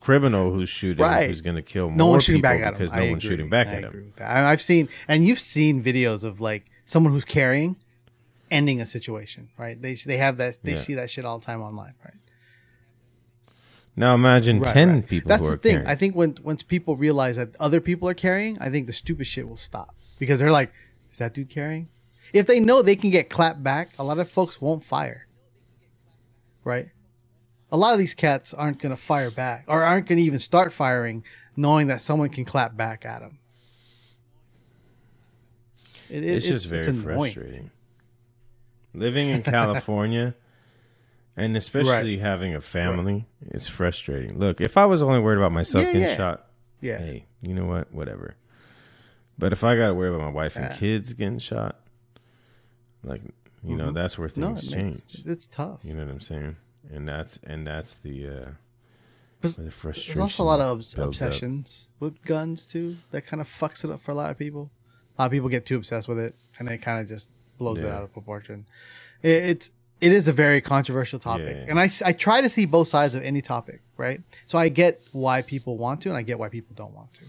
criminal 0.00 0.50
who's 0.52 0.68
shooting, 0.70 1.04
Right. 1.04 1.28
who's 1.28 1.40
going 1.42 1.56
to 1.56 1.62
kill 1.62 1.88
more 1.90 1.96
no 1.98 2.06
one's 2.06 2.24
shooting 2.24 2.40
people 2.40 2.50
back 2.56 2.60
at 2.62 2.68
him 2.68 2.72
because 2.78 2.92
no 2.92 2.98
I 3.02 3.10
one's 3.10 3.22
agree. 3.24 3.34
shooting 3.36 3.50
back 3.50 3.66
I 3.68 3.72
at 3.74 3.84
him. 3.84 4.12
I've 4.18 4.62
seen, 4.62 4.88
and 5.08 5.24
you've 5.26 5.38
seen 5.38 5.84
videos 5.84 6.24
of 6.24 6.40
like 6.40 6.64
someone 6.86 7.12
who's 7.12 7.26
carrying, 7.26 7.76
ending 8.50 8.80
a 8.80 8.86
situation. 8.86 9.50
Right? 9.58 9.80
They 9.80 9.94
they 9.94 10.16
have 10.16 10.38
that. 10.38 10.58
They 10.62 10.72
Yeah. 10.72 10.78
see 10.78 10.94
that 10.94 11.10
shit 11.10 11.24
all 11.26 11.38
the 11.38 11.44
time 11.44 11.60
online. 11.60 11.92
Right? 12.04 12.14
Now 13.94 14.14
imagine 14.14 14.60
Right, 14.60 14.72
ten 14.72 14.90
right. 14.94 15.06
people 15.06 15.28
That's 15.28 15.42
the 15.48 15.56
thing. 15.58 15.72
carrying. 15.72 15.86
I 15.88 15.94
think 15.94 16.14
when 16.14 16.36
once 16.42 16.62
people 16.62 16.96
realize 16.96 17.36
that 17.36 17.54
other 17.60 17.80
people 17.80 18.08
are 18.08 18.14
carrying, 18.14 18.58
I 18.60 18.70
think 18.70 18.86
the 18.86 18.92
stupid 18.92 19.26
shit 19.26 19.46
will 19.48 19.56
stop 19.56 19.94
because 20.18 20.38
they're 20.40 20.50
like, 20.50 20.72
"Is 21.12 21.18
that 21.18 21.34
dude 21.34 21.50
carrying?" 21.50 21.88
If 22.32 22.46
they 22.46 22.58
know 22.60 22.80
they 22.80 22.96
can 22.96 23.10
get 23.10 23.28
clapped 23.28 23.62
back, 23.62 23.90
a 23.98 24.04
lot 24.04 24.18
of 24.18 24.30
folks 24.30 24.60
won't 24.60 24.82
fire. 24.82 25.26
Right? 26.64 26.88
A 27.70 27.76
lot 27.76 27.92
of 27.92 27.98
these 27.98 28.14
cats 28.14 28.54
aren't 28.54 28.78
going 28.78 28.90
to 28.90 29.00
fire 29.00 29.30
back 29.30 29.64
or 29.66 29.82
aren't 29.82 30.06
going 30.06 30.18
to 30.18 30.24
even 30.24 30.38
start 30.38 30.72
firing 30.72 31.22
knowing 31.56 31.86
that 31.88 32.00
someone 32.00 32.28
can 32.30 32.44
clap 32.46 32.76
back 32.76 33.04
at 33.04 33.20
them. 33.20 33.38
It, 36.08 36.24
it- 36.24 36.36
it's, 36.38 36.46
just 36.46 36.66
very 36.68 36.86
annoying. 36.86 37.32
frustrating. 37.34 37.70
Living 38.94 39.28
in 39.30 39.42
California 39.42 40.34
and 41.36 41.56
especially 41.56 42.18
having 42.18 42.54
a 42.54 42.60
family, 42.60 43.26
it's 43.42 43.66
frustrating. 43.68 44.38
Look, 44.38 44.60
if 44.60 44.76
I 44.76 44.84
was 44.86 45.02
only 45.02 45.18
worried 45.20 45.38
about 45.38 45.52
myself 45.52 45.84
Yeah, 45.86 45.92
getting 45.92 46.08
yeah. 46.08 46.16
shot, 46.16 46.46
Yeah. 46.80 46.98
hey, 46.98 47.26
you 47.40 47.54
know 47.54 47.64
what? 47.66 47.92
Whatever. 47.92 48.36
But 49.38 49.52
if 49.52 49.64
I 49.64 49.76
got 49.76 49.88
to 49.88 49.94
worry 49.94 50.08
about 50.10 50.20
my 50.20 50.30
wife 50.30 50.56
and 50.56 50.66
Yeah. 50.66 50.76
kids 50.76 51.12
getting 51.14 51.38
shot, 51.38 51.80
like 53.02 53.22
you 53.64 53.76
know, 53.76 53.90
Mhm. 53.90 53.94
that's 53.94 54.18
where 54.18 54.28
No, 54.36 54.48
things 54.48 54.66
it 54.66 54.70
change. 54.72 54.94
makes, 55.14 55.26
it's 55.26 55.46
tough. 55.46 55.80
You 55.84 55.94
know 55.94 56.04
what 56.04 56.10
I'm 56.10 56.20
saying? 56.20 56.56
And 56.92 57.08
that's 57.08 57.38
and 57.44 57.64
that's 57.66 57.98
the 57.98 58.26
uh 58.28 58.50
the 59.40 59.70
frustration. 59.70 60.14
There's 60.14 60.22
also 60.22 60.42
a 60.42 60.46
lot 60.46 60.60
of 60.60 60.68
obs- 60.78 60.94
builds 60.94 61.20
up. 61.22 61.28
obsessions 61.28 61.88
with 62.00 62.20
guns 62.22 62.66
too. 62.66 62.96
That 63.12 63.26
kind 63.26 63.40
of 63.40 63.48
fucks 63.48 63.84
it 63.84 63.90
up 63.90 64.00
for 64.00 64.10
a 64.10 64.14
lot 64.14 64.30
of 64.30 64.38
people. 64.38 64.70
A 65.16 65.22
lot 65.22 65.26
of 65.26 65.32
people 65.32 65.48
get 65.48 65.64
too 65.66 65.76
obsessed 65.76 66.08
with 66.08 66.18
it, 66.18 66.34
and 66.58 66.68
it 66.68 66.78
kind 66.78 67.00
of 67.00 67.08
just 67.08 67.30
blows 67.58 67.82
it 67.82 67.88
out 67.90 68.02
of 68.02 68.12
proportion. 68.12 68.66
It, 69.22 69.30
it's 69.44 69.70
it 70.02 70.12
is 70.12 70.26
a 70.28 70.32
very 70.32 70.60
controversial 70.60 71.18
topic, 71.18 71.56
Yeah. 71.56 71.66
and 71.70 71.78
I 71.80 72.12
try 72.12 72.40
to 72.40 72.48
see 72.48 72.66
both 72.66 72.88
sides 72.88 73.14
of 73.14 73.22
any 73.22 73.40
topic, 73.40 73.80
right? 73.96 74.20
So 74.46 74.58
I 74.58 74.68
get 74.68 75.00
why 75.12 75.42
people 75.42 75.78
want 75.78 76.00
to, 76.02 76.08
and 76.08 76.18
I 76.18 76.22
get 76.22 76.38
why 76.38 76.48
people 76.48 76.74
don't 76.74 76.92
want 76.94 77.12
to. 77.14 77.20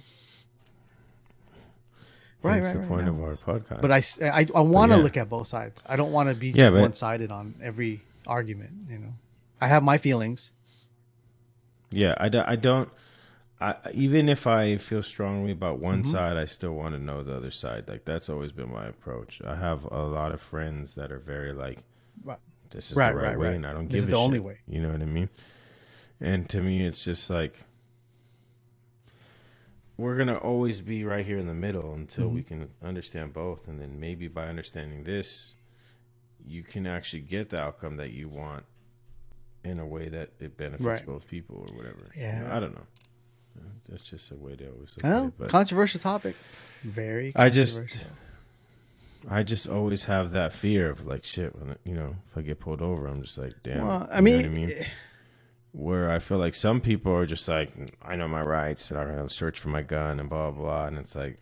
Right, 2.42 2.56
That's 2.62 2.68
right, 2.68 2.74
the 2.74 2.80
right, 2.80 2.88
point 2.90 3.06
no. 3.06 3.14
of 3.14 3.22
our 3.22 3.38
podcast. 3.38 3.82
But 3.82 3.92
i 3.92 4.04
i, 4.40 4.48
I 4.54 4.62
want 4.62 4.92
to 4.92 4.98
yeah. 4.98 5.04
look 5.04 5.16
at 5.16 5.30
both 5.30 5.48
sides. 5.48 5.82
I 5.88 5.96
don't 5.96 6.12
want 6.12 6.28
to 6.30 6.36
be 6.36 6.50
Yeah, 6.50 6.72
but- 6.72 6.82
one 6.82 6.94
sided 6.94 7.32
on 7.32 7.56
every 7.62 8.02
argument. 8.28 8.72
You 8.90 8.98
know, 9.00 9.14
I 9.62 9.68
have 9.68 9.82
my 9.84 9.98
feelings. 9.98 10.52
Yeah, 11.90 12.16
I, 12.18 12.28
do, 12.30 12.42
I 12.46 12.56
don't. 12.56 12.90
I, 13.62 13.76
even 13.94 14.28
if 14.28 14.46
I 14.48 14.78
feel 14.78 15.04
strongly 15.04 15.52
about 15.52 15.80
one 15.80 16.02
Mm-hmm. 16.02 16.12
side, 16.12 16.38
I 16.38 16.46
still 16.46 16.74
want 16.74 16.96
to 16.96 17.00
know 17.00 17.24
the 17.24 17.36
other 17.38 17.52
side. 17.52 17.88
Like 17.88 18.04
that's 18.04 18.30
always 18.30 18.52
been 18.52 18.72
my 18.72 18.88
approach. 18.88 19.42
I 19.46 19.56
have 19.56 19.86
a 19.86 20.04
lot 20.04 20.32
of 20.34 20.42
friends 20.42 20.96
that 20.96 21.12
are 21.12 21.20
very 21.20 21.54
like 21.54 21.80
Right. 22.26 22.40
This 22.74 22.92
is 22.92 22.98
Right, 22.98 23.12
the 23.12 23.18
right, 23.18 23.24
right, 23.30 23.40
way, 23.40 23.48
right. 23.48 23.56
and 23.56 23.66
I 23.66 23.74
don't 23.74 23.88
This 23.88 24.02
give 24.02 24.04
is 24.04 24.08
a 24.08 24.12
the 24.12 24.18
only 24.18 24.40
way. 24.40 24.60
You 24.68 24.82
know 24.82 24.92
what 24.92 25.02
I 25.02 25.06
mean? 25.06 25.30
And 26.20 26.50
to 26.50 26.62
me, 26.62 26.86
it's 26.86 27.04
just 27.04 27.30
like 27.30 27.60
we're 29.98 30.18
gonna 30.18 30.36
always 30.36 30.82
be 30.82 31.04
right 31.06 31.26
here 31.26 31.38
in 31.38 31.48
the 31.48 31.54
middle 31.54 31.94
until 31.94 32.26
Mm-hmm. 32.26 32.36
we 32.36 32.44
can 32.44 32.70
understand 32.84 33.34
both, 33.34 33.68
and 33.68 33.80
then 33.80 34.00
maybe 34.00 34.28
by 34.28 34.48
understanding 34.48 35.04
this, 35.04 35.56
you 36.46 36.64
can 36.64 36.88
actually 36.88 37.22
get 37.22 37.50
the 37.50 37.62
outcome 37.62 37.98
that 37.98 38.12
you 38.12 38.28
want 38.28 38.66
in 39.64 39.80
a 39.80 39.86
way 39.86 40.10
that 40.10 40.32
it 40.40 40.58
benefits 40.58 40.84
Right. 40.84 41.06
both 41.06 41.28
people 41.28 41.66
or 41.70 41.76
whatever. 41.76 42.10
You 42.16 42.22
Yeah. 42.22 42.42
know, 42.48 42.54
I 42.56 42.60
don't 42.60 42.76
know. 42.76 42.88
That's 43.88 44.04
just 44.04 44.32
a 44.32 44.36
way 44.36 44.56
to 44.56 44.66
always 44.72 44.90
look 44.98 45.06
at 45.06 45.26
it. 45.28 45.34
But 45.38 45.50
controversial 45.50 46.00
topic. 46.00 46.36
Very. 46.84 47.32
I 47.36 47.50
just- 47.50 47.78
controversial. 47.78 48.12
I 49.30 49.44
just 49.44 49.68
always 49.70 50.06
have 50.06 50.32
that 50.34 50.54
fear 50.54 50.90
of 50.90 51.06
like 51.06 51.24
shit 51.24 51.56
when 51.58 51.76
you 51.84 51.94
know 51.94 52.16
if 52.30 52.38
I 52.38 52.42
get 52.42 52.60
pulled 52.60 52.82
over, 52.82 53.08
I'm 53.08 53.22
just 53.22 53.38
like 53.38 53.54
damn. 53.64 53.86
Well, 53.88 54.08
I 54.12 54.20
you 54.20 54.22
know 54.22 54.22
mean, 54.22 54.46
I 54.46 54.50
mean, 54.50 54.86
where 55.72 56.10
I 56.12 56.20
feel 56.20 56.38
like 56.38 56.56
some 56.56 56.82
people 56.82 57.14
are 57.14 57.26
just 57.26 57.48
like 57.48 57.72
I 58.02 58.16
know 58.16 58.28
my 58.28 58.42
rights 58.42 58.90
and 58.92 59.00
I'm 59.00 59.08
gonna 59.08 59.30
search 59.30 59.60
for 59.60 59.70
my 59.70 59.82
gun 59.82 60.20
and 60.20 60.30
blah 60.30 60.52
blah, 60.52 60.62
blah. 60.64 60.86
and 60.86 60.98
it's 60.98 61.16
like 61.16 61.38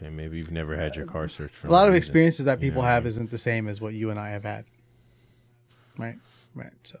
okay 0.00 0.10
maybe 0.10 0.36
you've 0.36 0.50
never 0.50 0.76
had 0.76 0.96
your 0.96 1.06
car 1.06 1.28
searched 1.28 1.54
for 1.56 1.68
a 1.68 1.70
lot 1.70 1.86
of 1.88 1.94
reason. 1.94 2.08
experiences 2.08 2.44
that 2.46 2.60
You 2.60 2.66
know 2.66 2.70
people 2.72 2.82
what 2.82 2.88
I 2.90 2.94
have 2.94 3.06
isn't 3.06 3.30
the 3.30 3.38
same 3.38 3.68
as 3.68 3.80
what 3.80 3.94
you 3.94 4.10
and 4.10 4.18
I 4.18 4.30
have 4.30 4.44
had. 4.44 4.64
Right. 5.96 6.16
Right. 6.54 6.72
So, 6.82 6.98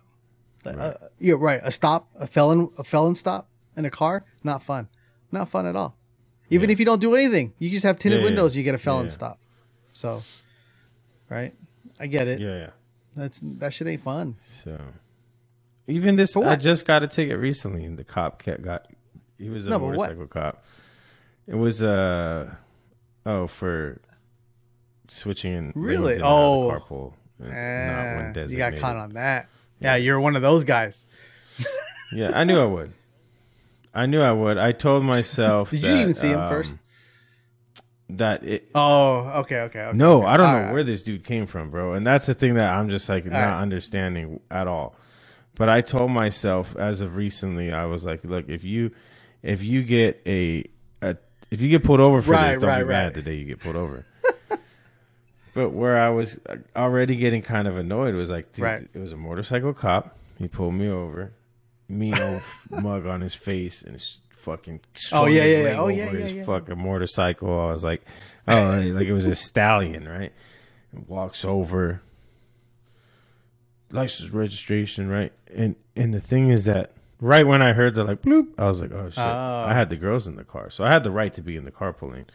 Right. 0.64 0.76
uh, 0.78 0.94
you're 1.18 1.38
right. 1.38 1.60
A 1.62 1.70
stop, 1.70 2.08
a 2.16 2.26
felon, 2.26 2.70
a 2.78 2.84
felon 2.84 3.14
stop 3.14 3.48
in 3.76 3.84
a 3.84 3.90
car, 3.90 4.24
not 4.44 4.62
fun. 4.62 4.88
Not 5.32 5.48
fun 5.48 5.66
at 5.66 5.76
all. 5.76 5.96
Even 6.50 6.68
Yeah. 6.68 6.72
if 6.72 6.78
you 6.80 6.84
don't 6.84 7.00
do 7.00 7.14
anything, 7.14 7.52
you 7.58 7.70
just 7.70 7.84
have 7.84 7.98
tinted 7.98 8.18
Yeah, 8.18 8.24
yeah. 8.24 8.30
windows, 8.30 8.56
you 8.56 8.62
get 8.62 8.74
a 8.74 8.78
felon 8.78 9.06
Yeah. 9.06 9.10
stop. 9.12 9.38
So, 9.98 10.22
right. 11.28 11.52
I 11.98 12.06
get 12.06 12.28
it. 12.28 12.38
Yeah, 12.38 12.54
yeah. 12.56 12.70
That's 13.16 13.40
that 13.42 13.72
shit 13.72 13.88
ain't 13.88 14.00
fun. 14.00 14.36
So 14.62 14.78
even 15.88 16.14
this, 16.14 16.36
I 16.36 16.54
just 16.54 16.86
got 16.86 17.02
a 17.02 17.08
ticket 17.08 17.36
recently, 17.36 17.84
and 17.84 17.98
the 17.98 18.04
cop 18.04 18.40
kept 18.40 18.62
got. 18.62 18.86
He 19.38 19.48
was 19.48 19.66
a 19.66 19.70
No, 19.70 19.80
motorcycle 19.80 20.28
cop. 20.28 20.62
It 21.48 21.56
was 21.56 21.82
uh 21.82 22.54
oh 23.26 23.48
for 23.48 24.00
switching 25.08 25.52
in 25.52 25.72
Really? 25.74 26.12
in 26.14 26.20
and 26.20 26.22
the 26.22 26.26
Oh. 26.28 26.70
carpool, 26.70 27.14
uh, 27.42 27.46
not 27.48 28.36
Ah, 28.36 28.46
you 28.48 28.56
got 28.56 28.76
caught 28.76 28.94
on 28.94 29.14
that. 29.14 29.48
Yeah, 29.80 29.96
you're 29.96 30.20
one 30.20 30.36
of 30.36 30.42
those 30.42 30.62
guys. 30.62 31.06
Yeah, 32.12 32.30
I 32.38 32.44
knew 32.44 32.60
I 32.60 32.66
would. 32.66 32.92
I 33.92 34.06
knew 34.06 34.20
I 34.20 34.30
would. 34.30 34.58
I 34.58 34.70
told 34.70 35.02
myself. 35.02 35.70
Did 35.72 35.82
you 35.82 35.96
even 35.96 36.14
see 36.14 36.30
him 36.30 36.38
um, 36.40 36.48
first? 36.48 36.78
That 38.10 38.42
it. 38.44 38.70
Oh, 38.74 39.40
okay, 39.40 39.60
okay. 39.62 39.82
okay 39.82 39.98
No, 39.98 40.18
okay. 40.18 40.26
I 40.26 40.36
don't 40.38 40.46
All 40.46 40.52
know 40.54 40.62
right. 40.66 40.72
where 40.72 40.84
this 40.84 41.02
dude 41.02 41.24
came 41.24 41.46
from, 41.46 41.70
bro. 41.70 41.92
And 41.94 42.06
that's 42.06 42.26
the 42.26 42.34
thing 42.34 42.54
that 42.54 42.70
I'm 42.72 42.88
just 42.88 43.08
like 43.08 43.26
not 43.26 43.32
right. 43.32 43.60
understanding 43.62 44.40
at 44.50 44.66
all. 44.66 44.96
But 45.56 45.68
I 45.68 45.80
told 45.82 46.10
myself 46.10 46.74
as 46.76 47.00
of 47.00 47.16
recently, 47.16 47.72
I 47.72 47.86
was 47.86 48.06
like, 48.06 48.24
look, 48.24 48.48
if 48.48 48.64
you 48.64 48.92
if 49.42 49.62
you 49.62 49.82
get 49.82 50.22
a, 50.26 50.64
a 51.02 51.16
if 51.50 51.60
you 51.60 51.68
get 51.68 51.84
pulled 51.84 52.00
over 52.00 52.22
for 52.22 52.32
Right, 52.32 52.48
this, 52.50 52.58
don't 52.58 52.70
right, 52.70 52.82
be 52.84 52.88
mad 52.88 53.14
the 53.14 53.22
day 53.22 53.34
you 53.34 53.44
get 53.44 53.60
pulled 53.60 53.76
over. 53.76 54.04
but 55.54 55.70
where 55.70 55.98
I 55.98 56.08
was 56.10 56.38
uh, 56.48 56.56
already 56.76 57.16
getting 57.16 57.42
kind 57.42 57.68
of 57.68 57.76
annoyed 57.76 58.14
was 58.14 58.30
like, 58.30 58.52
dude, 58.52 58.62
Right. 58.64 58.88
it 58.94 58.98
was 58.98 59.12
a 59.12 59.16
motorcycle 59.16 59.74
cop. 59.74 60.16
He 60.38 60.48
pulled 60.48 60.74
me 60.74 60.88
over, 60.88 61.32
me 61.88 62.18
old 62.18 62.42
mug 62.70 63.06
on 63.06 63.20
his 63.20 63.34
face, 63.34 63.82
and 63.82 63.92
his 63.94 64.18
fucking 64.50 64.80
Oh, 65.12 65.26
yeah, 65.26 65.44
yeah, 65.44 65.58
yeah. 65.62 65.78
Oh, 65.80 65.88
yeah, 65.88 66.04
yeah, 66.04 66.10
his 66.10 66.32
yeah. 66.34 66.44
fucking 66.44 66.78
motorcycle. 66.78 67.48
I 67.60 67.70
was 67.70 67.84
like, 67.84 68.02
oh, 68.46 68.82
like 68.94 69.06
it 69.06 69.12
was 69.12 69.26
a 69.26 69.34
stallion, 69.34 70.08
right? 70.08 70.32
And 70.92 71.06
walks 71.08 71.44
over 71.44 72.00
license 73.90 74.30
registration 74.30 75.08
right 75.08 75.32
and 75.54 75.74
and 75.96 76.12
the 76.12 76.20
thing 76.20 76.50
is 76.50 76.64
that 76.64 76.92
right 77.20 77.46
when 77.46 77.62
i 77.62 77.72
heard 77.72 77.94
the 77.94 78.04
like 78.04 78.20
bloop 78.20 78.46
i 78.58 78.68
was 78.68 78.82
like 78.82 78.92
oh 78.92 79.08
shit 79.08 79.18
Oh. 79.18 79.64
i 79.66 79.72
had 79.72 79.88
the 79.88 79.96
girls 79.96 80.26
in 80.26 80.36
the 80.36 80.44
car 80.44 80.68
so 80.68 80.84
i 80.84 80.88
had 80.92 81.04
the 81.04 81.10
right 81.10 81.32
to 81.34 81.40
be 81.42 81.56
in 81.56 81.64
the 81.64 81.70
carpool 81.70 82.12
lane 82.12 82.26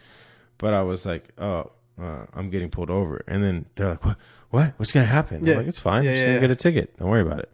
but 0.58 0.74
i 0.74 0.82
was 0.82 1.06
like 1.06 1.28
oh 1.38 1.70
uh, 2.02 2.26
i'm 2.34 2.50
getting 2.50 2.70
pulled 2.70 2.90
over 2.90 3.22
and 3.28 3.44
then 3.44 3.66
they're 3.76 3.90
like 3.90 4.04
what 4.04 4.16
what 4.50 4.74
what's 4.78 4.90
gonna 4.90 5.06
happen 5.06 5.46
Yeah. 5.46 5.52
i'm 5.52 5.58
like 5.58 5.68
it's 5.68 5.78
fine 5.78 6.02
Yeah, 6.02 6.10
i'm 6.10 6.14
just 6.16 6.20
yeah, 6.22 6.26
gonna 6.26 6.34
yeah. 6.34 6.40
get 6.40 6.50
a 6.50 6.56
ticket 6.56 6.96
don't 6.98 7.08
worry 7.08 7.22
about 7.22 7.38
it 7.38 7.52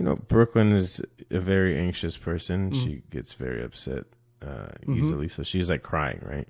you 0.00 0.06
know 0.06 0.16
brooklyn 0.16 0.72
is 0.72 1.02
a 1.30 1.38
very 1.38 1.78
anxious 1.78 2.16
person. 2.16 2.70
Mm. 2.70 2.82
she 2.82 3.02
gets 3.10 3.34
very 3.34 3.62
upset 3.62 4.04
uh, 4.42 4.46
Mm-hmm. 4.80 4.98
easily. 4.98 5.28
So 5.28 5.42
she's 5.42 5.68
like 5.68 5.82
crying 5.82 6.20
right? 6.24 6.48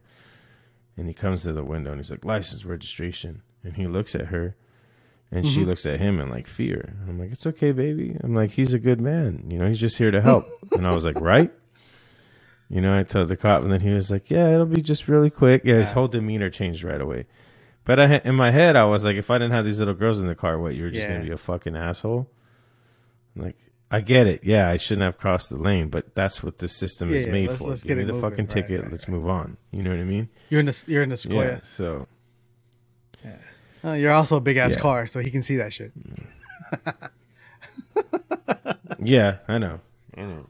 And 0.97 1.09
he 1.09 1.15
comes 1.15 1.43
to 1.43 1.53
the 1.53 1.65
window 1.65 1.91
and 1.91 1.99
he's 1.99 2.11
like 2.13 2.25
license 2.25 2.65
registration. 2.65 3.43
And 3.65 3.75
he 3.77 3.87
looks 3.89 4.15
at 4.15 4.27
her 4.27 4.55
and 5.33 5.45
she 5.47 5.61
Mm-hmm. 5.61 5.69
looks 5.71 5.85
at 5.87 5.99
him 6.01 6.21
in 6.21 6.31
like 6.31 6.47
fear. 6.47 6.95
I'm 7.09 7.19
like 7.19 7.33
it's 7.33 7.47
okay 7.47 7.73
baby. 7.73 8.17
I'm 8.23 8.35
like 8.37 8.53
he's 8.53 8.73
a 8.73 8.79
good 8.79 9.01
man. 9.01 9.45
You 9.51 9.59
know 9.59 9.67
he's 9.67 9.81
just 9.81 9.99
here 9.99 10.13
to 10.13 10.21
help. 10.21 10.45
And 10.73 10.87
i 10.87 10.93
was 10.93 11.05
like 11.05 11.21
right? 11.21 11.51
You 12.69 12.81
know 12.81 12.97
i 12.97 13.03
told 13.03 13.27
the 13.27 13.37
cop 13.37 13.63
and 13.65 13.73
then 13.73 13.81
he 13.81 13.91
was 13.91 14.13
like 14.13 14.31
yeah 14.31 14.55
it'll 14.55 14.67
be 14.67 14.81
just 14.83 15.09
really 15.09 15.31
quick. 15.31 15.63
Yeah, 15.65 15.79
his 15.79 15.91
whole 15.93 16.07
demeanor 16.09 16.51
changed 16.51 16.85
right 16.85 17.01
away. 17.01 17.27
But 17.85 17.99
I, 17.99 18.17
in 18.25 18.37
my 18.37 18.53
head 18.53 18.77
i 18.77 18.85
was 18.85 19.05
like 19.05 19.17
if 19.17 19.29
i 19.33 19.39
didn't 19.39 19.53
have 19.59 19.65
these 19.65 19.81
little 19.81 19.95
girls 19.95 20.21
in 20.21 20.27
the 20.29 20.37
car 20.37 20.59
what 20.61 20.77
you're 20.77 20.91
just 20.91 21.09
Yeah. 21.09 21.15
gonna 21.17 21.25
be 21.25 21.33
a 21.33 21.37
fucking 21.39 21.75
asshole 21.77 22.31
like 23.37 23.57
I 23.91 24.01
get 24.01 24.27
it. 24.27 24.45
Yeah, 24.45 24.69
I 24.69 24.77
shouldn't 24.77 25.03
have 25.05 25.19
crossed 25.19 25.49
the 25.51 25.57
lane, 25.57 25.89
but 25.89 26.15
that's 26.15 26.43
what 26.43 26.59
this 26.59 26.77
system 26.77 27.11
Yeah, 27.11 27.17
is 27.17 27.25
yeah, 27.27 27.33
made 27.33 27.49
let's- 27.49 27.59
for. 27.61 27.69
let's 27.71 27.83
Give 27.83 27.99
me 27.99 28.05
the 28.05 28.13
moving. 28.13 28.31
fucking 28.31 28.45
Right, 28.47 28.55
ticket. 28.55 28.83
right, 28.83 28.91
let's 28.91 29.09
right. 29.09 29.15
move 29.17 29.29
on. 29.29 29.57
You 29.73 29.83
know 29.83 29.91
what 29.91 29.99
I 29.99 30.05
mean? 30.05 30.29
You're 30.49 30.61
in 30.61 30.67
the 30.67 30.85
you're 30.87 31.03
in 31.03 31.09
the 31.09 31.15
Yeah. 31.15 31.17
Sequoia. 31.17 31.61
So 31.65 32.07
Oh, 33.83 33.95
you're 33.95 34.13
also 34.13 34.37
a 34.37 34.41
big 34.43 34.59
ass 34.59 34.75
Yeah. 34.75 34.81
car, 34.83 35.07
so 35.07 35.21
he 35.21 35.31
can 35.31 35.43
see 35.43 35.57
that 35.57 35.73
shit. 35.73 35.93
Yeah, 39.03 39.39
I 39.49 39.59
know. 39.59 39.81
I 40.17 40.21
know. 40.23 40.47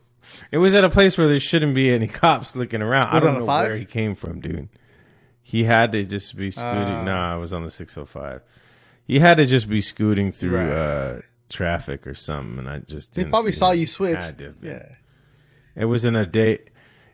It 0.51 0.59
was 0.59 0.75
at 0.75 0.83
a 0.85 0.91
place 0.91 1.17
where 1.17 1.29
there 1.29 1.39
shouldn't 1.41 1.75
be 1.75 1.91
any 1.91 2.07
cops 2.09 2.57
looking 2.57 2.83
around. 2.83 3.13
Was 3.15 3.23
I 3.23 3.27
don't 3.27 3.39
know 3.41 3.47
five? 3.47 3.69
where 3.69 3.77
he 3.77 3.85
came 3.85 4.15
from, 4.15 4.41
dude. 4.41 4.69
He 5.43 5.65
had 5.65 5.93
to 5.93 6.05
just 6.05 6.37
be 6.37 6.51
scooting. 6.51 6.73
Ah. 6.73 7.05
nah, 7.05 7.35
I 7.35 7.37
was 7.37 7.53
on 7.53 7.63
the 7.65 7.71
605. 7.71 8.43
He 9.07 9.19
had 9.21 9.37
to 9.39 9.47
just 9.47 9.69
be 9.69 9.81
scooting 9.81 10.33
through 10.33 10.71
uh, 10.73 11.21
traffic 11.51 12.07
or 12.07 12.15
something, 12.15 12.59
and 12.59 12.69
I 12.71 12.79
just 12.79 13.13
didn't. 13.13 13.29
They 13.29 13.31
probably 13.31 13.53
saw 13.53 13.73
him. 13.73 13.81
you 13.81 13.87
switch. 13.87 14.19
Yeah. 14.63 14.87
It 15.77 15.85
was 15.85 16.05
in 16.05 16.17
a 16.17 16.25
day. 16.27 16.61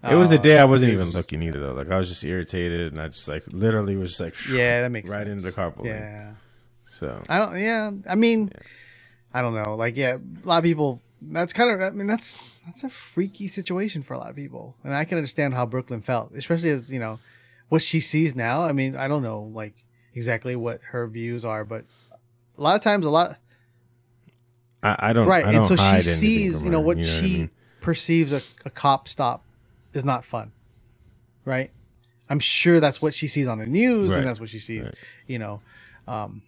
It 0.09 0.15
was 0.15 0.31
a 0.31 0.39
Oh, 0.39 0.43
day 0.43 0.59
I 0.59 0.65
wasn't 0.65 0.93
even 0.93 1.07
was- 1.07 1.15
looking 1.17 1.43
either 1.43 1.59
though. 1.59 1.73
Like 1.73 1.91
I 1.91 1.99
was 1.99 2.09
just 2.09 2.23
irritated, 2.25 2.93
and 2.93 3.01
I 3.03 3.09
just 3.09 3.27
like 3.29 3.43
literally 3.53 3.97
was 3.97 4.11
just 4.11 4.21
like 4.21 4.35
Yeah, 4.51 4.83
that 4.83 4.91
makes 4.91 5.09
right 5.11 5.27
sense. 5.27 5.45
into 5.45 5.55
the 5.55 5.61
carpool. 5.61 5.83
lane. 5.85 5.95
Yeah. 5.95 6.33
So 6.85 7.23
I 7.29 7.39
don't. 7.39 7.59
Yeah, 7.59 7.91
I 8.09 8.15
mean, 8.15 8.53
I 9.35 9.43
don't 9.43 9.55
know. 9.55 9.75
Like, 9.75 9.97
yeah, 9.97 10.17
a 10.17 10.47
lot 10.47 10.59
of 10.59 10.65
people. 10.65 11.03
That's 11.21 11.53
kind 11.53 11.71
of. 11.71 11.81
I 11.81 11.91
mean, 11.91 12.07
that's 12.07 12.39
that's 12.67 12.85
a 12.85 12.89
freaky 12.91 13.49
situation 13.49 14.03
for 14.03 14.15
a 14.15 14.19
lot 14.19 14.31
of 14.31 14.37
people, 14.37 14.77
and 14.85 14.95
I 14.95 15.05
can 15.05 15.19
understand 15.19 15.55
how 15.55 15.67
Brooklyn 15.67 16.03
felt, 16.03 16.33
especially 16.37 16.71
as 16.71 16.91
you 16.91 17.01
know 17.01 17.19
what 17.69 17.83
she 17.83 17.99
sees 18.01 18.35
now. 18.37 18.63
I 18.63 18.73
mean, 18.73 18.95
I 18.97 19.09
don't 19.09 19.23
know 19.23 19.43
like 19.43 19.85
exactly 20.15 20.55
what 20.57 20.81
her 20.91 21.07
views 21.09 21.45
are, 21.45 21.65
but 21.65 21.85
a 22.57 22.63
lot 22.63 22.77
of 22.77 22.83
times, 22.83 23.05
a 23.07 23.11
lot 23.11 23.39
I, 24.83 24.97
I 25.11 25.13
don't. 25.13 25.27
right, 25.27 25.45
I 25.45 25.49
and 25.49 25.57
don't 25.59 25.69
so 25.69 25.77
she 25.77 25.83
hide 25.83 25.95
anything 25.95 26.13
sees, 26.15 26.57
from 26.59 26.65
you 26.67 26.71
know, 26.73 26.81
her, 26.81 26.85
what 26.87 26.99
I 26.99 27.03
she 27.03 27.23
mean? 27.39 27.51
perceives 27.81 28.33
a, 28.33 28.43
a 28.65 28.71
cop 28.71 29.09
stop 29.09 29.45
is 29.93 30.05
not 30.05 30.25
fun, 30.25 30.53
right? 31.45 31.71
I'm 32.29 32.41
sure 32.41 32.81
that's 32.81 33.01
what 33.01 33.15
she 33.15 33.29
sees 33.29 33.47
on 33.47 33.59
the 33.59 33.67
news, 33.67 34.11
Right. 34.11 34.19
and 34.19 34.27
that's 34.27 34.41
what 34.41 34.49
she 34.51 34.59
sees, 34.59 34.83
Right. 34.83 34.95
you 35.27 35.39
know. 35.39 35.61
Um, 36.09 36.43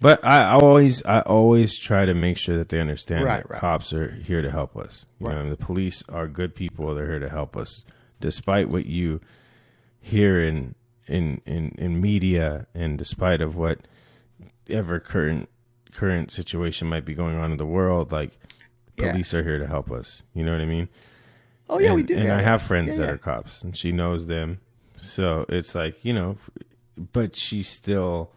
But 0.00 0.24
I, 0.24 0.42
I 0.42 0.52
always, 0.54 1.04
I 1.04 1.20
always 1.20 1.76
try 1.78 2.04
to 2.04 2.14
make 2.14 2.36
sure 2.38 2.56
that 2.58 2.68
they 2.68 2.80
understand 2.80 3.24
Right, 3.24 3.46
that 3.48 3.58
cops 3.58 3.92
are 3.92 4.10
here 4.12 4.42
to 4.42 4.50
help 4.50 4.76
us. 4.76 5.06
You 5.20 5.28
know, 5.28 5.50
the 5.50 5.56
police 5.56 6.02
are 6.08 6.28
good 6.28 6.54
people. 6.54 6.94
They're 6.94 7.06
here 7.06 7.20
to 7.20 7.28
help 7.28 7.56
us, 7.56 7.84
despite 8.20 8.68
what 8.68 8.86
you 8.86 9.20
hear 10.00 10.40
in 10.42 10.74
in 11.06 11.40
in, 11.46 11.74
in 11.78 12.00
media, 12.00 12.66
and 12.74 12.96
despite 12.98 13.40
of 13.42 13.56
what 13.56 13.78
ever 14.70 14.98
current 15.00 15.48
current 15.94 16.30
situation 16.30 16.88
might 16.88 17.04
be 17.04 17.14
going 17.14 17.36
on 17.36 17.50
in 17.52 17.56
the 17.56 17.66
world. 17.66 18.12
Like, 18.12 18.32
Yeah. 18.96 19.10
police 19.12 19.32
are 19.34 19.42
here 19.42 19.58
to 19.58 19.66
help 19.66 19.90
us. 19.90 20.22
You 20.34 20.44
know 20.44 20.52
what 20.52 20.60
I 20.60 20.66
mean? 20.66 20.88
oh 21.70 21.78
yeah, 21.78 21.86
and, 21.88 21.96
we 21.96 22.02
do. 22.02 22.14
And 22.16 22.24
yeah, 22.24 22.36
I 22.36 22.42
have 22.42 22.62
friends 22.62 22.90
Yeah, 22.90 22.96
that 22.96 23.06
yeah. 23.06 23.12
are 23.14 23.18
cops, 23.18 23.62
and 23.62 23.76
she 23.76 23.90
knows 23.92 24.26
them. 24.26 24.60
So 24.98 25.46
it's 25.48 25.74
like 25.74 26.04
you 26.04 26.12
know, 26.12 26.36
but 27.12 27.34
she 27.36 27.62
still 27.62 28.30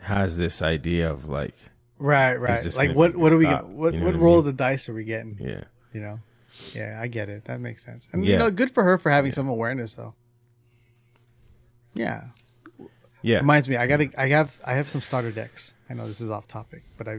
has 0.00 0.36
this 0.38 0.62
idea 0.62 1.10
of 1.10 1.28
like, 1.28 1.54
Right, 1.98 2.36
right. 2.36 2.76
Like 2.76 2.94
what 2.94 3.16
what 3.16 3.32
are 3.32 3.36
we 3.36 3.44
cop? 3.46 3.64
what 3.64 3.94
You 3.94 4.00
know 4.00 4.06
what 4.06 4.14
what 4.16 4.22
roll 4.22 4.38
of 4.40 4.44
the 4.44 4.52
dice 4.52 4.88
are 4.88 4.94
we 4.94 5.04
getting? 5.04 5.36
yeah, 5.40 5.64
You 5.92 6.00
know? 6.00 6.20
Yeah, 6.74 6.98
I 7.00 7.06
get 7.08 7.28
it. 7.28 7.44
That 7.46 7.60
makes 7.60 7.84
sense. 7.84 8.06
And 8.12 8.24
Yeah. 8.24 8.32
you 8.32 8.38
know, 8.38 8.50
good 8.50 8.70
for 8.70 8.84
her 8.84 8.96
for 8.98 9.10
having 9.10 9.32
some 9.32 9.48
awareness 9.48 9.94
though. 9.94 10.14
Yeah. 11.94 12.28
Yeah, 13.24 13.38
Reminds 13.38 13.68
me, 13.68 13.76
I 13.76 13.86
gotta 13.86 14.10
I 14.18 14.28
have 14.28 14.60
I 14.64 14.74
have 14.74 14.88
some 14.88 15.00
starter 15.00 15.30
decks. 15.32 15.74
I 15.90 15.94
know 15.94 16.06
this 16.06 16.20
is 16.20 16.30
off 16.30 16.46
topic, 16.46 16.82
but 16.98 17.08
I 17.08 17.18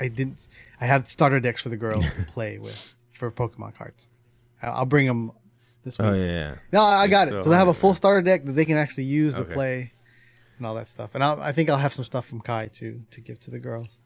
I 0.00 0.08
didn't 0.08 0.46
I 0.80 0.86
have 0.86 1.08
starter 1.08 1.40
decks 1.40 1.60
for 1.60 1.68
the 1.68 1.76
girls 1.76 2.10
to 2.12 2.22
play 2.34 2.58
with 2.58 2.94
for 3.10 3.30
Pokemon 3.30 3.74
cards. 3.74 4.08
I- 4.62 4.68
I'll 4.68 4.86
bring 4.86 5.06
them 5.06 5.32
this 5.84 5.98
week. 5.98 6.06
oh 6.08 6.14
yeah, 6.14 6.24
yeah. 6.26 6.54
No, 6.72 6.82
I 6.82 7.06
got 7.08 7.28
it. 7.28 7.42
So 7.44 7.50
they 7.50 7.56
have 7.56 7.68
a 7.68 7.74
full 7.74 7.94
starter 7.94 8.22
deck 8.22 8.44
that 8.44 8.52
they 8.52 8.64
can 8.64 8.76
actually 8.76 9.04
use 9.04 9.34
to 9.34 9.44
play 9.44 9.92
and 10.58 10.66
all 10.66 10.74
that 10.76 10.88
stuff. 10.88 11.10
And 11.14 11.24
I'll, 11.24 11.40
I 11.42 11.50
think 11.52 11.68
I'll 11.70 11.76
have 11.78 11.92
some 11.92 12.04
stuff 12.04 12.24
from 12.26 12.40
Kai 12.40 12.68
too 12.68 13.02
to 13.10 13.20
give 13.20 13.40
to 13.40 13.50
the 13.50 13.58
girls. 13.58 13.98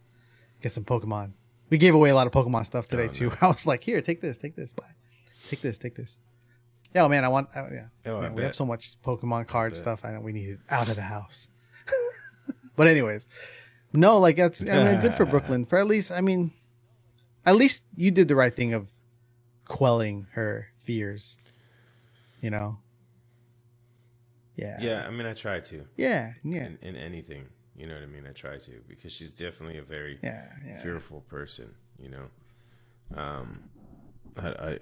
Get 0.62 0.72
some 0.72 0.84
Pokemon. 0.84 1.32
We 1.68 1.76
gave 1.78 1.94
away 1.94 2.08
a 2.10 2.14
lot 2.14 2.26
of 2.26 2.32
Pokemon 2.32 2.64
stuff 2.64 2.88
today 2.88 3.08
Oh, 3.10 3.12
too. 3.12 3.28
nice. 3.30 3.42
I 3.42 3.46
was 3.48 3.66
like, 3.66 3.82
here, 3.84 4.00
take 4.00 4.20
this, 4.22 4.38
take 4.38 4.56
this, 4.56 4.72
bye. 4.72 4.84
Take 5.50 5.60
this, 5.60 5.76
take 5.78 5.96
this. 5.96 6.18
Yeah, 6.96 7.04
oh, 7.04 7.08
man, 7.10 7.24
I 7.26 7.28
want. 7.28 7.50
Uh, 7.54 7.66
yeah, 7.70 7.86
Oh, 8.06 8.22
Man, 8.22 8.34
we 8.34 8.42
have 8.42 8.54
so 8.56 8.64
much 8.64 8.96
Pokemon 9.04 9.46
card 9.48 9.72
bet. 9.72 9.78
stuff. 9.78 10.00
I 10.02 10.12
know 10.12 10.20
we 10.20 10.32
need 10.32 10.48
it 10.48 10.60
out 10.70 10.88
of 10.88 10.96
the 10.96 11.02
house. 11.02 11.48
but 12.76 12.86
anyways, 12.86 13.26
no, 13.92 14.18
like 14.18 14.36
that's. 14.36 14.62
I 14.62 14.82
mean, 14.82 15.00
good 15.02 15.14
for 15.14 15.26
Brooklyn. 15.26 15.66
For 15.66 15.76
at 15.78 15.86
least, 15.86 16.10
I 16.10 16.22
mean, 16.22 16.52
at 17.44 17.54
least 17.54 17.84
you 17.94 18.10
did 18.10 18.28
the 18.28 18.34
right 18.34 18.56
thing 18.56 18.72
of 18.72 18.88
quelling 19.66 20.26
her 20.32 20.68
fears. 20.84 21.36
You 22.40 22.48
know. 22.48 22.78
Yeah. 24.54 24.78
Yeah, 24.80 25.04
I 25.06 25.10
mean, 25.10 25.26
I 25.26 25.34
try 25.34 25.60
to 25.60 25.84
Yeah. 25.96 26.32
Yeah. 26.42 26.64
in, 26.64 26.78
in 26.80 26.96
anything. 26.96 27.44
You 27.76 27.86
know 27.86 27.92
what 27.92 28.04
I 28.04 28.06
mean? 28.06 28.24
I 28.26 28.32
try 28.32 28.56
to 28.56 28.70
because 28.88 29.12
she's 29.12 29.32
definitely 29.32 29.76
a 29.76 29.82
very 29.82 30.18
Yeah. 30.22 30.46
Yeah. 30.66 30.78
fearful 30.80 31.20
person. 31.28 31.74
You 31.98 32.08
know, 32.08 33.20
um, 33.20 33.64
I, 34.38 34.48
I 34.48 34.78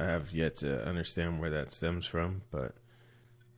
I 0.00 0.04
have 0.04 0.32
yet 0.32 0.56
to 0.56 0.84
understand 0.86 1.40
where 1.40 1.50
that 1.50 1.70
stems 1.72 2.06
from, 2.06 2.42
but 2.50 2.74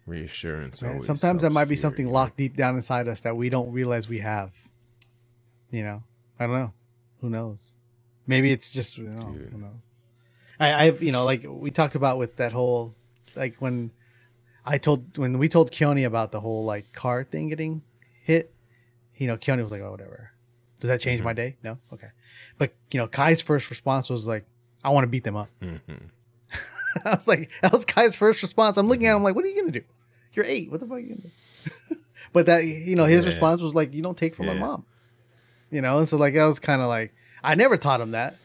reassurance. 0.07 0.83
Man, 0.83 1.03
sometimes 1.03 1.43
that 1.43 1.51
might 1.51 1.67
be 1.67 1.75
fear, 1.77 1.83
something 1.83 2.07
know? 2.07 2.13
locked 2.13 2.37
deep 2.37 2.57
down 2.57 2.77
inside 2.77 3.09
us 3.09 3.21
that 3.21 3.37
we 3.37 3.49
don't 3.49 3.73
realize 3.73 4.09
we 4.09 4.19
have. 4.19 4.53
You 5.71 5.85
know, 5.85 6.03
I 6.39 6.47
don't 6.47 6.55
know. 6.59 6.73
Who 7.21 7.31
knows? 7.31 7.73
Maybe 8.27 8.51
it's 8.51 8.73
just 8.73 8.99
you 8.99 9.09
know, 9.09 9.33
Dude. 9.33 9.53
knows? 9.59 9.71
I, 10.61 10.87
I've 10.87 11.03
you 11.03 11.13
know 11.13 11.25
like 11.25 11.45
we 11.47 11.71
talked 11.71 11.95
about 11.95 12.19
with 12.19 12.37
that 12.37 12.53
whole 12.53 12.95
like 13.35 13.57
when 13.57 13.91
I 14.65 14.79
told 14.79 15.17
when 15.19 15.39
we 15.39 15.49
told 15.49 15.73
Keone 15.73 16.05
about 16.07 16.31
the 16.33 16.41
whole 16.41 16.65
like 16.65 16.93
car 16.93 17.25
thing 17.25 17.49
getting 17.49 17.83
hit, 18.23 18.53
you 19.17 19.27
know, 19.27 19.37
Keone 19.37 19.63
was 19.63 19.71
like, 19.71 19.81
"Oh, 19.83 19.91
whatever." 19.91 20.33
Does 20.81 20.89
that 20.89 21.01
change 21.01 21.19
Mm-hmm. 21.19 21.25
my 21.25 21.33
day? 21.33 21.57
No, 21.63 21.79
okay. 21.93 22.09
But 22.59 22.75
you 22.91 22.99
know, 22.99 23.07
Kai's 23.07 23.41
first 23.41 23.71
response 23.71 24.11
was 24.11 24.27
like, 24.27 24.45
"I 24.85 24.91
want 24.91 25.05
to 25.05 25.09
beat 25.09 25.25
them 25.25 25.37
up." 25.37 25.49
Mhm. 25.61 26.11
I 27.05 27.11
was 27.11 27.27
like, 27.29 27.51
that 27.63 27.73
was 27.73 27.85
Kai's 27.85 28.15
first 28.17 28.43
response. 28.43 28.77
I'm 28.77 28.89
looking 28.89 29.07
at 29.07 29.17
him 29.17 29.23
like, 29.23 29.35
what 29.35 29.45
are 29.45 29.49
you 29.49 29.57
gonna 29.61 29.73
do? 29.73 29.83
You're 30.35 30.45
eight. 30.47 30.71
What 30.71 30.81
the 30.81 30.87
fuck 30.87 30.97
are 30.97 31.01
you 31.01 31.09
gonna 31.17 31.21
do? 31.91 31.97
but 32.33 32.47
that 32.47 32.65
you 32.65 32.97
know, 32.97 33.05
his 33.05 33.25
Yeah. 33.25 33.31
response 33.31 33.61
was 33.63 33.75
like, 33.75 33.93
you 33.93 34.03
don't 34.03 34.17
take 34.17 34.35
from 34.35 34.47
my 34.47 34.55
mom. 34.55 34.85
You 35.71 35.81
know, 35.81 35.99
and 35.99 36.09
so 36.09 36.17
like 36.17 36.35
that 36.35 36.45
was 36.47 36.59
kind 36.59 36.81
of 36.83 36.89
like 36.89 37.15
I 37.43 37.55
never 37.55 37.77
taught 37.77 38.01
him 38.01 38.11
that. 38.13 38.37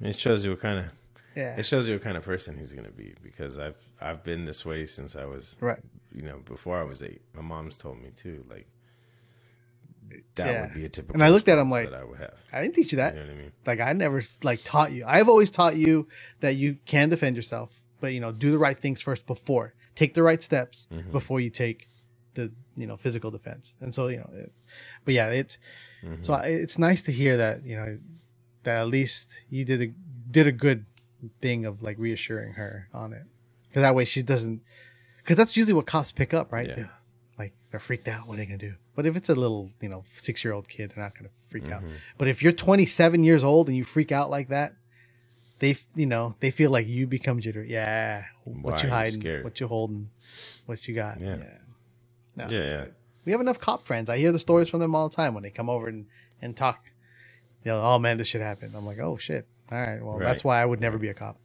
It 0.00 0.18
shows 0.18 0.44
you 0.44 0.50
what 0.52 0.60
kind 0.60 0.78
of 0.78 0.92
Yeah. 1.34 1.56
it 1.56 1.64
shows 1.64 1.88
you 1.88 1.94
what 1.94 2.02
kind 2.02 2.16
of 2.16 2.22
person 2.24 2.56
he's 2.56 2.72
gonna 2.72 2.90
be 2.90 3.14
because 3.22 3.58
I've 3.58 3.76
I've 4.00 4.22
been 4.22 4.44
this 4.44 4.64
way 4.64 4.86
since 4.86 5.16
I 5.16 5.24
was 5.24 5.56
Right. 5.60 5.78
you 6.14 6.22
know 6.22 6.38
before 6.44 6.78
I 6.78 6.84
was 6.84 7.02
eight. 7.02 7.20
My 7.34 7.42
mom's 7.42 7.78
told 7.78 8.00
me 8.02 8.10
too, 8.14 8.44
like 8.48 8.66
that 10.36 10.46
Yeah. 10.46 10.62
would 10.66 10.74
be 10.74 10.84
a 10.84 10.88
typical. 10.88 11.14
And 11.14 11.24
I 11.24 11.28
looked 11.30 11.48
at 11.48 11.58
him 11.58 11.70
like, 11.70 11.92
I 11.92 12.04
would 12.04 12.18
have. 12.18 12.34
I 12.52 12.62
didn't 12.62 12.74
teach 12.74 12.92
you 12.92 12.96
that. 12.96 13.14
You 13.14 13.20
know 13.20 13.26
what 13.26 13.34
I 13.34 13.38
mean? 13.38 13.52
Like 13.66 13.80
I 13.80 13.92
never 13.92 14.22
like 14.42 14.60
taught 14.64 14.92
you. 14.92 15.04
I've 15.06 15.28
always 15.28 15.50
taught 15.50 15.76
you 15.76 16.08
that 16.40 16.56
you 16.56 16.78
can 16.86 17.08
defend 17.08 17.36
yourself, 17.36 17.80
but 18.00 18.12
you 18.12 18.20
know, 18.20 18.32
do 18.32 18.50
the 18.50 18.58
right 18.58 18.76
things 18.76 19.00
first 19.00 19.26
before. 19.26 19.74
Take 19.94 20.14
the 20.14 20.22
right 20.22 20.42
steps 20.42 20.86
Mm-hmm. 20.92 21.10
before 21.12 21.40
you 21.40 21.50
take 21.50 21.88
the 22.34 22.52
you 22.76 22.86
know 22.86 22.96
physical 22.96 23.30
defense. 23.30 23.74
And 23.80 23.94
so 23.94 24.08
you 24.08 24.18
know, 24.18 24.30
it, 24.32 24.52
but 25.04 25.14
yeah, 25.14 25.28
it's 25.30 25.58
Mm-hmm. 26.04 26.22
so 26.22 26.32
I, 26.34 26.44
it's 26.46 26.78
nice 26.78 27.02
to 27.02 27.12
hear 27.12 27.36
that 27.36 27.64
you 27.64 27.76
know 27.76 27.98
that 28.62 28.76
at 28.82 28.86
least 28.88 29.40
you 29.50 29.64
did 29.64 29.82
a 29.82 29.88
did 30.30 30.46
a 30.46 30.52
good 30.52 30.86
thing 31.40 31.64
of 31.64 31.82
like 31.82 31.98
reassuring 31.98 32.52
her 32.54 32.88
on 32.94 33.12
it, 33.12 33.24
because 33.68 33.82
that 33.82 33.94
way 33.96 34.04
she 34.04 34.22
doesn't. 34.22 34.62
Because 35.18 35.36
that's 35.36 35.56
usually 35.56 35.74
what 35.74 35.86
cops 35.86 36.12
pick 36.12 36.32
up, 36.32 36.52
right? 36.52 36.68
Yeah. 36.68 36.86
Like 37.38 37.52
they're 37.70 37.80
freaked 37.80 38.08
out. 38.08 38.26
What 38.26 38.34
are 38.34 38.36
they 38.38 38.46
gonna 38.46 38.58
do? 38.58 38.74
But 38.96 39.06
if 39.06 39.16
it's 39.16 39.28
a 39.28 39.34
little 39.34 39.70
you 39.80 39.88
know 39.88 40.04
six 40.16 40.44
year 40.44 40.52
old 40.52 40.68
kid, 40.68 40.92
they're 40.94 41.04
not 41.04 41.16
gonna 41.16 41.30
freak 41.50 41.70
out. 41.70 41.82
Mm-hmm. 41.82 41.94
But 42.16 42.28
if 42.28 42.42
you're 42.42 42.52
27 42.52 43.22
years 43.22 43.44
old 43.44 43.68
and 43.68 43.76
you 43.76 43.84
freak 43.84 44.10
out 44.10 44.28
like 44.28 44.48
that, 44.48 44.74
they 45.60 45.76
you 45.94 46.06
know 46.06 46.34
they 46.40 46.50
feel 46.50 46.70
like 46.70 46.88
you 46.88 47.06
become 47.06 47.40
jitter. 47.40 47.66
Yeah, 47.66 48.24
what 48.44 48.82
are 48.82 48.86
you 48.86 48.92
hiding? 48.92 49.20
scared? 49.20 49.44
What 49.44 49.60
you 49.60 49.68
holding? 49.68 50.10
What 50.66 50.86
you 50.88 50.94
got? 50.94 51.20
Yeah. 51.20 51.36
No, 52.36 52.48
Yeah, 52.48 52.66
yeah. 52.68 52.84
We 53.24 53.32
have 53.32 53.40
enough 53.40 53.58
cop 53.58 53.84
friends. 53.84 54.08
I 54.08 54.16
hear 54.16 54.32
the 54.32 54.38
stories 54.38 54.68
from 54.68 54.80
them 54.80 54.94
all 54.94 55.08
the 55.08 55.14
time 55.14 55.34
when 55.34 55.42
they 55.42 55.50
come 55.50 55.68
over 55.68 55.88
and, 55.88 56.06
and 56.40 56.56
talk. 56.56 56.82
They're 57.62 57.74
like, 57.74 57.84
oh 57.84 57.98
man, 57.98 58.16
this 58.16 58.28
shit 58.28 58.40
happened. 58.40 58.74
I'm 58.74 58.86
like, 58.86 58.98
oh 59.00 59.16
shit. 59.16 59.46
All 59.70 59.78
right. 59.78 60.02
Well, 60.02 60.18
that's 60.18 60.42
why 60.42 60.62
I 60.62 60.64
would 60.64 60.80
never 60.80 60.96
be 60.96 61.08
a 61.08 61.14
cop. 61.14 61.36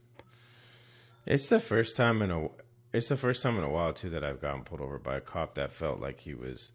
It's 1.26 1.48
the 1.48 1.60
first 1.60 1.96
time 1.96 2.22
in 2.22 2.30
a 2.30 2.48
it's 2.94 3.08
the 3.08 3.16
first 3.16 3.42
time 3.42 3.58
in 3.58 3.64
a 3.64 3.68
while 3.68 3.92
too 3.92 4.08
that 4.10 4.24
I've 4.24 4.40
gotten 4.40 4.62
pulled 4.62 4.80
over 4.80 4.98
by 4.98 5.16
a 5.16 5.20
cop 5.20 5.54
that 5.56 5.72
felt 5.72 6.00
like 6.00 6.20
he 6.20 6.32
was 6.34 6.72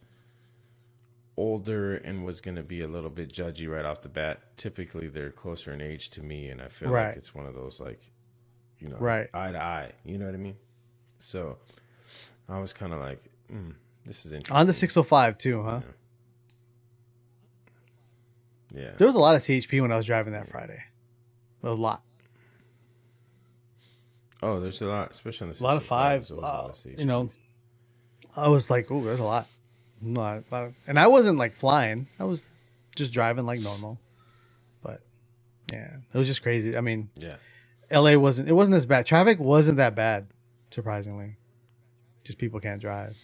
older 1.38 1.96
and 1.96 2.26
was 2.26 2.42
going 2.42 2.56
to 2.58 2.64
be 2.64 2.82
a 2.82 2.88
little 2.88 3.10
bit 3.10 3.32
judgy 3.32 3.68
right 3.70 3.86
off 3.86 4.02
the 4.02 4.10
bat. 4.10 4.42
Typically, 4.58 5.08
they're 5.08 5.32
closer 5.32 5.72
in 5.74 5.82
age 5.82 6.10
to 6.12 6.22
me, 6.22 6.50
and 6.50 6.62
I 6.62 6.68
feel 6.68 6.90
Right. 6.90 7.08
like 7.08 7.18
it's 7.18 7.34
one 7.34 7.46
of 7.46 7.56
those 7.56 7.80
like, 7.80 8.02
you 8.80 8.90
know, 8.90 8.98
Right. 8.98 9.30
eye 9.34 9.52
to 9.54 9.62
eye. 9.62 9.94
You 10.04 10.18
know 10.18 10.26
what 10.26 10.34
I 10.36 10.38
mean? 10.38 10.58
So 11.20 11.58
I 12.50 12.60
was 12.60 12.74
kind 12.74 12.92
of 12.94 13.00
like, 13.00 13.24
mm, 13.52 13.74
this 14.06 14.26
is 14.26 14.34
interesting. 14.34 14.56
On 14.58 14.68
the 14.68 14.74
605 14.74 15.38
too, 15.38 15.64
huh? 15.64 15.82
yeah, 18.74 18.92
There 18.98 19.08
was 19.08 19.16
a 19.16 19.20
lot 19.20 19.36
of 19.36 19.42
CHP 19.42 19.82
when 19.82 19.92
I 19.92 19.98
was 19.98 20.06
driving 20.06 20.34
that 20.34 20.50
Friday. 20.50 20.84
A 21.64 21.74
lot. 21.74 22.04
Oh, 24.42 24.60
there's 24.60 24.82
a 24.82 24.88
lot, 24.88 25.12
especially 25.12 25.48
on 25.48 25.54
the 25.54 25.62
A 25.62 25.64
lot 25.64 25.78
of 25.78 25.84
fives. 25.84 26.30
there 26.30 26.38
was 26.38 26.44
a 26.44 26.48
lot 26.48 26.86
Uh, 26.86 26.90
you 26.98 27.06
know, 27.06 27.30
I 28.38 28.48
was 28.48 28.70
like, 28.70 28.90
oh, 28.90 29.04
there's 29.04 29.20
a 29.20 29.24
lot. 29.24 29.48
A 30.04 30.08
lot, 30.08 30.44
a 30.50 30.56
lot 30.56 30.64
of- 30.66 30.76
and 30.88 30.98
I 30.98 31.08
wasn't 31.08 31.38
like 31.38 31.54
flying. 31.56 32.08
I 32.20 32.24
was 32.24 32.42
just 32.96 33.12
driving 33.12 33.46
like 33.46 33.60
normal. 33.60 34.00
But 34.82 35.02
yeah, 35.74 35.98
it 36.14 36.18
was 36.18 36.26
just 36.28 36.42
crazy. 36.42 36.78
I 36.78 36.82
mean, 36.82 37.10
yeah, 37.16 37.36
LA 37.92 38.16
wasn't 38.18 38.48
it 38.48 38.54
wasn't 38.54 38.78
as 38.78 38.86
bad. 38.86 39.06
Traffic 39.06 39.40
wasn't 39.40 39.76
that 39.78 39.94
bad, 39.96 40.28
surprisingly. 40.72 41.36
Just 42.24 42.38
people 42.38 42.60
can't 42.62 42.80
drive. 42.82 43.18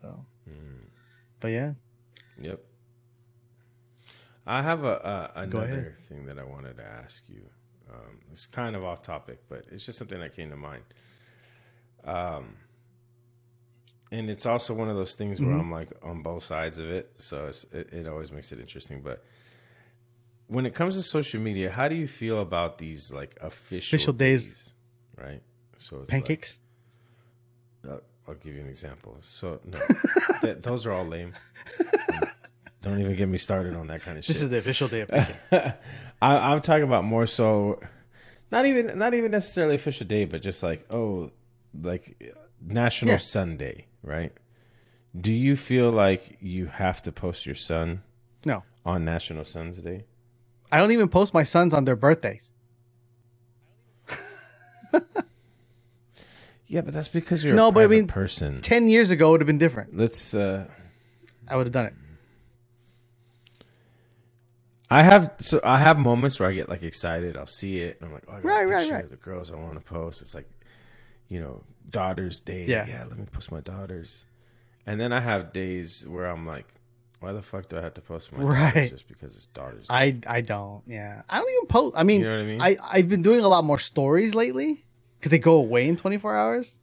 So 0.00 0.24
Mm. 0.48 0.86
but 1.38 1.48
yeah. 1.48 1.74
Yep. 2.40 2.64
I 4.46 4.62
have 4.62 4.84
a, 4.84 5.32
a 5.36 5.40
another 5.42 5.94
thing 6.08 6.24
that 6.26 6.38
I 6.38 6.44
wanted 6.44 6.78
to 6.78 6.84
ask 6.84 7.28
you. 7.28 7.42
Um, 7.92 8.18
it's 8.30 8.46
kind 8.46 8.76
of 8.76 8.84
off 8.84 9.02
topic, 9.02 9.40
but 9.48 9.64
it's 9.72 9.84
just 9.84 9.98
something 9.98 10.20
that 10.20 10.36
came 10.36 10.50
to 10.50 10.56
mind. 10.56 10.82
Um, 12.04 12.56
and 14.12 14.30
it's 14.30 14.46
also 14.46 14.74
one 14.74 14.88
of 14.88 14.96
those 14.96 15.14
things 15.14 15.40
where 15.40 15.50
Mm-hmm. 15.50 15.60
I'm 15.60 15.70
like 15.72 15.88
on 16.02 16.22
both 16.22 16.42
sides 16.44 16.78
of 16.78 16.88
it, 16.90 17.12
so 17.18 17.46
it's, 17.46 17.64
it, 17.72 17.92
it 17.92 18.06
always 18.06 18.30
makes 18.32 18.52
it 18.52 18.60
interesting. 18.60 19.00
But 19.02 19.24
when 20.46 20.66
it 20.66 20.74
comes 20.74 20.96
to 20.96 21.02
social 21.02 21.40
media, 21.40 21.70
how 21.70 21.88
do 21.88 21.94
you 21.94 22.06
feel 22.08 22.40
about 22.40 22.78
these 22.78 23.12
like 23.12 23.36
official, 23.40 23.96
Official 23.96 24.12
days. 24.12 24.72
right? 25.16 25.42
So 25.78 26.00
it's 26.00 26.12
like- 26.12 26.22
Pancakes. 26.22 26.58
uh, 27.88 27.98
I'll 28.28 28.34
give 28.34 28.54
you 28.54 28.60
an 28.60 28.68
example. 28.68 29.16
So 29.20 29.60
no, 29.64 29.78
th- 30.40 30.58
those 30.62 30.86
are 30.86 30.92
all 30.92 31.04
lame. 31.06 31.34
Don't 32.82 32.98
even 33.00 33.14
get 33.16 33.28
me 33.28 33.36
started 33.38 33.74
on 33.74 33.88
that 33.88 34.02
kind 34.02 34.16
of 34.18 34.24
shit. 34.24 34.34
this 34.34 34.42
is 34.42 34.50
the 34.50 34.58
official 34.58 34.88
day 34.88 35.00
of 35.02 35.08
pancake. 35.08 35.36
I, 36.22 36.52
I'm 36.52 36.60
talking 36.60 36.84
about 36.84 37.04
more 37.04 37.26
so, 37.26 37.80
not 38.50 38.64
even 38.66 38.98
not 38.98 39.12
even 39.14 39.30
necessarily 39.30 39.74
official 39.74 40.06
day, 40.06 40.24
but 40.24 40.40
just 40.42 40.62
like 40.62 40.86
oh, 40.90 41.30
like 41.78 42.32
National 42.64 43.12
Yeah. 43.12 43.18
Sunday, 43.18 43.86
right? 44.02 44.32
Do 45.18 45.32
you 45.32 45.56
feel 45.56 45.90
like 45.90 46.38
you 46.40 46.66
have 46.66 47.02
to 47.02 47.12
post 47.12 47.44
your 47.44 47.54
son 47.56 48.02
no. 48.44 48.62
on 48.86 49.04
National 49.04 49.44
Sons 49.44 49.78
Day? 49.78 50.04
I 50.72 50.78
don't 50.78 50.92
even 50.92 51.08
post 51.08 51.34
my 51.34 51.42
sons 51.42 51.74
on 51.74 51.84
their 51.84 51.96
birthdays. 51.96 52.50
Yeah, 56.66 56.82
but 56.82 56.94
that's 56.94 57.08
because 57.08 57.44
you're 57.44 57.56
No, 57.56 57.70
a 57.70 57.72
but 57.72 57.82
I 57.82 57.86
mean, 57.88 58.06
person. 58.06 58.60
Ten 58.60 58.88
years 58.88 59.10
ago 59.10 59.28
it 59.28 59.30
would 59.32 59.40
have 59.40 59.46
been 59.48 59.58
different. 59.58 59.96
Let's. 59.96 60.34
uh 60.34 60.68
I 61.48 61.56
would 61.56 61.66
have 61.66 61.72
done 61.72 61.86
it. 61.86 61.94
I 64.90 65.02
have 65.02 65.34
so 65.38 65.60
I 65.62 65.78
have 65.78 65.98
moments 65.98 66.40
where 66.40 66.48
I 66.48 66.52
get 66.52 66.68
like 66.68 66.82
excited. 66.82 67.36
I'll 67.36 67.46
see 67.46 67.78
it 67.80 67.98
and 68.00 68.08
I'm 68.08 68.12
like, 68.12 68.24
oh, 68.28 68.32
I 68.32 68.34
got 68.40 68.44
Right, 68.44 68.62
a 68.62 68.66
right, 68.66 68.78
picture 68.80 68.94
right. 68.94 69.04
of 69.04 69.10
the 69.10 69.16
girls 69.16 69.52
I 69.52 69.56
want 69.56 69.74
to 69.74 69.80
post. 69.80 70.20
It's 70.20 70.34
like, 70.34 70.48
you 71.28 71.40
know, 71.40 71.62
Daughter's 71.88 72.40
Day. 72.40 72.64
Yeah. 72.66 72.86
yeah. 72.88 73.04
Let 73.08 73.18
me 73.18 73.26
post 73.30 73.52
my 73.52 73.60
daughters. 73.60 74.26
And 74.86 75.00
then 75.00 75.12
I 75.12 75.20
have 75.20 75.52
days 75.52 76.04
where 76.08 76.26
I'm 76.26 76.46
like, 76.46 76.66
why 77.20 77.32
the 77.32 77.42
fuck 77.42 77.68
do 77.68 77.76
I 77.78 77.82
have 77.82 77.94
to 77.94 78.00
post 78.00 78.32
my 78.32 78.42
Right. 78.42 78.74
daughters 78.74 78.90
just 78.90 79.08
because 79.08 79.36
it's 79.36 79.46
Daughter's 79.46 79.86
Day? 79.86 79.94
I 79.94 80.18
I 80.26 80.40
don't. 80.40 80.82
Yeah. 80.86 81.22
I 81.28 81.38
don't 81.38 81.50
even 81.50 81.66
post. 81.68 81.96
I 81.96 82.02
mean, 82.02 82.22
You 82.22 82.26
know 82.26 82.36
what 82.38 82.42
I 82.42 82.46
mean? 82.46 82.60
I 82.62 82.76
I've 82.82 83.08
been 83.08 83.22
doing 83.22 83.40
a 83.44 83.48
lot 83.48 83.64
more 83.64 83.78
stories 83.78 84.34
lately 84.34 84.84
because 85.18 85.30
they 85.30 85.38
go 85.38 85.54
away 85.56 85.86
in 85.86 85.96
24 85.96 86.34
hours. 86.34 86.78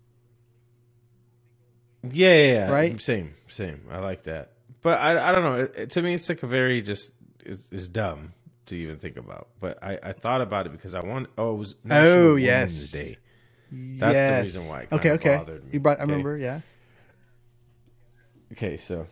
yeah, 2.09 2.33
yeah, 2.33 2.53
yeah. 2.53 2.71
Right? 2.71 3.01
Same, 3.01 3.33
same. 3.47 3.81
I 3.91 3.99
like 3.99 4.23
that. 4.23 4.53
But 4.81 4.99
I, 5.01 5.29
I 5.29 5.31
don't 5.33 5.43
know. 5.43 5.63
It, 5.63 5.73
it- 5.75 5.89
to 5.91 6.01
me, 6.01 6.13
it's 6.13 6.29
like 6.29 6.43
a 6.43 6.47
very 6.47 6.81
just 6.81 7.11
it's, 7.47 7.69
it's 7.71 7.87
dumb 7.87 8.33
to 8.67 8.75
even 8.75 8.97
think 8.97 9.17
about. 9.17 9.47
But 9.59 9.81
I, 9.83 9.97
I 10.03 10.11
thought 10.13 10.41
about 10.41 10.65
it 10.65 10.71
because 10.71 10.93
I 10.95 10.99
want. 11.05 11.29
Oh, 11.37 11.53
it 11.55 11.57
was 11.57 11.75
National 11.83 12.13
Oh, 12.13 12.27
Women's 12.35 12.43
yes. 12.43 12.91
Day. 12.91 13.17
That's 13.71 14.15
the 14.53 14.59
reason 14.59 14.69
why 14.69 14.81
it 14.83 14.91
okay. 14.93 15.11
Okay. 15.11 15.37
bothered 15.37 15.63
me, 15.65 15.69
You 15.73 15.79
brought. 15.79 15.99
I 15.99 16.03
okay? 16.03 16.11
remember. 16.11 16.37
Yeah. 16.37 16.61
okay, 18.53 18.77
so 18.77 19.07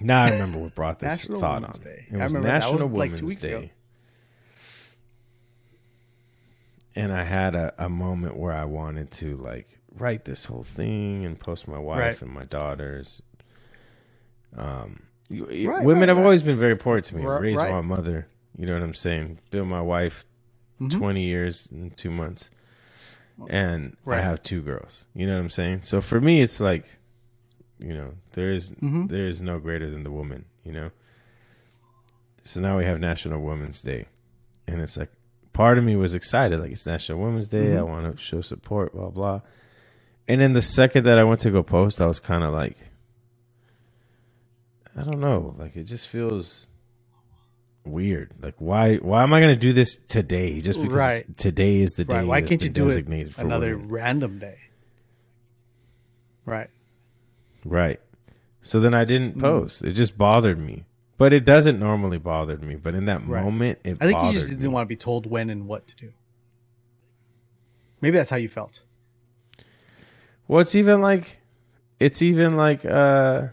now 0.00 0.22
I 0.24 0.30
remember 0.30 0.58
what 0.58 0.74
brought 0.74 0.98
this 1.00 1.24
National 1.24 1.40
thought 1.40 1.60
Women's 1.62 1.78
on. 1.80 1.84
Day. 1.84 2.06
It 2.10 2.14
I 2.14 2.22
was 2.24 2.32
remember 2.32 2.48
that 2.48 2.58
National 2.60 2.88
was, 2.88 2.98
like, 2.98 3.10
two 3.10 3.14
Women's 3.16 3.22
weeks 3.22 3.44
ago. 3.44 3.68
And 6.96 7.12
I 7.12 7.22
had 7.22 7.54
a, 7.54 7.72
a 7.78 7.88
moment 7.88 8.36
where 8.36 8.52
I 8.52 8.64
wanted 8.64 9.10
to 9.12 9.36
like 9.36 9.78
write 9.94 10.24
this 10.24 10.44
whole 10.46 10.64
thing 10.64 11.24
and 11.24 11.38
post 11.38 11.68
my 11.68 11.78
wife 11.78 11.98
Right. 12.00 12.22
and 12.22 12.30
my 12.32 12.44
daughters. 12.44 13.22
Um, 14.56 15.04
Right, 15.30 15.84
women 15.84 16.00
right, 16.00 16.08
have 16.08 16.16
right. 16.18 16.24
always 16.24 16.42
been 16.42 16.58
very 16.58 16.72
important 16.72 17.06
to 17.06 17.16
me. 17.16 17.24
Right, 17.24 17.40
Raised 17.40 17.60
my 17.60 17.80
mother, 17.82 18.26
you 18.58 18.66
know 18.66 18.74
what 18.74 18.82
I'm 18.82 18.94
saying. 18.94 19.38
Been 19.50 19.68
my 19.68 19.80
wife 19.80 20.24
Mhm. 20.80 20.90
20 20.90 21.22
years 21.22 21.68
and 21.70 21.96
two 21.96 22.10
months, 22.10 22.50
and 23.48 23.96
I 24.06 24.16
have 24.20 24.42
two 24.42 24.60
girls. 24.62 25.06
You 25.14 25.26
know 25.26 25.34
what 25.34 25.40
I'm 25.40 25.50
saying. 25.50 25.82
So 25.82 26.00
for 26.00 26.20
me, 26.20 26.40
it's 26.42 26.58
like, 26.60 26.84
you 27.78 27.94
know, 27.94 28.14
there 28.32 28.52
is 28.52 28.70
Mhm. 28.70 29.08
there 29.08 29.26
is 29.28 29.40
no 29.40 29.58
greater 29.60 29.88
than 29.90 30.02
the 30.02 30.10
woman. 30.10 30.46
You 30.64 30.72
know. 30.72 30.90
So 32.42 32.60
now 32.60 32.78
we 32.78 32.84
have 32.86 32.98
National 32.98 33.40
Women's 33.42 33.80
Day, 33.82 34.06
and 34.66 34.80
it's 34.80 34.96
like 34.96 35.10
part 35.52 35.78
of 35.78 35.84
me 35.84 35.94
was 35.96 36.14
excited, 36.14 36.58
like 36.58 36.72
it's 36.72 36.86
National 36.86 37.20
Women's 37.20 37.46
Day. 37.48 37.76
I 37.76 37.80
Mhm. 37.80 37.88
want 37.88 38.16
to 38.16 38.20
show 38.22 38.40
support, 38.40 38.92
blah 38.94 39.10
blah. 39.10 39.42
And 40.26 40.40
then 40.40 40.52
the 40.54 40.62
second 40.62 41.04
that 41.04 41.18
I 41.18 41.24
went 41.24 41.40
to 41.40 41.50
go 41.50 41.62
post, 41.62 42.00
I 42.00 42.06
was 42.06 42.20
kind 42.20 42.42
of 42.44 42.52
like, 42.52 42.76
I 44.96 45.02
don't 45.04 45.20
know, 45.20 45.54
like 45.58 45.76
it 45.76 45.84
just 45.84 46.08
feels 46.08 46.66
weird. 47.84 48.32
Like 48.42 48.54
why 48.58 48.96
why 48.96 49.22
am 49.22 49.32
I 49.32 49.40
going 49.40 49.54
to 49.54 49.60
do 49.60 49.72
this 49.72 49.96
today? 49.96 50.60
Just 50.60 50.80
because 50.82 50.94
Right. 51.00 51.36
today 51.36 51.76
is 51.80 51.92
the 51.92 52.04
day. 52.04 52.16
Right. 52.16 52.26
Why 52.26 52.40
can't 52.42 52.62
you 52.62 52.68
do 52.68 52.88
it 52.88 53.06
another 53.38 53.76
women. 53.76 53.88
random 53.88 54.38
day? 54.38 54.58
Right. 56.44 56.68
Right. 57.64 58.00
So 58.62 58.80
then 58.80 58.94
I 58.94 59.04
didn't 59.04 59.36
Mm. 59.36 59.40
post. 59.40 59.84
It 59.84 59.92
just 59.92 60.18
bothered 60.18 60.58
me. 60.58 60.84
But 61.16 61.32
it 61.32 61.44
doesn't 61.44 61.78
normally 61.78 62.18
bother 62.18 62.56
me. 62.56 62.76
But 62.76 62.94
in 62.94 63.04
that 63.06 63.26
Right. 63.26 63.42
moment, 63.42 63.78
it 63.84 63.98
I 64.00 64.06
think 64.06 64.22
you 64.22 64.32
just 64.32 64.48
didn't 64.48 64.72
want 64.72 64.84
to 64.84 64.88
be 64.88 64.96
told 64.96 65.26
when 65.26 65.50
and 65.50 65.66
what 65.68 65.86
to 65.88 65.96
do. 65.96 66.12
Maybe 68.00 68.16
that's 68.16 68.30
how 68.30 68.36
you 68.36 68.48
felt. 68.48 68.80
Well, 70.48 70.60
it's 70.60 70.74
even 70.74 71.02
like, 71.02 71.38
it's 72.00 72.22
even 72.22 72.56
like 72.56 72.84
uh, 72.86 73.48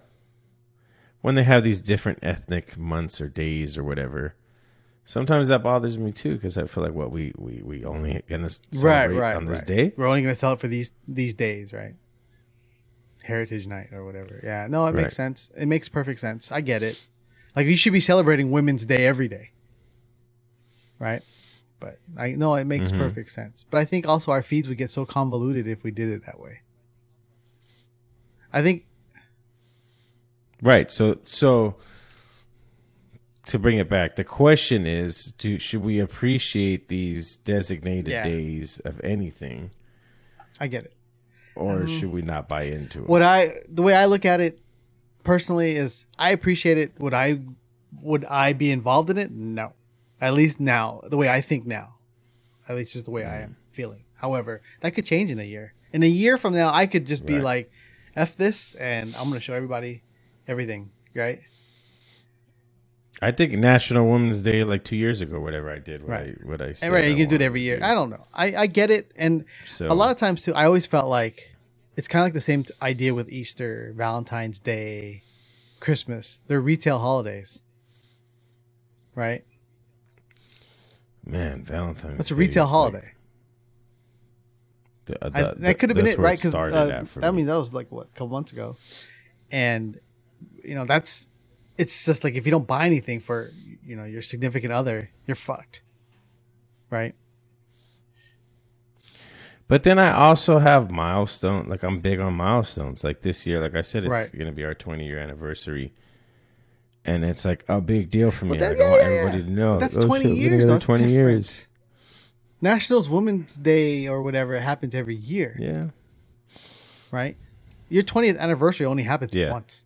when 1.27 1.35
they 1.35 1.43
have 1.43 1.61
these 1.61 1.81
different 1.81 2.19
ethnic 2.23 2.77
months 2.77 3.19
or 3.19 3.27
days 3.27 3.77
or 3.77 3.83
whatever. 3.83 4.33
Sometimes 5.03 5.49
that 5.49 5.61
bothers 5.61 5.97
me 5.97 6.13
too 6.13 6.35
because 6.35 6.57
I 6.57 6.67
feel 6.67 6.85
like 6.85 6.93
what 6.93 7.11
we 7.11 7.33
we 7.37 7.61
we 7.61 7.83
only 7.83 8.23
gonna 8.29 8.47
celebrate 8.47 9.17
right, 9.17 9.35
on 9.35 9.45
this 9.45 9.57
right. 9.57 9.67
day. 9.67 9.93
We're 9.97 10.07
only 10.07 10.21
going 10.21 10.33
to 10.33 10.39
sell 10.39 10.53
it 10.53 10.61
for 10.61 10.69
these 10.69 10.93
these 11.05 11.33
days, 11.33 11.73
right? 11.73 11.95
Heritage 13.23 13.67
Night 13.67 13.89
or 13.91 14.05
whatever. 14.05 14.39
Yeah, 14.41 14.67
no, 14.69 14.85
it 14.85 14.91
Right. 14.93 15.03
makes 15.03 15.17
sense. 15.17 15.51
It 15.57 15.65
makes 15.65 15.89
perfect 15.89 16.21
sense. 16.21 16.49
I 16.49 16.61
get 16.61 16.81
it. 16.81 16.97
Like 17.57 17.67
you 17.67 17.75
should 17.75 17.91
be 17.91 17.99
celebrating 17.99 18.49
Women's 18.49 18.85
Day 18.85 19.05
every 19.05 19.27
day, 19.27 19.51
right? 20.97 21.23
But 21.81 21.99
I 22.17 22.31
know 22.31 22.55
it 22.55 22.63
makes 22.63 22.93
Mhm. 22.93 22.99
perfect 22.99 23.31
sense. 23.33 23.65
But 23.69 23.79
I 23.79 23.83
think 23.83 24.07
also 24.07 24.31
our 24.31 24.41
feeds 24.41 24.69
would 24.69 24.77
get 24.77 24.91
so 24.91 25.05
convoluted 25.05 25.67
if 25.67 25.83
we 25.83 25.91
did 25.91 26.07
it 26.07 26.23
that 26.25 26.39
way. 26.39 26.61
I 28.53 28.61
think 28.63 28.86
Right. 30.61 30.91
So 30.91 31.19
so 31.23 31.75
to 33.45 33.59
bring 33.59 33.77
it 33.77 33.89
back, 33.89 34.15
the 34.15 34.23
question 34.23 34.85
is: 34.85 35.31
Do 35.37 35.57
should 35.59 35.81
we 35.83 35.99
appreciate 35.99 36.87
these 36.89 37.37
designated 37.37 38.11
Yeah. 38.11 38.23
days 38.23 38.79
of 38.79 38.99
anything, 39.03 39.71
I 40.59 40.67
get 40.67 40.85
it. 40.85 40.93
or 41.55 41.87
should 41.87 42.11
we 42.11 42.21
not 42.21 42.49
buy 42.49 42.63
into 42.63 42.99
it? 42.99 43.01
Um, 43.03 43.07
What 43.07 43.21
I 43.21 43.59
the 43.69 43.81
way 43.83 43.95
I 43.95 44.05
look 44.05 44.25
at 44.25 44.39
it 44.41 44.59
personally 45.23 45.75
is 45.75 46.05
I 46.17 46.31
appreciate 46.31 46.77
it. 46.77 46.99
Would 46.99 47.13
I 47.13 47.39
would 48.01 48.25
I 48.25 48.53
be 48.53 48.71
involved 48.71 49.09
in 49.09 49.17
it? 49.17 49.31
No. 49.31 49.73
At 50.19 50.33
least 50.33 50.59
now, 50.59 51.01
the 51.07 51.17
way 51.17 51.29
I 51.29 51.41
think 51.41 51.65
now. 51.65 51.95
At 52.67 52.75
least 52.75 52.93
just 52.93 53.05
the 53.05 53.11
way 53.11 53.23
I 53.23 53.41
am 53.41 53.55
feeling. 53.71 54.03
However, 54.15 54.61
that 54.81 54.91
could 54.91 55.05
change 55.05 55.29
in 55.29 55.39
a 55.39 55.43
year. 55.43 55.73
In 55.93 56.03
a 56.03 56.07
year 56.07 56.37
from 56.37 56.53
now, 56.53 56.73
I 56.73 56.85
could 56.87 57.05
just 57.05 57.25
be 57.25 57.39
like, 57.39 57.71
F 58.15 58.35
this 58.35 58.73
and 58.75 59.15
I'm 59.15 59.29
gonna 59.29 59.39
show 59.39 59.53
everybody 59.53 60.01
everything, 60.47 60.91
right? 61.15 61.41
I 63.21 63.31
think 63.31 63.53
National 63.53 64.07
Women's 64.07 64.41
Day, 64.41 64.63
like 64.63 64.83
two 64.83 64.95
years 64.95 65.21
ago, 65.21 65.39
whatever 65.39 65.71
I 65.71 65.79
did, 65.79 66.01
what 66.03 66.09
Right. 66.11 66.37
I 66.39 66.47
what 66.47 66.61
I 66.61 66.73
said 66.73 66.85
And 66.87 66.93
right, 66.93 67.05
I 67.05 67.07
you 67.07 67.15
can 67.15 67.29
do 67.29 67.35
it 67.35 67.41
every 67.41 67.61
year. 67.61 67.79
I 67.81 67.95
don't 67.95 68.11
know. 68.11 68.25
I, 68.33 68.55
I 68.55 68.67
get 68.67 68.91
it. 68.91 69.11
And 69.15 69.45
So- 69.65 69.87
a 69.91 69.95
lot 69.95 70.11
of 70.11 70.17
times 70.17 70.43
too, 70.43 70.53
I 70.53 70.65
always 70.65 70.85
felt 70.85 71.07
like 71.09 71.55
it's 71.95 72.07
kind 72.07 72.21
of 72.21 72.25
like 72.27 72.33
the 72.33 72.41
same 72.41 72.63
idea 72.79 73.15
with 73.15 73.27
Easter, 73.29 73.91
Valentine's 73.97 74.59
Day, 74.59 75.23
Christmas. 75.79 76.39
They're 76.45 76.61
retail 76.61 76.99
holidays, 76.99 77.59
right? 79.15 79.43
man, 81.25 81.63
Valentine's. 81.63 82.19
It's 82.19 82.31
a 82.31 82.35
Day 82.35 82.39
retail 82.39 82.63
like, 82.65 82.69
holiday. 82.71 83.11
the- 85.05 85.25
uh, 85.25 85.29
I, 85.33 85.53
that 85.61 85.79
could 85.79 85.89
have 85.89 85.97
been 85.97 86.07
it, 86.07 86.19
right? 86.19 86.37
Because 86.37 86.53
uh, 86.55 87.03
I 87.21 87.31
me. 87.31 87.37
mean, 87.37 87.45
that 87.47 87.55
was 87.57 87.73
like 87.73 87.91
what 87.91 88.05
a 88.07 88.09
couple 88.11 88.27
months 88.29 88.51
ago, 88.51 88.75
and 89.51 89.99
you 90.67 90.75
know 90.75 90.85
that's 90.85 91.27
it's 91.77 92.05
just 92.05 92.23
like 92.23 92.35
if 92.35 92.45
you 92.45 92.51
don't 92.51 92.67
buy 92.67 92.85
anything 92.85 93.19
for 93.19 93.51
you 93.83 93.95
know 93.95 94.03
your 94.03 94.21
significant 94.21 94.73
other, 94.73 95.09
you're 95.25 95.35
fucked, 95.35 95.81
right? 96.89 97.15
But 99.67 99.83
then 99.83 99.99
I 99.99 100.11
also 100.11 100.59
have 100.59 100.89
milestone. 100.91 101.67
Like 101.67 101.83
I'm 101.83 101.99
big 101.99 102.19
on 102.19 102.33
milestones. 102.35 103.03
Like 103.03 103.21
this 103.21 103.45
year, 103.45 103.61
like 103.61 103.75
I 103.75 103.81
said, 103.81 104.03
it's 104.03 104.11
Right. 104.11 104.31
going 104.31 104.45
to 104.45 104.51
be 104.53 104.63
our 104.63 104.73
20 104.73 105.05
year 105.05 105.19
anniversary, 105.19 105.93
and 107.03 107.25
it's 107.25 107.43
like 107.43 107.65
a 107.67 107.81
big 107.81 108.09
deal 108.09 108.31
for 108.31 108.45
me. 108.45 108.51
But 108.57 108.61
like, 108.61 108.77
that- 108.77 108.85
I 108.85 108.89
want 108.89 109.01
yeah, 109.01 109.09
yeah, 109.09 109.15
everybody 109.15 109.37
yeah. 109.39 109.43
to 109.45 109.51
know. 109.51 109.73
But 109.73 109.79
that's 109.79 109.97
oh, 109.97 110.05
20 110.07 110.25
we've 110.29 110.37
years. 110.37 110.67
That's 110.67 110.85
20 110.85 111.03
different. 111.03 111.13
years. 111.13 111.67
National's 112.61 113.09
Women's 113.09 113.53
Day 113.53 114.07
or 114.07 114.21
whatever 114.23 114.59
happens 114.59 114.95
every 114.95 115.15
year, 115.15 115.55
Yeah. 115.59 115.87
right? 117.11 117.37
Your 117.89 118.03
20th 118.03 118.39
anniversary 118.39 118.85
only 118.85 119.03
happens 119.03 119.33
Yeah. 119.33 119.51
once. 119.51 119.83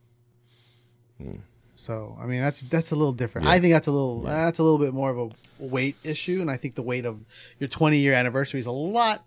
Mm. 1.21 1.39
So 1.75 2.17
I 2.21 2.25
mean 2.25 2.41
that's 2.41 2.61
that's 2.63 2.91
a 2.91 2.95
little 2.95 3.13
different. 3.13 3.45
Yeah. 3.47 3.53
I 3.53 3.59
think 3.59 3.73
that's 3.73 3.87
a 3.87 3.91
little 3.91 4.21
that's 4.21 4.59
a 4.59 4.63
little 4.63 4.77
bit 4.77 4.93
more 4.93 5.09
of 5.09 5.17
a 5.17 5.29
weight 5.63 5.95
issue, 6.03 6.41
and 6.41 6.51
I 6.51 6.57
think 6.57 6.75
the 6.75 6.81
weight 6.83 7.05
of 7.05 7.21
your 7.59 7.67
20 7.69 7.97
year 7.97 8.13
anniversary 8.13 8.59
is 8.59 8.65
a 8.65 8.71
lot 8.71 9.25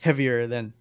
heavier 0.00 0.46
than. 0.46 0.72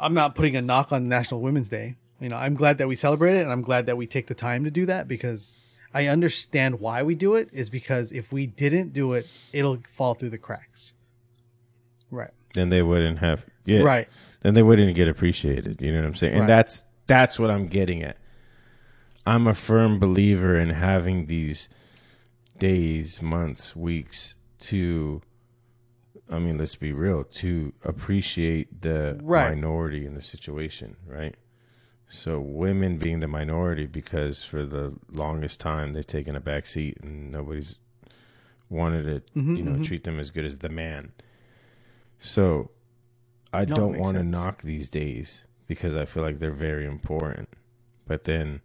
I'm 0.00 0.14
not 0.14 0.36
putting 0.36 0.54
a 0.54 0.62
knock 0.62 0.92
on 0.92 1.08
National 1.08 1.40
Women's 1.40 1.68
Day. 1.68 1.96
You 2.20 2.28
know, 2.28 2.36
I'm 2.36 2.54
glad 2.54 2.78
that 2.78 2.86
we 2.86 2.94
celebrate 2.94 3.36
it, 3.36 3.42
and 3.42 3.50
I'm 3.50 3.62
glad 3.62 3.86
that 3.86 3.96
we 3.96 4.06
take 4.06 4.28
the 4.28 4.34
time 4.34 4.62
to 4.62 4.70
do 4.70 4.86
that 4.86 5.08
because 5.08 5.56
I 5.92 6.06
understand 6.06 6.78
why 6.78 7.02
we 7.02 7.16
do 7.16 7.34
it. 7.34 7.48
Is 7.52 7.68
because 7.68 8.12
if 8.12 8.30
we 8.32 8.46
didn't 8.46 8.92
do 8.92 9.12
it, 9.14 9.26
it'll 9.52 9.78
fall 9.90 10.14
through 10.14 10.30
the 10.30 10.38
cracks. 10.38 10.94
Right. 12.12 12.30
Then 12.54 12.68
they 12.68 12.80
wouldn't 12.82 13.18
have. 13.18 13.44
Yeah. 13.64 13.80
Right. 13.80 14.08
Then 14.42 14.54
they 14.54 14.62
wouldn't 14.62 14.94
get 14.94 15.08
appreciated. 15.08 15.80
You 15.82 15.90
know 15.92 15.98
what 15.98 16.06
I'm 16.06 16.14
saying? 16.14 16.32
And 16.32 16.40
Right. 16.42 16.46
that's 16.46 16.84
that's 17.08 17.38
what 17.38 17.50
I'm 17.50 17.66
getting 17.66 18.02
at. 18.04 18.16
I'm 19.26 19.46
a 19.46 19.54
firm 19.54 19.98
believer 19.98 20.58
in 20.58 20.70
having 20.70 21.26
these 21.26 21.68
days, 22.58 23.20
months, 23.22 23.76
weeks 23.76 24.34
to 24.60 25.22
I 26.30 26.38
mean, 26.38 26.58
let's 26.58 26.76
be 26.76 26.92
real, 26.92 27.24
to 27.24 27.72
appreciate 27.82 28.82
the 28.82 29.18
Right. 29.22 29.48
minority 29.48 30.04
in 30.04 30.12
the 30.14 30.20
situation, 30.20 30.96
right? 31.06 31.34
So 32.06 32.38
women 32.38 32.98
being 32.98 33.20
the 33.20 33.28
minority 33.28 33.86
because 33.86 34.42
for 34.42 34.66
the 34.66 34.94
longest 35.10 35.58
time 35.58 35.94
they've 35.94 36.06
taken 36.06 36.36
a 36.36 36.40
back 36.40 36.66
seat 36.66 36.98
and 37.02 37.30
nobody's 37.30 37.76
wanted 38.68 39.04
to, 39.04 39.40
Mhm, 39.40 39.56
you 39.56 39.62
know, 39.62 39.72
mhm. 39.78 39.82
treat 39.82 40.04
them 40.04 40.18
as 40.18 40.30
good 40.30 40.44
as 40.44 40.58
the 40.58 40.68
man. 40.68 41.12
So 42.18 42.70
I 43.50 43.64
No, 43.64 43.76
don't 43.76 43.98
want 43.98 44.16
to 44.18 44.24
knock 44.24 44.62
these 44.62 44.90
days 44.90 45.44
because 45.66 45.96
I 45.96 46.04
feel 46.04 46.22
like 46.22 46.40
they're 46.40 46.50
very 46.50 46.84
important. 46.84 47.48
But 48.06 48.24
then 48.24 48.60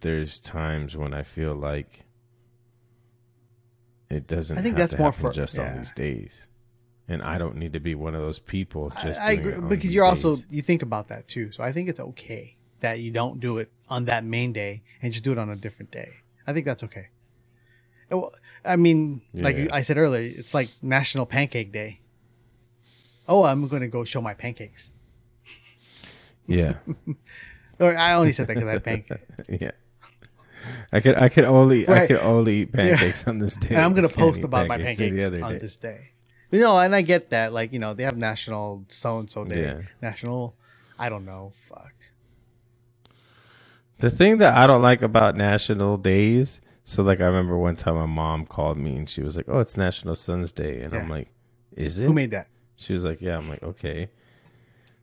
there's 0.00 0.38
times 0.40 0.96
when 0.96 1.12
I 1.14 1.22
feel 1.22 1.54
like 1.54 2.04
it 4.10 4.26
doesn't 4.26 4.56
I 4.58 4.62
think 4.62 4.76
that's 4.76 4.94
to 4.94 5.00
more 5.00 5.12
for- 5.12 5.32
just 5.32 5.58
on 5.58 5.76
these 5.76 5.92
days. 5.92 6.46
And 7.10 7.22
I 7.22 7.38
don't 7.38 7.56
need 7.56 7.72
to 7.72 7.80
be 7.80 7.94
one 7.94 8.14
of 8.14 8.20
those 8.20 8.38
people 8.38 8.90
just 8.90 9.18
I, 9.20 9.28
I 9.28 9.30
agree 9.32 9.52
because 9.68 9.90
you're 9.90 10.04
also 10.04 10.36
you 10.50 10.60
think 10.60 10.82
about 10.82 11.08
that 11.08 11.26
too. 11.26 11.52
So 11.52 11.62
I 11.62 11.72
think 11.72 11.88
it's 11.88 12.00
okay 12.00 12.56
that 12.80 13.00
you 13.00 13.10
don't 13.10 13.40
do 13.40 13.56
it 13.58 13.70
on 13.88 14.04
that 14.06 14.24
main 14.24 14.52
day 14.52 14.82
and 15.02 15.10
just 15.12 15.24
do 15.24 15.32
it 15.32 15.38
on 15.38 15.48
a 15.48 15.56
different 15.56 15.90
day. 15.90 16.10
I 16.46 16.52
think 16.52 16.66
that's 16.66 16.82
okay. 16.84 17.08
Uh, 18.10 18.14
it 18.16 18.20
wa- 18.20 18.30
I 18.64 18.76
mean, 18.76 19.22
like 19.32 19.56
I 19.72 19.80
said 19.82 19.96
earlier, 19.96 20.20
it's 20.36 20.52
like 20.52 20.68
National 20.82 21.24
Pancake 21.24 21.72
Day. 21.72 22.00
Oh, 23.26 23.44
I'm 23.44 23.68
going 23.68 23.82
to 23.82 23.88
go 23.88 24.04
show 24.04 24.20
my 24.20 24.34
pancakes. 24.34 24.92
Yeah. 26.46 26.74
Or 27.80 27.96
I 27.96 28.14
only 28.14 28.32
said 28.32 28.48
that 28.48 28.54
because 28.54 28.68
I 28.68 28.72
had 28.72 28.82
pancakes. 28.84 29.22
yeah. 29.48 29.70
I 30.92 31.00
could 31.00 31.16
I 31.16 31.28
could 31.28 31.44
only 31.44 31.88
I 31.88 32.06
could 32.06 32.18
only 32.18 32.60
eat 32.62 32.72
pancakes 32.72 33.26
on 33.26 33.38
this 33.38 33.56
day. 33.56 33.74
and 33.74 33.78
I'm 33.84 33.94
gonna 33.94 34.08
post 34.08 34.42
about 34.42 34.68
my 34.68 34.76
pancakes 34.76 34.98
pancakes 34.98 35.16
any 35.16 35.24
other 35.24 35.44
on 35.44 35.52
day. 35.54 35.58
this 35.58 35.76
day. 35.76 36.10
You 36.50 36.60
know, 36.60 36.78
and 36.78 36.94
I 36.94 37.02
get 37.02 37.30
that. 37.30 37.52
Like, 37.52 37.74
you 37.74 37.78
know, 37.78 37.92
they 37.92 38.04
have 38.04 38.16
National 38.16 38.84
So 38.88 39.18
and 39.18 39.30
So 39.30 39.44
Day, 39.44 39.62
Yeah. 39.62 39.80
National, 40.00 40.56
I 40.98 41.10
don't 41.10 41.26
know, 41.26 41.52
fuck. 41.68 41.92
The 43.98 44.10
thing 44.10 44.38
that 44.38 44.54
I 44.56 44.66
don't 44.66 44.80
like 44.80 45.02
about 45.02 45.36
national 45.36 45.96
days, 45.96 46.60
so 46.84 47.02
like 47.02 47.20
I 47.20 47.24
remember 47.24 47.58
one 47.58 47.76
time 47.76 47.96
my 47.96 48.06
mom 48.06 48.46
called 48.46 48.78
me 48.78 48.96
and 48.96 49.08
she 49.10 49.22
was 49.22 49.36
like, 49.36 49.46
"Oh, 49.48 49.58
it's 49.58 49.76
National 49.76 50.14
Sons 50.14 50.52
Day," 50.52 50.80
and 50.80 50.94
I'm 50.94 51.10
like, 51.10 51.28
"Is 51.76 51.98
it?" 51.98 52.06
Who 52.06 52.12
made 52.14 52.30
that? 52.30 52.48
She 52.76 52.92
was 52.92 53.04
like, 53.04 53.20
"Yeah." 53.20 53.36
I'm 53.36 53.48
like, 53.48 53.62
"Okay." 53.62 54.08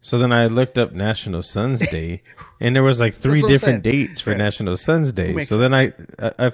So 0.06 0.20
then 0.20 0.32
I 0.32 0.46
looked 0.46 0.78
up 0.78 0.92
National 0.92 1.42
Sons 1.42 1.80
Day, 1.90 2.22
and 2.60 2.76
there 2.76 2.84
was 2.84 3.00
like 3.00 3.16
three 3.16 3.42
That's 3.42 3.44
what 3.44 3.50
I'm 3.50 3.54
different 3.56 3.84
dates 3.84 4.20
for 4.20 4.34
Yeah. 4.34 4.38
National 4.38 4.78
Sons 4.78 5.12
Day. 5.12 5.42
So 5.46 5.58
then 5.58 5.74
I, 5.74 5.94
I, 6.20 6.32
I, 6.38 6.52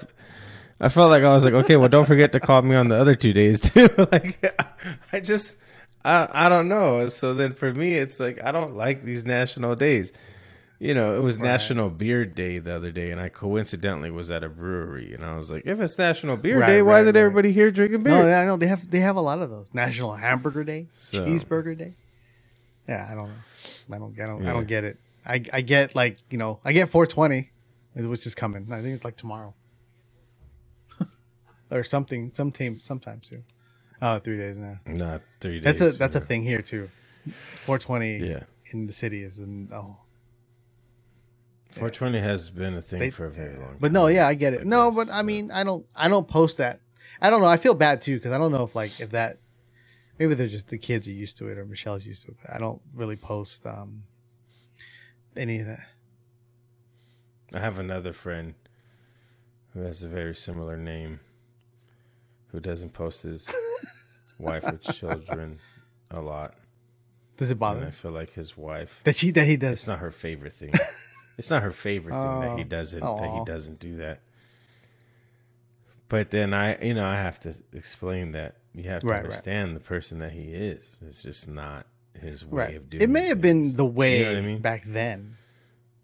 I 0.79 0.87
felt 0.87 1.11
like 1.11 1.23
I 1.23 1.33
was 1.33 1.43
like, 1.43 1.53
okay, 1.55 1.75
well, 1.75 1.89
don't 1.89 2.05
forget 2.05 2.31
to 2.31 2.39
call 2.39 2.61
me 2.61 2.77
on 2.77 2.87
the 2.87 2.95
other 2.95 3.13
two 3.13 3.33
days 3.33 3.59
too. 3.69 3.89
like, 4.13 4.57
I 5.11 5.19
just, 5.19 5.57
I, 6.05 6.29
I 6.31 6.47
don't 6.47 6.69
know. 6.69 7.09
So 7.09 7.33
then 7.33 7.51
for 7.51 7.73
me, 7.73 7.95
it's 7.95 8.21
like 8.21 8.41
I 8.41 8.53
don't 8.53 8.73
like 8.75 9.03
these 9.03 9.25
national 9.25 9.75
days. 9.75 10.13
You 10.79 10.93
know, 10.93 11.17
it 11.17 11.21
was 11.21 11.37
National 11.37 11.89
Beer 11.89 12.23
Day 12.23 12.57
the 12.59 12.73
other 12.73 12.89
day, 12.93 13.11
and 13.11 13.19
I 13.19 13.27
coincidentally 13.27 14.11
was 14.11 14.31
at 14.31 14.45
a 14.45 14.49
brewery, 14.49 15.13
and 15.13 15.25
I 15.25 15.35
was 15.35 15.51
like, 15.51 15.63
if 15.65 15.81
it's 15.81 15.97
National 15.97 16.37
Beer 16.37 16.57
Right, 16.57 16.67
Day, 16.67 16.81
why 16.81 16.93
right, 16.93 17.01
isn't 17.01 17.15
right. 17.15 17.21
everybody 17.21 17.51
here 17.51 17.69
drinking 17.69 18.03
beer? 18.03 18.13
No, 18.13 18.31
I 18.33 18.45
know 18.45 18.55
they 18.55 18.67
have 18.67 18.89
they 18.89 19.01
have 19.01 19.17
a 19.17 19.21
lot 19.21 19.41
of 19.41 19.49
those. 19.49 19.67
National 19.73 20.13
Hamburger 20.15 20.63
Day, 20.63 20.87
So- 20.93 21.25
Cheeseburger 21.25 21.77
Day. 21.77 21.95
Yeah, 22.91 23.07
I 23.09 23.15
don't 23.15 23.29
know. 23.29 23.95
I 23.95 23.97
don't. 23.99 24.19
I 24.19 24.25
don't. 24.25 24.45
I 24.47 24.51
don't 24.53 24.67
get 24.67 24.83
it. 24.83 24.97
I 25.25 25.35
I 25.53 25.61
get 25.61 25.95
like 25.95 26.17
you 26.29 26.37
know 26.37 26.59
I 26.65 26.73
get 26.73 26.89
420, 26.89 27.49
which 28.09 28.25
is 28.25 28.35
coming. 28.35 28.67
I 28.71 28.81
think 28.81 28.95
it's 28.95 29.05
like 29.05 29.15
tomorrow, 29.15 29.53
or 31.71 31.83
something. 31.83 32.31
Some 32.33 32.51
team 32.51 32.79
sometime 32.79 33.21
soon. 33.23 33.43
Oh, 34.01 34.19
three 34.19 34.37
days 34.37 34.57
now. 34.57 34.79
Not 34.85 35.21
three 35.39 35.59
days. 35.59 35.79
That's 35.79 35.95
a 35.95 35.97
that's 35.97 36.15
a 36.15 36.19
thing 36.19 36.43
here 36.43 36.61
too. 36.61 36.89
420 37.29 38.17
Yeah. 38.17 38.43
in 38.71 38.87
the 38.87 38.93
city 38.93 39.21
is 39.23 39.37
and 39.39 39.71
oh 39.71 39.97
420 41.71 42.19
has 42.19 42.49
been 42.49 42.73
a 42.75 42.81
thing 42.81 42.99
They- 42.99 43.09
for 43.11 43.25
a 43.25 43.31
very 43.31 43.55
long 43.55 43.67
time. 43.67 43.77
But 43.79 43.91
no, 43.91 44.07
yeah, 44.07 44.27
I 44.27 44.33
get 44.33 44.53
it. 44.53 44.65
No, 44.65 44.89
guess, 44.89 44.97
but 45.07 45.13
I 45.13 45.21
mean, 45.21 45.51
I 45.51 45.63
don't, 45.63 45.85
I 45.95 46.07
don't 46.09 46.27
post 46.27 46.57
that. 46.57 46.81
I 47.21 47.29
don't 47.29 47.41
know. 47.41 47.47
I 47.47 47.57
feel 47.57 47.75
bad 47.75 48.01
too 48.01 48.15
because 48.17 48.31
I 48.33 48.37
don't 48.39 48.51
know 48.51 48.63
if 48.63 48.75
like 48.75 48.99
if 48.99 49.11
that, 49.11 49.37
maybe 50.21 50.35
they're 50.35 50.47
just 50.47 50.67
the 50.67 50.77
kids 50.77 51.07
are 51.07 51.11
used 51.11 51.35
to 51.39 51.47
it 51.47 51.57
or 51.57 51.65
Michelle's 51.65 52.05
used 52.05 52.25
to 52.25 52.31
it. 52.31 52.37
But 52.45 52.53
I 52.55 52.59
don't 52.59 52.79
really 52.93 53.15
post 53.15 53.65
um 53.65 54.03
any 55.35 55.59
of 55.61 55.65
that. 55.65 55.87
I 57.51 57.59
have 57.59 57.79
another 57.79 58.13
friend 58.13 58.53
who 59.73 59.81
has 59.81 60.03
a 60.03 60.07
very 60.07 60.35
similar 60.35 60.77
name 60.77 61.21
who 62.51 62.59
doesn't 62.59 62.93
post 62.93 63.23
his 63.23 63.49
wife 64.37 64.63
or 64.67 64.77
children 64.77 65.59
a 66.11 66.21
lot. 66.21 66.53
Does 67.37 67.49
it 67.49 67.53
And 67.53 67.59
bother 67.59 67.85
I 67.87 67.89
feel 67.89 68.11
like 68.11 68.33
his 68.33 68.55
wife, 68.55 69.01
that 69.05 69.15
she 69.15 69.31
that 69.31 69.47
he 69.47 69.57
does. 69.57 69.71
it's 69.73 69.87
not 69.87 69.99
her 69.99 70.11
favorite 70.11 70.53
thing. 70.53 70.73
it's 71.39 71.49
not 71.49 71.63
her 71.63 71.71
favorite 71.71 72.13
thing 72.13 72.39
that 72.41 72.57
he 72.57 72.63
Oh. 72.63 72.67
doesn't 72.67 73.01
that 73.01 73.33
he 73.33 73.43
doesn't 73.43 73.79
do 73.79 73.97
that. 73.97 74.19
But 76.09 76.29
then 76.29 76.53
I, 76.53 76.79
you 76.83 76.93
know, 76.93 77.07
I 77.07 77.15
have 77.15 77.39
to 77.39 77.55
explain 77.73 78.33
that 78.33 78.57
you 78.73 78.83
have 78.83 79.01
to 79.01 79.07
Right, 79.07 79.17
right. 79.17 79.25
understand 79.25 79.75
the 79.75 79.79
person 79.81 80.19
that 80.19 80.31
he 80.31 80.53
is. 80.53 80.97
It's 81.07 81.23
just 81.23 81.47
not 81.47 81.85
his 82.13 82.45
way 82.45 82.57
Right. 82.65 82.75
of 82.77 82.89
doing. 82.89 83.01
It 83.03 83.09
may 83.09 83.27
have 83.27 83.41
been 83.41 83.75
the 83.75 83.85
way 83.85 84.19
You 84.19 84.25
know 84.33 84.37
I 84.37 84.41
mean? 84.41 84.59
back 84.61 84.83
then. 84.85 85.37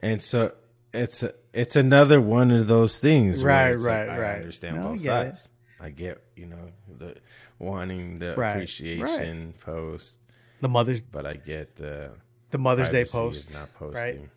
And 0.02 0.22
so 0.22 0.53
it's 0.94 1.23
a, 1.23 1.34
it's 1.53 1.76
another 1.76 2.19
one 2.22 2.52
of 2.52 2.68
those 2.68 2.99
things. 2.99 3.44
where 3.44 3.73
Right, 3.73 3.80
like, 3.80 4.07
right, 4.07 4.19
I 4.19 4.35
understand 4.35 4.76
No, 4.77 4.81
I 4.81 4.85
both 4.91 4.99
it. 5.02 5.03
sides. 5.03 5.49
I 5.80 5.89
get 5.91 6.23
you 6.35 6.48
know 6.48 6.72
the 6.98 7.15
wanting 7.60 8.19
the 8.19 8.35
Right, 8.35 8.52
appreciation 8.52 9.53
post, 9.60 10.18
The 10.61 10.69
Mother's 10.69 11.03
but 11.03 11.26
I 11.26 11.34
get 11.35 11.76
the 11.76 12.11
the 12.49 12.57
Mother's 12.57 12.91
Day 12.91 13.06
post. 13.06 13.53
not 13.53 13.73
posting. 13.76 13.94
right? 14.22 14.30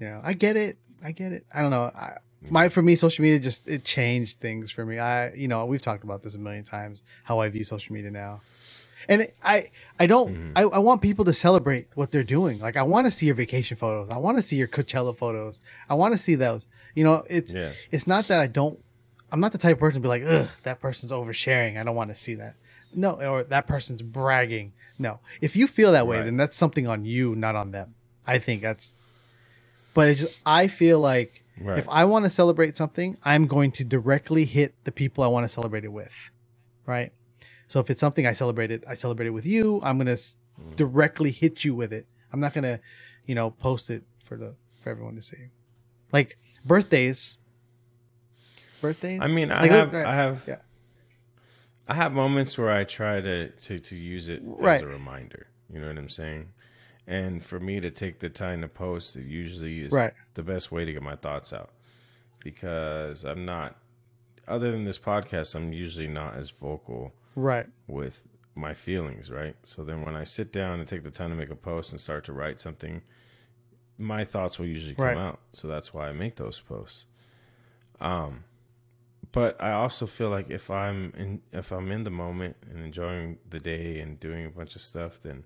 You 0.00 0.06
know, 0.08 0.20
I 0.24 0.32
get 0.32 0.56
it. 0.56 0.78
I 1.04 1.12
get 1.12 1.32
it. 1.32 1.46
I 1.54 1.62
don't 1.62 1.70
know. 1.70 1.82
I, 1.94 2.16
my 2.50 2.68
for 2.68 2.82
me, 2.82 2.96
social 2.96 3.22
media 3.22 3.38
just 3.38 3.66
it 3.68 3.84
changed 3.84 4.38
things 4.40 4.70
for 4.70 4.84
me. 4.84 4.98
I 4.98 5.32
you 5.34 5.48
know 5.48 5.64
we've 5.66 5.82
talked 5.82 6.04
about 6.04 6.22
this 6.22 6.34
a 6.34 6.38
million 6.38 6.64
times 6.64 7.02
how 7.24 7.38
I 7.40 7.48
view 7.48 7.64
social 7.64 7.92
media 7.94 8.10
now, 8.10 8.40
and 9.08 9.28
I 9.44 9.68
I 9.98 10.06
don't 10.06 10.34
Mm-hmm. 10.34 10.52
I, 10.58 10.62
I 10.62 10.78
want 10.78 11.02
people 11.02 11.24
to 11.26 11.32
celebrate 11.32 11.88
what 11.94 12.10
they're 12.10 12.24
doing. 12.24 12.58
Like 12.58 12.76
I 12.76 12.82
want 12.82 13.06
to 13.06 13.10
see 13.10 13.26
your 13.26 13.34
vacation 13.34 13.76
photos. 13.76 14.10
I 14.10 14.18
want 14.18 14.38
to 14.38 14.42
see 14.42 14.56
your 14.56 14.68
Coachella 14.68 15.16
photos. 15.16 15.60
I 15.88 15.94
want 15.94 16.12
to 16.14 16.18
see 16.18 16.34
those. 16.34 16.66
You 16.94 17.04
know, 17.04 17.24
it's 17.30 17.52
Yeah. 17.52 17.72
it's 17.90 18.06
not 18.06 18.28
that 18.28 18.40
I 18.40 18.46
don't. 18.46 18.78
I'm 19.30 19.40
not 19.40 19.52
the 19.52 19.58
type 19.58 19.74
of 19.76 19.80
person 19.80 20.02
to 20.02 20.04
be 20.04 20.08
like, 20.08 20.22
ugh, 20.26 20.48
that 20.64 20.78
person's 20.80 21.10
oversharing. 21.10 21.78
I 21.80 21.84
don't 21.84 21.96
want 21.96 22.10
to 22.10 22.14
see 22.16 22.34
that. 22.34 22.54
No, 22.94 23.12
or 23.12 23.42
that 23.44 23.66
person's 23.66 24.02
bragging. 24.02 24.74
No, 24.98 25.20
if 25.40 25.56
you 25.56 25.66
feel 25.66 25.92
that 25.92 26.06
way, 26.06 26.18
Right. 26.18 26.24
then 26.26 26.36
that's 26.36 26.54
something 26.56 26.86
on 26.86 27.06
you, 27.06 27.34
not 27.34 27.56
on 27.56 27.70
them. 27.70 27.94
I 28.26 28.38
think 28.38 28.60
that's 28.60 28.94
but 29.94 30.08
it's 30.08 30.20
just, 30.22 30.38
I 30.44 30.68
feel 30.68 31.00
like 31.00 31.41
Right. 31.64 31.78
if 31.78 31.88
I 31.88 32.04
want 32.04 32.24
to 32.26 32.30
celebrate 32.30 32.76
something, 32.76 33.18
I'm 33.24 33.46
going 33.46 33.72
to 33.72 33.84
directly 33.84 34.44
hit 34.44 34.74
the 34.84 34.92
people 34.92 35.24
I 35.24 35.28
want 35.28 35.44
to 35.44 35.48
celebrate 35.48 35.84
it 35.84 35.92
with, 35.92 36.12
right? 36.86 37.12
So 37.68 37.80
if 37.80 37.90
it's 37.90 38.00
something 38.00 38.26
I 38.26 38.34
celebrated, 38.34 38.84
I 38.88 38.94
celebrate 38.94 39.26
it 39.26 39.30
with 39.30 39.46
you. 39.46 39.80
I'm 39.82 39.98
gonna 39.98 40.12
Mm. 40.60 40.76
directly 40.76 41.30
hit 41.32 41.64
you 41.64 41.74
with 41.74 41.92
it. 41.92 42.06
I'm 42.32 42.40
not 42.40 42.52
gonna, 42.54 42.80
you 43.26 43.34
know, 43.34 43.50
post 43.50 43.90
it 43.90 44.04
for 44.24 44.36
the 44.36 44.54
for 44.80 44.90
everyone 44.90 45.16
to 45.16 45.22
see. 45.22 45.48
Like 46.12 46.38
birthdays. 46.64 47.38
Birthdays. 48.80 49.20
I 49.22 49.28
mean, 49.28 49.50
I 49.50 49.62
Like, 49.62 49.70
have 49.70 49.92
right, 49.92 50.06
I 50.06 50.14
have 50.14 50.44
yeah. 50.46 50.56
I 51.88 51.94
have 51.94 52.12
moments 52.12 52.58
where 52.58 52.70
I 52.70 52.84
try 52.84 53.20
to 53.20 53.50
to 53.50 53.78
to 53.78 53.96
use 53.96 54.28
it 54.28 54.40
Right. 54.44 54.76
as 54.76 54.82
a 54.82 54.86
reminder. 54.88 55.48
You 55.72 55.80
know 55.80 55.88
what 55.88 55.98
I'm 55.98 56.08
saying? 56.08 56.48
And 57.06 57.42
for 57.42 57.58
me 57.58 57.80
to 57.80 57.90
take 57.90 58.20
the 58.20 58.28
time 58.28 58.60
to 58.62 58.68
post, 58.68 59.16
it 59.16 59.24
usually 59.24 59.80
is 59.82 59.92
Right. 59.92 60.12
the 60.34 60.42
best 60.42 60.70
way 60.70 60.84
to 60.84 60.92
get 60.92 61.02
my 61.02 61.16
thoughts 61.16 61.52
out 61.52 61.70
because 62.42 63.24
I'm 63.24 63.44
not. 63.44 63.76
Other 64.48 64.70
than 64.72 64.84
this 64.84 64.98
podcast, 64.98 65.54
I'm 65.54 65.72
usually 65.72 66.08
not 66.08 66.34
as 66.34 66.50
vocal 66.50 67.12
right. 67.36 67.66
with 67.86 68.24
my 68.54 68.74
feelings, 68.74 69.30
right? 69.30 69.56
So 69.62 69.84
then 69.84 70.02
when 70.04 70.14
I 70.16 70.24
sit 70.24 70.52
down 70.52 70.78
and 70.80 70.88
take 70.88 71.04
the 71.04 71.10
time 71.10 71.30
to 71.30 71.36
make 71.36 71.50
a 71.50 71.56
post 71.56 71.92
and 71.92 72.00
start 72.00 72.24
to 72.24 72.32
write 72.32 72.60
something, 72.60 73.02
my 73.98 74.24
thoughts 74.24 74.58
will 74.58 74.66
usually 74.66 74.94
come 74.94 75.04
Right. 75.04 75.16
out. 75.16 75.40
So 75.52 75.68
that's 75.68 75.94
why 75.94 76.08
I 76.08 76.12
make 76.12 76.36
those 76.36 76.60
posts. 76.60 77.06
Um 78.00 78.44
but 79.30 79.60
I 79.62 79.72
also 79.72 80.06
feel 80.06 80.28
like 80.28 80.50
if 80.50 80.70
I'm 80.70 81.12
in 81.16 81.40
if 81.52 81.70
I'm 81.72 81.90
in 81.90 82.04
the 82.04 82.10
moment 82.10 82.56
and 82.68 82.80
enjoying 82.84 83.38
the 83.48 83.60
day 83.60 83.98
and 84.00 84.20
doing 84.20 84.44
a 84.44 84.50
bunch 84.50 84.74
of 84.76 84.82
stuff, 84.82 85.20
then 85.22 85.44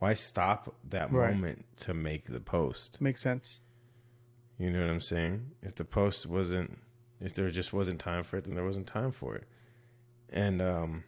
why 0.00 0.12
stop 0.14 0.74
that 0.88 1.12
Right. 1.12 1.32
moment 1.32 1.64
to 1.78 1.94
make 1.94 2.24
the 2.26 2.40
post? 2.40 3.00
Makes 3.00 3.22
sense. 3.22 3.60
You 4.58 4.70
know 4.70 4.80
what 4.80 4.90
I'm 4.90 5.00
saying? 5.00 5.52
If 5.62 5.76
the 5.76 5.84
post 5.84 6.26
wasn't 6.26 6.78
if 7.20 7.34
there 7.34 7.48
just 7.50 7.72
wasn't 7.72 8.00
time 8.00 8.22
for 8.24 8.38
it, 8.38 8.44
then 8.44 8.54
there 8.56 8.64
wasn't 8.64 8.86
time 8.86 9.12
for 9.12 9.36
it. 9.36 9.44
And 10.30 10.60
um 10.60 11.04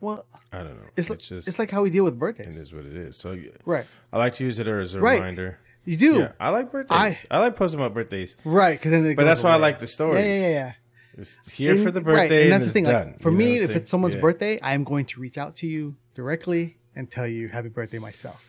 Well, 0.00 0.26
I 0.52 0.58
don't 0.58 0.76
know. 0.76 0.88
it's 0.96 1.08
like 1.10 1.20
just 1.20 1.46
it's 1.48 1.58
like 1.58 1.70
how 1.70 1.82
we 1.82 1.90
deal 1.90 2.04
with 2.04 2.14
it 2.14 2.18
birthdays. 2.18 2.58
is 2.58 2.72
what 2.72 2.84
it 2.84 2.96
is. 2.96 3.16
So 3.16 3.38
Right. 3.64 3.86
I 4.12 4.18
like 4.18 4.34
to 4.34 4.44
use 4.44 4.58
it 4.58 4.66
as 4.68 4.94
a 4.94 5.00
Right. 5.00 5.18
reminder. 5.18 5.58
You 5.84 5.96
do. 5.96 6.18
Yeah, 6.20 6.32
I 6.38 6.50
like 6.50 6.70
birthdays. 6.70 7.24
I, 7.30 7.38
like 7.40 7.56
posting 7.56 7.80
about 7.80 7.92
birthdays. 7.94 8.36
Right. 8.44 8.78
Because 8.78 8.92
then 8.92 9.04
it 9.04 9.16
But 9.16 9.24
that's 9.24 9.42
why 9.42 9.50
I 9.52 9.56
like 9.56 9.80
the 9.80 9.86
stories. 9.86 10.24
Yeah, 10.24 10.34
yeah, 10.34 10.48
yeah. 10.50 10.72
It's 11.14 11.50
here 11.50 11.72
And- 11.74 11.82
for 11.82 11.90
the 11.90 12.00
birthday. 12.00 12.36
right, 12.36 12.42
and 12.44 12.52
that's 12.52 12.66
the 12.66 12.72
thing. 12.72 12.84
Done. 12.84 13.08
Like, 13.12 13.20
for 13.20 13.30
me, 13.32 13.58
if 13.58 13.70
it's 13.70 13.90
someone's 13.90 14.14
Yeah. 14.14 14.20
birthday, 14.20 14.58
I'm 14.62 14.84
going 14.84 15.06
to 15.06 15.20
reach 15.20 15.36
out 15.38 15.56
to 15.56 15.66
you 15.66 15.96
directly 16.14 16.78
and 16.94 17.10
tell 17.10 17.26
you 17.26 17.48
happy 17.48 17.68
birthday 17.68 17.98
myself, 17.98 18.44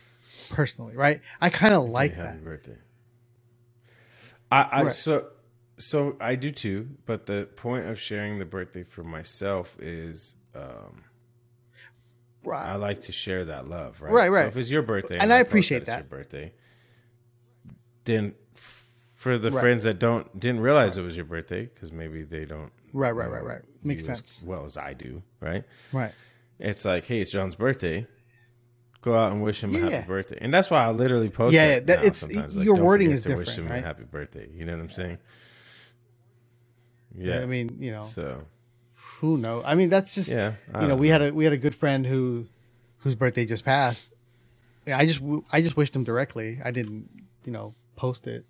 personally. 0.50 0.94
Right? 0.96 1.20
I 1.40 1.50
kind 1.50 1.74
of 1.74 1.84
like 1.88 2.14
Happy 2.14 2.36
that. 2.38 2.44
birthday. 2.44 2.76
I, 4.52 4.68
I 4.72 4.82
Right. 4.82 4.92
so 4.92 5.28
so 5.78 6.16
I 6.20 6.36
do 6.36 6.50
too, 6.52 6.90
but 7.06 7.26
the 7.26 7.48
point 7.56 7.86
of 7.86 7.98
sharing 7.98 8.38
the 8.38 8.44
birthday 8.44 8.82
for 8.84 9.02
myself 9.02 9.76
is 9.80 10.36
um 10.54 11.04
right. 12.44 12.66
I 12.70 12.76
like 12.76 13.00
to 13.02 13.12
share 13.12 13.44
that 13.46 13.68
love, 13.68 14.00
right? 14.00 14.12
Right, 14.12 14.28
So 14.28 14.32
right. 14.34 14.46
if 14.46 14.56
it's 14.56 14.70
your 14.70 14.82
birthday, 14.82 15.18
And 15.18 15.32
I 15.32 15.38
post 15.38 15.48
appreciate 15.48 15.78
it's 15.82 15.86
that. 15.86 15.98
your 15.98 16.04
birthday, 16.04 16.52
then 18.04 18.34
f- 18.54 18.86
for 19.16 19.38
the 19.38 19.50
Right. 19.50 19.60
friends 19.60 19.82
that 19.84 19.98
don't 19.98 20.38
didn't 20.38 20.60
realize 20.60 20.96
it 20.96 21.02
was 21.02 21.16
your 21.16 21.24
birthday 21.24 21.64
because 21.66 21.90
maybe 21.90 22.22
they 22.22 22.44
don't 22.44 22.70
Right, 22.92 23.10
right, 23.10 23.28
right, 23.30 23.42
right. 23.42 23.62
Makes 23.82 24.04
sense. 24.06 24.40
well 24.44 24.64
as 24.64 24.76
I 24.76 24.92
do, 24.94 25.22
right? 25.40 25.64
Right. 25.92 26.12
It's 26.58 26.84
like, 26.84 27.04
hey, 27.06 27.20
it's 27.20 27.30
John's 27.30 27.54
birthday. 27.56 28.06
Go 29.02 29.14
out 29.14 29.32
and 29.32 29.42
wish 29.42 29.62
him 29.62 29.74
a 29.74 29.78
Yeah. 29.78 29.90
happy 29.90 30.06
birthday, 30.08 30.38
and 30.40 30.52
that's 30.54 30.70
why 30.70 30.84
I 30.84 30.90
literally 30.90 31.28
post. 31.28 31.54
Yeah, 31.54 31.74
that 31.74 31.86
that- 31.86 31.98
it's- 31.98 32.18
sometimes. 32.18 32.56
your 32.56 32.76
don't 32.76 32.84
wording 32.84 33.10
is 33.10 33.24
to 33.24 33.34
wish 33.36 33.48
different, 33.48 33.70
him 33.70 33.74
right? 33.74 33.84
a 33.84 33.86
happy 33.86 34.04
birthday. 34.04 34.48
You 34.54 34.64
know 34.64 34.72
what 34.72 34.80
I'm 34.80 34.90
saying? 34.90 35.18
Yeah. 37.16 37.36
Yeah. 37.36 37.40
I 37.42 37.46
mean, 37.46 37.76
you 37.80 37.92
know, 37.92 38.00
so 38.02 38.44
who 39.20 39.36
knows? 39.38 39.62
I 39.66 39.74
mean, 39.74 39.90
that's 39.90 40.14
just 40.14 40.30
yeah, 40.30 40.54
I 40.72 40.78
you 40.78 40.82
know, 40.84 40.88
don't 40.90 40.98
we 41.00 41.08
had 41.08 41.22
a 41.22 41.34
we 41.34 41.44
had 41.44 41.52
a 41.52 41.58
good 41.58 41.74
friend 41.74 42.06
who 42.06 42.46
whose 42.98 43.14
birthday 43.14 43.44
just 43.44 43.64
passed. 43.64 44.08
I 44.86 45.06
just 45.06 45.20
I 45.52 45.60
just 45.62 45.76
wished 45.76 45.94
him 45.94 46.04
directly. 46.04 46.60
I 46.64 46.70
didn't, 46.70 47.08
you 47.44 47.52
know, 47.52 47.74
post 47.96 48.26
it. 48.26 48.44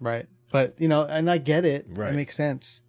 Right. 0.00 0.26
But, 0.50 0.74
you 0.78 0.88
know, 0.88 1.04
and 1.04 1.30
I 1.30 1.38
get 1.38 1.64
it. 1.64 1.86
Right. 1.88 2.12
It 2.12 2.16
makes 2.16 2.34
sense. 2.36 2.82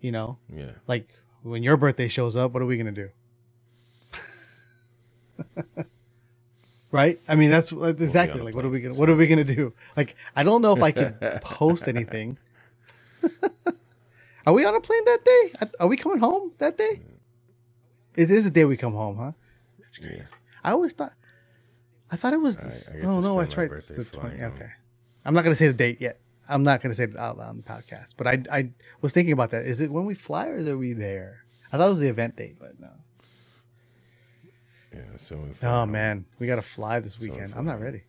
You 0.00 0.12
know, 0.12 0.38
yeah. 0.52 0.72
like 0.88 1.08
when 1.42 1.62
your 1.62 1.76
birthday 1.76 2.08
shows 2.08 2.36
up, 2.36 2.52
what 2.52 2.62
are 2.62 2.66
we 2.66 2.76
going 2.76 2.92
to 2.94 3.02
do? 3.02 3.10
right? 6.90 7.18
I 7.28 7.34
mean, 7.36 7.50
that's 7.50 7.72
exactly 7.72 8.40
a 8.40 8.44
like 8.44 8.54
what 8.54 8.64
are 8.64 8.68
we 8.68 8.80
gonna 8.80 8.94
what 8.94 9.08
are 9.08 9.14
we 9.16 9.26
gonna 9.26 9.44
do? 9.44 9.72
Like, 9.96 10.14
I 10.36 10.42
don't 10.42 10.62
know 10.62 10.74
if 10.76 10.82
I 10.82 10.90
can 10.92 11.14
post 11.42 11.88
anything. 11.88 12.38
are 14.46 14.52
we 14.52 14.64
on 14.64 14.74
a 14.74 14.80
plane 14.80 15.04
that 15.06 15.24
day? 15.24 15.52
Are 15.80 15.86
we 15.86 15.96
coming 15.96 16.18
home 16.18 16.52
that 16.58 16.76
day? 16.78 17.00
It 18.14 18.30
is 18.30 18.44
the 18.44 18.50
day 18.50 18.64
we 18.64 18.76
come 18.76 18.92
home, 18.92 19.16
huh? 19.16 19.32
That's 19.80 19.98
crazy. 19.98 20.22
I 20.62 20.72
always 20.72 20.92
thought. 20.92 21.12
I 22.10 22.16
thought 22.16 22.34
it 22.34 22.40
was. 22.40 22.58
I- 22.58 22.64
This, 22.64 22.92
I 22.94 23.06
oh 23.06 23.20
no, 23.20 23.38
that's 23.40 23.56
right. 23.56 23.70
It's 23.72 23.88
the 23.88 24.04
twenty. 24.04 24.42
Okay, 24.42 24.70
I'm 25.24 25.34
not 25.34 25.44
gonna 25.44 25.56
say 25.56 25.66
the 25.68 25.72
date 25.72 26.00
yet. 26.00 26.20
I'm 26.52 26.62
not 26.62 26.82
gonna 26.82 26.94
say 26.94 27.04
it 27.04 27.16
out 27.16 27.38
loud 27.38 27.48
on 27.50 27.56
the 27.58 27.62
podcast. 27.62 28.14
But 28.16 28.26
I 28.26 28.42
I 28.50 28.70
was 29.00 29.12
thinking 29.12 29.32
about 29.32 29.50
that. 29.50 29.64
Is 29.64 29.80
it 29.80 29.90
when 29.90 30.04
we 30.04 30.14
fly 30.14 30.46
or 30.48 30.58
are 30.64 30.78
we 30.78 30.92
there? 30.92 31.44
I 31.72 31.78
thought 31.78 31.86
it 31.86 31.90
was 31.90 32.00
the 32.00 32.08
event 32.08 32.36
date, 32.36 32.56
but 32.60 32.78
no. 32.78 32.90
Yeah. 34.94 35.16
So. 35.16 35.48
Oh 35.62 35.86
man, 35.86 36.26
we 36.38 36.46
gotta 36.46 36.62
fly 36.62 37.00
this 37.00 37.18
weekend. 37.18 37.50
fun. 37.50 37.58
I'm 37.58 37.64
not 37.64 37.80
ready. 37.80 38.02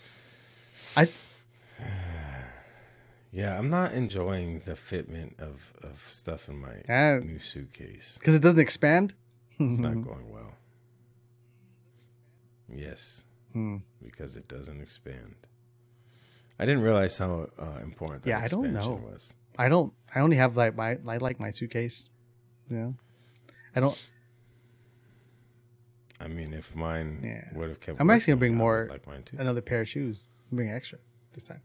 I 0.96 1.08
Yeah, 3.32 3.56
I'm 3.58 3.68
not 3.68 3.92
enjoying 3.92 4.60
the 4.60 4.72
fitment 4.74 5.38
of 5.40 5.72
of 5.82 6.02
stuff 6.06 6.48
in 6.48 6.58
my 6.60 6.82
Ah. 6.88 7.18
new 7.18 7.38
suitcase. 7.38 8.16
because 8.18 8.34
it 8.34 8.40
doesn't 8.42 8.60
expand. 8.60 9.14
It's 9.58 9.78
not 9.78 10.02
going 10.10 10.30
well. 10.30 10.54
Yes, 12.72 13.24
Hmm. 13.52 13.78
because 14.02 14.36
it 14.36 14.46
doesn't 14.48 14.80
expand. 14.80 15.34
I 16.60 16.66
didn't 16.66 16.82
realize 16.82 17.16
how 17.16 17.48
uh, 17.58 17.78
important 17.82 18.22
that 18.24 18.28
Yeah, 18.30 18.40
I 18.40 18.48
don't 18.48 18.72
know. 18.72 19.00
was. 19.10 19.32
I 19.58 19.68
don't. 19.70 19.92
I 20.14 20.20
only 20.20 20.36
have 20.36 20.56
like 20.56 20.76
my. 20.76 20.98
I 21.08 21.16
like 21.16 21.40
my 21.40 21.50
suitcase. 21.50 22.10
You 22.68 22.76
know, 22.76 22.94
I 23.74 23.80
don't. 23.80 23.98
I 26.20 26.28
mean, 26.28 26.52
if 26.52 26.74
mine 26.76 27.20
Yeah. 27.24 27.48
would 27.58 27.70
have 27.70 27.80
kept, 27.80 28.00
I'm 28.00 28.10
actually 28.10 28.32
gonna 28.32 28.38
bring 28.40 28.54
more- 28.56 28.88
like 28.90 29.06
mine 29.06 29.22
too. 29.22 29.36
Another 29.38 29.62
pair 29.62 29.80
of 29.80 29.88
shoes. 29.88 30.26
I'm 30.50 30.56
bringing 30.56 30.74
extra 30.74 30.98
this 31.32 31.44
time. 31.44 31.62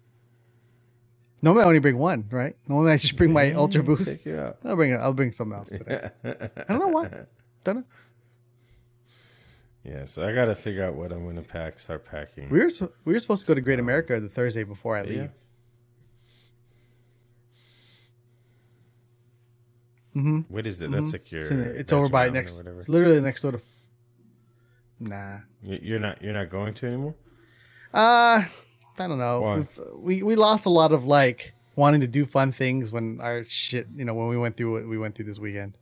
Normally 1.41 1.63
I 1.63 1.67
only 1.67 1.79
bring 1.79 1.97
one, 1.97 2.25
right? 2.31 2.55
Normally 2.67 2.93
I 2.93 2.97
just 2.97 3.17
bring 3.17 3.33
my 3.33 3.51
Ultra 3.61 3.83
Boost. 3.83 4.25
I'll 4.25 4.75
bring 4.77 4.95
I'll 4.95 5.13
bring 5.13 5.31
something 5.33 5.57
else 5.57 5.69
today. 5.69 6.09
I 6.23 6.63
don't 6.73 6.79
know 6.79 6.87
why. 6.87 7.09
Don't 7.65 7.77
know. 7.77 7.83
Yeah, 9.85 10.05
so 10.05 10.27
I 10.27 10.33
got 10.33 10.45
to 10.45 10.55
figure 10.55 10.83
out 10.83 10.95
what 10.95 11.11
I'm 11.11 11.23
going 11.23 11.35
to 11.35 11.43
pack. 11.43 11.77
Start 11.77 12.05
packing. 12.05 12.49
We 12.49 12.59
were 12.59 12.69
so- 12.71 12.91
we 13.05 13.13
were 13.13 13.19
supposed 13.19 13.41
to 13.41 13.47
go 13.47 13.53
to 13.53 13.61
Great 13.61 13.79
America 13.79 14.19
the 14.19 14.27
Thursday 14.29 14.63
before 14.63 14.97
I 14.97 15.03
leave. 15.03 15.15
Yeah. 15.17 15.27
Mm-hmm. 20.15 20.39
What 20.53 20.65
is 20.65 20.81
it? 20.81 20.91
That's 20.91 21.11
like 21.11 21.31
your. 21.31 21.41
It's, 21.41 21.51
in 21.51 21.59
it's 21.61 21.93
over 21.93 22.09
by 22.09 22.29
next. 22.29 22.57
whatever. 22.57 22.79
It's 22.79 22.89
literally 22.89 23.19
next 23.21 23.41
door 23.41 23.53
to. 23.53 23.61
Nah. 24.99 25.39
You- 25.61 25.79
You're 25.81 25.99
not. 25.99 26.21
You're 26.21 26.33
not 26.33 26.49
going 26.49 26.73
to 26.75 26.87
anymore. 26.87 27.15
Uh 27.93 28.43
I 28.97 29.07
don't 29.07 29.17
know. 29.17 29.41
Why? 29.41 29.55
We've- 29.57 29.81
We 29.95 30.23
we 30.23 30.35
lost 30.35 30.65
a 30.65 30.69
lot 30.69 30.93
of 30.93 31.05
like 31.05 31.53
wanting 31.75 31.99
to 32.01 32.07
do 32.07 32.25
fun 32.25 32.53
things 32.53 32.91
when 32.93 33.19
our 33.21 33.43
shit, 33.47 33.87
you 33.95 34.05
know, 34.05 34.13
when 34.13 34.29
we 34.29 34.37
went 34.37 34.55
through 34.55 34.71
what 34.73 34.87
we 34.87 34.97
went 34.97 35.15
through 35.15 35.25
this 35.25 35.37
weekend. 35.39 35.77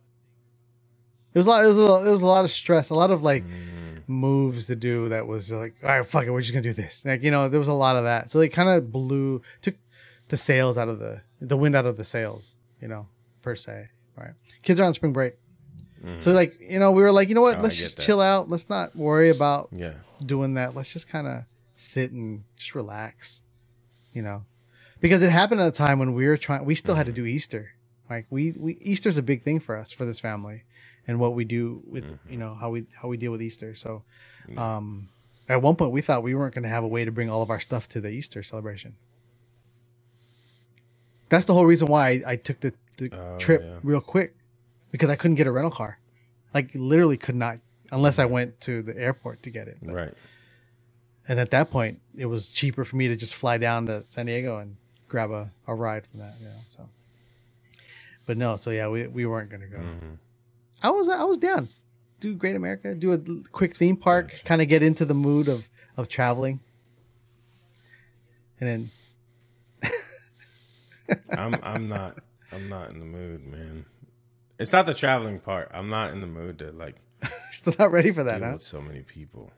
It 1.34 1.38
was 1.38 1.46
a 1.46 1.50
lot. 1.50 1.64
It 1.64 1.68
was 1.68 1.78
a, 1.78 2.08
it 2.08 2.12
was 2.12 2.22
a 2.22 2.26
lot 2.26 2.44
of 2.44 2.50
stress. 2.50 2.90
A 2.90 2.94
lot 2.94 3.10
of 3.10 3.22
like 3.22 3.44
Mm, 3.44 4.02
moves 4.06 4.66
to 4.66 4.76
do 4.76 5.08
that 5.08 5.26
was 5.26 5.50
like, 5.50 5.74
all 5.82 5.88
right, 5.88 6.06
fuck 6.06 6.24
it, 6.24 6.30
we're 6.30 6.40
just 6.40 6.52
gonna 6.52 6.62
do 6.62 6.72
this. 6.72 7.04
Like 7.04 7.22
you 7.22 7.30
know, 7.30 7.48
there 7.48 7.58
was 7.58 7.68
a 7.68 7.72
lot 7.74 7.96
of 7.96 8.04
that. 8.04 8.30
So 8.30 8.40
it 8.40 8.48
kind 8.48 8.68
of 8.68 8.92
blew 8.92 9.42
took 9.62 9.74
the 10.28 10.36
sails 10.36 10.78
out 10.78 10.88
of 10.88 10.98
the 10.98 11.22
the 11.40 11.56
wind 11.56 11.74
out 11.76 11.86
of 11.86 11.96
the 11.96 12.04
sails. 12.04 12.56
You 12.80 12.88
know, 12.88 13.08
per 13.42 13.56
se. 13.56 13.88
Right. 14.16 14.32
Kids 14.62 14.78
are 14.78 14.84
on 14.84 14.94
spring 14.94 15.12
break. 15.12 15.34
mhm. 16.04 16.22
So 16.22 16.30
like 16.32 16.58
you 16.60 16.78
know, 16.78 16.92
we 16.92 17.02
were 17.02 17.10
like, 17.12 17.28
you 17.28 17.34
know 17.34 17.40
what? 17.42 17.58
Oh, 17.58 17.62
Let's 17.62 17.76
just 17.76 17.96
that. 17.96 18.02
chill 18.02 18.20
out. 18.20 18.48
Let's 18.48 18.68
not 18.68 18.94
worry 18.94 19.30
about 19.30 19.70
yeah. 19.72 19.94
doing 20.24 20.54
that. 20.54 20.74
Let's 20.76 20.92
just 20.92 21.08
kind 21.08 21.26
of 21.26 21.44
sit 21.74 22.12
and 22.12 22.44
just 22.56 22.74
relax, 22.76 23.42
you 24.12 24.22
know, 24.22 24.44
because 25.00 25.22
it 25.22 25.30
happened 25.30 25.60
at 25.60 25.66
a 25.68 25.72
time 25.72 25.98
when 25.98 26.12
we 26.14 26.26
were 26.28 26.36
trying. 26.36 26.64
We 26.64 26.74
still 26.76 26.94
had 26.94 27.06
to 27.06 27.12
Mm-hmm. 27.12 27.22
do 27.24 27.26
Easter. 27.26 27.70
Like 28.10 28.26
we, 28.30 28.52
we 28.52 28.76
Easter's 28.82 29.16
a 29.16 29.22
big 29.22 29.42
thing 29.42 29.58
for 29.60 29.76
us 29.76 29.90
for 29.90 30.04
this 30.04 30.20
family, 30.20 30.62
and 31.06 31.18
what 31.20 31.34
we 31.34 31.44
do 31.44 31.82
with 31.86 32.04
Mm-hmm. 32.04 32.32
you 32.32 32.38
know 32.38 32.54
how 32.54 32.70
we 32.70 32.86
how 33.00 33.08
we 33.08 33.16
deal 33.16 33.32
with 33.32 33.42
Easter. 33.42 33.74
So, 33.74 34.02
um, 34.56 35.08
at 35.48 35.60
one 35.62 35.76
point 35.76 35.92
we 35.92 36.00
thought 36.02 36.22
we 36.22 36.34
weren't 36.34 36.54
going 36.54 36.62
to 36.62 36.68
have 36.70 36.84
a 36.84 36.88
way 36.88 37.04
to 37.04 37.10
bring 37.12 37.28
all 37.30 37.42
of 37.42 37.50
our 37.50 37.60
stuff 37.60 37.88
to 37.90 38.00
the 38.00 38.10
Easter 38.10 38.42
celebration. 38.42 38.96
That's 41.28 41.46
the 41.46 41.54
whole 41.54 41.66
reason 41.66 41.88
why 41.88 42.08
I, 42.08 42.22
I 42.32 42.36
took 42.36 42.60
the, 42.60 42.72
the 42.98 43.10
Oh, 43.12 43.38
trip 43.38 43.62
yeah. 43.64 43.78
real 43.82 44.00
quick 44.00 44.34
because 44.90 45.08
I 45.10 45.16
couldn't 45.16 45.36
get 45.36 45.46
a 45.46 45.50
rental 45.52 45.70
car. 45.70 45.98
Like 46.52 46.70
literally 46.74 47.16
could 47.16 47.34
not 47.34 47.58
unless 47.90 48.18
I 48.18 48.24
went 48.24 48.60
to 48.62 48.82
the 48.82 48.96
airport 48.96 49.42
to 49.42 49.50
get 49.50 49.68
it. 49.68 49.78
But- 49.82 49.94
Right. 49.94 50.14
and 51.28 51.40
at 51.40 51.50
that 51.50 51.70
point, 51.70 52.00
it 52.16 52.26
was 52.26 52.50
cheaper 52.50 52.84
for 52.84 52.96
me 52.96 53.08
to 53.08 53.16
just 53.16 53.34
fly 53.34 53.58
down 53.58 53.86
to 53.86 54.04
San 54.08 54.26
Diego 54.26 54.58
and 54.58 54.76
grab 55.08 55.30
a, 55.30 55.50
a 55.66 55.74
ride 55.74 56.06
from 56.06 56.20
that. 56.20 56.34
You 56.40 56.46
know, 56.46 56.56
so. 56.68 56.88
But 58.26 58.36
no, 58.36 58.56
so 58.56 58.70
yeah, 58.70 58.88
we, 58.88 59.06
we 59.06 59.26
weren't 59.26 59.50
gonna 59.50 59.66
go. 59.66 59.78
Mhm. 59.78 60.18
I 60.84 60.90
was 60.90 61.08
I 61.08 61.24
was 61.24 61.38
down. 61.38 61.70
Do 62.20 62.34
Great 62.34 62.56
America, 62.56 62.94
do 62.94 63.12
a 63.12 63.18
quick 63.50 63.74
theme 63.74 63.96
park, 63.96 64.42
kind 64.44 64.60
of 64.60 64.68
get 64.68 64.82
into 64.82 65.06
the 65.06 65.14
mood 65.14 65.48
of 65.48 65.66
of 65.96 66.10
traveling, 66.10 66.60
and 68.60 68.90
then 69.82 69.90
I'm. 71.38 71.56
I'm 71.62 71.86
not. 71.86 72.18
I'm 72.52 72.68
not 72.68 72.92
in 72.92 72.98
the 73.00 73.06
mood, 73.06 73.46
man. 73.46 73.86
It's 74.58 74.72
not 74.72 74.84
the 74.84 74.92
traveling 74.92 75.40
part. 75.40 75.70
I'm 75.72 75.88
not 75.88 76.12
in 76.12 76.20
the 76.20 76.26
mood 76.26 76.58
to 76.58 76.70
like 76.70 76.96
still 77.50 77.74
not 77.78 77.90
ready 77.90 78.12
for 78.12 78.22
that, 78.22 78.42
huh? 78.42 78.50
with 78.52 78.62
so 78.62 78.82
many 78.82 79.00
people. 79.00 79.50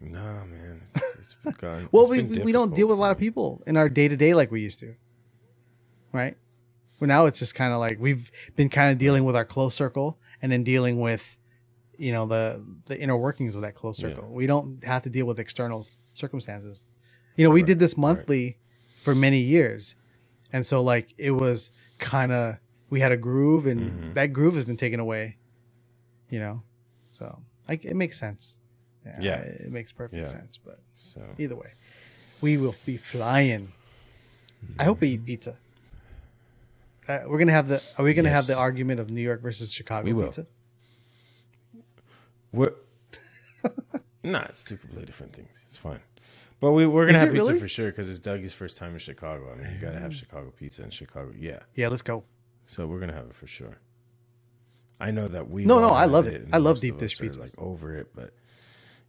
Nah, 0.00 0.44
man. 0.44 0.82
It's, 0.96 1.36
it's 1.44 1.56
gone. 1.58 1.88
Well, 1.92 2.10
it's 2.10 2.28
we 2.28 2.38
we 2.38 2.44
we 2.46 2.52
don't 2.52 2.74
deal 2.74 2.88
with 2.88 2.98
a 2.98 3.00
lot 3.00 3.12
of 3.12 3.18
people 3.18 3.62
in 3.64 3.76
our 3.76 3.88
day 3.88 4.08
to 4.08 4.16
day 4.16 4.34
like 4.34 4.50
we 4.50 4.60
used 4.60 4.80
to, 4.80 4.96
right? 6.12 6.36
Well, 7.02 7.08
now 7.08 7.26
it's 7.26 7.40
just 7.40 7.56
kind 7.56 7.72
of 7.72 7.80
like 7.80 7.98
we've 7.98 8.30
been 8.54 8.68
kind 8.68 8.92
of 8.92 8.96
dealing 8.98 9.24
with 9.24 9.34
our 9.34 9.44
close 9.44 9.74
circle 9.74 10.20
and 10.40 10.52
then 10.52 10.62
dealing 10.62 11.00
with, 11.00 11.36
you 11.98 12.12
know, 12.12 12.26
the 12.26 12.64
the 12.86 12.96
inner 12.96 13.16
workings 13.16 13.56
of 13.56 13.62
that 13.62 13.74
close 13.74 13.98
Yeah. 13.98 14.10
circle. 14.10 14.32
We 14.32 14.46
don't 14.46 14.84
have 14.84 15.02
to 15.02 15.10
deal 15.10 15.26
with 15.26 15.40
external 15.40 15.84
circumstances. 16.14 16.86
You 17.34 17.42
know, 17.44 17.50
we 17.50 17.64
did 17.64 17.80
this 17.80 17.96
monthly 17.96 18.56
for 19.02 19.16
many 19.16 19.40
years, 19.40 19.96
and 20.52 20.64
so 20.64 20.80
like 20.80 21.12
it 21.18 21.32
was 21.32 21.72
kind 21.98 22.30
of 22.30 22.58
we 22.88 23.00
had 23.00 23.10
a 23.10 23.16
groove, 23.16 23.66
and 23.66 23.80
Mhm. 23.80 24.14
that 24.14 24.26
groove 24.32 24.54
has 24.54 24.64
been 24.64 24.76
taken 24.76 25.00
away. 25.00 25.38
You 26.30 26.38
know, 26.38 26.62
so 27.10 27.42
like 27.68 27.84
it 27.84 27.96
makes 27.96 28.16
sense. 28.16 28.58
Yeah. 29.04 29.16
yeah. 29.20 29.40
it 29.40 29.72
makes 29.72 29.90
perfect 29.90 30.22
Yeah. 30.22 30.28
sense, 30.28 30.56
but. 30.56 30.78
So 30.94 31.20
Either 31.36 31.56
way, 31.56 31.72
we 32.40 32.56
will 32.58 32.76
be 32.86 32.96
flying. 32.96 33.72
I 34.78 34.84
hope 34.84 35.00
we 35.00 35.08
eat 35.14 35.24
pizza. 35.26 35.58
Uh, 37.08 37.20
we're 37.26 37.38
gonna 37.38 37.52
have 37.52 37.68
the. 37.68 37.82
Are 37.98 38.04
we 38.04 38.14
gonna 38.14 38.30
have 38.30 38.46
the 38.46 38.56
argument 38.56 39.00
of 39.00 39.10
New 39.10 39.22
York 39.22 39.42
versus 39.42 39.72
Chicago 39.72 40.04
We 40.06 40.12
will. 40.12 40.26
pizza? 40.26 40.46
what? 42.50 42.84
nah, 44.22 44.42
it's 44.42 44.62
two 44.62 44.76
completely 44.76 45.06
different 45.06 45.32
things. 45.32 45.48
It's 45.66 45.76
fine. 45.76 46.00
But 46.60 46.72
we 46.72 46.86
we're 46.86 47.06
gonna 47.06 47.18
Is 47.18 47.24
have 47.24 47.32
pizza 47.32 47.46
really? 47.48 47.60
for 47.60 47.68
sure 47.68 47.90
because 47.90 48.08
it's 48.08 48.20
Dougie's 48.20 48.52
first 48.52 48.76
time 48.78 48.92
in 48.92 48.98
Chicago. 48.98 49.52
I 49.52 49.56
mean, 49.60 49.72
you 49.74 49.78
gotta 49.80 49.98
have 49.98 50.14
Chicago 50.14 50.52
pizza 50.56 50.84
in 50.84 50.90
Chicago. 50.90 51.32
Yeah. 51.36 51.60
Yeah, 51.74 51.88
let's 51.88 52.02
go. 52.02 52.24
So 52.66 52.86
we're 52.86 53.00
gonna 53.00 53.14
have 53.14 53.26
it 53.26 53.34
for 53.34 53.46
sure. 53.48 53.78
I 55.00 55.10
know 55.10 55.26
that 55.26 55.50
we 55.50 55.64
No, 55.64 55.80
no, 55.80 55.88
I 55.90 56.04
love 56.04 56.26
it. 56.28 56.42
and 56.42 56.54
I 56.54 56.58
love 56.58 56.80
deep 56.80 56.98
dish 56.98 57.18
pizza. 57.18 57.40
Like 57.40 57.50
over 57.58 57.96
it, 57.96 58.14
but 58.14 58.32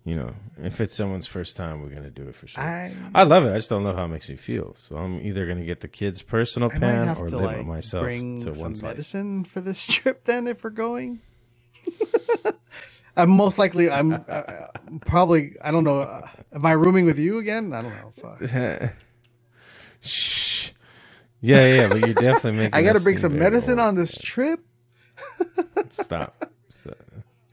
you 0.05 0.15
know, 0.15 0.33
if 0.61 0.81
it's 0.81 0.95
someone's 0.95 1.27
first 1.27 1.55
time, 1.55 1.81
we're 1.81 1.89
gonna 1.89 2.09
do 2.09 2.27
it 2.27 2.35
for 2.35 2.47
sure. 2.47 2.61
I, 2.61 2.93
I 3.15 3.23
love 3.23 3.45
it. 3.45 3.51
I 3.51 3.55
just 3.55 3.69
don't 3.69 3.85
love 3.85 3.95
how 3.95 4.03
it 4.03 4.09
makes 4.09 4.27
me 4.27 4.35
feel. 4.35 4.75
So 4.77 4.97
I'm 4.97 5.21
either 5.21 5.47
gonna 5.47 5.63
get 5.63 5.79
the 5.79 5.87
kids' 5.87 6.21
personal 6.21 6.69
I 6.73 6.77
pan 6.77 7.09
or 7.17 7.29
to 7.29 7.37
limit 7.37 7.57
like 7.57 7.65
myself 7.65 8.03
bring 8.03 8.41
to 8.41 8.53
some 8.53 8.75
medicine 8.81 9.45
for 9.45 9.61
this 9.61 9.85
trip. 9.87 10.25
Then, 10.25 10.47
if 10.47 10.63
we're 10.63 10.71
going, 10.71 11.21
I'm 13.17 13.29
most 13.29 13.57
likely. 13.57 13.89
I'm 13.89 14.13
uh, 14.27 14.43
probably. 15.05 15.55
I 15.61 15.71
don't 15.71 15.85
know. 15.85 16.01
Uh, 16.01 16.27
am 16.53 16.65
I 16.65 16.73
rooming 16.73 17.05
with 17.05 17.17
you 17.17 17.37
again? 17.37 17.71
I 17.71 17.81
don't 17.81 17.91
know. 17.91 18.13
Fuck. 18.21 18.91
Shh. 20.01 20.71
Yeah, 21.39 21.75
yeah, 21.75 21.87
but 21.87 21.99
you're 21.99 22.13
definitely 22.13 22.59
making. 22.59 22.73
I 22.73 22.83
got 22.83 22.93
to 22.93 23.01
bring 23.01 23.17
some 23.17 23.37
medicine 23.37 23.79
on 23.79 23.95
this 23.95 24.17
trip. 24.17 24.59
Stop. 25.91 26.52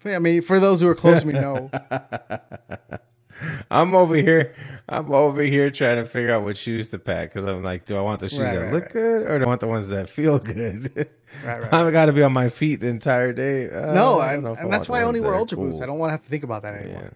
I 0.05 0.19
mean, 0.19 0.43
for 0.43 0.59
those 0.59 0.81
who 0.81 0.89
are 0.89 0.95
close 0.95 1.21
to 1.21 1.27
me, 1.27 1.35
know. 1.35 1.71
I'm 3.71 3.95
over 3.95 4.15
here. 4.15 4.55
I'm 4.89 5.13
over 5.13 5.43
here 5.43 5.71
trying 5.71 5.97
to 5.97 6.05
figure 6.05 6.35
out 6.35 6.43
what 6.43 6.57
shoes 6.57 6.89
to 6.91 6.99
pack 6.99 7.31
because 7.31 7.47
I'm 7.47 7.63
like, 7.63 7.87
do 7.87 7.97
I 7.97 8.01
want 8.03 8.21
the 8.21 8.29
shoes 8.29 8.41
Right, 8.41 8.53
that 8.55 8.61
right, 8.65 8.73
look 8.73 8.85
right. 8.85 8.93
good 8.93 9.23
or 9.23 9.39
do 9.39 9.45
I 9.45 9.49
want 9.49 9.61
the 9.61 9.67
ones 9.67 9.89
that 9.89 10.09
feel 10.09 10.39
good? 10.39 11.09
Right, 11.45 11.63
right. 11.63 11.73
I've 11.73 11.93
got 11.93 12.07
to 12.07 12.13
be 12.13 12.23
on 12.23 12.33
my 12.33 12.49
feet 12.49 12.81
the 12.81 12.89
entire 12.89 13.33
day. 13.33 13.71
Uh, 13.71 13.95
No, 13.95 14.19
I 14.19 14.31
I, 14.31 14.35
don't 14.35 14.45
know 14.45 14.55
and 14.55 14.73
that's 14.73 14.89
why 14.89 15.01
I 15.01 15.05
only 15.05 15.21
wear 15.21 15.35
Ultra 15.35 15.57
cool. 15.57 15.83
I 15.83 15.87
don't 15.87 15.99
want 15.99 16.09
to 16.09 16.13
have 16.13 16.23
to 16.23 16.29
think 16.29 16.45
about 16.45 16.63
that 16.63 16.75
anymore. 16.75 17.13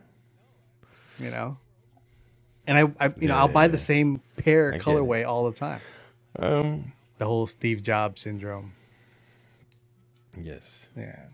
Yeah. 1.19 1.25
You 1.25 1.31
know. 1.31 1.59
And 2.67 2.79
I, 2.79 3.07
I 3.07 3.15
you 3.19 3.29
know, 3.29 3.35
I'll 3.35 3.49
buy 3.49 3.65
yeah, 3.65 3.69
the 3.69 3.79
same 3.79 4.21
pair 4.39 4.73
colorway 4.79 5.27
all 5.27 5.51
the 5.51 5.57
time. 5.57 5.81
Um. 6.39 6.93
The 7.19 7.27
whole 7.27 7.47
Steve 7.47 7.83
Jobs 7.83 8.23
syndrome. 8.23 8.73
Yes. 10.41 10.89
Yeah. 10.97 11.27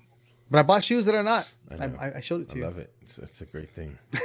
But 0.50 0.58
I 0.58 0.62
bought 0.62 0.82
shoes 0.82 1.06
that 1.06 1.14
are 1.14 1.22
not. 1.22 1.52
I 1.70 1.84
I. 1.84 2.12
I, 2.16 2.20
showed 2.20 2.42
it 2.42 2.48
to 2.50 2.56
I 2.56 2.58
you. 2.58 2.64
I 2.64 2.66
love 2.66 2.78
it. 2.78 2.92
It's, 3.02 3.18
it's 3.18 3.40
a 3.40 3.46
great 3.46 3.70
thing. 3.70 3.96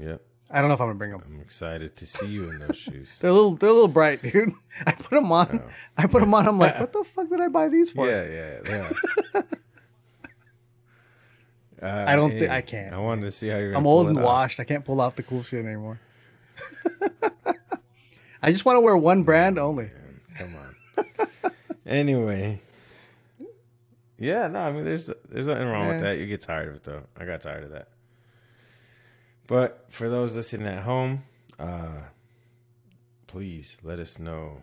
yep. 0.00 0.22
I 0.50 0.60
don't 0.60 0.68
know 0.68 0.74
if 0.74 0.80
I'm 0.80 0.86
gonna 0.86 0.98
bring 0.98 1.10
them. 1.10 1.22
I'm 1.26 1.40
excited 1.40 1.96
to 1.96 2.06
see 2.06 2.26
you 2.26 2.48
in 2.48 2.60
those 2.60 2.76
shoes. 2.76 3.18
They're 3.18 3.30
a 3.30 3.32
little, 3.32 3.56
they're 3.56 3.70
a 3.70 3.72
little 3.72 3.88
bright, 3.88 4.22
dude. 4.22 4.52
I 4.86 4.92
put 4.92 5.10
them 5.10 5.32
on. 5.32 5.62
Oh. 5.64 5.70
I 5.98 6.06
put 6.06 6.20
them 6.20 6.32
on. 6.32 6.46
I'm 6.46 6.58
like, 6.58 6.78
what 6.78 6.92
the 6.92 7.02
fuck 7.02 7.28
did 7.28 7.40
I 7.40 7.48
buy 7.48 7.68
these 7.68 7.90
for? 7.90 8.08
Yeah, 8.08 8.60
yeah, 8.64 8.90
yeah. 9.34 9.42
Uh, 11.82 12.04
I 12.06 12.16
don't 12.16 12.30
think 12.30 12.50
I 12.50 12.60
can't. 12.62 12.94
I 12.94 12.98
wanted 12.98 13.22
to 13.22 13.32
see 13.32 13.48
how 13.48 13.58
you're. 13.58 13.76
I'm 13.76 13.86
old 13.86 14.06
and 14.08 14.18
washed. 14.18 14.58
I 14.60 14.64
can't 14.64 14.84
pull 14.84 15.00
off 15.00 15.16
the 15.16 15.22
cool 15.22 15.42
shit 15.42 15.66
anymore. 15.66 16.00
I 18.42 18.52
just 18.52 18.64
want 18.64 18.76
to 18.76 18.80
wear 18.80 18.96
one 18.96 19.22
brand 19.24 19.58
only. 19.58 19.84
Man, 19.84 20.20
come 20.38 20.54
on. 20.54 21.52
anyway, 21.84 22.62
yeah, 24.18 24.46
no, 24.48 24.60
I 24.60 24.72
mean, 24.72 24.84
there's 24.84 25.10
there's 25.28 25.46
nothing 25.46 25.66
wrong 25.68 25.88
with 25.88 26.00
that. 26.00 26.18
You 26.18 26.26
get 26.26 26.40
tired 26.40 26.68
of 26.68 26.74
it 26.76 26.84
though. 26.84 27.02
I 27.16 27.24
got 27.24 27.40
tired 27.40 27.64
of 27.64 27.70
that. 27.70 27.88
But 29.46 29.86
for 29.90 30.08
those 30.08 30.34
listening 30.34 30.66
at 30.66 30.82
home, 30.84 31.22
uh, 31.58 32.00
please 33.26 33.76
let 33.82 33.98
us 33.98 34.18
know 34.18 34.62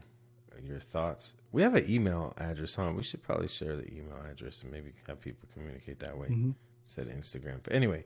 your 0.63 0.79
thoughts. 0.79 1.33
We 1.51 1.61
have 1.63 1.75
an 1.75 1.89
email 1.89 2.33
address, 2.37 2.75
huh? 2.75 2.91
We 2.95 3.03
should 3.03 3.21
probably 3.23 3.47
share 3.47 3.75
the 3.75 3.87
email 3.91 4.17
address 4.31 4.61
and 4.63 4.71
maybe 4.71 4.93
have 5.07 5.19
people 5.19 5.49
communicate 5.53 5.99
that 5.99 6.17
way 6.17 6.27
Mhm. 6.29 6.55
instead 6.83 7.07
of 7.07 7.13
Instagram. 7.13 7.59
But 7.63 7.73
anyway, 7.73 8.05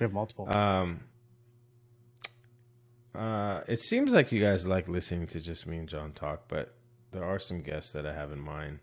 We 0.00 0.04
have 0.04 0.12
multiple. 0.12 0.48
um, 0.56 1.00
uh, 3.14 3.62
it 3.68 3.80
seems 3.80 4.12
like 4.12 4.30
you 4.32 4.40
guys 4.40 4.66
like 4.66 4.88
listening 4.88 5.26
to 5.28 5.40
just 5.40 5.66
me 5.66 5.78
and 5.78 5.88
John 5.88 6.12
talk, 6.12 6.48
but 6.48 6.74
there 7.12 7.24
are 7.24 7.38
some 7.38 7.60
guests 7.62 7.92
that 7.92 8.06
I 8.06 8.12
have 8.14 8.32
in 8.32 8.40
mind 8.40 8.80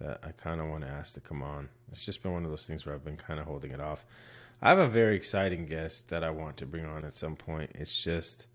that 0.00 0.20
I 0.22 0.32
kind 0.32 0.60
of 0.60 0.68
want 0.68 0.82
to 0.84 0.88
ask 0.90 1.14
to 1.14 1.20
come 1.20 1.42
on. 1.42 1.68
It's 1.90 2.04
just 2.04 2.22
been 2.22 2.32
one 2.32 2.44
of 2.44 2.50
those 2.50 2.66
things 2.66 2.84
where 2.84 2.94
I've 2.94 3.04
been 3.04 3.16
kind 3.16 3.40
of 3.40 3.46
holding 3.46 3.70
it 3.72 3.80
off. 3.80 4.04
I 4.60 4.70
have 4.70 4.78
a 4.78 4.88
very 4.88 5.16
exciting 5.16 5.66
guest 5.66 6.08
that 6.08 6.22
I 6.24 6.30
want 6.30 6.56
to 6.58 6.66
bring 6.66 6.84
on 6.86 7.04
at 7.04 7.14
some 7.14 7.36
point. 7.36 7.70
It's 7.74 8.02
just 8.02 8.46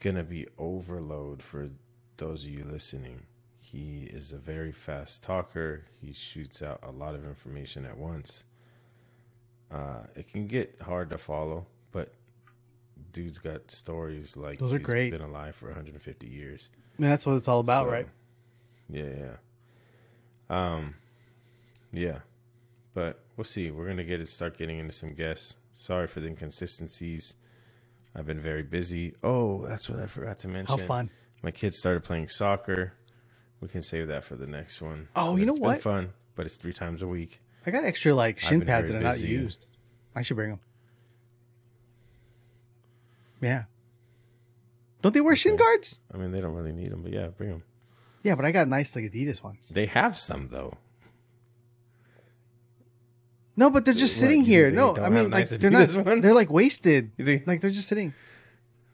gonna 0.00 0.22
be 0.24 0.46
overload 0.58 1.42
for 1.42 1.70
those 2.18 2.44
of 2.44 2.50
you 2.50 2.64
listening. 2.64 3.22
He 3.58 4.04
is 4.12 4.32
a 4.32 4.38
very 4.38 4.72
fast 4.72 5.22
talker. 5.24 5.84
He 6.00 6.12
shoots 6.12 6.62
out 6.62 6.80
a 6.82 6.90
lot 6.92 7.14
of 7.14 7.24
information 7.26 7.84
at 7.84 7.96
once. 7.98 8.44
Uh, 9.70 10.04
it 10.14 10.28
can 10.30 10.46
get 10.46 10.76
hard 10.82 11.10
to 11.10 11.18
follow, 11.18 11.66
but 11.90 12.12
dude's 13.12 13.38
got 13.38 13.70
stories 13.70 14.36
like 14.36 14.58
Those 14.60 14.74
are 14.74 14.78
he's 14.78 14.86
great. 14.86 15.10
Been 15.10 15.20
alive 15.22 15.56
for 15.56 15.66
150 15.66 16.26
years. 16.28 16.68
and 16.98 17.06
that's 17.06 17.26
what 17.26 17.34
it's 17.36 17.48
all 17.48 17.60
about, 17.60 17.86
So, 17.86 17.92
right? 17.92 18.08
Yeah, 18.88 19.02
yeah. 19.18 19.36
Um, 20.48 20.94
yeah, 21.92 22.20
but 22.94 23.20
we'll 23.36 23.44
see. 23.44 23.70
We're 23.70 23.86
gonna 23.88 24.04
get 24.04 24.20
it. 24.20 24.28
Start 24.28 24.58
getting 24.58 24.78
into 24.78 24.92
some 24.92 25.14
guests. 25.14 25.56
Sorry 25.74 26.06
for 26.06 26.20
the 26.20 26.28
inconsistencies. 26.28 27.34
I've 28.14 28.26
been 28.26 28.40
very 28.40 28.62
busy. 28.62 29.14
Oh, 29.22 29.66
that's 29.66 29.90
what 29.90 30.00
I 30.00 30.06
forgot 30.06 30.38
to 30.40 30.48
mention. 30.48 30.78
How 30.78 30.86
fun. 30.86 31.10
My 31.42 31.50
kids 31.50 31.78
started 31.78 32.02
playing 32.02 32.28
soccer. 32.28 32.94
We 33.60 33.68
can 33.68 33.82
save 33.82 34.08
that 34.08 34.24
for 34.24 34.36
the 34.36 34.46
next 34.46 34.80
one. 34.80 35.08
Oh, 35.14 35.32
But 35.32 35.40
you 35.40 35.46
know 35.46 35.52
it's 35.52 35.58
been 35.60 35.68
what? 35.68 35.82
fun, 35.82 36.12
but 36.34 36.46
it's 36.46 36.56
three 36.56 36.72
times 36.72 37.02
a 37.02 37.06
week. 37.06 37.40
I 37.66 37.70
got 37.70 37.84
extra 37.84 38.14
like 38.14 38.38
shin 38.38 38.64
pads 38.64 38.88
that 38.88 38.96
are 38.96 39.00
not 39.00 39.20
used. 39.20 39.66
I 40.14 40.22
should 40.22 40.36
bring 40.36 40.50
them. 40.50 40.60
Yeah. 43.40 43.64
Don't 45.02 45.12
they 45.12 45.20
wear 45.20 45.36
shin 45.36 45.56
guards? 45.56 46.00
I 46.12 46.16
mean, 46.16 46.32
they 46.32 46.40
don't 46.40 46.54
really 46.54 46.72
need 46.72 46.90
them, 46.90 47.02
but 47.02 47.12
yeah, 47.12 47.28
bring 47.28 47.50
them. 47.50 47.62
Yeah, 48.26 48.34
but 48.34 48.44
I 48.44 48.50
got 48.50 48.66
nice 48.66 48.96
like 48.96 49.04
Adidas 49.04 49.40
ones. 49.44 49.68
They 49.68 49.86
have 49.86 50.18
some 50.18 50.48
though. 50.50 50.74
No, 53.56 53.70
but 53.70 53.84
they're 53.84 53.94
just 53.94 54.16
sitting 54.16 54.42
here. 54.44 54.68
No, 54.70 54.96
I 54.96 55.08
mean 55.08 55.30
like 55.30 55.48
they're 55.48 55.70
not. 55.70 55.94
Ones? 56.06 56.22
They're 56.22 56.34
like 56.34 56.50
wasted. 56.50 57.12
Think? 57.16 57.46
Like 57.46 57.60
they're 57.60 57.70
just 57.70 57.86
sitting. 57.88 58.12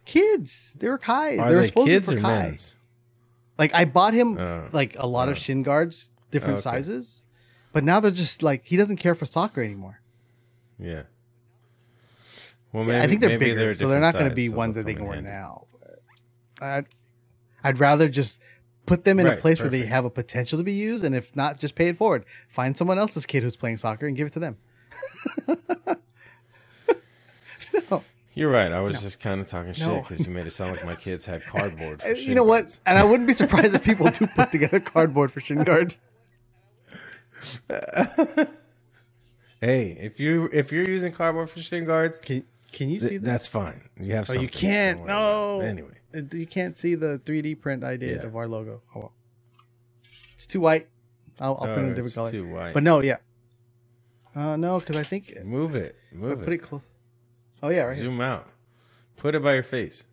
Kids, 0.05 0.75
they 0.79 0.87
were 0.89 0.99
Kai's. 0.99 1.39
Are 1.39 1.49
they 1.49 1.57
were 1.57 1.67
supposed 1.69 1.89
kids 1.89 2.09
to 2.09 2.13
or 2.15 2.17
be 2.17 2.23
for 2.23 2.29
Kai. 2.29 2.43
men's? 2.43 2.77
Like 3.59 3.75
I 3.75 3.87
bought 3.87 4.13
him 4.15 4.37
Oh. 4.39 4.69
like 4.71 4.95
a 4.99 5.07
lot 5.07 5.29
of 5.31 5.37
Oh. 5.37 5.41
shin 5.41 5.63
guards, 5.63 6.11
different 6.31 6.59
oh, 6.59 6.61
Okay. 6.61 6.77
sizes, 6.77 7.23
but 7.73 7.85
now 7.85 8.01
they're 8.01 8.11
just 8.11 8.43
like 8.43 8.67
he 8.67 8.77
doesn't 8.77 8.99
care 8.99 9.15
for 9.15 9.25
soccer 9.25 9.63
anymore. 9.63 10.01
Yeah. 10.79 11.05
Well, 12.73 12.87
Yeah, 12.87 13.03
I 13.03 13.07
think 13.07 13.21
they're 13.21 13.31
maybe 13.31 13.47
bigger, 13.55 13.71
a 13.71 13.75
so 13.75 13.89
they're 13.89 14.01
not 14.01 14.13
going 14.15 14.29
to 14.29 14.35
be 14.35 14.49
so 14.49 14.57
ones 14.57 14.75
that 14.77 14.85
they 14.87 14.95
can 14.95 15.05
wear 15.07 15.15
handy. 15.15 15.31
now. 15.31 15.67
But 16.59 16.65
I'd, 16.67 16.87
I'd 17.65 17.81
rather 17.81 18.09
just 18.09 18.41
put 18.87 19.05
them 19.05 19.19
in 19.21 19.27
a 19.27 19.31
Right, 19.31 19.39
place 19.41 19.61
where 19.61 19.69
they 19.69 19.87
have 19.87 20.05
a 20.05 20.11
potential 20.11 20.59
to 20.59 20.65
be 20.65 20.73
used, 20.73 21.05
and 21.05 21.15
if 21.15 21.35
not, 21.37 21.59
just 21.59 21.75
pay 21.75 21.89
it 21.89 21.97
forward. 21.97 22.25
Find 22.49 22.77
someone 22.77 22.99
else's 22.99 23.27
kid 23.27 23.43
who's 23.43 23.57
playing 23.57 23.77
soccer 23.79 24.07
and 24.07 24.17
give 24.17 24.27
it 24.27 24.33
to 24.35 24.41
them. 24.41 24.57
no, 27.91 28.03
You're 28.35 28.51
right. 28.51 28.71
I 28.73 28.81
was 28.81 29.01
just 29.01 29.21
kind 29.21 29.41
of 29.41 29.47
talking 29.47 29.73
shit 29.73 30.03
because 30.03 30.27
you 30.27 30.33
made 30.33 30.47
it 30.47 30.51
sound 30.51 30.73
like 30.77 30.85
my 30.85 30.95
kids 30.95 31.25
had 31.27 31.43
cardboard. 31.45 32.03
For 32.03 32.09
Uh, 32.09 32.13
you 32.15 32.35
know 32.35 32.45
what? 32.45 32.79
And 32.87 32.99
I 32.99 33.05
wouldn't 33.05 33.27
be 33.27 33.33
surprised 33.35 33.75
if 33.75 33.83
people 33.85 34.11
do 34.11 34.27
put 34.27 34.51
together 34.53 34.81
cardboard 34.95 35.31
for 35.33 35.41
shin 35.41 35.65
guards. 35.65 35.99
Hey, 39.61 39.97
if 40.01 40.19
you 40.19 40.49
if 40.53 40.73
you're 40.73 40.89
using 40.89 41.13
cardboard 41.13 41.49
for 41.51 41.61
shin 41.61 41.85
guards, 41.85 42.19
Can 42.19 42.45
Can 42.73 42.91
you 42.91 42.99
th- 42.99 43.11
see 43.13 43.17
that? 43.19 43.25
that's 43.25 43.47
fine. 43.47 43.89
You 44.01 44.15
have. 44.15 44.29
Oh, 44.29 44.33
you 44.35 44.49
can't. 44.49 44.99
Don't 44.99 45.07
about 45.07 45.59
No. 45.59 45.61
Anyway, 45.61 45.95
You 46.15 46.47
can't 46.47 46.77
see 46.77 46.95
the 46.95 47.19
3D 47.25 47.61
print 47.61 47.85
I 47.85 47.97
did 47.97 48.17
Yeah. 48.21 48.27
of 48.27 48.37
our 48.37 48.47
logo. 48.49 48.83
Oh 48.95 49.01
well. 49.01 49.13
It's 50.35 50.47
too 50.47 50.61
white. 50.61 50.89
I'll, 51.41 51.57
I'll 51.61 51.71
Oh, 51.71 51.75
put 51.75 51.79
it 51.79 51.87
in 51.87 51.93
a 51.93 51.95
different 51.95 52.15
color. 52.15 52.31
Too 52.31 52.49
white. 52.49 52.75
But 52.75 52.83
no, 52.83 53.01
yeah. 53.01 53.17
Uh, 54.35 54.57
no, 54.57 54.79
because 54.81 54.97
I 54.97 55.03
think 55.03 55.43
move 55.45 55.75
it. 55.77 55.97
Move 56.13 56.41
put 56.41 56.49
it. 56.53 56.55
it 56.55 56.59
close. 56.59 56.83
Oh 57.63 57.69
yeah, 57.69 57.83
right 57.83 57.95
here. 57.97 58.05
Zoom 58.05 58.21
out. 58.21 58.49
Put 59.17 59.35
it 59.35 59.43
by 59.43 59.55
your 59.55 59.63
face. 59.63 60.05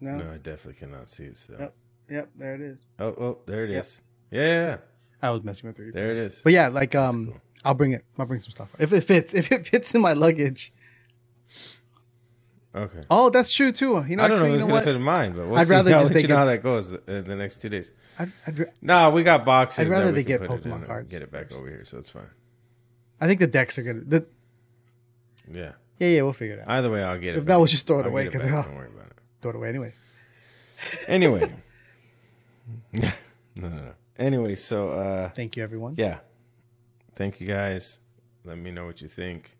No. 0.00 0.16
No, 0.16 0.30
I 0.32 0.36
definitely 0.38 0.74
cannot 0.74 1.10
see 1.10 1.24
it 1.24 1.36
still. 1.36 1.58
Yep. 1.58 1.74
Yep. 2.10 2.28
There 2.36 2.54
it 2.54 2.60
is. 2.60 2.78
Oh, 2.98 3.06
oh, 3.08 3.38
there 3.46 3.64
it 3.64 3.70
Yep. 3.70 3.80
is. 3.84 4.02
Yeah, 4.30 4.40
yeah, 4.40 4.46
yeah. 4.66 4.76
I 5.22 5.30
was 5.30 5.44
messing 5.44 5.68
with 5.68 5.76
3D. 5.78 5.92
there 5.92 6.10
it 6.10 6.16
is. 6.16 6.40
But 6.42 6.52
yeah, 6.52 6.68
like 6.68 6.94
um, 6.94 7.26
cool. 7.26 7.40
I'll 7.64 7.74
bring 7.74 7.92
it. 7.92 8.04
I'll 8.18 8.26
bring 8.26 8.40
some 8.40 8.50
stuff 8.52 8.68
if 8.78 8.92
it 8.92 9.02
fits. 9.02 9.34
If 9.40 9.52
it 9.52 9.66
fits 9.66 9.94
in 9.94 10.00
my 10.00 10.12
luggage. 10.14 10.72
Okay. 12.74 13.02
Oh, 13.10 13.30
that's 13.30 13.50
true 13.52 13.72
too. 13.72 14.04
You 14.08 14.14
know, 14.16 14.22
I 14.22 14.28
don't 14.28 14.38
know 14.38 14.44
actually, 14.44 14.46
if 14.46 14.48
you 14.50 14.54
it's 14.54 14.60
know 14.62 14.68
gonna 14.74 14.84
fit 14.84 14.96
in 14.96 15.02
mine, 15.02 15.32
but 15.32 15.46
we'll 15.48 15.58
I'd 15.58 15.66
see. 15.66 15.72
rather 15.72 15.92
I'll 15.94 16.00
just 16.02 16.14
let 16.14 16.22
you 16.22 16.28
know 16.28 16.36
how 16.36 16.44
that 16.44 16.62
goes 16.62 16.92
in 16.92 17.24
the 17.26 17.34
next 17.34 17.60
two 17.60 17.68
days. 17.68 17.92
I'd, 18.18 18.32
I'd, 18.46 18.58
ra- 18.60 18.66
Nah, 18.80 19.10
we 19.10 19.24
got 19.24 19.44
boxes. 19.44 19.80
I'd 19.80 19.88
rather 19.92 20.12
they 20.12 20.22
get 20.22 20.40
Pokemon 20.42 20.86
cards 20.86 21.10
Get 21.12 21.22
it 21.22 21.32
back 21.32 21.48
first. 21.48 21.58
over 21.60 21.68
here, 21.68 21.84
so 21.84 21.98
it's 21.98 22.10
fine. 22.10 22.30
I 23.20 23.26
think 23.26 23.40
the 23.40 23.48
decks 23.48 23.76
are 23.78 23.82
gonna. 23.82 24.00
The, 24.00 24.24
Yeah. 25.52 25.72
yeah, 25.98 26.08
yeah, 26.08 26.22
we'll 26.22 26.32
figure 26.32 26.56
it 26.56 26.60
out. 26.60 26.68
Either 26.68 26.90
way, 26.90 27.02
I'll 27.02 27.18
get 27.18 27.34
it. 27.34 27.38
If 27.38 27.44
back. 27.44 27.48
not, 27.48 27.56
we'll 27.58 27.66
just 27.66 27.86
throw 27.88 27.98
it 27.98 28.02
I'll 28.02 28.08
away 28.08 28.24
get 28.24 28.34
'cause, 28.34 28.42
back, 28.42 28.52
oh. 28.52 28.62
don't 28.68 28.76
worry 28.76 28.88
about 28.94 29.06
it. 29.06 29.12
Throw 29.42 29.50
it 29.50 29.56
away 29.56 29.68
anyways. 29.68 29.98
Anyway. 31.08 31.52
no, 32.92 33.10
no, 33.56 33.68
no. 33.68 33.92
Anyway, 34.18 34.54
so 34.54 34.90
uh, 34.90 35.28
Thank 35.30 35.56
you, 35.56 35.62
everyone. 35.64 35.94
yeah. 35.98 36.18
Thank 37.16 37.40
you 37.40 37.46
guys. 37.48 37.98
Let 38.44 38.58
me 38.58 38.70
know 38.70 38.86
what 38.86 39.00
you 39.02 39.08
think. 39.08 39.56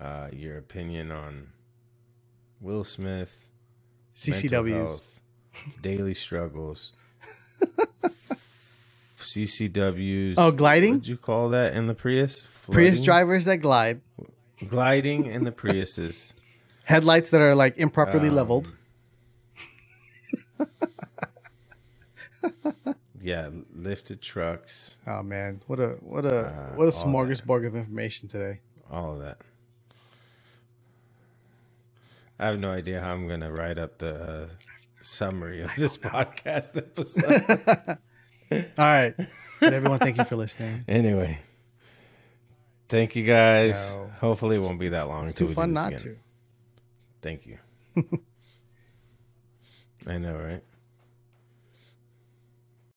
Uh, 0.00 0.28
your 0.32 0.58
opinion 0.58 1.10
on 1.12 1.48
Will 2.60 2.84
Smith, 2.84 3.46
CCWs. 4.14 4.70
health, 4.86 5.20
daily 5.82 6.14
struggles, 6.14 6.92
CCWs. 9.18 10.34
Oh, 10.38 10.50
gliding? 10.52 10.94
What'd 10.94 11.08
you 11.08 11.16
call 11.16 11.48
that 11.50 11.74
in 11.74 11.86
the 11.86 11.94
Prius? 11.94 12.44
Prius 12.70 13.00
drivers 13.00 13.44
that 13.44 13.58
glide. 13.58 14.00
gliding 14.68 15.26
in 15.26 15.44
the 15.44 15.52
Priuses. 15.52 16.32
Headlights 16.84 17.30
that 17.30 17.40
are 17.40 17.54
like 17.54 17.76
improperly 17.78 18.28
Um, 18.28 18.34
leveled. 18.36 18.70
Yeah, 23.20 23.48
lifted 23.74 24.22
trucks, 24.22 24.98
Oh 25.04 25.20
man, 25.20 25.60
what 25.66 25.80
a 25.80 25.96
what 26.00 26.24
a 26.24 26.46
uh, 26.46 26.68
what 26.76 26.84
a 26.86 26.92
smorgasbord 26.92 27.66
of 27.66 27.74
information 27.74 28.28
today. 28.28 28.60
all 28.88 29.14
of 29.14 29.18
that. 29.18 29.38
I 32.38 32.46
have 32.46 32.58
no 32.58 32.70
idea 32.70 33.00
how 33.00 33.12
I'm 33.12 33.28
gonna 33.28 33.50
write 33.50 33.78
up 33.78 33.98
the 33.98 34.14
uh, 34.14 34.48
summary 35.00 35.62
of 35.62 35.70
this 35.76 35.96
podcast 35.96 36.76
episode. 36.76 37.98
All 38.78 38.84
right, 38.84 39.14
but 39.60 39.72
everyone, 39.72 39.98
thank 39.98 40.18
you 40.18 40.24
for 40.24 40.36
listening. 40.36 40.84
anyway, 40.88 41.38
thank 42.88 43.16
you 43.16 43.24
guys. 43.24 43.96
No. 43.96 44.10
Hopefully, 44.20 44.56
it 44.56 44.62
won't 44.62 44.78
be 44.78 44.90
that 44.90 45.08
long 45.08 45.24
It's 45.24 45.34
too 45.34 45.52
fun 45.54 45.72
not 45.72 45.88
again. 45.88 46.00
to. 46.00 46.16
Thank 47.22 47.46
you. 47.46 47.58
I 50.06 50.18
know, 50.18 50.36
right? 50.36 50.62